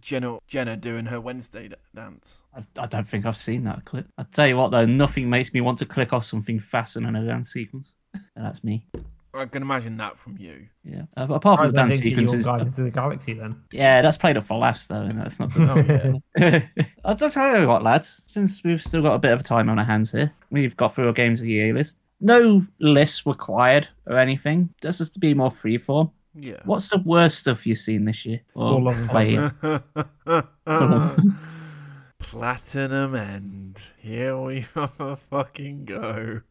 Jenna 0.01 0.39
Jenna 0.47 0.77
doing 0.77 1.07
her 1.07 1.21
Wednesday 1.21 1.71
dance. 1.95 2.43
I, 2.55 2.65
I 2.77 2.87
don't 2.87 3.09
think 3.09 3.27
I've 3.27 3.37
seen 3.37 3.65
that 3.65 3.85
clip. 3.85 4.07
I 4.19 4.25
tell 4.35 4.47
you 4.47 4.57
what, 4.57 4.71
though, 4.71 4.87
nothing 4.87 5.31
makes 5.31 5.53
me 5.53 5.61
want 5.61 5.79
to 5.79 5.87
click 5.87 6.13
off 6.13 6.25
something 6.25 6.61
faster 6.61 7.01
than 7.01 7.17
a 7.17 7.25
dance 7.25 7.53
sequence. 7.53 7.93
And 8.35 8.45
that's 8.45 8.65
me. 8.65 8.85
I 9.33 9.45
can 9.47 9.63
imagine 9.63 9.97
that 9.99 10.19
from 10.19 10.37
you. 10.39 10.67
Yeah. 10.85 11.03
Uh, 11.17 11.33
apart 11.33 11.61
from 11.61 11.71
the 11.71 11.77
dance 11.77 12.01
sequences, 12.01 12.45
Guardians 12.45 12.79
of 12.79 12.85
the 12.85 12.91
Galaxy 12.91 13.33
then. 13.35 13.63
yeah, 13.71 14.03
that's 14.03 14.17
played 14.17 14.37
up 14.37 14.47
for 14.47 14.59
laughs 14.59 14.87
though, 14.87 15.03
and 15.03 15.13
that's 15.13 15.39
not. 15.39 15.51
Oh 15.57 16.21
yeah. 16.37 16.63
I'll 17.05 17.15
just 17.15 17.35
tell 17.35 17.61
you 17.61 17.69
what, 17.69 17.83
lads. 17.83 18.23
Since 18.27 18.63
we've 18.65 18.83
still 18.83 19.03
got 19.03 19.15
a 19.15 19.19
bit 19.19 19.33
of 19.33 19.45
time 19.45 19.69
on 19.69 19.79
our 19.79 19.85
hands 19.85 20.11
here, 20.11 20.33
we've 20.51 20.77
got 20.77 20.95
through 20.95 21.07
our 21.07 21.13
games 21.13 21.41
of 21.41 21.45
the 21.45 21.53
year 21.53 21.73
list. 21.73 21.97
No 22.21 22.67
lists 22.81 23.25
required 23.25 23.89
or 24.07 24.19
anything. 24.19 24.75
Just 24.83 25.13
to 25.13 25.19
be 25.19 25.33
more 25.33 25.51
freeform. 25.51 26.11
Yeah. 26.35 26.61
What's 26.65 26.89
the 26.91 26.99
worst 26.99 27.39
stuff 27.39 27.67
you've 27.67 27.79
seen 27.79 28.05
this 28.05 28.25
year? 28.25 28.41
Or 28.55 28.75
All 28.75 28.89
of 28.89 29.09
playing? 29.09 29.51
Platinum 32.19 33.15
End. 33.15 33.83
Here 33.99 34.39
we 34.39 34.61
fucking 35.31 35.85
go. 35.87 36.43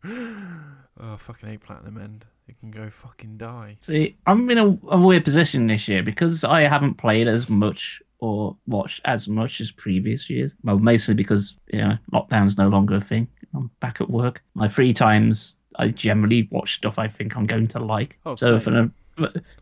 Oh, 1.00 1.18
fucking 1.18 1.50
hate 1.50 1.62
Platinum 1.62 1.98
End. 1.98 2.26
It 2.50 2.60
can 2.60 2.72
go 2.72 2.90
fucking 2.90 3.38
die. 3.38 3.78
See, 3.82 4.18
I'm 4.26 4.50
in 4.50 4.58
a, 4.58 4.66
a 4.90 5.00
weird 5.00 5.24
position 5.24 5.68
this 5.68 5.88
year 5.88 6.02
because 6.04 6.44
I 6.44 6.62
haven't 6.62 6.96
played 6.96 7.28
as 7.28 7.50
much 7.50 8.02
or 8.20 8.58
watched 8.68 9.02
as 9.06 9.28
much 9.28 9.62
as 9.62 9.72
previous 9.72 10.30
years. 10.30 10.56
Well, 10.64 10.80
mostly 10.80 11.14
because 11.14 11.54
you 11.72 11.80
know 11.80 11.98
lockdown's 12.12 12.58
no 12.58 12.68
longer 12.68 12.96
a 12.96 13.02
thing. 13.02 13.28
I'm 13.54 13.70
back 13.80 14.02
at 14.02 14.10
work. 14.10 14.42
My 14.56 14.68
free 14.68 14.94
times, 14.94 15.56
I 15.78 15.90
generally 15.90 16.48
watch 16.52 16.76
stuff 16.76 16.98
I 17.00 17.08
think 17.08 17.36
I'm 17.38 17.46
going 17.46 17.68
to 17.68 17.80
like. 17.80 18.18
Oh, 18.26 18.36
so 18.36 18.54
same. 18.58 18.62
for 18.62 18.72
the 18.72 18.92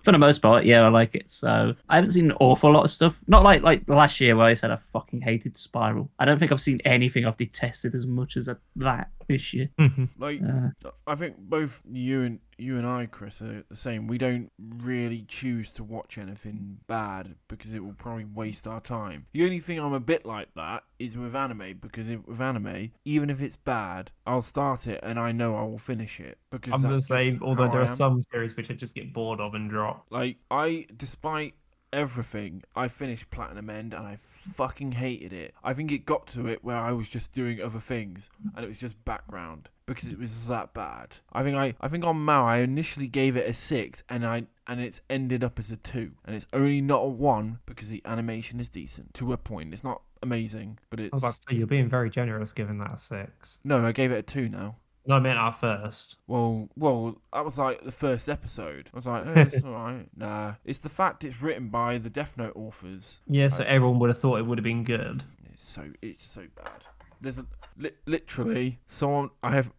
for 0.04 0.12
the 0.12 0.18
most 0.18 0.42
part, 0.42 0.66
yeah, 0.66 0.82
I 0.82 0.90
like 0.90 1.16
it. 1.16 1.26
So 1.30 1.74
I 1.90 1.96
haven't 1.96 2.12
seen 2.14 2.32
an 2.32 2.38
awful 2.40 2.72
lot 2.72 2.86
of 2.86 2.92
stuff. 2.92 3.16
Not 3.28 3.44
like 3.44 3.64
like 3.64 3.88
last 3.88 4.20
year 4.22 4.36
where 4.36 4.46
I 4.46 4.54
said 4.54 4.72
I 4.72 4.76
fucking 4.78 5.22
hated 5.22 5.58
Spiral. 5.58 6.10
I 6.20 6.26
don't 6.26 6.40
think 6.40 6.52
I've 6.52 6.62
seen 6.62 6.80
anything 6.86 7.26
I've 7.26 7.38
detested 7.38 7.96
as 7.96 8.06
much 8.06 8.38
as 8.38 8.48
that 8.78 9.10
this 9.28 9.54
year. 9.54 9.70
Like, 10.20 10.42
Uh, 10.42 10.90
I 11.06 11.16
think 11.16 11.38
both 11.38 11.82
you 11.92 12.24
and 12.24 12.40
you 12.58 12.78
and 12.78 12.88
I, 12.88 13.06
Chris, 13.06 13.42
are 13.42 13.64
the 13.70 13.76
same. 13.76 14.08
We 14.08 14.18
don't 14.18 14.52
really 14.60 15.26
choose 15.28 15.72
to 15.72 15.84
watch 15.84 16.18
anything 16.18 16.80
bad 16.88 17.36
because 17.48 17.74
it 17.74 17.84
will 17.84 17.94
probably 17.94 18.26
waste 18.26 18.68
our 18.68 18.82
time. 18.82 19.28
The 19.34 19.44
only 19.44 19.60
thing 19.60 19.80
I'm 19.80 19.94
a 19.94 20.00
bit 20.00 20.26
like 20.26 20.50
that 20.56 20.84
is 21.00 21.18
with 21.18 21.36
anime 21.36 21.80
because 21.82 22.10
it, 22.10 22.28
with 22.28 22.42
anime, 22.42 22.92
even 23.06 23.30
if 23.30 23.42
it's 23.42 23.56
bad, 23.56 24.12
I'll 24.26 24.42
start 24.42 24.88
it 24.88 25.00
and 25.04 25.20
I 25.20 25.32
know 25.32 25.56
I 25.56 25.64
will 25.64 25.78
finish 25.78 26.20
it 26.20 26.38
because 26.52 26.84
I'm 26.84 26.92
the 26.92 27.02
same, 27.02 27.40
although 27.44 27.70
there 27.70 27.82
are 27.82 27.88
some 27.88 28.24
series 28.32 28.56
which 28.56 28.72
I 28.72 28.74
just 28.74 28.96
get 28.96 29.14
bored 29.14 29.40
of 29.40 29.54
and 29.54 29.70
drop. 29.70 30.06
Like 30.10 30.38
I, 30.50 30.86
despite 30.96 31.54
everything, 31.94 32.64
I 32.76 32.88
finished 32.88 33.30
Platinum 33.30 33.70
End 33.70 33.94
and 33.94 34.06
I 34.06 34.18
fucking 34.20 34.94
hated 34.94 35.34
it. 35.34 35.54
I 35.64 35.74
think 35.74 35.92
it 35.92 36.06
got 36.06 36.28
to 36.28 36.48
it 36.48 36.64
where 36.64 36.78
I 36.78 36.92
was 36.92 37.08
just 37.08 37.34
doing 37.34 37.62
other 37.62 37.80
things 37.80 38.30
and 38.56 38.66
it 38.66 38.68
was 38.68 38.78
just 38.78 39.04
background 39.06 39.70
because 39.88 40.10
it 40.10 40.20
was 40.20 40.48
that 40.48 40.74
bad. 40.74 41.18
I 41.34 41.42
think 41.44 41.58
I, 41.58 41.74
I 41.82 41.88
think 41.88 42.04
on 42.04 42.24
MAL 42.24 42.46
I 42.46 42.58
initially 42.58 43.08
gave 43.08 43.36
it 43.36 43.48
a 43.48 43.54
six 43.54 44.04
and 44.10 44.26
I 44.26 44.44
and 44.68 44.82
it's 44.82 45.02
ended 45.10 45.44
up 45.44 45.58
as 45.58 45.72
a 45.72 45.78
two 45.78 46.12
and 46.26 46.36
it's 46.36 46.46
only 46.54 46.82
not 46.82 47.00
a 47.00 47.08
one 47.08 47.60
because 47.66 47.90
the 47.90 48.02
animation 48.06 48.60
is 48.60 48.70
decent 48.70 49.14
to 49.16 49.34
a 49.34 49.38
point. 49.38 49.74
It's 49.74 49.84
not 49.84 50.02
amazing, 50.22 50.78
but 50.90 51.00
I 51.00 51.10
was 51.12 51.24
about 51.24 51.36
to 51.36 51.42
say, 51.50 51.56
you're 51.56 51.68
being 51.68 51.90
very 51.90 52.10
generous 52.10 52.54
giving 52.54 52.78
that 52.80 52.96
a 52.96 52.98
six. 53.00 53.60
no. 53.64 53.86
I 53.86 53.92
gave 53.94 54.12
it 54.12 54.18
a 54.18 54.24
two 54.24 54.50
now. 54.50 54.76
No, 55.06 55.16
I 55.16 55.20
meant 55.20 55.40
our 55.40 55.54
first. 55.54 56.18
Well, 56.28 56.68
well, 56.76 57.22
that 57.32 57.46
was 57.46 57.58
like 57.58 57.82
the 57.86 57.94
first 57.94 58.28
episode. 58.28 58.90
I 58.94 58.98
was 58.98 59.06
like, 59.06 59.26
eh, 59.38 59.46
it's 59.54 59.64
all 59.64 59.72
right. 59.72 60.06
Nah, 60.18 60.56
it's 60.66 60.80
the 60.80 60.90
fact 60.90 61.24
it's 61.24 61.42
written 61.42 61.70
by 61.70 61.98
the 61.98 62.10
Death 62.10 62.34
Note 62.36 62.52
authors. 62.58 63.22
Yeah, 63.26 63.48
so 63.48 63.64
everyone 63.64 64.00
would 64.00 64.10
have 64.10 64.20
thought 64.20 64.40
it 64.40 64.46
would 64.46 64.58
have 64.58 64.66
been 64.66 64.84
good. 64.84 65.24
It's 65.54 65.66
so 65.66 65.86
it's 66.02 66.30
so 66.30 66.44
bad. 66.56 66.84
There's 67.22 67.38
a 67.40 67.46
li- 67.78 67.92
literally 68.06 68.80
someone 68.88 69.30
I 69.44 69.52
have. 69.52 69.72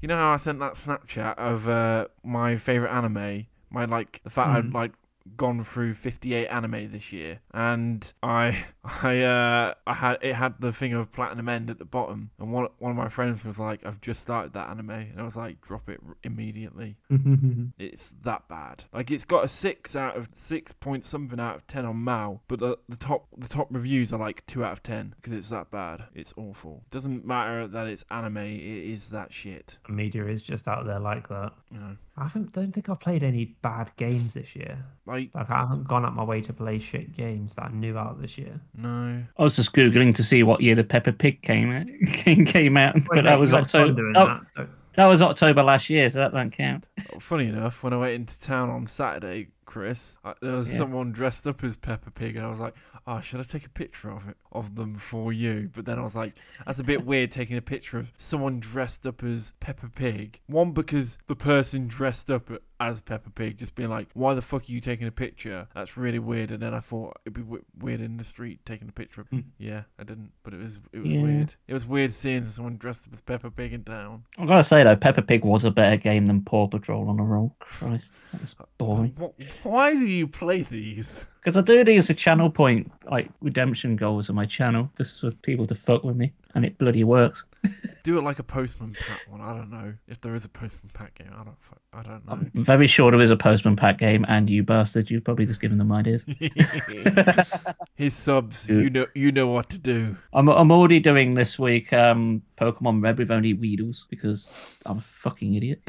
You 0.00 0.08
know 0.08 0.16
how 0.16 0.32
I 0.32 0.36
sent 0.36 0.58
that 0.60 0.74
Snapchat 0.74 1.36
of 1.38 1.68
uh, 1.68 2.06
my 2.22 2.56
favorite 2.56 2.90
anime? 2.90 3.46
My 3.70 3.84
like 3.84 4.20
the 4.24 4.30
fact 4.30 4.50
I'd 4.50 4.64
Mhm. 4.70 4.74
like 4.74 4.92
gone 5.36 5.64
through 5.64 5.94
58 5.94 6.46
anime 6.48 6.92
this 6.92 7.12
year 7.12 7.40
and 7.52 8.12
i 8.22 8.64
i 8.84 9.20
uh 9.22 9.74
i 9.86 9.94
had 9.94 10.18
it 10.22 10.34
had 10.34 10.54
the 10.60 10.72
thing 10.72 10.92
of 10.92 11.10
platinum 11.12 11.48
end 11.48 11.70
at 11.70 11.78
the 11.78 11.84
bottom 11.84 12.30
and 12.38 12.52
one 12.52 12.68
one 12.78 12.90
of 12.90 12.96
my 12.96 13.08
friends 13.08 13.44
was 13.44 13.58
like 13.58 13.84
i've 13.86 14.00
just 14.00 14.20
started 14.20 14.52
that 14.52 14.68
anime 14.68 14.90
and 14.90 15.20
i 15.20 15.22
was 15.22 15.36
like 15.36 15.60
drop 15.60 15.88
it 15.88 16.00
immediately 16.22 16.96
it's 17.78 18.12
that 18.22 18.48
bad. 18.48 18.84
Like 18.92 19.10
it's 19.10 19.24
got 19.24 19.44
a 19.44 19.48
six 19.48 19.96
out 19.96 20.16
of 20.16 20.28
six 20.34 20.72
point 20.72 21.04
something 21.04 21.40
out 21.40 21.56
of 21.56 21.66
ten 21.66 21.84
on 21.84 22.02
MAL, 22.02 22.42
but 22.48 22.58
the, 22.58 22.78
the 22.88 22.96
top 22.96 23.26
the 23.36 23.48
top 23.48 23.68
reviews 23.70 24.12
are 24.12 24.18
like 24.18 24.44
two 24.46 24.64
out 24.64 24.72
of 24.72 24.82
ten 24.82 25.14
because 25.16 25.32
it's 25.32 25.50
that 25.50 25.70
bad. 25.70 26.04
It's 26.14 26.32
awful. 26.36 26.84
Doesn't 26.90 27.24
matter 27.24 27.66
that 27.66 27.86
it's 27.86 28.04
anime. 28.10 28.38
It 28.38 28.90
is 28.90 29.10
that 29.10 29.32
shit. 29.32 29.78
Media 29.88 30.26
is 30.26 30.42
just 30.42 30.68
out 30.68 30.86
there 30.86 31.00
like 31.00 31.28
that. 31.28 31.52
You 31.70 31.78
know, 31.78 31.96
I 32.18 32.22
haven't, 32.24 32.52
don't 32.52 32.72
think 32.72 32.88
I've 32.88 32.98
played 33.00 33.22
any 33.22 33.56
bad 33.60 33.90
games 33.98 34.32
this 34.32 34.56
year. 34.56 34.78
like 35.06 35.30
Like 35.34 35.50
I 35.50 35.58
haven't 35.58 35.86
gone 35.86 36.04
out 36.06 36.14
my 36.14 36.24
way 36.24 36.40
to 36.42 36.52
play 36.52 36.78
shit 36.78 37.14
games 37.16 37.52
that 37.56 37.66
I 37.66 37.68
knew 37.70 37.98
out 37.98 38.20
this 38.22 38.38
year. 38.38 38.58
no. 38.74 39.22
I 39.38 39.42
was 39.42 39.56
just 39.56 39.72
googling 39.74 40.14
to 40.16 40.22
see 40.22 40.42
what 40.42 40.62
year 40.62 40.74
the 40.74 40.84
Peppa 40.84 41.12
Pig 41.12 41.42
came 41.42 41.70
out, 41.72 41.86
came, 42.14 42.44
came 42.46 42.76
out, 42.76 42.96
but 43.12 43.24
that 43.24 43.38
was 43.38 43.50
you 43.50 43.56
had 43.58 43.70
fun 43.70 43.80
October. 43.90 44.12
Oh, 44.16 44.26
that, 44.26 44.40
so- 44.56 44.68
that 44.94 45.04
was 45.06 45.20
October 45.20 45.62
last 45.62 45.90
year, 45.90 46.08
so 46.08 46.20
that 46.20 46.32
don't 46.32 46.50
count. 46.50 46.86
Funny 47.20 47.48
enough, 47.48 47.82
when 47.82 47.92
I 47.92 47.98
went 47.98 48.14
into 48.14 48.40
town 48.40 48.70
on 48.70 48.86
Saturday, 48.86 49.48
Chris, 49.66 50.16
I, 50.24 50.34
there 50.40 50.56
was 50.56 50.70
Yeah. 50.70 50.78
someone 50.78 51.12
dressed 51.12 51.46
up 51.46 51.62
as 51.64 51.76
Peppa 51.76 52.10
Pig, 52.10 52.36
and 52.36 52.46
I 52.46 52.48
was 52.48 52.60
like, 52.60 52.74
"Oh, 53.06 53.20
should 53.20 53.40
I 53.40 53.42
take 53.42 53.66
a 53.66 53.70
picture 53.70 54.10
of 54.10 54.28
it 54.28 54.36
of 54.52 54.74
them 54.76 54.94
for 54.94 55.32
you?" 55.32 55.70
But 55.74 55.84
then 55.84 55.98
I 55.98 56.02
was 56.02 56.16
like, 56.16 56.34
"That's 56.64 56.78
a 56.78 56.84
bit 56.84 57.04
weird 57.06 57.30
taking 57.32 57.56
a 57.56 57.62
picture 57.62 57.98
of 57.98 58.12
someone 58.16 58.60
dressed 58.60 59.06
up 59.06 59.22
as 59.22 59.54
Peppa 59.60 59.88
Pig." 59.94 60.40
One 60.46 60.72
because 60.72 61.18
the 61.26 61.36
person 61.36 61.88
dressed 61.88 62.30
up 62.30 62.48
as 62.78 63.00
Peppa 63.00 63.30
Pig 63.30 63.58
just 63.58 63.74
being 63.74 63.88
like, 63.90 64.08
"Why 64.14 64.34
the 64.34 64.42
fuck 64.42 64.62
are 64.68 64.72
you 64.72 64.80
taking 64.80 65.06
a 65.06 65.12
picture?" 65.12 65.66
That's 65.74 65.96
really 65.96 66.18
weird. 66.20 66.50
And 66.50 66.62
then 66.62 66.72
I 66.72 66.80
thought 66.80 67.16
it'd 67.24 67.34
be 67.34 67.42
w- 67.42 67.64
weird 67.78 68.00
in 68.00 68.16
the 68.18 68.24
street 68.24 68.60
taking 68.64 68.88
a 68.88 68.92
picture 68.92 69.22
of. 69.22 69.28
Hmm. 69.28 69.40
Yeah, 69.58 69.82
I 69.98 70.04
didn't, 70.04 70.30
but 70.44 70.54
it 70.54 70.60
was 70.60 70.78
it 70.92 71.00
was 71.00 71.08
Yeah. 71.10 71.22
weird. 71.22 71.54
It 71.66 71.74
was 71.74 71.86
weird 71.86 72.12
seeing 72.12 72.46
someone 72.48 72.76
dressed 72.76 73.06
up 73.08 73.14
as 73.14 73.20
Peppa 73.20 73.50
Pig 73.50 73.72
in 73.72 73.82
town. 73.84 74.24
I've 74.38 74.46
got 74.46 74.58
to 74.58 74.64
say 74.64 74.82
though, 74.84 74.96
Peppa 74.96 75.22
Pig 75.22 75.44
was 75.44 75.64
a 75.64 75.70
better 75.70 75.96
game 75.96 76.26
than 76.26 76.42
Paw 76.42 76.68
Patrol 76.68 77.08
on 77.08 77.18
a 77.18 77.24
roll. 77.24 77.54
Christ, 77.58 78.10
that 78.32 78.40
was 78.42 78.54
boring. 78.78 79.14
Wh- 79.20 79.55
Why 79.62 79.92
do 79.92 80.06
you 80.06 80.26
play 80.26 80.62
these? 80.62 81.26
Because 81.40 81.56
I 81.56 81.60
do 81.60 81.84
these 81.84 82.04
as 82.04 82.10
a 82.10 82.14
channel 82.14 82.50
point, 82.50 82.90
like 83.10 83.30
redemption 83.40 83.94
goals 83.94 84.28
on 84.28 84.36
my 84.36 84.46
channel, 84.46 84.90
just 84.98 85.20
for 85.20 85.30
people 85.30 85.66
to 85.68 85.76
fuck 85.76 86.02
with 86.02 86.16
me, 86.16 86.32
and 86.54 86.64
it 86.64 86.76
bloody 86.76 87.04
works. 87.04 87.44
Do 88.02 88.18
it 88.18 88.22
like 88.22 88.38
a 88.38 88.44
Postman 88.44 88.96
Pat 88.98 89.20
one. 89.28 89.40
I 89.40 89.52
don't 89.52 89.70
know 89.70 89.94
if 90.06 90.20
there 90.20 90.34
is 90.34 90.44
a 90.44 90.48
Postman 90.48 90.90
Pat 90.94 91.14
game. 91.14 91.32
I 91.32 91.44
don't. 91.44 91.56
I 91.92 92.02
don't 92.02 92.26
know. 92.26 92.32
I'm 92.32 92.64
very 92.64 92.86
sure 92.86 93.10
there 93.10 93.20
is 93.20 93.30
a 93.30 93.36
Postman 93.36 93.74
Pat 93.76 93.98
game, 93.98 94.24
and 94.28 94.48
you 94.48 94.62
bastard, 94.62 95.10
you've 95.10 95.24
probably 95.24 95.46
just 95.46 95.60
given 95.60 95.78
them 95.78 95.90
ideas. 95.90 96.22
His 97.96 98.14
subs. 98.14 98.68
You 98.68 98.90
know. 98.90 99.06
You 99.14 99.32
know 99.32 99.48
what 99.48 99.70
to 99.70 99.78
do. 99.78 100.16
I'm 100.32 100.48
I'm 100.48 100.70
already 100.70 101.00
doing 101.00 101.34
this 101.34 101.58
week 101.58 101.92
um 101.92 102.42
Pokemon 102.60 103.02
Red 103.02 103.18
with 103.18 103.30
only 103.30 103.54
Weedles 103.54 104.04
because 104.08 104.46
I'm 104.84 104.98
a 104.98 105.04
fucking 105.22 105.54
idiot. 105.54 105.82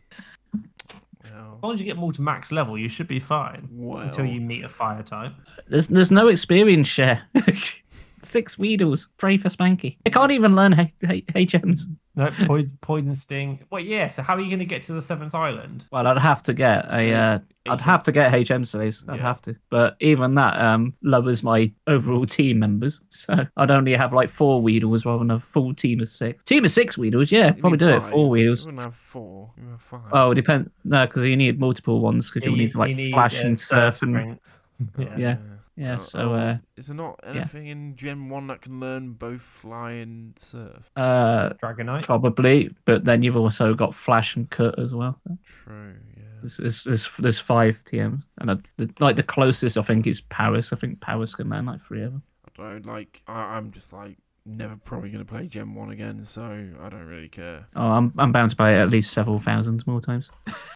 Well, 1.58 1.60
As 1.60 1.64
long 1.64 1.74
as 1.76 1.80
you 1.80 1.86
get 1.86 1.98
more 1.98 2.14
to 2.14 2.22
max 2.22 2.52
level, 2.52 2.78
you 2.78 2.90
should 2.90 3.08
be 3.08 3.20
fine. 3.20 3.68
well, 3.72 4.00
Until 4.04 4.26
you 4.26 4.42
meet 4.42 4.64
a 4.64 4.70
fire 4.70 5.04
type. 5.04 5.34
There's 5.68 5.88
there's 5.88 6.12
no 6.12 6.28
experience 6.28 6.88
share. 6.88 7.24
Six 8.28 8.58
Weedles, 8.58 9.08
pray 9.18 9.38
for 9.38 9.50
Spanky. 9.50 9.98
I 10.06 10.10
can't 10.10 10.32
even 10.32 10.56
learn 10.56 10.80
H- 10.80 10.92
H- 11.08 11.26
HMs. 11.28 11.82
No, 12.16 12.32
poison, 12.46 12.78
poison 12.82 13.14
sting. 13.16 13.64
Well, 13.70 13.82
yeah. 13.82 14.08
So 14.08 14.24
how 14.24 14.36
are 14.36 14.40
you 14.40 14.48
going 14.48 14.60
to 14.60 14.66
get 14.66 14.82
to 14.84 14.94
the 14.94 15.02
seventh 15.04 15.36
island? 15.36 15.86
Well, 15.92 16.08
I'd 16.08 16.18
have 16.18 16.42
to 16.44 16.54
get 16.54 16.86
a. 16.92 17.14
Uh, 17.14 17.40
I'd 17.70 17.82
have 17.82 18.04
to 18.06 18.12
get 18.12 18.32
HM 18.34 18.66
saves. 18.66 19.04
I'd 19.08 19.18
Yeah. 19.18 19.22
have 19.22 19.42
to, 19.44 19.56
but 19.70 19.98
even 20.00 20.34
that 20.36 20.60
um 20.60 20.94
lowers 21.04 21.44
my 21.44 21.72
overall 21.86 22.26
team 22.26 22.60
members. 22.60 23.00
So 23.10 23.46
I'd 23.58 23.72
only 23.72 23.94
have 23.94 24.14
like 24.14 24.30
four 24.32 24.62
Weedles 24.62 25.06
rather 25.06 25.20
than 25.20 25.32
a 25.32 25.40
full 25.40 25.74
team 25.76 26.00
of 26.02 26.08
six. 26.10 26.44
Team 26.46 26.66
of 26.66 26.72
six 26.72 26.96
Weedles, 26.98 27.30
yeah, 27.32 27.48
you 27.56 27.62
probably 27.62 27.78
need 27.78 27.86
do 27.92 27.98
it. 27.98 28.02
five. 28.02 28.12
Four 28.12 28.38
You 28.38 28.52
Weedles. 28.52 28.66
wouldn't 28.66 28.84
have 28.84 28.96
four. 28.96 29.52
You 29.62 29.70
have 29.72 29.82
five. 29.82 30.02
Oh, 30.12 30.32
it 30.32 30.36
depends. 30.36 30.70
No, 30.86 31.06
because 31.06 31.24
you 31.26 31.36
need 31.38 31.60
multiple 31.60 32.00
ones 32.00 32.30
because 32.30 32.44
Yeah, 32.44 32.50
you'll 32.50 32.58
need 32.58 32.72
to 32.72 32.78
like 32.80 32.90
you 32.90 32.96
need, 32.96 33.12
flash 33.14 33.40
and 33.44 33.60
surf 33.60 34.02
and 34.02 34.12
strength. 34.16 34.60
Yeah. 35.00 35.18
yeah. 35.18 35.38
Yeah. 35.78 36.00
Oh, 36.00 36.04
So 36.04 36.20
oh, 36.20 36.34
uh, 36.34 36.58
is 36.76 36.88
there 36.88 36.96
not 36.96 37.20
anything 37.24 37.68
in 37.68 37.96
Gen 37.96 38.30
One 38.30 38.48
that 38.48 38.62
can 38.62 38.80
learn 38.80 39.14
both 39.14 39.42
fly 39.42 39.92
and 39.94 40.38
surf? 40.40 40.92
uh, 40.96 41.50
Dragonite. 41.62 42.04
probably, 42.04 42.70
but 42.86 43.06
then 43.06 43.22
you've 43.22 43.38
also 43.38 43.74
got 43.74 43.96
flash 43.96 44.36
and 44.36 44.50
cut 44.50 44.78
as 44.80 44.94
well. 44.94 45.20
True. 45.46 45.96
Yeah. 46.16 46.24
There's, 46.42 46.58
there's, 46.58 46.84
there's, 46.84 47.10
there's 47.20 47.40
five 47.40 47.78
TMs, 47.86 48.24
and 48.40 48.50
uh, 48.52 48.56
the, 48.78 48.90
like 49.00 49.16
the 49.16 49.24
closest 49.24 49.78
I 49.78 49.82
think 49.82 50.08
is 50.08 50.22
Paras. 50.22 50.72
I 50.74 50.76
think 50.78 51.02
Paras 51.02 51.36
can 51.36 51.50
learn 51.50 51.66
like 51.66 51.82
three 51.82 52.04
of 52.04 52.12
them. 52.14 52.24
I 52.46 52.62
don't 52.62 52.86
like. 52.86 53.22
I, 53.28 53.58
I'm 53.58 53.72
just 53.72 53.94
like 53.94 54.18
never 54.46 54.76
probably 54.78 55.10
gonna 55.12 55.26
play 55.26 55.48
Gen 55.48 55.74
One 55.76 55.92
again, 55.92 56.24
so 56.24 56.44
I 56.82 56.90
don't 56.90 57.06
really 57.06 57.30
care. 57.30 57.68
Oh, 57.76 57.82
I'm 57.82 58.14
I'm 58.18 58.32
bound 58.32 58.52
to 58.52 58.56
buy 58.56 58.74
it 58.74 58.82
at 58.82 58.90
least 58.90 59.14
several 59.14 59.40
thousands 59.40 59.86
more 59.88 60.02
times. 60.02 60.30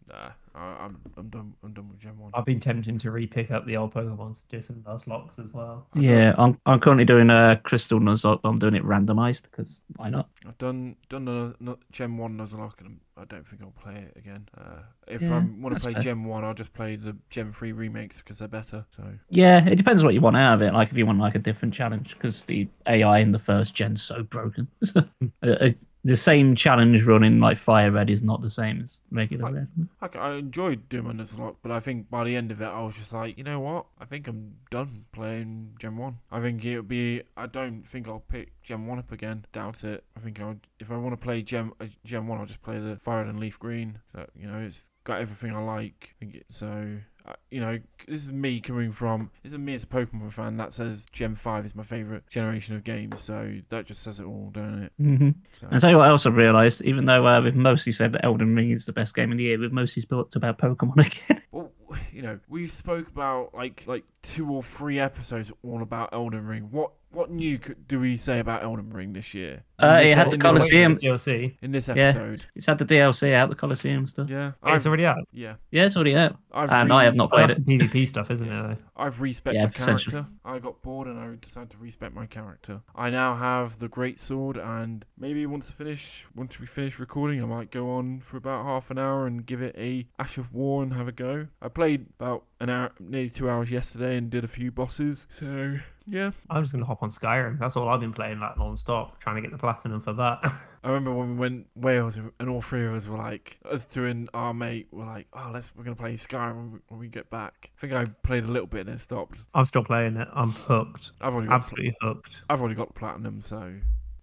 Nah, 0.07 0.31
I, 0.53 0.59
I'm 0.85 1.01
I'm 1.17 1.29
done. 1.29 1.53
I'm 1.63 1.73
done 1.73 1.89
with 1.89 1.99
Gen 1.99 2.17
One. 2.17 2.31
I've 2.33 2.45
been 2.45 2.59
tempting 2.59 2.99
to 2.99 3.11
re-pick 3.11 3.51
up 3.51 3.65
the 3.65 3.77
old 3.77 3.93
Pokemon 3.93 4.35
to 4.35 4.57
do 4.57 4.61
some 4.65 4.77
Nuzlockes 4.77 5.39
as 5.39 5.51
well. 5.53 5.87
Yeah, 5.95 6.33
I'm 6.37 6.59
I'm 6.65 6.79
currently 6.79 7.05
doing 7.05 7.29
a 7.29 7.59
crystal 7.63 7.99
Nuzlocke. 7.99 8.41
but 8.41 8.49
I'm 8.49 8.59
doing 8.59 8.75
it 8.75 8.83
randomized 8.83 9.43
because 9.43 9.81
why 9.95 10.09
not? 10.09 10.29
I've 10.47 10.57
done 10.57 10.95
done 11.09 11.27
a, 11.27 11.53
no- 11.63 11.79
Gen 11.91 12.17
One 12.17 12.37
Nuzlocke, 12.37 12.81
and 12.81 12.99
I 13.17 13.25
don't 13.25 13.47
think 13.47 13.61
I'll 13.61 13.71
play 13.71 13.95
it 13.95 14.17
again. 14.17 14.47
Uh, 14.57 14.83
if 15.07 15.21
Yeah, 15.21 15.29
I 15.29 15.39
want 15.39 15.75
to 15.75 15.81
play 15.81 15.93
fair. 15.93 16.03
Gen 16.03 16.23
One, 16.23 16.43
I'll 16.43 16.53
just 16.53 16.73
play 16.73 16.95
the 16.95 17.17
Gen 17.29 17.51
Three 17.51 17.71
remakes 17.71 18.17
because 18.19 18.39
they're 18.39 18.47
better. 18.47 18.85
So 18.95 19.03
Yeah, 19.29 19.65
it 19.67 19.75
depends 19.75 20.03
what 20.03 20.13
you 20.13 20.21
want 20.21 20.35
out 20.37 20.55
of 20.55 20.61
it. 20.61 20.73
Like 20.73 20.91
if 20.91 20.97
you 20.97 21.05
want 21.05 21.19
like 21.19 21.35
a 21.35 21.39
different 21.39 21.73
challenge, 21.73 22.13
because 22.13 22.43
the 22.43 22.67
AI 22.87 23.19
in 23.19 23.31
the 23.31 23.39
first 23.39 23.73
gen's 23.73 24.01
so 24.03 24.23
broken. 24.23 24.67
the 26.03 26.17
same 26.17 26.55
challenge 26.55 27.03
run 27.03 27.23
in 27.23 27.39
like 27.39 27.57
Fire 27.57 27.91
Red 27.91 28.09
is 28.09 28.23
not 28.23 28.41
the 28.41 28.49
same 28.49 28.81
as 28.83 29.01
regular 29.11 29.47
I- 29.47 29.51
Red. 29.51 29.67
I 30.15 30.31
enjoyed 30.33 30.89
doing 30.89 31.05
my 31.05 31.13
Nuzlocke, 31.13 31.57
but 31.61 31.71
I 31.71 31.79
think 31.79 32.09
by 32.09 32.23
the 32.23 32.35
end 32.35 32.51
of 32.51 32.61
it, 32.61 32.65
I 32.65 32.81
was 32.81 32.95
just 32.95 33.13
like, 33.13 33.37
you 33.37 33.43
know 33.43 33.59
what? 33.59 33.85
I 33.99 34.05
think 34.05 34.27
I'm 34.27 34.55
done 34.69 35.05
playing 35.11 35.75
Gen 35.79 35.97
One. 35.97 36.17
I 36.31 36.39
think 36.41 36.65
it'll 36.65 36.83
be. 36.83 37.21
I 37.37 37.45
don't 37.45 37.83
think 37.83 38.07
I'll 38.07 38.19
pick 38.19 38.51
Gen 38.63 38.87
One 38.87 38.99
up 38.99 39.11
again. 39.11 39.45
Doubt 39.53 39.83
it. 39.83 40.03
I 40.17 40.19
think 40.19 40.39
I'll. 40.41 40.57
If 40.79 40.91
I 40.91 40.97
want 40.97 41.13
to 41.13 41.23
play 41.23 41.41
Gen 41.43 41.71
uh, 41.79 41.85
Gen 42.03 42.27
One, 42.27 42.39
I'll 42.39 42.45
just 42.45 42.63
play 42.63 42.79
the 42.79 42.97
Fire 42.97 43.19
Red 43.19 43.27
and 43.27 43.39
Leaf 43.39 43.59
Green. 43.59 43.99
So, 44.13 44.25
you 44.35 44.47
know, 44.47 44.57
it's 44.59 44.89
got 45.03 45.21
everything 45.21 45.55
I 45.55 45.63
like. 45.63 46.15
I 46.21 46.25
it, 46.25 46.45
so. 46.49 46.97
Uh, 47.25 47.33
you 47.49 47.59
know, 47.61 47.79
this 48.07 48.23
is 48.23 48.31
me 48.31 48.59
coming 48.59 48.91
from. 48.91 49.29
This 49.43 49.53
is 49.53 49.59
me 49.59 49.75
as 49.75 49.83
a 49.83 49.87
Pokemon 49.87 50.33
fan 50.33 50.57
that 50.57 50.73
says 50.73 51.05
Gen 51.11 51.35
Five 51.35 51.65
is 51.65 51.75
my 51.75 51.83
favorite 51.83 52.27
generation 52.27 52.75
of 52.75 52.83
games. 52.83 53.19
So 53.19 53.59
that 53.69 53.85
just 53.85 54.01
says 54.01 54.19
it 54.19 54.25
all, 54.25 54.49
don't 54.51 54.83
it? 54.83 54.93
Mm-hmm. 54.99 55.29
So. 55.53 55.67
And 55.69 55.81
tell 55.81 55.91
you 55.91 55.97
what 55.97 56.07
else 56.07 56.25
I've 56.25 56.35
realised, 56.35 56.81
even 56.81 57.05
though 57.05 57.27
uh, 57.27 57.41
we've 57.41 57.55
mostly 57.55 57.91
said 57.91 58.13
that 58.13 58.25
Elden 58.25 58.55
Ring 58.55 58.71
is 58.71 58.85
the 58.85 58.93
best 58.93 59.15
game 59.15 59.31
of 59.31 59.37
the 59.37 59.43
year, 59.43 59.59
we've 59.59 59.71
mostly 59.71 60.03
talked 60.03 60.35
about 60.35 60.57
Pokemon 60.57 61.05
again. 61.05 61.41
Well, 61.51 61.71
you 62.11 62.21
know, 62.21 62.39
we've 62.47 62.71
spoke 62.71 63.07
about 63.07 63.53
like 63.53 63.83
like 63.87 64.05
two 64.21 64.49
or 64.49 64.63
three 64.63 64.99
episodes 64.99 65.51
all 65.63 65.81
about 65.81 66.09
Elden 66.13 66.45
Ring. 66.45 66.69
What 66.71 66.91
what 67.11 67.29
new 67.29 67.57
do 67.87 67.99
we 67.99 68.15
say 68.17 68.39
about 68.39 68.63
Elden 68.63 68.89
Ring 68.91 69.13
this 69.13 69.33
year? 69.33 69.63
Uh, 69.79 69.97
this 69.99 70.11
it 70.11 70.17
had 70.17 70.27
the 70.27 70.33
in 70.33 70.39
this 70.39 70.51
Colosseum. 70.51 70.95
DLC. 70.97 71.57
In 71.61 71.71
this 71.71 71.87
Yeah. 71.87 71.95
episode, 71.95 72.45
It's 72.55 72.67
had 72.67 72.77
the 72.77 72.85
DLC 72.85 73.33
out, 73.33 73.49
the 73.49 73.55
Colosseum 73.55 74.07
stuff. 74.07 74.29
yeah, 74.29 74.37
Yeah, 74.37 74.75
it's 74.75 74.85
I've 74.85 74.85
already 74.85 75.05
out. 75.05 75.17
yeah, 75.31 75.55
Yeah, 75.71 75.85
it's 75.85 75.95
already 75.95 76.15
out. 76.15 76.37
I've 76.53 76.69
And 76.69 76.93
I 76.93 77.03
have 77.05 77.15
not 77.15 77.31
played 77.31 77.49
that's 77.49 77.59
it. 77.59 77.65
the 77.65 77.77
PvP 77.79 78.05
stuff, 78.07 78.29
isn't 78.29 78.47
it? 78.47 78.51
Though? 78.51 78.75
I've 78.95 79.19
respec 79.19 79.55
Yeah, 79.55 79.63
my 79.65 79.69
essentially. 79.71 80.11
character. 80.11 80.31
I 80.45 80.59
got 80.59 80.81
bored 80.83 81.07
and 81.07 81.19
I 81.19 81.35
decided 81.41 81.71
to 81.71 81.77
respec 81.79 82.13
my 82.13 82.27
character. 82.27 82.81
I 82.95 83.09
now 83.09 83.35
have 83.35 83.79
the 83.79 83.87
great 83.87 84.19
sword, 84.19 84.57
and 84.57 85.03
maybe 85.17 85.45
once 85.47 85.71
I 85.71 85.73
finish, 85.73 86.27
once 86.35 86.59
we 86.59 86.67
finish 86.67 86.99
recording, 86.99 87.41
I 87.41 87.45
might 87.47 87.71
go 87.71 87.89
on 87.91 88.19
for 88.21 88.37
about 88.37 88.65
half 88.65 88.91
an 88.91 88.99
hour 88.99 89.25
and 89.25 89.45
give 89.45 89.61
it 89.63 89.75
a 89.77 90.07
Ash 90.19 90.37
of 90.37 90.53
War 90.53 90.83
and 90.83 90.93
have 90.93 91.07
a 91.07 91.11
go. 91.11 91.47
I 91.61 91.69
played 91.69 92.05
about 92.19 92.43
an 92.61 92.69
hour, 92.69 92.91
nearly 92.99 93.29
two 93.29 93.49
hours 93.49 93.71
yesterday, 93.71 94.15
and 94.17 94.29
did 94.29 94.43
a 94.43 94.47
few 94.47 94.71
bosses. 94.71 95.27
So 95.31 95.79
yeah, 96.05 96.31
I'm 96.49 96.63
just 96.63 96.71
gonna 96.71 96.85
hop 96.85 97.01
on 97.01 97.11
Skyrim. 97.11 97.59
That's 97.59 97.75
all 97.75 97.89
I've 97.89 97.99
been 97.99 98.13
playing 98.13 98.39
like 98.39 98.57
non-stop, 98.57 99.19
trying 99.19 99.35
to 99.37 99.41
get 99.41 99.51
the 99.51 99.57
platinum 99.57 99.99
for 99.99 100.13
that. 100.13 100.39
I 100.83 100.87
remember 100.87 101.13
when 101.13 101.31
we 101.31 101.35
went 101.35 101.67
Wales 101.75 102.17
and 102.17 102.49
all 102.49 102.61
three 102.61 102.85
of 102.85 102.93
us 102.93 103.07
were 103.07 103.17
like, 103.17 103.57
us 103.69 103.85
two 103.85 104.05
and 104.05 104.29
our 104.33 104.53
mate 104.53 104.87
were 104.91 105.05
like, 105.05 105.27
oh, 105.33 105.49
let's 105.53 105.71
we're 105.75 105.83
gonna 105.83 105.95
play 105.95 106.13
Skyrim 106.13 106.55
when 106.55 106.71
we, 106.71 106.79
when 106.87 106.99
we 106.99 107.07
get 107.07 107.29
back. 107.29 107.71
I 107.77 107.81
think 107.81 107.93
I 107.93 108.05
played 108.23 108.43
a 108.43 108.51
little 108.51 108.67
bit 108.67 108.81
and 108.81 108.89
then 108.89 108.99
stopped. 108.99 109.43
I'm 109.53 109.65
still 109.65 109.83
playing 109.83 110.17
it. 110.17 110.27
I'm 110.33 110.51
hooked. 110.51 111.11
I've 111.19 111.33
already 111.33 111.49
got 111.49 111.61
Absolutely 111.61 111.95
hooked. 112.01 112.35
I've 112.49 112.61
already 112.61 112.75
got 112.75 112.93
platinum, 112.93 113.41
so 113.41 113.73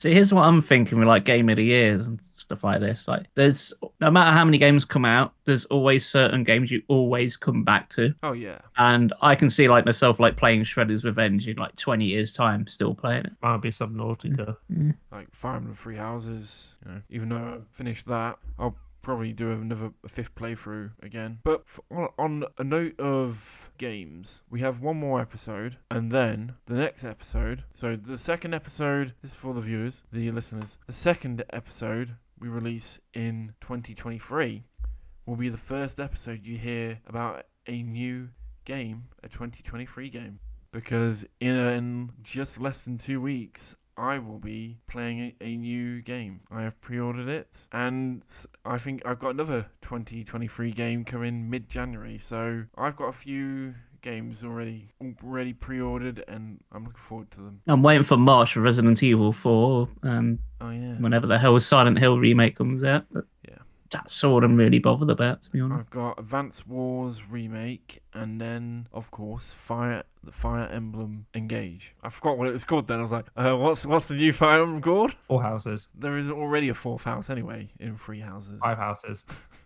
So 0.01 0.09
here's 0.11 0.33
what 0.33 0.43
I'm 0.43 0.63
thinking 0.63 0.99
with 0.99 1.09
like 1.09 1.25
game 1.25 1.49
of 1.49 1.57
the 1.57 1.65
years 1.65 2.07
and 2.07 2.21
stuff 2.35 2.63
like 2.63 2.81
this. 2.81 3.09
Like 3.09 3.27
there's 3.35 3.75
no 4.01 4.11
matter 4.11 4.31
how 4.31 4.45
many 4.45 4.59
games 4.59 4.85
come 4.85 5.05
out, 5.05 5.33
there's 5.45 5.65
always 5.67 6.07
certain 6.07 6.45
games 6.45 6.71
you 6.71 6.83
always 6.89 7.37
come 7.37 7.65
back 7.65 7.91
to. 7.91 8.15
Oh 8.23 8.33
yeah. 8.33 8.59
And 8.77 9.13
I 9.23 9.35
can 9.35 9.51
see 9.51 9.69
like 9.69 9.85
myself 9.85 10.21
like 10.21 10.37
playing 10.37 10.65
Shredder's 10.65 11.05
Revenge 11.05 11.49
in 11.49 11.57
like 11.57 11.75
20 11.77 12.05
years 12.05 12.33
time, 12.33 12.67
still 12.69 12.95
playing 12.95 13.25
it. 13.25 13.33
Might 13.43 13.59
be 13.59 13.71
Subnautica. 13.71 14.57
Mm. 14.73 14.79
Mm. 14.79 14.95
Like 15.11 15.35
Fire 15.35 15.57
Emblem 15.57 15.75
Three 15.75 15.97
Houses. 15.97 16.77
You 16.85 16.93
know, 16.93 17.03
even 17.11 17.29
though 17.31 17.37
I 17.37 17.77
finished 17.77 18.07
that, 18.07 18.39
I'll 18.59 18.77
probably 19.03 19.33
do 19.33 19.51
another 19.51 19.93
fifth 20.07 20.35
playthrough 20.35 20.93
again. 21.03 21.39
But 21.45 21.65
f- 21.67 21.81
on, 22.19 22.45
a 22.59 22.65
note 22.65 22.99
of 23.01 23.71
games, 23.79 24.43
we 24.51 24.61
have 24.61 24.81
one 24.81 24.99
more 24.99 25.21
episode, 25.21 25.79
and 25.91 26.11
then 26.11 26.55
the 26.67 26.75
next 26.75 27.05
episode. 27.05 27.65
So 27.73 27.97
the 27.97 28.19
second 28.19 28.55
episode 28.55 29.15
this 29.23 29.33
is 29.33 29.37
for 29.37 29.55
the 29.55 29.61
viewers, 29.61 30.03
the 30.13 30.31
listeners. 30.31 30.79
The 30.87 30.93
second 30.93 31.45
episode 31.51 32.17
we 32.39 32.49
release 32.49 33.01
in 33.15 33.55
2023 33.61 34.65
will 35.27 35.37
be 35.37 35.49
the 35.49 35.57
first 35.57 36.01
episode 36.01 36.45
you 36.45 36.57
hear 36.57 37.01
about 37.07 37.45
a 37.67 37.83
new 37.83 38.29
game, 38.65 39.05
a 39.23 39.29
2023 39.29 40.09
game. 40.11 40.41
Because 40.71 41.25
in 41.41 42.13
just 42.23 42.61
less 42.61 42.85
than 42.85 42.99
two 42.99 43.21
weeks, 43.21 43.77
I 43.99 44.19
will 44.19 44.39
be 44.39 44.79
playing 44.87 45.21
a, 45.41 45.45
a 45.45 45.57
new 45.57 46.01
game. 46.03 46.41
I 46.51 46.63
have 46.63 46.81
pre-ordered 46.81 47.29
it, 47.29 47.67
and 47.73 48.23
I 48.65 48.79
think 48.79 49.03
I've 49.05 49.19
got 49.19 49.31
another 49.31 49.67
2023 49.83 50.71
game 50.73 51.05
coming 51.05 51.51
mid-January. 51.51 52.19
So 52.19 52.65
I've 52.77 52.97
got 52.97 53.07
a 53.07 53.13
few 53.13 53.75
games 54.01 54.45
already 54.45 54.91
already 55.23 55.53
pre-ordered, 55.53 56.25
and 56.29 56.61
I'm 56.73 56.85
looking 56.85 56.99
forward 56.99 57.31
to 57.33 57.41
them. 57.41 57.61
I'm 57.67 57.83
waiting 57.83 58.05
for 58.05 58.17
March 58.17 58.53
for 58.53 58.61
Resident 58.61 59.03
Evil 59.03 59.33
4 59.33 59.89
and 60.03 60.39
Oh 60.61 60.71
yeah, 60.71 60.95
whenever 60.95 61.27
the 61.27 61.39
hell 61.39 61.59
Silent 61.61 61.99
Hill 61.99 62.19
remake 62.19 62.57
comes 62.57 62.85
out. 62.85 63.05
But 63.11 63.25
Yeah. 63.49 63.59
That's 63.91 64.23
all 64.23 64.45
I'm 64.45 64.57
really 64.57 64.79
bothered 64.79 65.09
about, 65.11 65.43
to 65.45 65.51
be 65.51 65.61
honest. 65.61 65.81
I've 65.81 65.91
got 65.91 66.19
Advance 66.19 66.67
Wars 66.67 67.31
remake, 67.31 68.03
and 68.13 68.41
then 68.41 68.87
of 68.93 69.11
course 69.11 69.53
Fire 69.53 70.03
the 70.23 70.33
Fire 70.33 70.69
Emblem 70.69 71.27
Engage. 71.35 71.95
I 72.03 72.11
forgot 72.11 72.37
what 72.37 72.49
it 72.49 72.53
was 72.53 72.65
called. 72.65 72.87
Then 72.89 72.99
I 72.99 73.03
was 73.03 73.11
like, 73.13 73.27
uh, 73.37 73.55
what's 73.57 73.87
what's 73.87 74.09
the 74.09 74.15
new 74.17 74.33
Fire 74.33 74.61
Emblem 74.63 74.83
called? 74.83 75.15
Four 75.27 75.43
houses, 75.43 75.89
There 75.95 76.17
is 76.19 76.31
already 76.31 76.69
a 76.69 76.75
fourth 76.75 77.05
house 77.05 77.31
anyway 77.31 77.71
in 77.81 77.97
Three 77.97 78.21
Houses. 78.21 78.61
five 78.61 78.77
houses. 78.79 79.25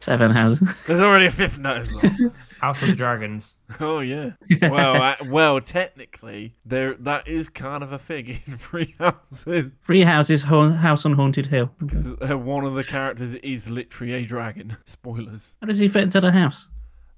Seven 0.00 0.30
houses. 0.30 0.68
There's 0.86 1.00
already 1.00 1.26
a 1.26 1.30
fifth 1.30 1.58
now 1.58 1.74
as 1.76 1.92
well. 1.92 2.02
House 2.60 2.80
of 2.82 2.88
the 2.88 2.94
Dragons. 2.94 3.56
Oh 3.80 4.00
yeah. 4.00 4.32
Well, 4.62 5.00
I, 5.02 5.16
well, 5.26 5.60
technically, 5.60 6.54
there 6.64 6.94
that 6.94 7.26
is 7.26 7.48
kind 7.48 7.82
of 7.82 7.90
a 7.92 7.98
thing 7.98 8.28
in 8.46 8.56
Three 8.56 8.94
Houses 9.00 9.72
Three 9.84 10.02
houses, 10.04 10.42
ha- 10.42 10.70
house 10.72 11.04
on 11.04 11.14
Haunted 11.14 11.46
Hill. 11.46 11.70
because 11.80 12.06
uh, 12.08 12.38
one 12.38 12.64
of 12.64 12.74
the 12.74 12.84
characters 12.84 13.34
is 13.34 13.68
literally 13.68 14.12
a 14.12 14.24
dragon. 14.24 14.76
Spoilers. 14.84 15.56
How 15.60 15.66
does 15.66 15.78
he 15.78 15.88
fit 15.88 16.04
into 16.04 16.20
the 16.20 16.30
house? 16.32 16.68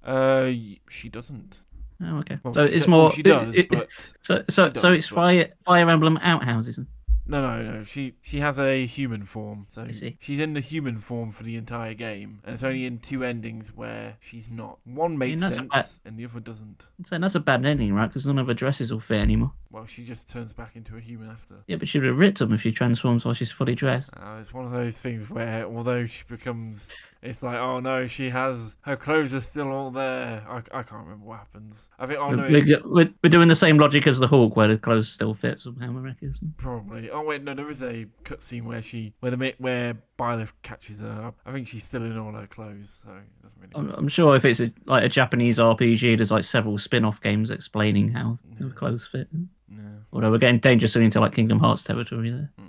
Uh, 0.02 0.50
she 0.88 1.08
doesn't. 1.10 1.58
Oh, 2.02 2.18
okay. 2.20 2.38
Well, 2.42 2.54
so 2.54 2.62
it's 2.62 2.84
do- 2.86 2.90
more. 2.90 3.02
well, 3.04 3.10
she 3.12 3.22
does, 3.22 3.54
it- 3.54 3.60
it- 3.60 3.68
but 3.70 3.88
so 4.22 4.44
so 4.48 4.70
she 4.72 4.78
so 4.78 4.88
does, 4.90 4.98
it's 4.98 5.08
but- 5.08 5.14
Fire 5.16 5.48
Fire 5.64 5.90
Emblem 5.90 6.16
outhouses. 6.18 6.78
No, 7.26 7.40
no, 7.40 7.72
no. 7.78 7.84
She 7.84 8.14
she 8.22 8.40
has 8.40 8.58
a 8.58 8.86
human 8.86 9.24
form, 9.24 9.66
so 9.68 9.82
I 9.82 9.92
see. 9.92 10.16
she's 10.20 10.40
in 10.40 10.52
the 10.54 10.60
human 10.60 10.98
form 10.98 11.32
for 11.32 11.42
the 11.42 11.56
entire 11.56 11.94
game, 11.94 12.40
and 12.44 12.54
it's 12.54 12.62
only 12.62 12.84
in 12.86 12.98
two 12.98 13.24
endings 13.24 13.72
where 13.74 14.16
she's 14.20 14.50
not. 14.50 14.78
One 14.84 15.16
makes 15.16 15.40
that's 15.40 15.52
a 15.52 15.56
sense, 15.56 15.68
bad- 15.72 15.86
and 16.04 16.18
the 16.18 16.24
other 16.26 16.40
doesn't. 16.40 16.84
So 17.08 17.18
that's 17.18 17.34
a 17.34 17.40
bad 17.40 17.64
ending, 17.64 17.94
right? 17.94 18.06
Because 18.08 18.26
none 18.26 18.38
of 18.38 18.46
her 18.48 18.54
dresses 18.54 18.92
will 18.92 19.00
fit 19.00 19.20
anymore. 19.20 19.52
Well, 19.70 19.86
she 19.86 20.04
just 20.04 20.28
turns 20.28 20.52
back 20.52 20.76
into 20.76 20.96
a 20.96 21.00
human 21.00 21.28
after. 21.30 21.56
Yeah, 21.66 21.76
but 21.76 21.88
she 21.88 21.98
would 21.98 22.06
have 22.06 22.18
ripped 22.18 22.38
them 22.38 22.52
if 22.52 22.60
she 22.62 22.70
transforms 22.72 23.24
while 23.24 23.34
she's 23.34 23.50
fully 23.50 23.74
dressed. 23.74 24.10
Uh, 24.16 24.36
it's 24.40 24.52
one 24.54 24.64
of 24.66 24.70
those 24.72 25.00
things 25.00 25.28
where, 25.28 25.64
although 25.64 26.06
she 26.06 26.22
becomes, 26.28 26.90
it's 27.24 27.42
like, 27.42 27.56
oh 27.56 27.80
no, 27.80 28.06
she 28.06 28.28
has 28.28 28.76
her 28.82 28.96
clothes 28.96 29.34
are 29.34 29.40
still 29.40 29.72
all 29.72 29.90
there. 29.90 30.44
I, 30.46 30.58
I 30.58 30.82
can't 30.82 31.04
remember 31.04 31.24
what 31.24 31.38
happens. 31.38 31.88
I 31.98 32.06
think, 32.06 32.20
oh 32.20 32.30
no, 32.32 32.42
We're, 32.42 32.80
we're, 32.84 33.10
we're 33.22 33.30
doing 33.30 33.48
the 33.48 33.54
same 33.54 33.78
logic 33.78 34.06
as 34.06 34.18
the 34.18 34.28
Hulk, 34.28 34.56
where 34.56 34.68
the 34.68 34.76
clothes 34.76 35.08
still 35.08 35.32
fit 35.32 35.58
somehow. 35.58 35.96
I 35.96 36.00
reckon. 36.00 36.34
probably. 36.58 37.10
Oh 37.10 37.22
wait, 37.22 37.42
no, 37.42 37.54
there 37.54 37.70
is 37.70 37.82
a 37.82 38.06
cutscene 38.24 38.64
where 38.64 38.82
she, 38.82 39.14
where 39.20 39.34
the 39.34 39.54
where 39.58 39.96
Byleth 40.18 40.52
catches 40.62 41.00
her. 41.00 41.26
up. 41.26 41.36
I 41.46 41.52
think 41.52 41.66
she's 41.66 41.84
still 41.84 42.02
in 42.02 42.18
all 42.18 42.32
her 42.32 42.46
clothes, 42.46 43.00
so 43.02 43.10
really. 43.10 43.72
I'm. 43.74 43.90
I'm 43.96 44.08
sure 44.08 44.36
if 44.36 44.44
it's 44.44 44.60
a, 44.60 44.70
like 44.84 45.04
a 45.04 45.08
Japanese 45.08 45.58
RPG, 45.58 46.18
there's 46.18 46.30
like 46.30 46.44
several 46.44 46.76
spin-off 46.78 47.22
games 47.22 47.50
explaining 47.50 48.10
how 48.10 48.38
the 48.60 48.68
clothes 48.70 49.08
fit. 49.10 49.28
Yeah. 49.70 49.78
Although 50.12 50.30
we're 50.30 50.38
getting 50.38 50.58
dangerously 50.60 51.04
into 51.04 51.20
like 51.20 51.34
Kingdom 51.34 51.58
Hearts 51.58 51.82
territory 51.82 52.30
there. 52.30 52.52
Hmm. 52.58 52.66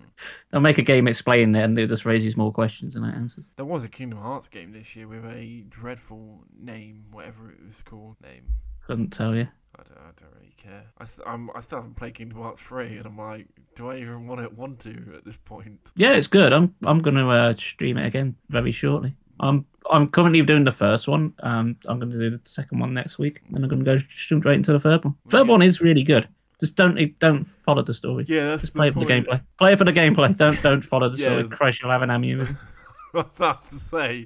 They'll 0.51 0.61
make 0.61 0.77
a 0.77 0.81
game 0.81 1.07
explaining 1.07 1.55
it, 1.55 1.63
and 1.63 1.77
it 1.77 1.87
just 1.87 2.05
raises 2.05 2.37
more 2.37 2.51
questions 2.53 2.93
than 2.93 3.03
it 3.03 3.15
answers. 3.15 3.49
There 3.57 3.65
was 3.65 3.83
a 3.83 3.89
Kingdom 3.89 4.19
Hearts 4.19 4.47
game 4.47 4.71
this 4.71 4.95
year 4.95 5.07
with 5.07 5.25
a 5.25 5.65
dreadful 5.69 6.43
name, 6.57 7.05
whatever 7.11 7.51
it 7.51 7.57
was 7.65 7.81
called. 7.81 8.15
Name. 8.23 8.43
Couldn't 8.87 9.09
tell 9.11 9.35
you. 9.35 9.47
I 9.77 9.83
don't, 9.83 9.97
I 9.97 10.11
don't 10.21 10.33
really 10.39 10.53
care. 10.55 10.83
I, 10.97 11.03
st- 11.03 11.27
I'm, 11.27 11.49
I 11.53 11.59
still 11.59 11.79
haven't 11.79 11.95
played 11.97 12.13
Kingdom 12.13 12.37
Hearts 12.41 12.61
3, 12.61 12.97
and 12.97 13.05
I'm 13.05 13.17
like, 13.17 13.47
do 13.75 13.89
I 13.89 13.97
even 13.97 14.25
want 14.25 14.39
to 14.41 14.47
want 14.55 14.79
to 14.81 15.13
at 15.17 15.25
this 15.25 15.35
point? 15.37 15.79
Yeah, 15.97 16.13
it's 16.13 16.27
good. 16.27 16.53
I'm 16.53 16.73
I'm 16.85 16.99
gonna 16.99 17.27
uh, 17.27 17.55
stream 17.57 17.97
it 17.97 18.05
again 18.05 18.35
very 18.49 18.71
shortly. 18.71 19.15
I'm 19.41 19.65
I'm 19.91 20.07
currently 20.07 20.41
doing 20.43 20.63
the 20.63 20.71
first 20.71 21.09
one. 21.09 21.33
Um, 21.41 21.75
I'm 21.87 21.99
gonna 21.99 22.17
do 22.17 22.29
the 22.29 22.39
second 22.45 22.79
one 22.79 22.93
next 22.93 23.17
week, 23.19 23.41
and 23.53 23.65
I'm 23.65 23.69
gonna 23.69 23.83
go 23.83 23.97
straight 24.15 24.55
into 24.55 24.71
the 24.71 24.79
third 24.79 25.03
one. 25.03 25.15
Third 25.29 25.47
Yeah. 25.47 25.51
one 25.51 25.61
is 25.61 25.81
really 25.81 26.03
good. 26.03 26.29
Just 26.59 26.75
don't 26.75 27.19
don't 27.19 27.45
follow 27.65 27.81
the 27.81 27.93
story. 27.93 28.25
Yeah, 28.27 28.51
that's 28.51 28.63
Just 28.63 28.73
play 28.73 28.87
it 28.87 28.93
for 28.93 28.99
the 28.99 29.05
gameplay. 29.05 29.41
Play 29.59 29.73
it 29.73 29.77
for 29.77 29.85
the 29.85 29.91
gameplay. 29.91 30.35
Don't 30.37 30.61
don't 30.61 30.81
follow 30.81 31.09
the 31.09 31.17
story. 31.17 31.43
Yeah. 31.43 31.55
Christ, 31.55 31.81
you'll 31.81 31.91
have 31.91 32.01
an 32.01 32.09
amusement. 32.09 32.57
I 33.13 33.17
was 33.17 33.25
about 33.35 33.69
to 33.69 33.75
say, 33.75 34.25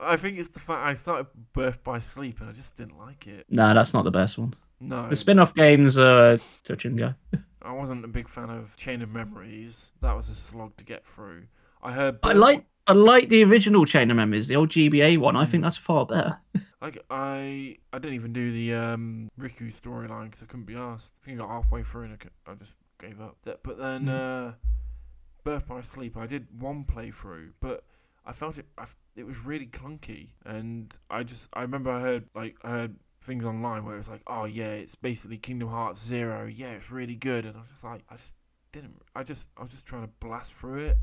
I 0.00 0.16
think 0.16 0.38
it's 0.38 0.48
the 0.48 0.60
fact 0.60 0.86
I 0.86 0.94
started 0.94 1.26
Birth 1.52 1.82
by 1.84 2.00
Sleep 2.00 2.40
and 2.40 2.48
I 2.48 2.52
just 2.52 2.76
didn't 2.76 2.98
like 2.98 3.26
it. 3.26 3.46
No, 3.48 3.72
that's 3.74 3.92
not 3.92 4.04
the 4.04 4.10
best 4.10 4.38
one. 4.38 4.54
No, 4.80 5.08
The 5.08 5.16
spin-off 5.16 5.54
games 5.54 5.96
are 5.96 6.38
touch 6.64 6.84
and 6.84 6.98
go. 6.98 7.14
I 7.62 7.72
wasn't 7.72 8.04
a 8.04 8.08
big 8.08 8.28
fan 8.28 8.50
of 8.50 8.76
Chain 8.76 9.02
of 9.02 9.10
Memories. 9.10 9.92
That 10.00 10.16
was 10.16 10.28
a 10.28 10.34
slog 10.34 10.76
to 10.78 10.84
get 10.84 11.06
through. 11.06 11.44
I 11.82 11.92
heard. 11.92 12.18
I 12.22 12.32
like 12.32 12.64
I 12.86 12.92
like 12.94 13.28
the 13.28 13.44
original 13.44 13.84
Chain 13.84 14.10
of 14.10 14.16
Memories, 14.16 14.48
the 14.48 14.56
old 14.56 14.70
GBA 14.70 15.18
one. 15.18 15.36
I 15.36 15.46
think 15.46 15.62
mm. 15.62 15.66
that's 15.66 15.76
far 15.76 16.04
better. 16.04 16.38
Like 16.82 16.98
I, 17.08 17.76
I 17.92 17.98
didn't 17.98 18.16
even 18.16 18.32
do 18.32 18.50
the 18.52 18.74
um 18.74 19.30
Riku 19.40 19.68
storyline 19.68 20.24
because 20.24 20.42
I 20.42 20.46
couldn't 20.46 20.66
be 20.66 20.74
asked. 20.74 21.14
I 21.22 21.26
think 21.26 21.38
I 21.40 21.44
got 21.44 21.50
halfway 21.50 21.84
through 21.84 22.04
and 22.04 22.14
I, 22.14 22.16
cou- 22.16 22.30
I 22.46 22.54
just 22.54 22.76
gave 23.00 23.20
up. 23.20 23.36
That- 23.44 23.62
But 23.62 23.78
then, 23.78 24.08
uh, 24.08 24.54
Birth 25.44 25.66
by 25.68 25.80
Sleep, 25.82 26.16
I 26.16 26.26
did 26.26 26.48
one 26.60 26.84
playthrough, 26.84 27.52
but 27.60 27.84
I 28.26 28.32
felt 28.32 28.58
it. 28.58 28.66
I, 28.76 28.86
it 29.16 29.24
was 29.26 29.44
really 29.44 29.66
clunky, 29.66 30.30
and 30.44 30.92
I 31.10 31.22
just 31.22 31.48
I 31.52 31.62
remember 31.62 31.90
I 31.90 32.00
heard 32.00 32.24
like 32.34 32.56
I 32.64 32.70
heard 32.70 32.96
things 33.20 33.44
online 33.44 33.84
where 33.84 33.94
it 33.94 33.98
was 33.98 34.08
like, 34.08 34.22
oh 34.26 34.44
yeah, 34.44 34.70
it's 34.70 34.94
basically 34.96 35.38
Kingdom 35.38 35.68
Hearts 35.68 36.04
Zero. 36.04 36.46
Yeah, 36.46 36.70
it's 36.72 36.90
really 36.90 37.14
good, 37.16 37.44
and 37.46 37.56
I 37.56 37.60
was 37.60 37.68
just 37.70 37.84
like, 37.84 38.02
I 38.10 38.14
just 38.16 38.34
didn't. 38.72 39.02
I 39.14 39.22
just 39.22 39.48
I 39.56 39.62
was 39.62 39.70
just 39.70 39.86
trying 39.86 40.02
to 40.02 40.10
blast 40.20 40.52
through 40.54 40.86
it. 40.86 40.98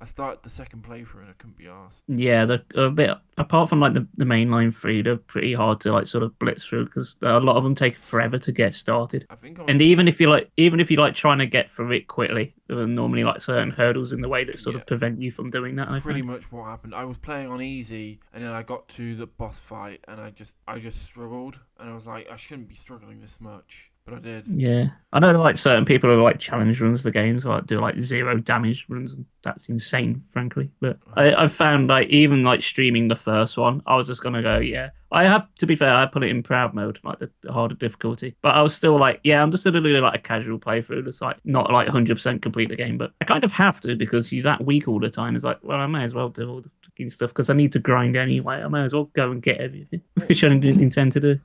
I 0.00 0.06
started 0.06 0.42
the 0.42 0.48
second 0.48 0.82
playthrough 0.82 1.20
and 1.20 1.28
I 1.28 1.34
couldn't 1.34 1.58
be 1.58 1.68
asked. 1.68 2.04
Yeah, 2.08 2.46
they're 2.46 2.62
a 2.74 2.90
bit 2.90 3.10
apart 3.36 3.68
from 3.68 3.80
like 3.80 3.92
the, 3.94 4.06
the 4.16 4.24
mainline 4.24 4.74
three, 4.74 5.02
they're 5.02 5.16
pretty 5.16 5.52
hard 5.52 5.80
to 5.82 5.92
like 5.92 6.06
sort 6.06 6.24
of 6.24 6.38
blitz 6.38 6.64
through 6.64 6.86
because 6.86 7.16
a 7.22 7.38
lot 7.40 7.56
of 7.56 7.64
them 7.64 7.74
take 7.74 7.98
forever 7.98 8.38
to 8.38 8.52
get 8.52 8.72
started. 8.74 9.26
I 9.30 9.34
think 9.34 9.58
I 9.60 9.64
And 9.68 9.80
even 9.82 10.08
if 10.08 10.20
you 10.20 10.30
like, 10.30 10.50
even 10.56 10.80
if 10.80 10.90
you 10.90 10.96
like 10.96 11.14
trying 11.14 11.38
to 11.38 11.46
get 11.46 11.70
through 11.70 11.92
it 11.92 12.08
quickly, 12.08 12.54
there 12.68 12.78
are 12.78 12.86
normally 12.86 13.24
like 13.24 13.42
certain 13.42 13.70
hurdles 13.70 14.12
in 14.12 14.20
the 14.20 14.28
way 14.28 14.44
that 14.44 14.58
sort 14.58 14.74
Yeah. 14.74 14.80
of 14.80 14.86
prevent 14.86 15.20
you 15.20 15.30
from 15.32 15.50
doing 15.50 15.76
that. 15.76 15.88
I 15.90 16.00
pretty 16.00 16.20
think. 16.20 16.30
much 16.30 16.50
what 16.50 16.64
happened. 16.64 16.94
I 16.94 17.04
was 17.04 17.18
playing 17.18 17.48
on 17.48 17.60
easy, 17.60 18.20
and 18.32 18.42
then 18.42 18.52
I 18.52 18.62
got 18.62 18.88
to 18.90 19.14
the 19.16 19.26
boss 19.26 19.58
fight, 19.58 20.02
and 20.08 20.20
I 20.20 20.30
just 20.30 20.54
I 20.66 20.78
just 20.78 21.02
struggled, 21.02 21.60
and 21.78 21.90
I 21.90 21.94
was 21.94 22.06
like, 22.06 22.28
I 22.30 22.36
shouldn't 22.36 22.68
be 22.68 22.74
struggling 22.74 23.20
this 23.20 23.40
much, 23.40 23.89
but 24.10 24.18
I 24.18 24.20
did. 24.20 24.46
Yeah, 24.48 24.88
I 25.12 25.20
know 25.20 25.32
like 25.32 25.56
certain 25.56 25.84
people 25.84 26.10
who 26.10 26.22
like 26.22 26.40
challenge 26.40 26.80
runs 26.80 27.02
the 27.02 27.10
games, 27.10 27.44
like 27.44 27.66
do 27.66 27.80
like 27.80 28.00
zero 28.00 28.36
damage 28.38 28.84
runs, 28.88 29.12
and 29.12 29.24
that's 29.42 29.68
insane, 29.68 30.24
frankly. 30.30 30.70
But 30.80 30.98
I, 31.14 31.44
I 31.44 31.48
found 31.48 31.88
like 31.88 32.08
even 32.08 32.42
like 32.42 32.62
streaming 32.62 33.08
the 33.08 33.16
first 33.16 33.56
one, 33.56 33.82
I 33.86 33.96
was 33.96 34.08
just 34.08 34.22
gonna 34.22 34.42
go, 34.42 34.58
yeah. 34.58 34.90
I 35.12 35.24
have 35.24 35.46
to 35.58 35.66
be 35.66 35.74
fair, 35.74 35.92
I 35.94 36.06
put 36.06 36.22
it 36.22 36.30
in 36.30 36.42
proud 36.42 36.74
mode, 36.74 36.98
like 37.02 37.18
the, 37.18 37.30
harder 37.52 37.74
difficulty. 37.74 38.36
But 38.42 38.54
I 38.54 38.62
was 38.62 38.74
still 38.74 38.98
like, 38.98 39.20
yeah, 39.24 39.42
I'm 39.42 39.50
just 39.50 39.64
gonna 39.64 39.80
do 39.80 40.00
like 40.00 40.18
a 40.18 40.22
casual 40.22 40.58
playthrough, 40.58 41.06
It's 41.06 41.20
like 41.20 41.38
not 41.44 41.72
like 41.72 41.86
100 41.86 42.16
percent 42.16 42.42
complete 42.42 42.68
the 42.68 42.76
game, 42.76 42.98
but 42.98 43.12
I 43.20 43.24
kind 43.24 43.44
of 43.44 43.52
have 43.52 43.80
to 43.82 43.96
because 43.96 44.32
you're 44.32 44.44
that 44.44 44.64
weak 44.64 44.88
all 44.88 45.00
the 45.00 45.10
time. 45.10 45.36
It's 45.36 45.44
like, 45.44 45.58
well, 45.62 45.78
I 45.78 45.86
may 45.86 46.04
as 46.04 46.14
well 46.14 46.28
do 46.28 46.48
all 46.48 46.60
the 46.60 46.70
stuff 47.08 47.30
because 47.30 47.48
I 47.48 47.54
need 47.54 47.72
to 47.72 47.78
grind 47.78 48.16
anyway. 48.16 48.56
I 48.56 48.68
may 48.68 48.82
as 48.84 48.92
well 48.92 49.04
go 49.14 49.30
and 49.30 49.42
get 49.42 49.58
everything, 49.58 50.02
which 50.26 50.44
I 50.44 50.48
didn't 50.48 50.82
intend 50.82 51.12
to 51.12 51.20
do. 51.20 51.40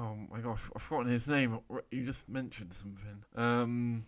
Oh, 0.00 0.16
my 0.32 0.40
gosh, 0.40 0.60
I've 0.74 0.80
forgotten 0.80 1.12
his 1.12 1.28
name. 1.28 1.58
You 1.90 2.06
just 2.06 2.26
mentioned 2.26 2.72
something. 2.72 3.22
Um, 3.36 4.06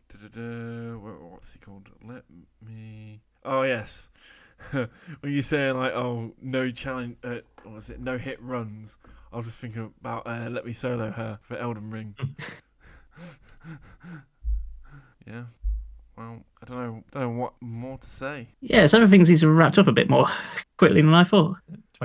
what's 1.31 1.53
he 1.53 1.59
called? 1.59 1.91
Let 2.03 2.23
me. 2.67 3.21
Oh 3.45 3.61
yes. 3.63 4.11
when 4.71 4.89
you 5.25 5.43
say 5.43 5.71
like, 5.73 5.93
oh, 5.93 6.33
no 6.41 6.71
challenge, 6.71 7.19
uh, 7.23 7.41
what 7.63 7.75
was 7.75 7.91
it? 7.91 8.01
No 8.01 8.17
hit 8.17 8.41
runs. 8.41 8.97
I 9.33 9.37
was 9.37 9.45
just 9.45 9.59
thinking 9.59 9.93
about 10.01 10.27
uh, 10.27 10.49
let 10.51 10.65
me 10.65 10.73
solo 10.73 11.11
her 11.11 11.39
for 11.43 11.59
Elden 11.59 11.91
Ring. 11.91 12.15
yeah. 15.27 15.43
well, 16.17 16.39
I 16.63 16.65
don't 16.65 16.79
know, 16.79 17.05
don't 17.11 17.23
know 17.23 17.39
what 17.39 17.53
more 17.61 17.99
to 17.99 18.09
say. 18.09 18.49
Yeah, 18.63 18.87
some 18.87 19.03
of 19.03 19.11
the 19.11 19.15
things 19.15 19.29
he's 19.29 19.45
wrapped 19.45 19.77
up 19.77 19.89
a 19.89 19.93
bit 19.93 20.09
more 20.09 20.31
quickly 20.79 21.03
than 21.03 21.13
I 21.13 21.25
thought. 21.25 21.59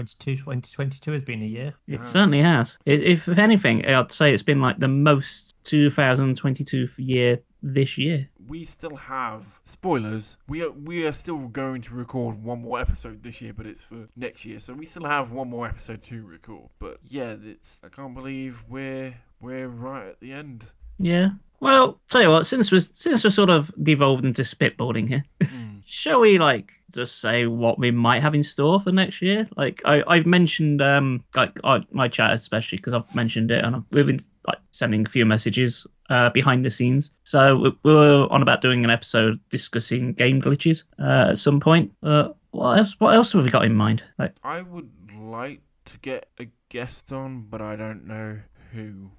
22, 0.06 0.36
2022 0.38 1.12
has 1.12 1.24
been 1.24 1.42
a 1.42 1.46
year. 1.46 1.74
It 1.88 2.00
Yes. 2.02 2.12
certainly 2.12 2.40
has. 2.42 2.78
I- 2.86 2.92
If, 2.92 3.28
if 3.28 3.38
anything, 3.38 3.86
I'd 3.86 4.12
say 4.12 4.34
it's 4.34 4.44
been 4.44 4.62
like 4.62 4.80
the 4.80 4.88
most 4.88 5.56
2022 5.64 6.88
year 6.98 7.40
this 7.64 7.98
year. 7.98 8.30
We 8.48 8.64
still 8.64 8.96
have 8.96 9.60
spoilers. 9.64 10.38
We 10.48 10.64
are 10.64 10.72
we 10.72 11.06
are 11.06 11.12
still 11.12 11.48
going 11.48 11.82
to 11.84 11.96
record 11.96 12.44
one 12.44 12.62
more 12.62 12.80
episode 12.80 13.24
this 13.24 13.42
year, 13.42 13.54
but 13.54 13.66
it's 13.66 13.82
for 13.84 14.08
next 14.16 14.46
year. 14.46 14.60
So 14.60 14.74
we 14.74 14.86
still 14.86 15.06
have 15.06 15.32
one 15.32 15.50
more 15.50 15.68
episode 15.68 16.04
to 16.04 16.24
record. 16.24 16.70
But 16.80 17.00
yeah, 17.04 17.36
it's 17.44 17.82
I 17.84 17.90
can't 17.90 18.14
believe 18.14 18.64
we're 18.70 19.16
we're 19.42 19.68
right 19.68 20.08
at 20.08 20.20
the 20.20 20.32
end. 20.32 20.68
Yeah. 21.00 21.30
Well, 21.60 22.00
tell 22.10 22.22
you 22.22 22.30
what, 22.30 22.46
since 22.48 22.72
we're 22.72 22.86
since 22.94 23.24
we're 23.24 23.30
sort 23.32 23.50
of 23.50 23.72
devolved 23.82 24.26
into 24.26 24.44
spitballing 24.44 25.08
here, 25.08 25.24
Mm. 25.44 25.82
shall 25.86 26.20
we 26.20 26.38
like 26.38 26.72
just 26.92 27.20
say 27.20 27.46
what 27.48 27.78
we 27.80 27.92
might 27.92 28.22
have 28.22 28.36
in 28.36 28.44
store 28.44 28.80
for 28.80 28.92
next 28.92 29.22
year? 29.22 29.48
Like 29.58 29.82
I, 29.86 30.04
I've 30.08 30.26
mentioned, 30.26 30.82
um, 30.82 31.24
like 31.36 31.60
I, 31.64 31.80
my 31.92 32.08
chat 32.08 32.34
especially 32.34 32.78
because 32.78 32.94
I've 32.94 33.14
mentioned 33.16 33.52
it, 33.52 33.64
and 33.64 33.76
I've, 33.78 33.84
we've 33.92 34.06
been 34.06 34.24
like 34.48 34.60
sending 34.72 35.06
a 35.06 35.10
few 35.10 35.26
messages 35.26 35.86
uh, 36.10 36.30
behind 36.30 36.64
the 36.64 36.72
scenes. 36.72 37.12
So 37.24 37.58
we, 37.58 37.72
we 37.84 37.94
were 37.94 38.28
on 38.32 38.42
about 38.42 38.62
doing 38.62 38.84
an 38.86 38.90
episode 38.92 39.40
discussing 39.50 40.14
game 40.14 40.42
glitches 40.42 40.84
uh, 41.00 41.32
at 41.32 41.40
some 41.40 41.60
point. 41.60 41.92
Uh, 42.04 42.30
what 42.52 42.78
else? 42.78 42.96
What 43.00 43.14
else 43.16 43.34
have 43.34 43.44
we 43.44 43.50
got 43.50 43.66
in 43.66 43.76
mind? 43.76 44.04
Like, 44.20 44.34
I 44.44 44.62
would 44.62 44.90
like 45.20 45.62
to 45.86 45.98
get 46.00 46.30
a 46.40 46.48
guest 46.70 47.12
on, 47.12 47.48
but 47.50 47.62
I 47.62 47.76
don't 47.76 48.06
know 48.08 48.40
who. 48.72 49.12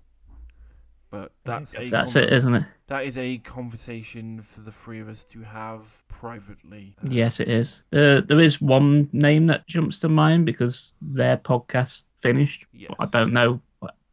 But 1.11 1.33
that's 1.45 1.75
a 1.75 1.89
that's 1.89 2.13
con- 2.13 2.23
it, 2.25 2.33
isn't 2.33 2.55
it? 2.55 2.65
that 2.89 3.05
is 3.05 3.17
a 3.17 3.39
conversation 3.39 4.43
for 4.43 4.61
the 4.61 4.73
three 4.73 5.01
of 5.01 5.09
us 5.09 5.25
to 5.25 5.43
have 5.43 6.03
privately. 6.09 6.95
Uh, 7.03 7.09
Yes, 7.11 7.41
it 7.41 7.49
is. 7.49 7.83
Uh, 7.93 8.21
there 8.27 8.41
is 8.41 8.61
one 8.61 9.09
name 9.13 9.47
that 9.47 9.67
jumps 9.67 9.99
to 10.01 10.09
mind 10.09 10.45
because 10.45 10.93
their 11.01 11.37
podcast 11.39 12.03
finished. 12.21 12.67
Yes. 12.73 12.93
I 12.99 13.07
don't 13.07 13.33
know. 13.33 13.61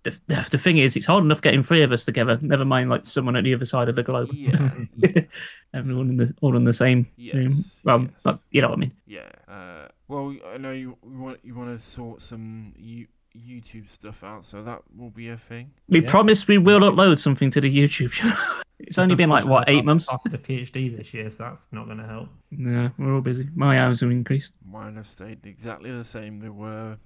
The, 0.03 0.15
the, 0.27 0.47
the 0.51 0.57
thing 0.57 0.77
is, 0.77 0.95
it's 0.95 1.07
hard 1.07 1.23
enough 1.23 1.41
getting 1.41 1.63
three 1.63 1.81
of 1.81 1.91
us 1.91 2.05
together. 2.05 2.37
Never 2.41 2.63
mind, 2.63 2.89
like 2.91 3.07
someone 3.07 3.35
at 3.35 3.43
the 3.43 3.55
other 3.55 3.65
side 3.65 3.89
of 3.89 3.95
the 3.95 4.03
globe. 4.03 4.29
Yeah. 4.31 4.71
Everyone 5.73 6.09
in 6.09 6.17
the 6.17 6.33
all 6.41 6.55
in 6.55 6.63
the 6.63 6.73
same 6.73 7.07
room. 7.33 7.55
Well, 7.83 8.01
yes. 8.01 8.11
like, 8.23 8.35
you 8.51 8.61
know 8.61 8.69
what 8.69 8.77
I 8.77 8.79
mean. 8.79 8.91
Yeah. 9.07 9.29
Uh, 9.47 9.87
well, 10.07 10.35
I 10.47 10.57
know 10.57 10.71
you, 10.71 10.97
you 11.03 11.19
want 11.19 11.39
you 11.43 11.55
want 11.55 11.77
to 11.77 11.83
sort 11.83 12.21
some 12.21 12.73
you, 12.77 13.07
YouTube 13.37 13.87
stuff 13.89 14.23
out, 14.23 14.45
so 14.45 14.63
that 14.63 14.81
will 14.95 15.09
be 15.09 15.29
a 15.29 15.37
thing. 15.37 15.71
We 15.89 16.01
Yeah. 16.01 16.09
promised 16.09 16.47
we 16.47 16.57
will 16.57 16.79
upload 16.81 17.19
something 17.19 17.51
to 17.51 17.61
the 17.61 17.69
YouTube 17.75 18.11
channel. 18.11 18.37
it's 18.79 18.97
only 18.97 19.15
been 19.15 19.29
like 19.29 19.45
what 19.45 19.69
eight 19.69 19.85
months. 19.85 20.07
After 20.11 20.29
the 20.29 20.37
PhD 20.37 20.95
this 20.97 21.13
year, 21.13 21.29
so 21.29 21.43
that's 21.43 21.67
not 21.71 21.85
going 21.85 21.97
to 21.99 22.05
help. 22.07 22.29
No, 22.51 22.91
we're 22.97 23.13
all 23.13 23.21
busy. 23.21 23.49
My 23.55 23.79
hours 23.79 24.01
have 24.01 24.11
increased. 24.11 24.53
Mine 24.69 24.95
have 24.95 25.07
stayed 25.07 25.45
exactly 25.45 25.91
the 25.91 26.03
same 26.03 26.39
they 26.39 26.49
were 26.49 26.97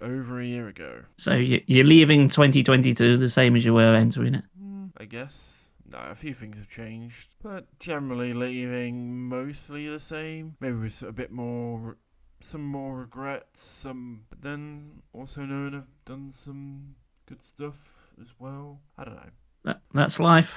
over 0.00 0.40
a 0.40 0.44
year 0.44 0.68
ago. 0.68 1.02
So 1.16 1.34
you, 1.34 1.62
you're 1.66 1.84
leaving 1.84 2.28
2022 2.28 3.16
the 3.16 3.28
same 3.28 3.56
as 3.56 3.64
you 3.64 3.74
were 3.74 3.94
entering 3.94 4.34
it. 4.34 4.44
Mm, 4.60 4.90
I 4.98 5.04
guess. 5.04 5.70
No, 5.90 5.98
a 5.98 6.14
few 6.14 6.34
things 6.34 6.56
have 6.58 6.68
changed, 6.68 7.28
but 7.42 7.66
generally 7.78 8.32
leaving 8.32 9.28
mostly 9.28 9.86
the 9.88 10.00
same. 10.00 10.56
Maybe 10.60 10.76
with 10.76 11.02
a 11.02 11.12
bit 11.12 11.30
more, 11.30 11.96
some 12.44 12.64
more 12.64 12.96
regrets. 12.96 13.62
Some, 13.62 14.24
but 14.30 14.42
then 14.42 15.02
also 15.12 15.42
knowing 15.42 15.74
I've 15.74 16.04
done 16.04 16.32
some 16.32 16.96
good 17.26 17.42
stuff 17.42 18.12
as 18.20 18.34
well. 18.38 18.80
I 18.98 19.04
don't 19.04 19.14
know. 19.16 19.30
That, 19.64 19.80
that's 19.92 20.20
life. 20.20 20.52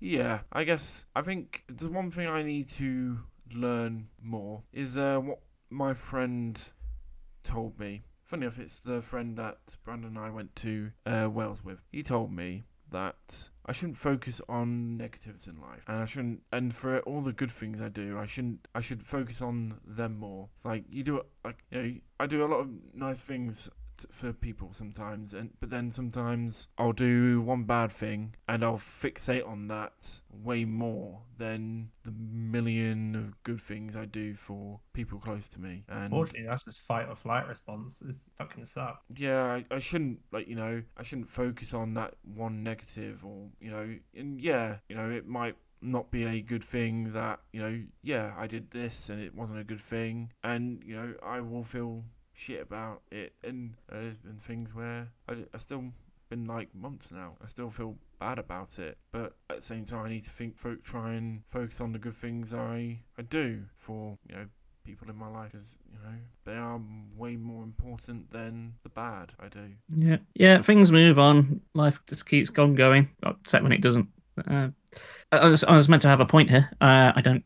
Yeah, 0.00 0.40
I 0.52 0.64
guess 0.64 1.04
I 1.14 1.20
think 1.22 1.64
the 1.68 1.90
one 1.90 2.10
thing 2.10 2.26
I 2.26 2.42
need 2.42 2.68
to 2.70 3.18
learn 3.52 4.08
more 4.22 4.62
is 4.72 4.96
uh, 4.96 5.18
what 5.18 5.40
my 5.68 5.92
friend 5.92 6.58
told 7.44 7.78
me. 7.78 8.04
Funny 8.24 8.46
enough, 8.46 8.58
it's 8.58 8.80
the 8.80 9.02
friend 9.02 9.36
that 9.36 9.58
Brandon 9.84 10.16
and 10.16 10.18
I 10.18 10.30
went 10.30 10.56
to 10.56 10.92
uh, 11.04 11.28
Wales 11.30 11.62
with. 11.62 11.80
He 11.92 12.02
told 12.02 12.32
me 12.32 12.62
that 12.90 13.50
I 13.66 13.72
shouldn't 13.72 13.98
focus 13.98 14.40
on 14.48 14.96
negatives 14.96 15.46
in 15.46 15.60
life, 15.60 15.84
and 15.86 16.02
I 16.02 16.04
shouldn't. 16.04 16.42
And 16.52 16.74
for 16.74 17.00
all 17.00 17.20
the 17.20 17.32
good 17.32 17.50
things 17.50 17.80
I 17.80 17.88
do, 17.88 18.18
I 18.18 18.26
shouldn't. 18.26 18.68
I 18.74 18.80
should 18.80 19.02
focus 19.02 19.40
on 19.40 19.80
them 19.86 20.18
more. 20.18 20.48
Like 20.64 20.84
you 20.90 21.02
do, 21.02 21.22
like 21.44 21.64
you 21.70 21.82
know, 21.82 21.94
I 22.18 22.26
do 22.26 22.44
a 22.44 22.48
lot 22.48 22.60
of 22.60 22.68
nice 22.94 23.20
things 23.20 23.70
for 24.10 24.32
people 24.32 24.70
sometimes, 24.72 25.34
and 25.34 25.50
but 25.60 25.70
then 25.70 25.90
sometimes 25.90 26.68
I'll 26.78 26.92
do 26.92 27.40
one 27.40 27.64
bad 27.64 27.90
thing 27.92 28.34
and 28.48 28.64
I'll 28.64 28.78
fixate 28.78 29.46
on 29.46 29.68
that 29.68 30.20
way 30.32 30.64
more 30.64 31.20
than 31.38 31.90
the 32.04 32.12
million 32.12 33.14
of 33.14 33.42
good 33.42 33.60
things 33.60 33.96
I 33.96 34.04
do 34.04 34.34
for 34.34 34.80
people 34.92 35.18
close 35.18 35.48
to 35.50 35.60
me. 35.60 35.84
And 35.88 36.04
Unfortunately, 36.04 36.46
that's 36.48 36.64
just 36.64 36.80
fight 36.80 37.08
or 37.08 37.16
flight 37.16 37.46
response. 37.48 37.96
It's 38.06 38.18
fucking 38.38 38.66
suck. 38.66 39.02
yeah, 39.16 39.42
I, 39.44 39.64
I 39.70 39.78
shouldn't 39.78 40.20
like 40.32 40.48
you 40.48 40.56
know 40.56 40.82
I 40.96 41.02
shouldn't 41.02 41.28
focus 41.28 41.74
on 41.74 41.94
that 41.94 42.14
one 42.22 42.62
negative 42.62 43.24
or 43.24 43.48
you 43.60 43.70
know 43.70 43.96
and 44.14 44.40
yeah 44.40 44.78
you 44.88 44.96
know 44.96 45.10
it 45.10 45.26
might 45.26 45.56
not 45.82 46.10
be 46.10 46.24
a 46.24 46.42
good 46.42 46.62
thing 46.62 47.12
that 47.14 47.40
you 47.52 47.60
know 47.62 47.82
yeah 48.02 48.34
I 48.36 48.46
did 48.46 48.70
this 48.70 49.08
and 49.08 49.18
it 49.22 49.34
wasn't 49.34 49.60
a 49.60 49.64
good 49.64 49.80
thing 49.80 50.30
and 50.44 50.82
you 50.84 50.94
know 50.94 51.14
I 51.22 51.40
will 51.40 51.64
feel 51.64 52.04
shit 52.40 52.62
about 52.62 53.02
it 53.10 53.34
and 53.44 53.74
there's 53.90 54.16
been 54.18 54.38
things 54.38 54.74
where 54.74 55.08
I, 55.28 55.44
I 55.52 55.58
still 55.58 55.84
been 56.30 56.46
like 56.46 56.74
months 56.74 57.10
now 57.10 57.34
I 57.42 57.48
still 57.48 57.70
feel 57.70 57.96
bad 58.18 58.38
about 58.38 58.78
it 58.78 58.96
but 59.12 59.34
at 59.50 59.56
the 59.56 59.62
same 59.62 59.84
time 59.84 60.06
I 60.06 60.08
need 60.08 60.24
to 60.24 60.30
think 60.30 60.56
fo- 60.56 60.76
try 60.76 61.14
and 61.14 61.42
focus 61.48 61.80
on 61.80 61.92
the 61.92 61.98
good 61.98 62.14
things 62.14 62.54
I 62.54 63.00
I 63.18 63.22
do 63.22 63.64
for 63.74 64.16
you 64.28 64.36
know 64.36 64.46
people 64.84 65.08
in 65.08 65.16
my 65.16 65.28
life 65.28 65.52
because 65.52 65.76
you 65.92 65.98
know 65.98 66.16
they 66.44 66.56
are 66.56 66.80
way 67.16 67.36
more 67.36 67.62
important 67.62 68.30
than 68.30 68.74
the 68.82 68.88
bad 68.88 69.32
I 69.38 69.48
do. 69.48 69.70
Yeah, 69.94 70.16
yeah. 70.34 70.62
Things 70.62 70.90
move 70.90 71.18
on. 71.18 71.60
Life 71.74 72.00
just 72.08 72.26
keeps 72.26 72.50
on 72.58 72.74
going, 72.74 73.10
except 73.22 73.62
when 73.62 73.72
it 73.72 73.82
doesn't. 73.82 74.08
Uh, 74.48 74.68
I, 75.32 75.48
was, 75.48 75.64
I 75.64 75.76
was 75.76 75.88
meant 75.88 76.02
to 76.02 76.08
have 76.08 76.20
a 76.20 76.26
point 76.26 76.50
here. 76.50 76.70
Uh, 76.80 77.12
I 77.14 77.20
don't. 77.22 77.44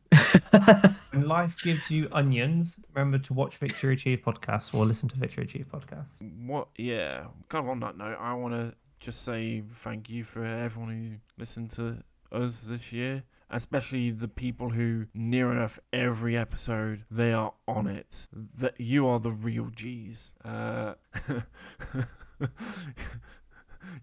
When 1.11 1.29
life 1.29 1.57
gives 1.63 1.91
you 1.91 2.09
onions, 2.13 2.77
remember 2.93 3.19
to 3.19 3.33
watch 3.33 3.57
Victory 3.57 3.95
Achieve 3.95 4.23
podcast 4.25 4.75
or 4.75 4.85
listen 4.85 5.09
to 5.11 5.17
Victory 5.17 5.45
Achieve 5.45 5.67
podcast. 5.73 6.07
What? 6.47 6.69
Yeah. 6.77 7.27
Kind 7.49 7.65
of 7.65 7.71
on 7.71 7.81
that 7.81 7.97
note, 7.97 8.17
I 8.19 8.35
want 8.35 8.55
to 8.55 8.75
just 9.01 9.23
say 9.25 9.63
thank 9.75 10.09
you 10.09 10.25
for 10.25 10.45
everyone 10.45 10.91
who 10.91 11.17
listened 11.41 11.71
to 11.73 11.99
us 12.33 12.63
this 12.63 12.93
year, 12.93 13.25
especially 13.51 14.11
the 14.11 14.29
people 14.29 14.71
who 14.71 15.07
near 15.15 15.53
enough 15.53 15.79
every 15.93 16.37
episode 16.37 17.05
they 17.11 17.33
are 17.33 17.53
on 17.69 17.87
it. 17.87 18.27
That 18.33 18.81
you 18.81 19.07
are 19.07 19.21
the 19.21 19.31
real 19.31 19.71
G's. 19.75 20.33
Uh, 20.45 20.95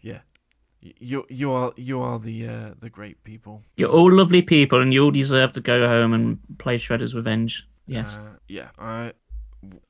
yeah. 0.02 0.20
Y- 0.84 0.94
You 1.00 1.26
you 1.30 1.52
are 1.52 1.74
you 1.78 2.02
are 2.02 2.20
the 2.20 2.48
uh, 2.48 2.70
the 2.80 2.90
great 2.90 3.24
people. 3.24 3.62
You're 3.78 3.90
all 3.92 4.12
lovely 4.12 4.42
people, 4.42 4.82
and 4.82 4.94
you 4.94 5.04
all 5.04 5.12
deserve 5.12 5.54
to 5.54 5.62
go 5.62 5.88
home 5.88 6.14
and 6.14 6.40
play 6.58 6.78
Shredder's 6.80 7.14
Revenge. 7.14 7.64
Yes. 7.88 8.10
Uh, 8.10 8.38
yeah. 8.48 8.70
I 8.80 9.14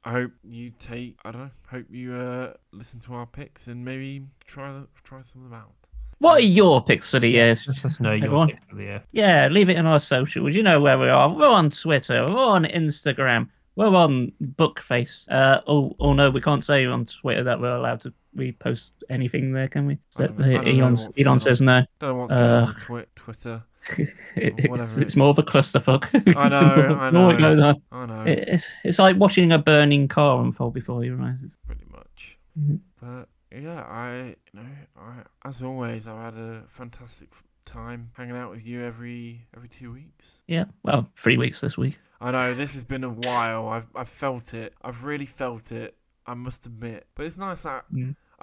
I 0.03 0.11
hope 0.11 0.31
you 0.43 0.71
take. 0.79 1.17
I 1.23 1.31
don't 1.31 1.41
know. 1.43 1.51
Hope 1.69 1.85
you 1.89 2.13
uh 2.13 2.53
listen 2.71 2.99
to 3.01 3.13
our 3.13 3.25
picks 3.25 3.67
and 3.67 3.85
maybe 3.85 4.25
try 4.45 4.71
the, 4.73 4.87
try 5.03 5.21
some 5.21 5.43
of 5.45 5.49
them 5.49 5.59
out. 5.59 5.71
what 6.19 6.37
are 6.37 6.39
your 6.41 6.83
picks 6.83 7.09
for 7.09 7.19
the 7.19 7.29
year? 7.29 7.55
Just 7.55 7.67
let 7.67 7.85
us 7.85 7.99
know 7.99 8.11
your 8.13 8.47
picks 8.47 8.65
for 8.69 8.75
the 8.75 8.83
year. 8.83 9.03
Yeah, 9.11 9.47
leave 9.49 9.69
it 9.69 9.77
in 9.77 9.85
our 9.85 9.99
socials. 10.01 10.53
You 10.55 10.63
know 10.63 10.79
where 10.81 10.97
we 10.99 11.07
are. 11.09 11.29
We're 11.33 11.47
on 11.47 11.71
Twitter. 11.71 12.23
We're 12.29 12.37
on 12.57 12.65
Instagram. 12.65 13.47
We're 13.75 13.87
on 13.95 14.31
Bookface. 14.43 15.29
Uh, 15.31 15.61
oh, 15.67 15.95
oh 15.99 16.13
no, 16.13 16.29
we 16.29 16.41
can't 16.41 16.63
say 16.63 16.85
on 16.85 17.05
Twitter 17.05 17.43
that 17.45 17.59
we're 17.59 17.75
allowed 17.75 18.01
to 18.01 18.13
repost 18.35 18.89
anything 19.09 19.53
there, 19.53 19.67
can 19.67 19.87
we? 19.87 19.97
I 20.17 20.27
don't 20.27 20.41
I 20.41 20.51
don't 20.53 20.63
know 20.65 20.71
Elon, 20.85 20.97
Elon 21.17 21.27
on. 21.27 21.39
says 21.39 21.61
no. 21.61 21.83
Don't 21.99 22.09
know 22.09 22.15
what's 22.15 22.31
going 22.33 22.43
Uh, 22.43 22.65
with 22.67 22.77
twi- 22.83 23.05
Twitter. 23.15 23.63
It- 23.97 24.53
it's, 24.57 24.97
it's- 24.97 25.15
more 25.15 25.29
of 25.29 25.39
a 25.39 25.43
clusterfuck. 25.43 26.05
I 26.37 26.49
know, 26.49 26.57
I 26.99 27.09
The 27.09 27.29
it 27.29 27.39
know. 27.39 27.55
goes 27.55 27.61
on. 27.61 27.81
I 27.91 28.05
know, 28.05 28.21
It- 28.31 28.45
It's, 28.47 28.65
it's 28.83 28.99
like 28.99 29.15
watching 29.17 29.51
a 29.51 29.57
burning 29.57 30.07
car 30.07 30.43
unfold 30.43 30.73
before 30.73 31.03
your 31.03 31.21
eyes. 31.21 31.39
pretty 31.65 31.85
much. 31.91 32.37
Mhm. 32.59 32.79
But 33.01 33.29
yeah, 33.57 33.81
I 33.81 34.35
you 34.53 34.59
know, 34.61 34.65
I 34.97 35.13
as 35.47 35.61
always, 35.61 36.07
I've 36.07 36.21
had 36.21 36.33
a 36.35 36.63
fantastic 36.69 37.29
time 37.65 38.11
hanging 38.13 38.35
out 38.35 38.51
with 38.51 38.65
you 38.65 38.83
every 38.83 39.47
every 39.55 39.69
two 39.69 39.91
weeks. 39.91 40.41
Yeah, 40.47 40.65
well, 40.83 41.07
three 41.17 41.37
weeks 41.37 41.61
this 41.61 41.77
week. 41.77 41.97
I 42.21 42.31
know 42.31 42.53
this 42.53 42.73
has 42.75 42.83
been 42.83 43.03
a 43.03 43.09
while. 43.09 43.67
I've 43.67 43.87
I've 43.95 44.09
felt 44.09 44.53
it. 44.53 44.73
I've 44.81 45.03
really 45.03 45.25
felt 45.25 45.71
it. 45.71 45.95
I 46.25 46.35
must 46.35 46.65
admit. 46.65 47.07
But 47.15 47.25
it's 47.25 47.37
nice 47.37 47.63
that. 47.63 47.85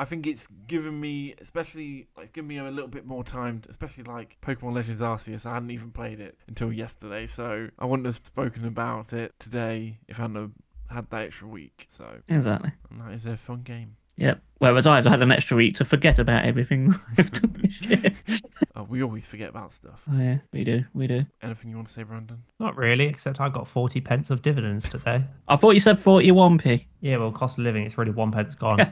I 0.01 0.05
think 0.05 0.27
it's 0.29 0.47
given 0.69 0.99
me, 1.01 1.35
especially 1.41 2.07
like 2.17 2.25
it's 2.27 2.33
given 2.33 2.47
me 2.49 2.59
a 2.59 2.71
little 2.71 2.89
bit 2.89 3.05
more 3.07 3.25
time, 3.25 3.63
especially 3.69 4.05
like 4.05 4.37
Pokemon 4.41 4.75
Legends 4.75 5.01
Arceus. 5.01 5.45
I 5.47 5.55
hadn't 5.55 5.71
even 5.73 5.91
played 5.91 6.21
it 6.21 6.39
until 6.47 6.73
yesterday, 6.73 7.27
so 7.27 7.69
I 7.79 7.85
wouldn't 7.85 8.07
have 8.07 8.17
spoken 8.17 8.65
about 8.65 9.13
it 9.13 9.35
today 9.41 9.99
if 10.07 10.19
I 10.19 10.23
hadn't 10.23 10.55
had 10.91 11.11
that 11.11 11.23
extra 11.23 11.49
week. 11.49 11.87
So 11.91 12.05
Exactly. 12.29 12.71
and 12.91 13.01
that 13.01 13.13
is 13.13 13.27
a 13.27 13.37
fun 13.37 13.63
game. 13.63 13.97
Yep. 14.17 14.41
Whereas 14.59 14.87
I've 14.87 15.05
had 15.05 15.23
an 15.23 15.31
extra 15.33 15.57
week 15.57 15.77
to 15.77 15.85
forget 15.85 16.19
about 16.19 16.45
everything 16.45 16.95
I've 17.19 17.31
done 17.33 17.57
this 17.63 17.81
year. 17.81 18.13
We 18.89 19.03
always 19.03 19.27
forget 19.27 19.51
about 19.51 19.73
stuff. 19.73 20.01
Oh, 20.11 20.19
yeah, 20.19 20.39
we 20.51 20.65
do, 20.65 20.83
we 20.95 21.07
do. 21.07 21.27
Anything 21.43 21.71
you 21.71 21.77
want 21.77 21.89
to 21.89 21.93
say, 21.93 22.05
Brandon? 22.05 22.43
Not 22.59 22.75
really, 22.77 23.05
except 23.05 23.39
I 23.39 23.51
got 23.51 23.69
40 23.69 24.01
pence 24.01 24.31
of 24.31 24.41
dividends 24.41 24.89
today. 24.89 25.25
I 25.47 25.57
thought 25.57 25.73
you 25.73 25.81
said 25.81 25.99
41p. 25.99 26.87
Yeah, 27.03 27.19
well, 27.19 27.31
cost 27.31 27.59
of 27.59 27.65
living, 27.65 27.85
it's 27.85 27.99
really 27.99 28.13
one 28.13 28.33
pence 28.33 28.55
gone. 28.55 28.79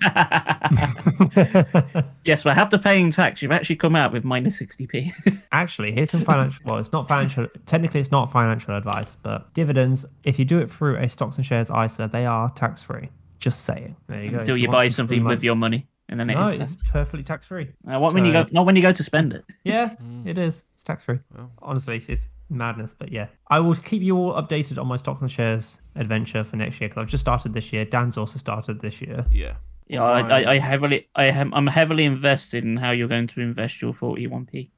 yes, 2.24 2.42
but 2.42 2.58
after 2.58 2.76
paying 2.76 3.10
tax, 3.10 3.40
you've 3.40 3.52
actually 3.52 3.76
come 3.76 3.96
out 3.96 4.12
with 4.12 4.22
minus 4.22 4.60
60p. 4.60 5.40
Actually, 5.52 5.92
here's 5.92 6.10
some 6.10 6.24
financial. 6.24 6.60
Well, 6.66 6.78
it's 6.78 6.92
not 6.92 7.08
financial. 7.08 7.46
Technically, 7.64 8.00
it's 8.00 8.10
not 8.10 8.30
financial 8.30 8.76
advice, 8.76 9.16
but 9.22 9.52
dividends. 9.54 10.04
If 10.24 10.38
you 10.38 10.44
do 10.44 10.58
it 10.58 10.70
through 10.70 10.98
a 10.98 11.08
stocks 11.08 11.36
and 11.38 11.46
shares 11.46 11.70
ISA, 11.70 12.10
they 12.12 12.26
are 12.26 12.50
tax 12.50 12.82
free. 12.82 13.08
Just 13.38 13.64
saying. 13.64 13.96
There 14.08 14.22
you 14.22 14.30
go. 14.30 14.38
Until 14.40 14.56
If 14.56 14.62
you 14.62 14.68
want 14.68 14.76
buy 14.76 14.88
something 14.88 15.22
free 15.22 15.34
with 15.34 15.42
your 15.42 15.56
money, 15.56 15.86
and 16.08 16.18
then 16.20 16.30
it 16.30 16.34
No, 16.34 16.48
is 16.48 16.72
it's 16.72 16.82
perfectly 16.90 17.22
tax 17.24 17.46
free. 17.46 17.68
Uh, 17.90 17.98
what 17.98 18.14
when 18.14 18.24
you 18.24 18.32
go? 18.32 18.46
Not 18.52 18.66
when 18.66 18.76
you 18.76 18.82
go 18.82 18.92
to 18.92 19.02
spend 19.02 19.32
it. 19.32 19.44
Yeah, 19.64 19.90
Mm. 20.02 20.26
it 20.26 20.38
is. 20.38 20.64
It's 20.74 20.84
tax 20.84 21.04
free. 21.04 21.18
Well. 21.34 21.50
Honestly, 21.62 22.02
it's 22.08 22.26
madness. 22.48 22.94
But 22.98 23.10
yeah, 23.12 23.26
I 23.48 23.58
will 23.60 23.74
keep 23.74 24.02
you 24.02 24.16
all 24.16 24.34
updated 24.40 24.78
on 24.78 24.86
my 24.86 24.96
stocks 24.96 25.20
and 25.22 25.30
shares 25.30 25.80
adventure 25.96 26.44
for 26.44 26.56
next 26.56 26.80
year 26.80 26.88
because 26.88 27.02
I've 27.02 27.10
just 27.10 27.22
started 27.22 27.52
this 27.54 27.72
year. 27.72 27.84
Dan's 27.84 28.16
also 28.16 28.38
started 28.38 28.80
this 28.80 29.00
year. 29.00 29.26
Yeah. 29.30 29.54
Yeah, 29.88 30.02
I, 30.02 30.20
I, 30.42 30.52
I 30.54 30.58
heavily, 30.58 31.08
I 31.14 31.26
am, 31.26 31.54
I'm 31.54 31.68
heavily 31.68 32.04
invested 32.04 32.64
in 32.64 32.76
how 32.76 32.90
you're 32.90 33.06
going 33.06 33.28
to 33.28 33.40
invest 33.40 33.80
your 33.80 33.92
41p. 33.94 34.70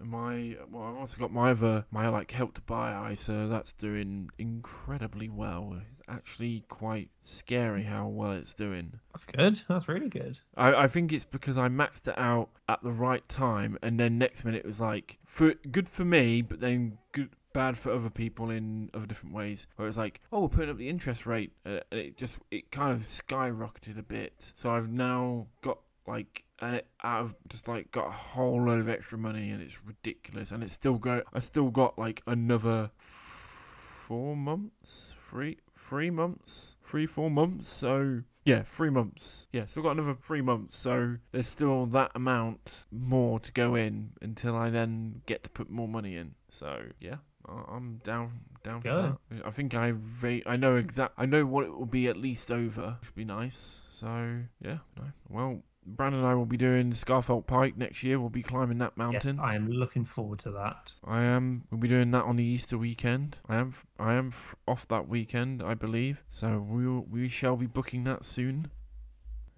My 0.00 0.56
well, 0.70 0.84
I've 0.84 0.96
also 0.96 1.18
got 1.18 1.32
my 1.32 1.50
other 1.50 1.84
my 1.90 2.08
like 2.08 2.30
help 2.30 2.54
to 2.54 2.60
buy 2.62 3.12
ISA. 3.12 3.48
That's 3.48 3.72
doing 3.72 4.30
incredibly 4.38 5.28
well. 5.28 5.80
Actually, 6.08 6.64
quite 6.68 7.10
scary 7.22 7.82
how 7.82 8.08
well 8.08 8.32
it's 8.32 8.54
doing. 8.54 9.00
That's 9.12 9.24
good. 9.24 9.62
That's 9.68 9.88
really 9.88 10.08
good. 10.08 10.38
I, 10.56 10.84
I 10.84 10.88
think 10.88 11.12
it's 11.12 11.26
because 11.26 11.58
I 11.58 11.68
maxed 11.68 12.08
it 12.08 12.16
out 12.16 12.48
at 12.68 12.82
the 12.82 12.92
right 12.92 13.26
time, 13.28 13.76
and 13.82 14.00
then 14.00 14.18
next 14.18 14.44
minute 14.44 14.60
it 14.60 14.66
was 14.66 14.80
like 14.80 15.18
for 15.26 15.54
good 15.70 15.88
for 15.88 16.04
me, 16.04 16.42
but 16.42 16.60
then 16.60 16.98
good 17.12 17.30
bad 17.52 17.76
for 17.76 17.92
other 17.92 18.10
people 18.10 18.50
in 18.50 18.88
other 18.94 19.06
different 19.06 19.34
ways. 19.34 19.66
Where 19.76 19.88
it's 19.88 19.96
like, 19.96 20.20
oh, 20.32 20.42
we're 20.42 20.48
putting 20.48 20.70
up 20.70 20.78
the 20.78 20.88
interest 20.88 21.26
rate, 21.26 21.52
uh, 21.66 21.80
and 21.90 22.00
it 22.00 22.16
just 22.16 22.38
it 22.50 22.70
kind 22.70 22.92
of 22.92 23.02
skyrocketed 23.02 23.98
a 23.98 24.02
bit. 24.02 24.52
So 24.54 24.70
I've 24.70 24.88
now 24.90 25.48
got 25.60 25.78
like 26.08 26.44
and 26.60 26.74
it 26.76 26.88
I've 27.00 27.34
just 27.48 27.68
like 27.68 27.90
got 27.92 28.08
a 28.08 28.10
whole 28.10 28.64
load 28.64 28.80
of 28.80 28.88
extra 28.88 29.16
money, 29.18 29.50
and 29.50 29.62
it's 29.62 29.78
ridiculous. 29.84 30.50
And 30.50 30.62
it's 30.62 30.72
still 30.72 30.98
go. 30.98 31.22
I 31.32 31.38
still 31.40 31.70
got 31.70 31.98
like 31.98 32.22
another 32.26 32.90
four 32.96 34.36
months, 34.36 35.14
three 35.16 35.58
three 35.76 36.10
months, 36.10 36.76
three 36.82 37.06
four 37.06 37.30
months. 37.30 37.68
So 37.68 38.22
yeah, 38.44 38.62
three 38.62 38.90
months. 38.90 39.46
Yeah, 39.52 39.66
still 39.66 39.82
got 39.82 39.92
another 39.92 40.14
three 40.14 40.40
months. 40.42 40.76
So 40.76 41.16
there's 41.32 41.46
still 41.48 41.86
that 41.86 42.10
amount 42.14 42.84
more 42.90 43.38
to 43.40 43.52
go 43.52 43.74
in 43.74 44.10
until 44.22 44.56
I 44.56 44.70
then 44.70 45.22
get 45.26 45.42
to 45.44 45.50
put 45.50 45.70
more 45.70 45.88
money 45.88 46.16
in. 46.16 46.34
So 46.50 46.84
yeah, 47.00 47.16
I- 47.46 47.64
I'm 47.76 48.00
down 48.04 48.40
down 48.64 48.80
for 48.80 48.88
Good. 48.88 49.16
that. 49.30 49.46
I 49.46 49.50
think 49.50 49.74
I 49.74 49.92
va- 49.94 50.48
I 50.48 50.56
know 50.56 50.76
exact. 50.76 51.14
I 51.18 51.26
know 51.26 51.44
what 51.46 51.64
it 51.66 51.70
will 51.76 51.86
be 51.86 52.08
at 52.08 52.16
least 52.16 52.50
over. 52.50 52.96
Which 53.00 53.10
would 53.10 53.14
be 53.14 53.24
nice. 53.24 53.80
So 53.90 54.40
yeah, 54.60 54.78
no. 54.96 55.04
Well, 55.28 55.62
Brandon 55.96 56.20
and 56.20 56.28
I 56.28 56.34
will 56.34 56.46
be 56.46 56.56
doing 56.56 56.90
the 56.90 56.96
Scafell 56.96 57.46
Pike 57.46 57.76
next 57.76 58.02
year. 58.02 58.20
We'll 58.20 58.28
be 58.30 58.42
climbing 58.42 58.78
that 58.78 58.96
mountain. 58.96 59.14
Yes, 59.14 59.24
mountain. 59.24 59.44
I 59.44 59.54
am 59.54 59.68
looking 59.68 60.04
forward 60.04 60.40
to 60.40 60.50
that. 60.52 60.92
I 61.04 61.22
am. 61.24 61.64
We'll 61.70 61.80
be 61.80 61.88
doing 61.88 62.10
that 62.12 62.24
on 62.24 62.36
the 62.36 62.44
Easter 62.44 62.78
weekend. 62.78 63.36
I 63.48 63.56
am. 63.56 63.68
f- 63.68 63.86
I 63.98 64.14
am 64.14 64.30
off 64.66 64.86
that 64.88 65.08
weekend, 65.08 65.62
I 65.62 65.74
believe. 65.74 66.22
So 66.28 66.58
we 66.58 66.86
will, 66.86 67.06
we 67.10 67.28
shall 67.28 67.56
be 67.56 67.66
booking 67.66 68.04
that 68.04 68.24
soon. 68.24 68.70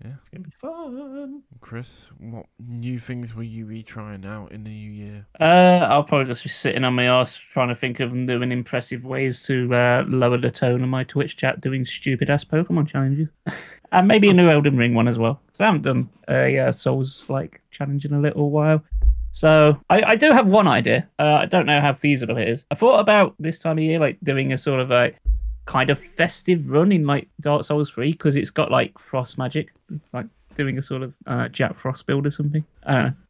Yeah, 0.03 0.13
it's 0.19 0.31
gonna 0.31 0.45
be 0.45 0.51
fun. 0.51 1.43
Chris, 1.61 2.11
what 2.19 2.47
new 2.59 2.99
things 2.99 3.35
will 3.35 3.43
you 3.43 3.67
be 3.67 3.83
trying 3.83 4.25
out 4.25 4.51
in 4.51 4.65
the 4.65 4.71
new 4.71 4.91
year? 4.91 5.27
Uh, 5.39 5.45
I'll 5.85 6.05
probably 6.05 6.33
just 6.33 6.43
be 6.43 6.49
sitting 6.49 6.85
on 6.85 6.95
my 6.95 7.05
ass 7.05 7.37
trying 7.53 7.69
to 7.69 7.75
think 7.75 8.01
of 8.01 8.15
new 8.15 8.41
and 8.41 8.51
impressive 8.51 9.05
ways 9.05 9.43
to 9.43 9.75
uh, 9.75 10.05
lower 10.09 10.39
the 10.39 10.51
tone 10.51 10.83
of 10.83 10.89
my 10.89 11.05
Twitch 11.05 11.37
chat 11.37 11.61
doing 11.61 11.85
stupid 11.85 12.31
ass 12.31 12.45
Pokemon 12.45 12.89
challenges. 12.89 13.29
and 13.93 14.09
maybe 14.09 14.29
a 14.31 14.35
new 14.35 14.51
Elden 14.51 14.77
Ring 14.77 14.95
one 14.95 15.09
as 15.09 15.19
well. 15.19 15.41
Because 15.47 15.61
I 15.61 15.67
haven't 15.67 15.83
done 15.83 16.09
a 16.29 16.59
uh, 16.59 16.73
Souls 16.73 17.25
like 17.29 17.61
challenge 17.71 18.05
in 18.05 18.13
a 18.13 18.21
little 18.21 18.51
while. 18.51 18.83
So 19.33 19.77
I, 19.89 20.03
I 20.03 20.17
do 20.17 20.33
have 20.33 20.47
one 20.47 20.67
idea. 20.67 21.09
Uh, 21.19 21.39
I 21.43 21.47
don't 21.47 21.67
know 21.67 21.81
how 21.81 21.95
feasible 21.95 22.37
it 22.37 22.49
is. 22.49 22.65
I 22.71 22.75
thought 22.75 22.99
about 22.99 23.35
this 23.39 23.59
time 23.59 23.79
of 23.79 23.85
year, 23.85 23.99
like 23.99 24.19
doing 24.23 24.53
a 24.53 24.59
sort 24.59 24.81
of 24.81 24.91
a 24.91 25.13
kind 25.67 25.91
of 25.91 26.03
festive 26.03 26.69
run 26.69 26.91
in 26.91 27.07
like 27.07 27.29
Dark 27.41 27.65
Souls 27.65 27.91
3 27.91 28.13
because 28.13 28.35
it's 28.35 28.51
got 28.51 28.71
like 28.71 28.99
frost 28.99 29.39
magic, 29.39 29.73
like 30.13 30.27
doing 30.57 30.79
a 30.79 30.83
sort 30.83 31.03
of 31.03 31.15
uh, 31.27 31.49
Jack 31.49 31.75
Frost 31.75 32.07
build 32.07 32.27
or 32.27 32.31
something. 32.31 32.65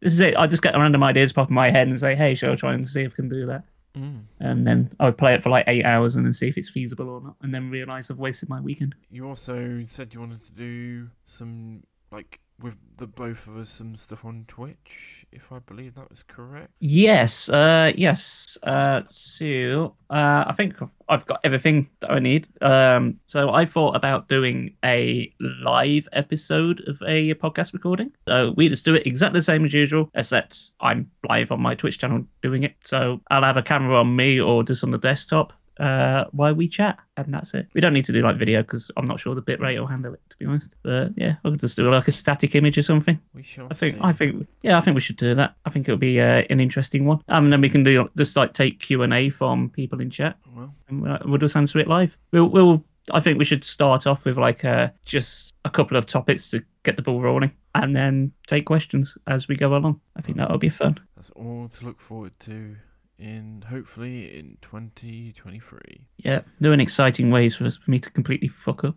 This 0.00 0.14
is 0.14 0.20
it. 0.20 0.36
I 0.36 0.46
just 0.46 0.62
get 0.62 0.74
random 0.74 1.02
ideas 1.02 1.32
pop 1.32 1.48
in 1.48 1.54
my 1.54 1.70
head 1.70 1.88
and 1.88 2.00
say, 2.00 2.14
hey, 2.14 2.34
shall 2.34 2.52
I 2.52 2.56
try 2.56 2.74
and 2.74 2.88
see 2.88 3.02
if 3.02 3.12
I 3.12 3.16
can 3.16 3.28
do 3.28 3.46
that? 3.46 3.64
Mm. 3.96 4.22
And 4.38 4.66
then 4.66 4.90
I 5.00 5.06
would 5.06 5.18
play 5.18 5.34
it 5.34 5.42
for 5.42 5.50
like 5.50 5.64
eight 5.66 5.84
hours 5.84 6.16
and 6.16 6.24
then 6.24 6.32
see 6.32 6.48
if 6.48 6.56
it's 6.56 6.68
feasible 6.68 7.08
or 7.08 7.20
not. 7.20 7.36
And 7.42 7.54
then 7.54 7.70
realize 7.70 8.10
I've 8.10 8.18
wasted 8.18 8.48
my 8.48 8.60
weekend. 8.60 8.94
You 9.10 9.26
also 9.26 9.84
said 9.88 10.14
you 10.14 10.20
wanted 10.20 10.44
to 10.44 10.52
do 10.52 11.08
some 11.24 11.82
like 12.12 12.40
with 12.60 12.76
the 12.96 13.06
both 13.06 13.46
of 13.46 13.56
us 13.56 13.68
some 13.68 13.96
stuff 13.96 14.24
on 14.24 14.44
Twitch, 14.46 15.19
if 15.32 15.52
I 15.52 15.58
believe 15.60 15.94
that 15.94 16.10
was 16.10 16.22
correct. 16.22 16.70
Yes, 16.80 17.48
uh, 17.48 17.92
yes. 17.94 18.58
Uh, 18.62 19.02
so 19.10 19.94
uh, 20.10 20.44
I 20.46 20.54
think 20.56 20.74
I've 21.08 21.26
got 21.26 21.40
everything 21.44 21.88
that 22.00 22.10
I 22.10 22.18
need. 22.18 22.48
Um, 22.62 23.18
so 23.26 23.50
I 23.50 23.64
thought 23.64 23.96
about 23.96 24.28
doing 24.28 24.74
a 24.84 25.32
live 25.40 26.08
episode 26.12 26.82
of 26.86 26.96
a 27.06 27.34
podcast 27.34 27.72
recording. 27.72 28.12
So 28.28 28.54
we 28.56 28.68
just 28.68 28.84
do 28.84 28.94
it 28.94 29.06
exactly 29.06 29.40
the 29.40 29.44
same 29.44 29.64
as 29.64 29.72
usual, 29.72 30.10
except 30.14 30.70
I'm 30.80 31.10
live 31.28 31.52
on 31.52 31.60
my 31.60 31.74
Twitch 31.74 31.98
channel 31.98 32.24
doing 32.42 32.62
it. 32.62 32.74
So 32.84 33.20
I'll 33.30 33.42
have 33.42 33.56
a 33.56 33.62
camera 33.62 34.00
on 34.00 34.14
me 34.14 34.40
or 34.40 34.62
just 34.62 34.84
on 34.84 34.90
the 34.90 34.98
desktop 34.98 35.52
uh, 35.80 36.24
while 36.32 36.54
we 36.54 36.68
chat, 36.68 36.98
and 37.16 37.32
that's 37.32 37.54
it. 37.54 37.66
We 37.74 37.80
don't 37.80 37.94
need 37.94 38.04
to 38.04 38.12
do 38.12 38.20
like 38.20 38.36
video 38.36 38.62
because 38.62 38.90
I'm 38.96 39.06
not 39.06 39.18
sure 39.18 39.34
the 39.34 39.42
bitrate 39.42 39.78
will 39.78 39.86
handle 39.86 40.12
it, 40.12 40.20
to 40.30 40.36
be 40.36 40.44
honest. 40.44 40.68
But 40.82 41.12
yeah, 41.16 41.36
I 41.44 41.50
could 41.50 41.60
just 41.60 41.76
do 41.76 41.90
like 41.90 42.06
a 42.06 42.12
static 42.12 42.54
image 42.54 42.76
or 42.76 42.82
something. 42.82 43.18
We 43.34 43.42
shall 43.42 43.66
I 43.70 43.74
think 43.74 43.96
see. 43.96 44.00
I 44.02 44.12
think 44.12 44.46
yeah, 44.62 44.78
I 44.78 44.82
think 44.82 44.94
we 44.94 45.00
should 45.00 45.16
do 45.16 45.34
that. 45.34 45.54
I 45.64 45.70
think 45.70 45.88
it'll 45.88 45.98
be 45.98 46.20
uh, 46.20 46.42
an 46.50 46.60
interesting 46.60 47.06
one. 47.06 47.22
Um, 47.28 47.44
and 47.44 47.52
then 47.52 47.60
we 47.62 47.70
can 47.70 47.82
do 47.82 48.08
just 48.16 48.36
like 48.36 48.52
take 48.52 48.80
Q 48.80 49.02
and 49.02 49.14
A 49.14 49.30
from 49.30 49.70
people 49.70 50.00
in 50.00 50.10
chat, 50.10 50.36
well, 50.54 50.74
and 50.88 51.02
we'll, 51.02 51.18
we'll 51.24 51.38
just 51.38 51.56
answer 51.56 51.78
it 51.78 51.88
live. 51.88 52.16
We'll, 52.32 52.48
we'll 52.48 52.84
I 53.10 53.20
think 53.20 53.38
we 53.38 53.44
should 53.46 53.64
start 53.64 54.06
off 54.06 54.24
with 54.24 54.36
like 54.36 54.64
uh, 54.64 54.88
just 55.06 55.54
a 55.64 55.70
couple 55.70 55.96
of 55.96 56.06
topics 56.06 56.48
to 56.48 56.62
get 56.82 56.96
the 56.96 57.02
ball 57.02 57.22
rolling, 57.22 57.52
and 57.74 57.96
then 57.96 58.32
take 58.46 58.66
questions 58.66 59.16
as 59.26 59.48
we 59.48 59.56
go 59.56 59.74
along. 59.74 60.00
I 60.16 60.20
think 60.20 60.36
that'll 60.36 60.58
be 60.58 60.68
fun. 60.68 60.98
that's 61.16 61.30
all 61.30 61.68
to 61.68 61.86
look 61.86 62.00
forward 62.00 62.32
to 62.40 62.76
in 63.20 63.64
hopefully 63.68 64.36
in 64.36 64.56
2023. 64.62 65.80
Yeah, 66.18 66.40
new 66.58 66.72
and 66.72 66.80
exciting 66.80 67.30
ways 67.30 67.54
for 67.54 67.66
us 67.66 67.76
for 67.76 67.90
me 67.90 67.98
to 68.00 68.10
completely 68.10 68.48
fuck 68.48 68.84
up. 68.84 68.96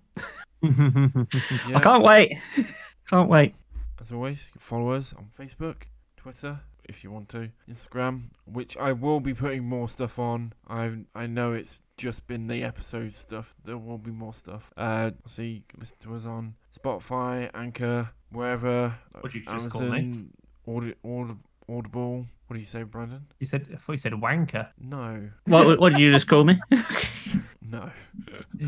Yeah, 0.62 0.70
I 1.76 1.80
can't 1.80 2.04
wait. 2.04 2.40
can't 3.10 3.30
wait. 3.30 3.56
As 4.00 4.12
always, 4.12 4.52
follow 4.60 4.91
us 4.91 5.14
on 5.18 5.28
Facebook, 5.38 5.84
Twitter, 6.18 6.62
if 6.86 7.04
you 7.04 7.12
want 7.12 7.30
to, 7.30 7.50
Instagram, 7.70 8.30
which 8.45 8.76
I 8.78 8.91
will 8.94 9.20
be 9.20 9.34
putting 9.34 9.66
more 9.66 9.90
stuff 9.90 10.18
on. 10.18 10.54
I 10.68 11.00
I 11.14 11.28
know 11.28 11.54
it's 11.54 11.82
just 11.98 12.28
been 12.28 12.48
the 12.48 12.64
episode 12.64 13.14
stuff. 13.14 13.56
There 13.64 13.78
will 13.78 13.98
be 13.98 14.12
more 14.12 14.34
stuff. 14.34 14.72
Uh, 14.76 15.12
see, 15.28 15.64
listen 15.78 15.98
to 16.02 16.16
us 16.16 16.26
on 16.26 16.56
Spotify, 16.78 17.50
Anchor, 17.54 18.12
wherever. 18.32 18.98
What'd 19.22 19.36
you 19.36 19.45
just 19.45 19.70
call 19.70 19.82
me? 19.82 19.88
Amazon, 19.88 20.30
Audi, 20.68 20.94
Audi, 21.06 21.36
Audible. 21.69 22.26
What 22.48 22.53
do 22.56 22.60
you 22.60 22.65
say, 22.65 22.84
Brandon? 22.84 23.26
You 23.40 23.48
said 23.48 23.68
I 23.73 23.77
thought 23.77 23.94
you 23.94 23.98
said 23.98 24.14
wanker. 24.14 24.68
No, 24.80 25.30
What 25.45 25.80
what 25.80 25.91
did 25.94 25.99
you 26.02 26.11
just 26.11 26.27
call 26.27 26.44
me? 26.44 26.60
no. 27.61 27.90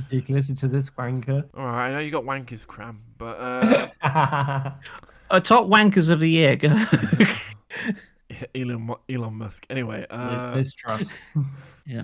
You 0.10 0.22
can 0.22 0.36
listen 0.36 0.56
to 0.58 0.68
this 0.68 0.90
wanker. 0.92 1.44
All 1.56 1.66
right, 1.66 1.90
I 1.90 1.92
know 1.92 2.00
you 2.00 2.10
got 2.12 2.24
wankers 2.24 2.66
cram, 2.66 3.02
but 3.18 3.38
uh, 3.40 3.90
uh, 5.30 5.40
top 5.42 5.68
wankers 5.68 6.10
of 6.10 6.20
the 6.20 6.30
year. 6.30 6.56
Go. 6.56 6.70
Elon 8.56 8.82
Mu- 8.82 8.96
Elon 9.10 9.36
Musk. 9.38 9.66
Anyway, 9.70 10.06
uh, 10.10 10.54
Liz 10.56 10.74
Truss. 10.74 11.10
Yeah. 11.86 12.04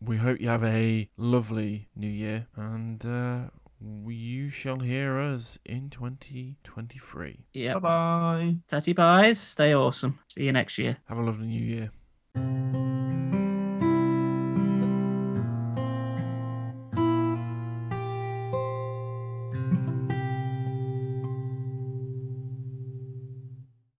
we 0.00 0.16
hope 0.16 0.40
you 0.40 0.48
have 0.48 0.62
a 0.64 1.08
lovely 1.16 1.88
new 1.96 2.08
year, 2.08 2.46
and 2.56 3.04
uh, 3.04 3.40
you 3.80 4.48
shall 4.50 4.80
hear 4.80 5.18
us 5.18 5.58
in 5.64 5.90
2023. 5.90 7.44
yeah. 7.52 7.74
Bye 7.74 7.78
bye. 7.80 8.56
Tatty 8.68 8.94
pies, 8.94 9.40
stay 9.40 9.74
awesome. 9.74 10.18
See 10.28 10.44
you 10.44 10.52
next 10.52 10.78
year. 10.78 10.98
Have 11.08 11.18
a 11.18 11.22
lovely 11.22 11.46
new 11.46 11.62
year. 11.62 11.90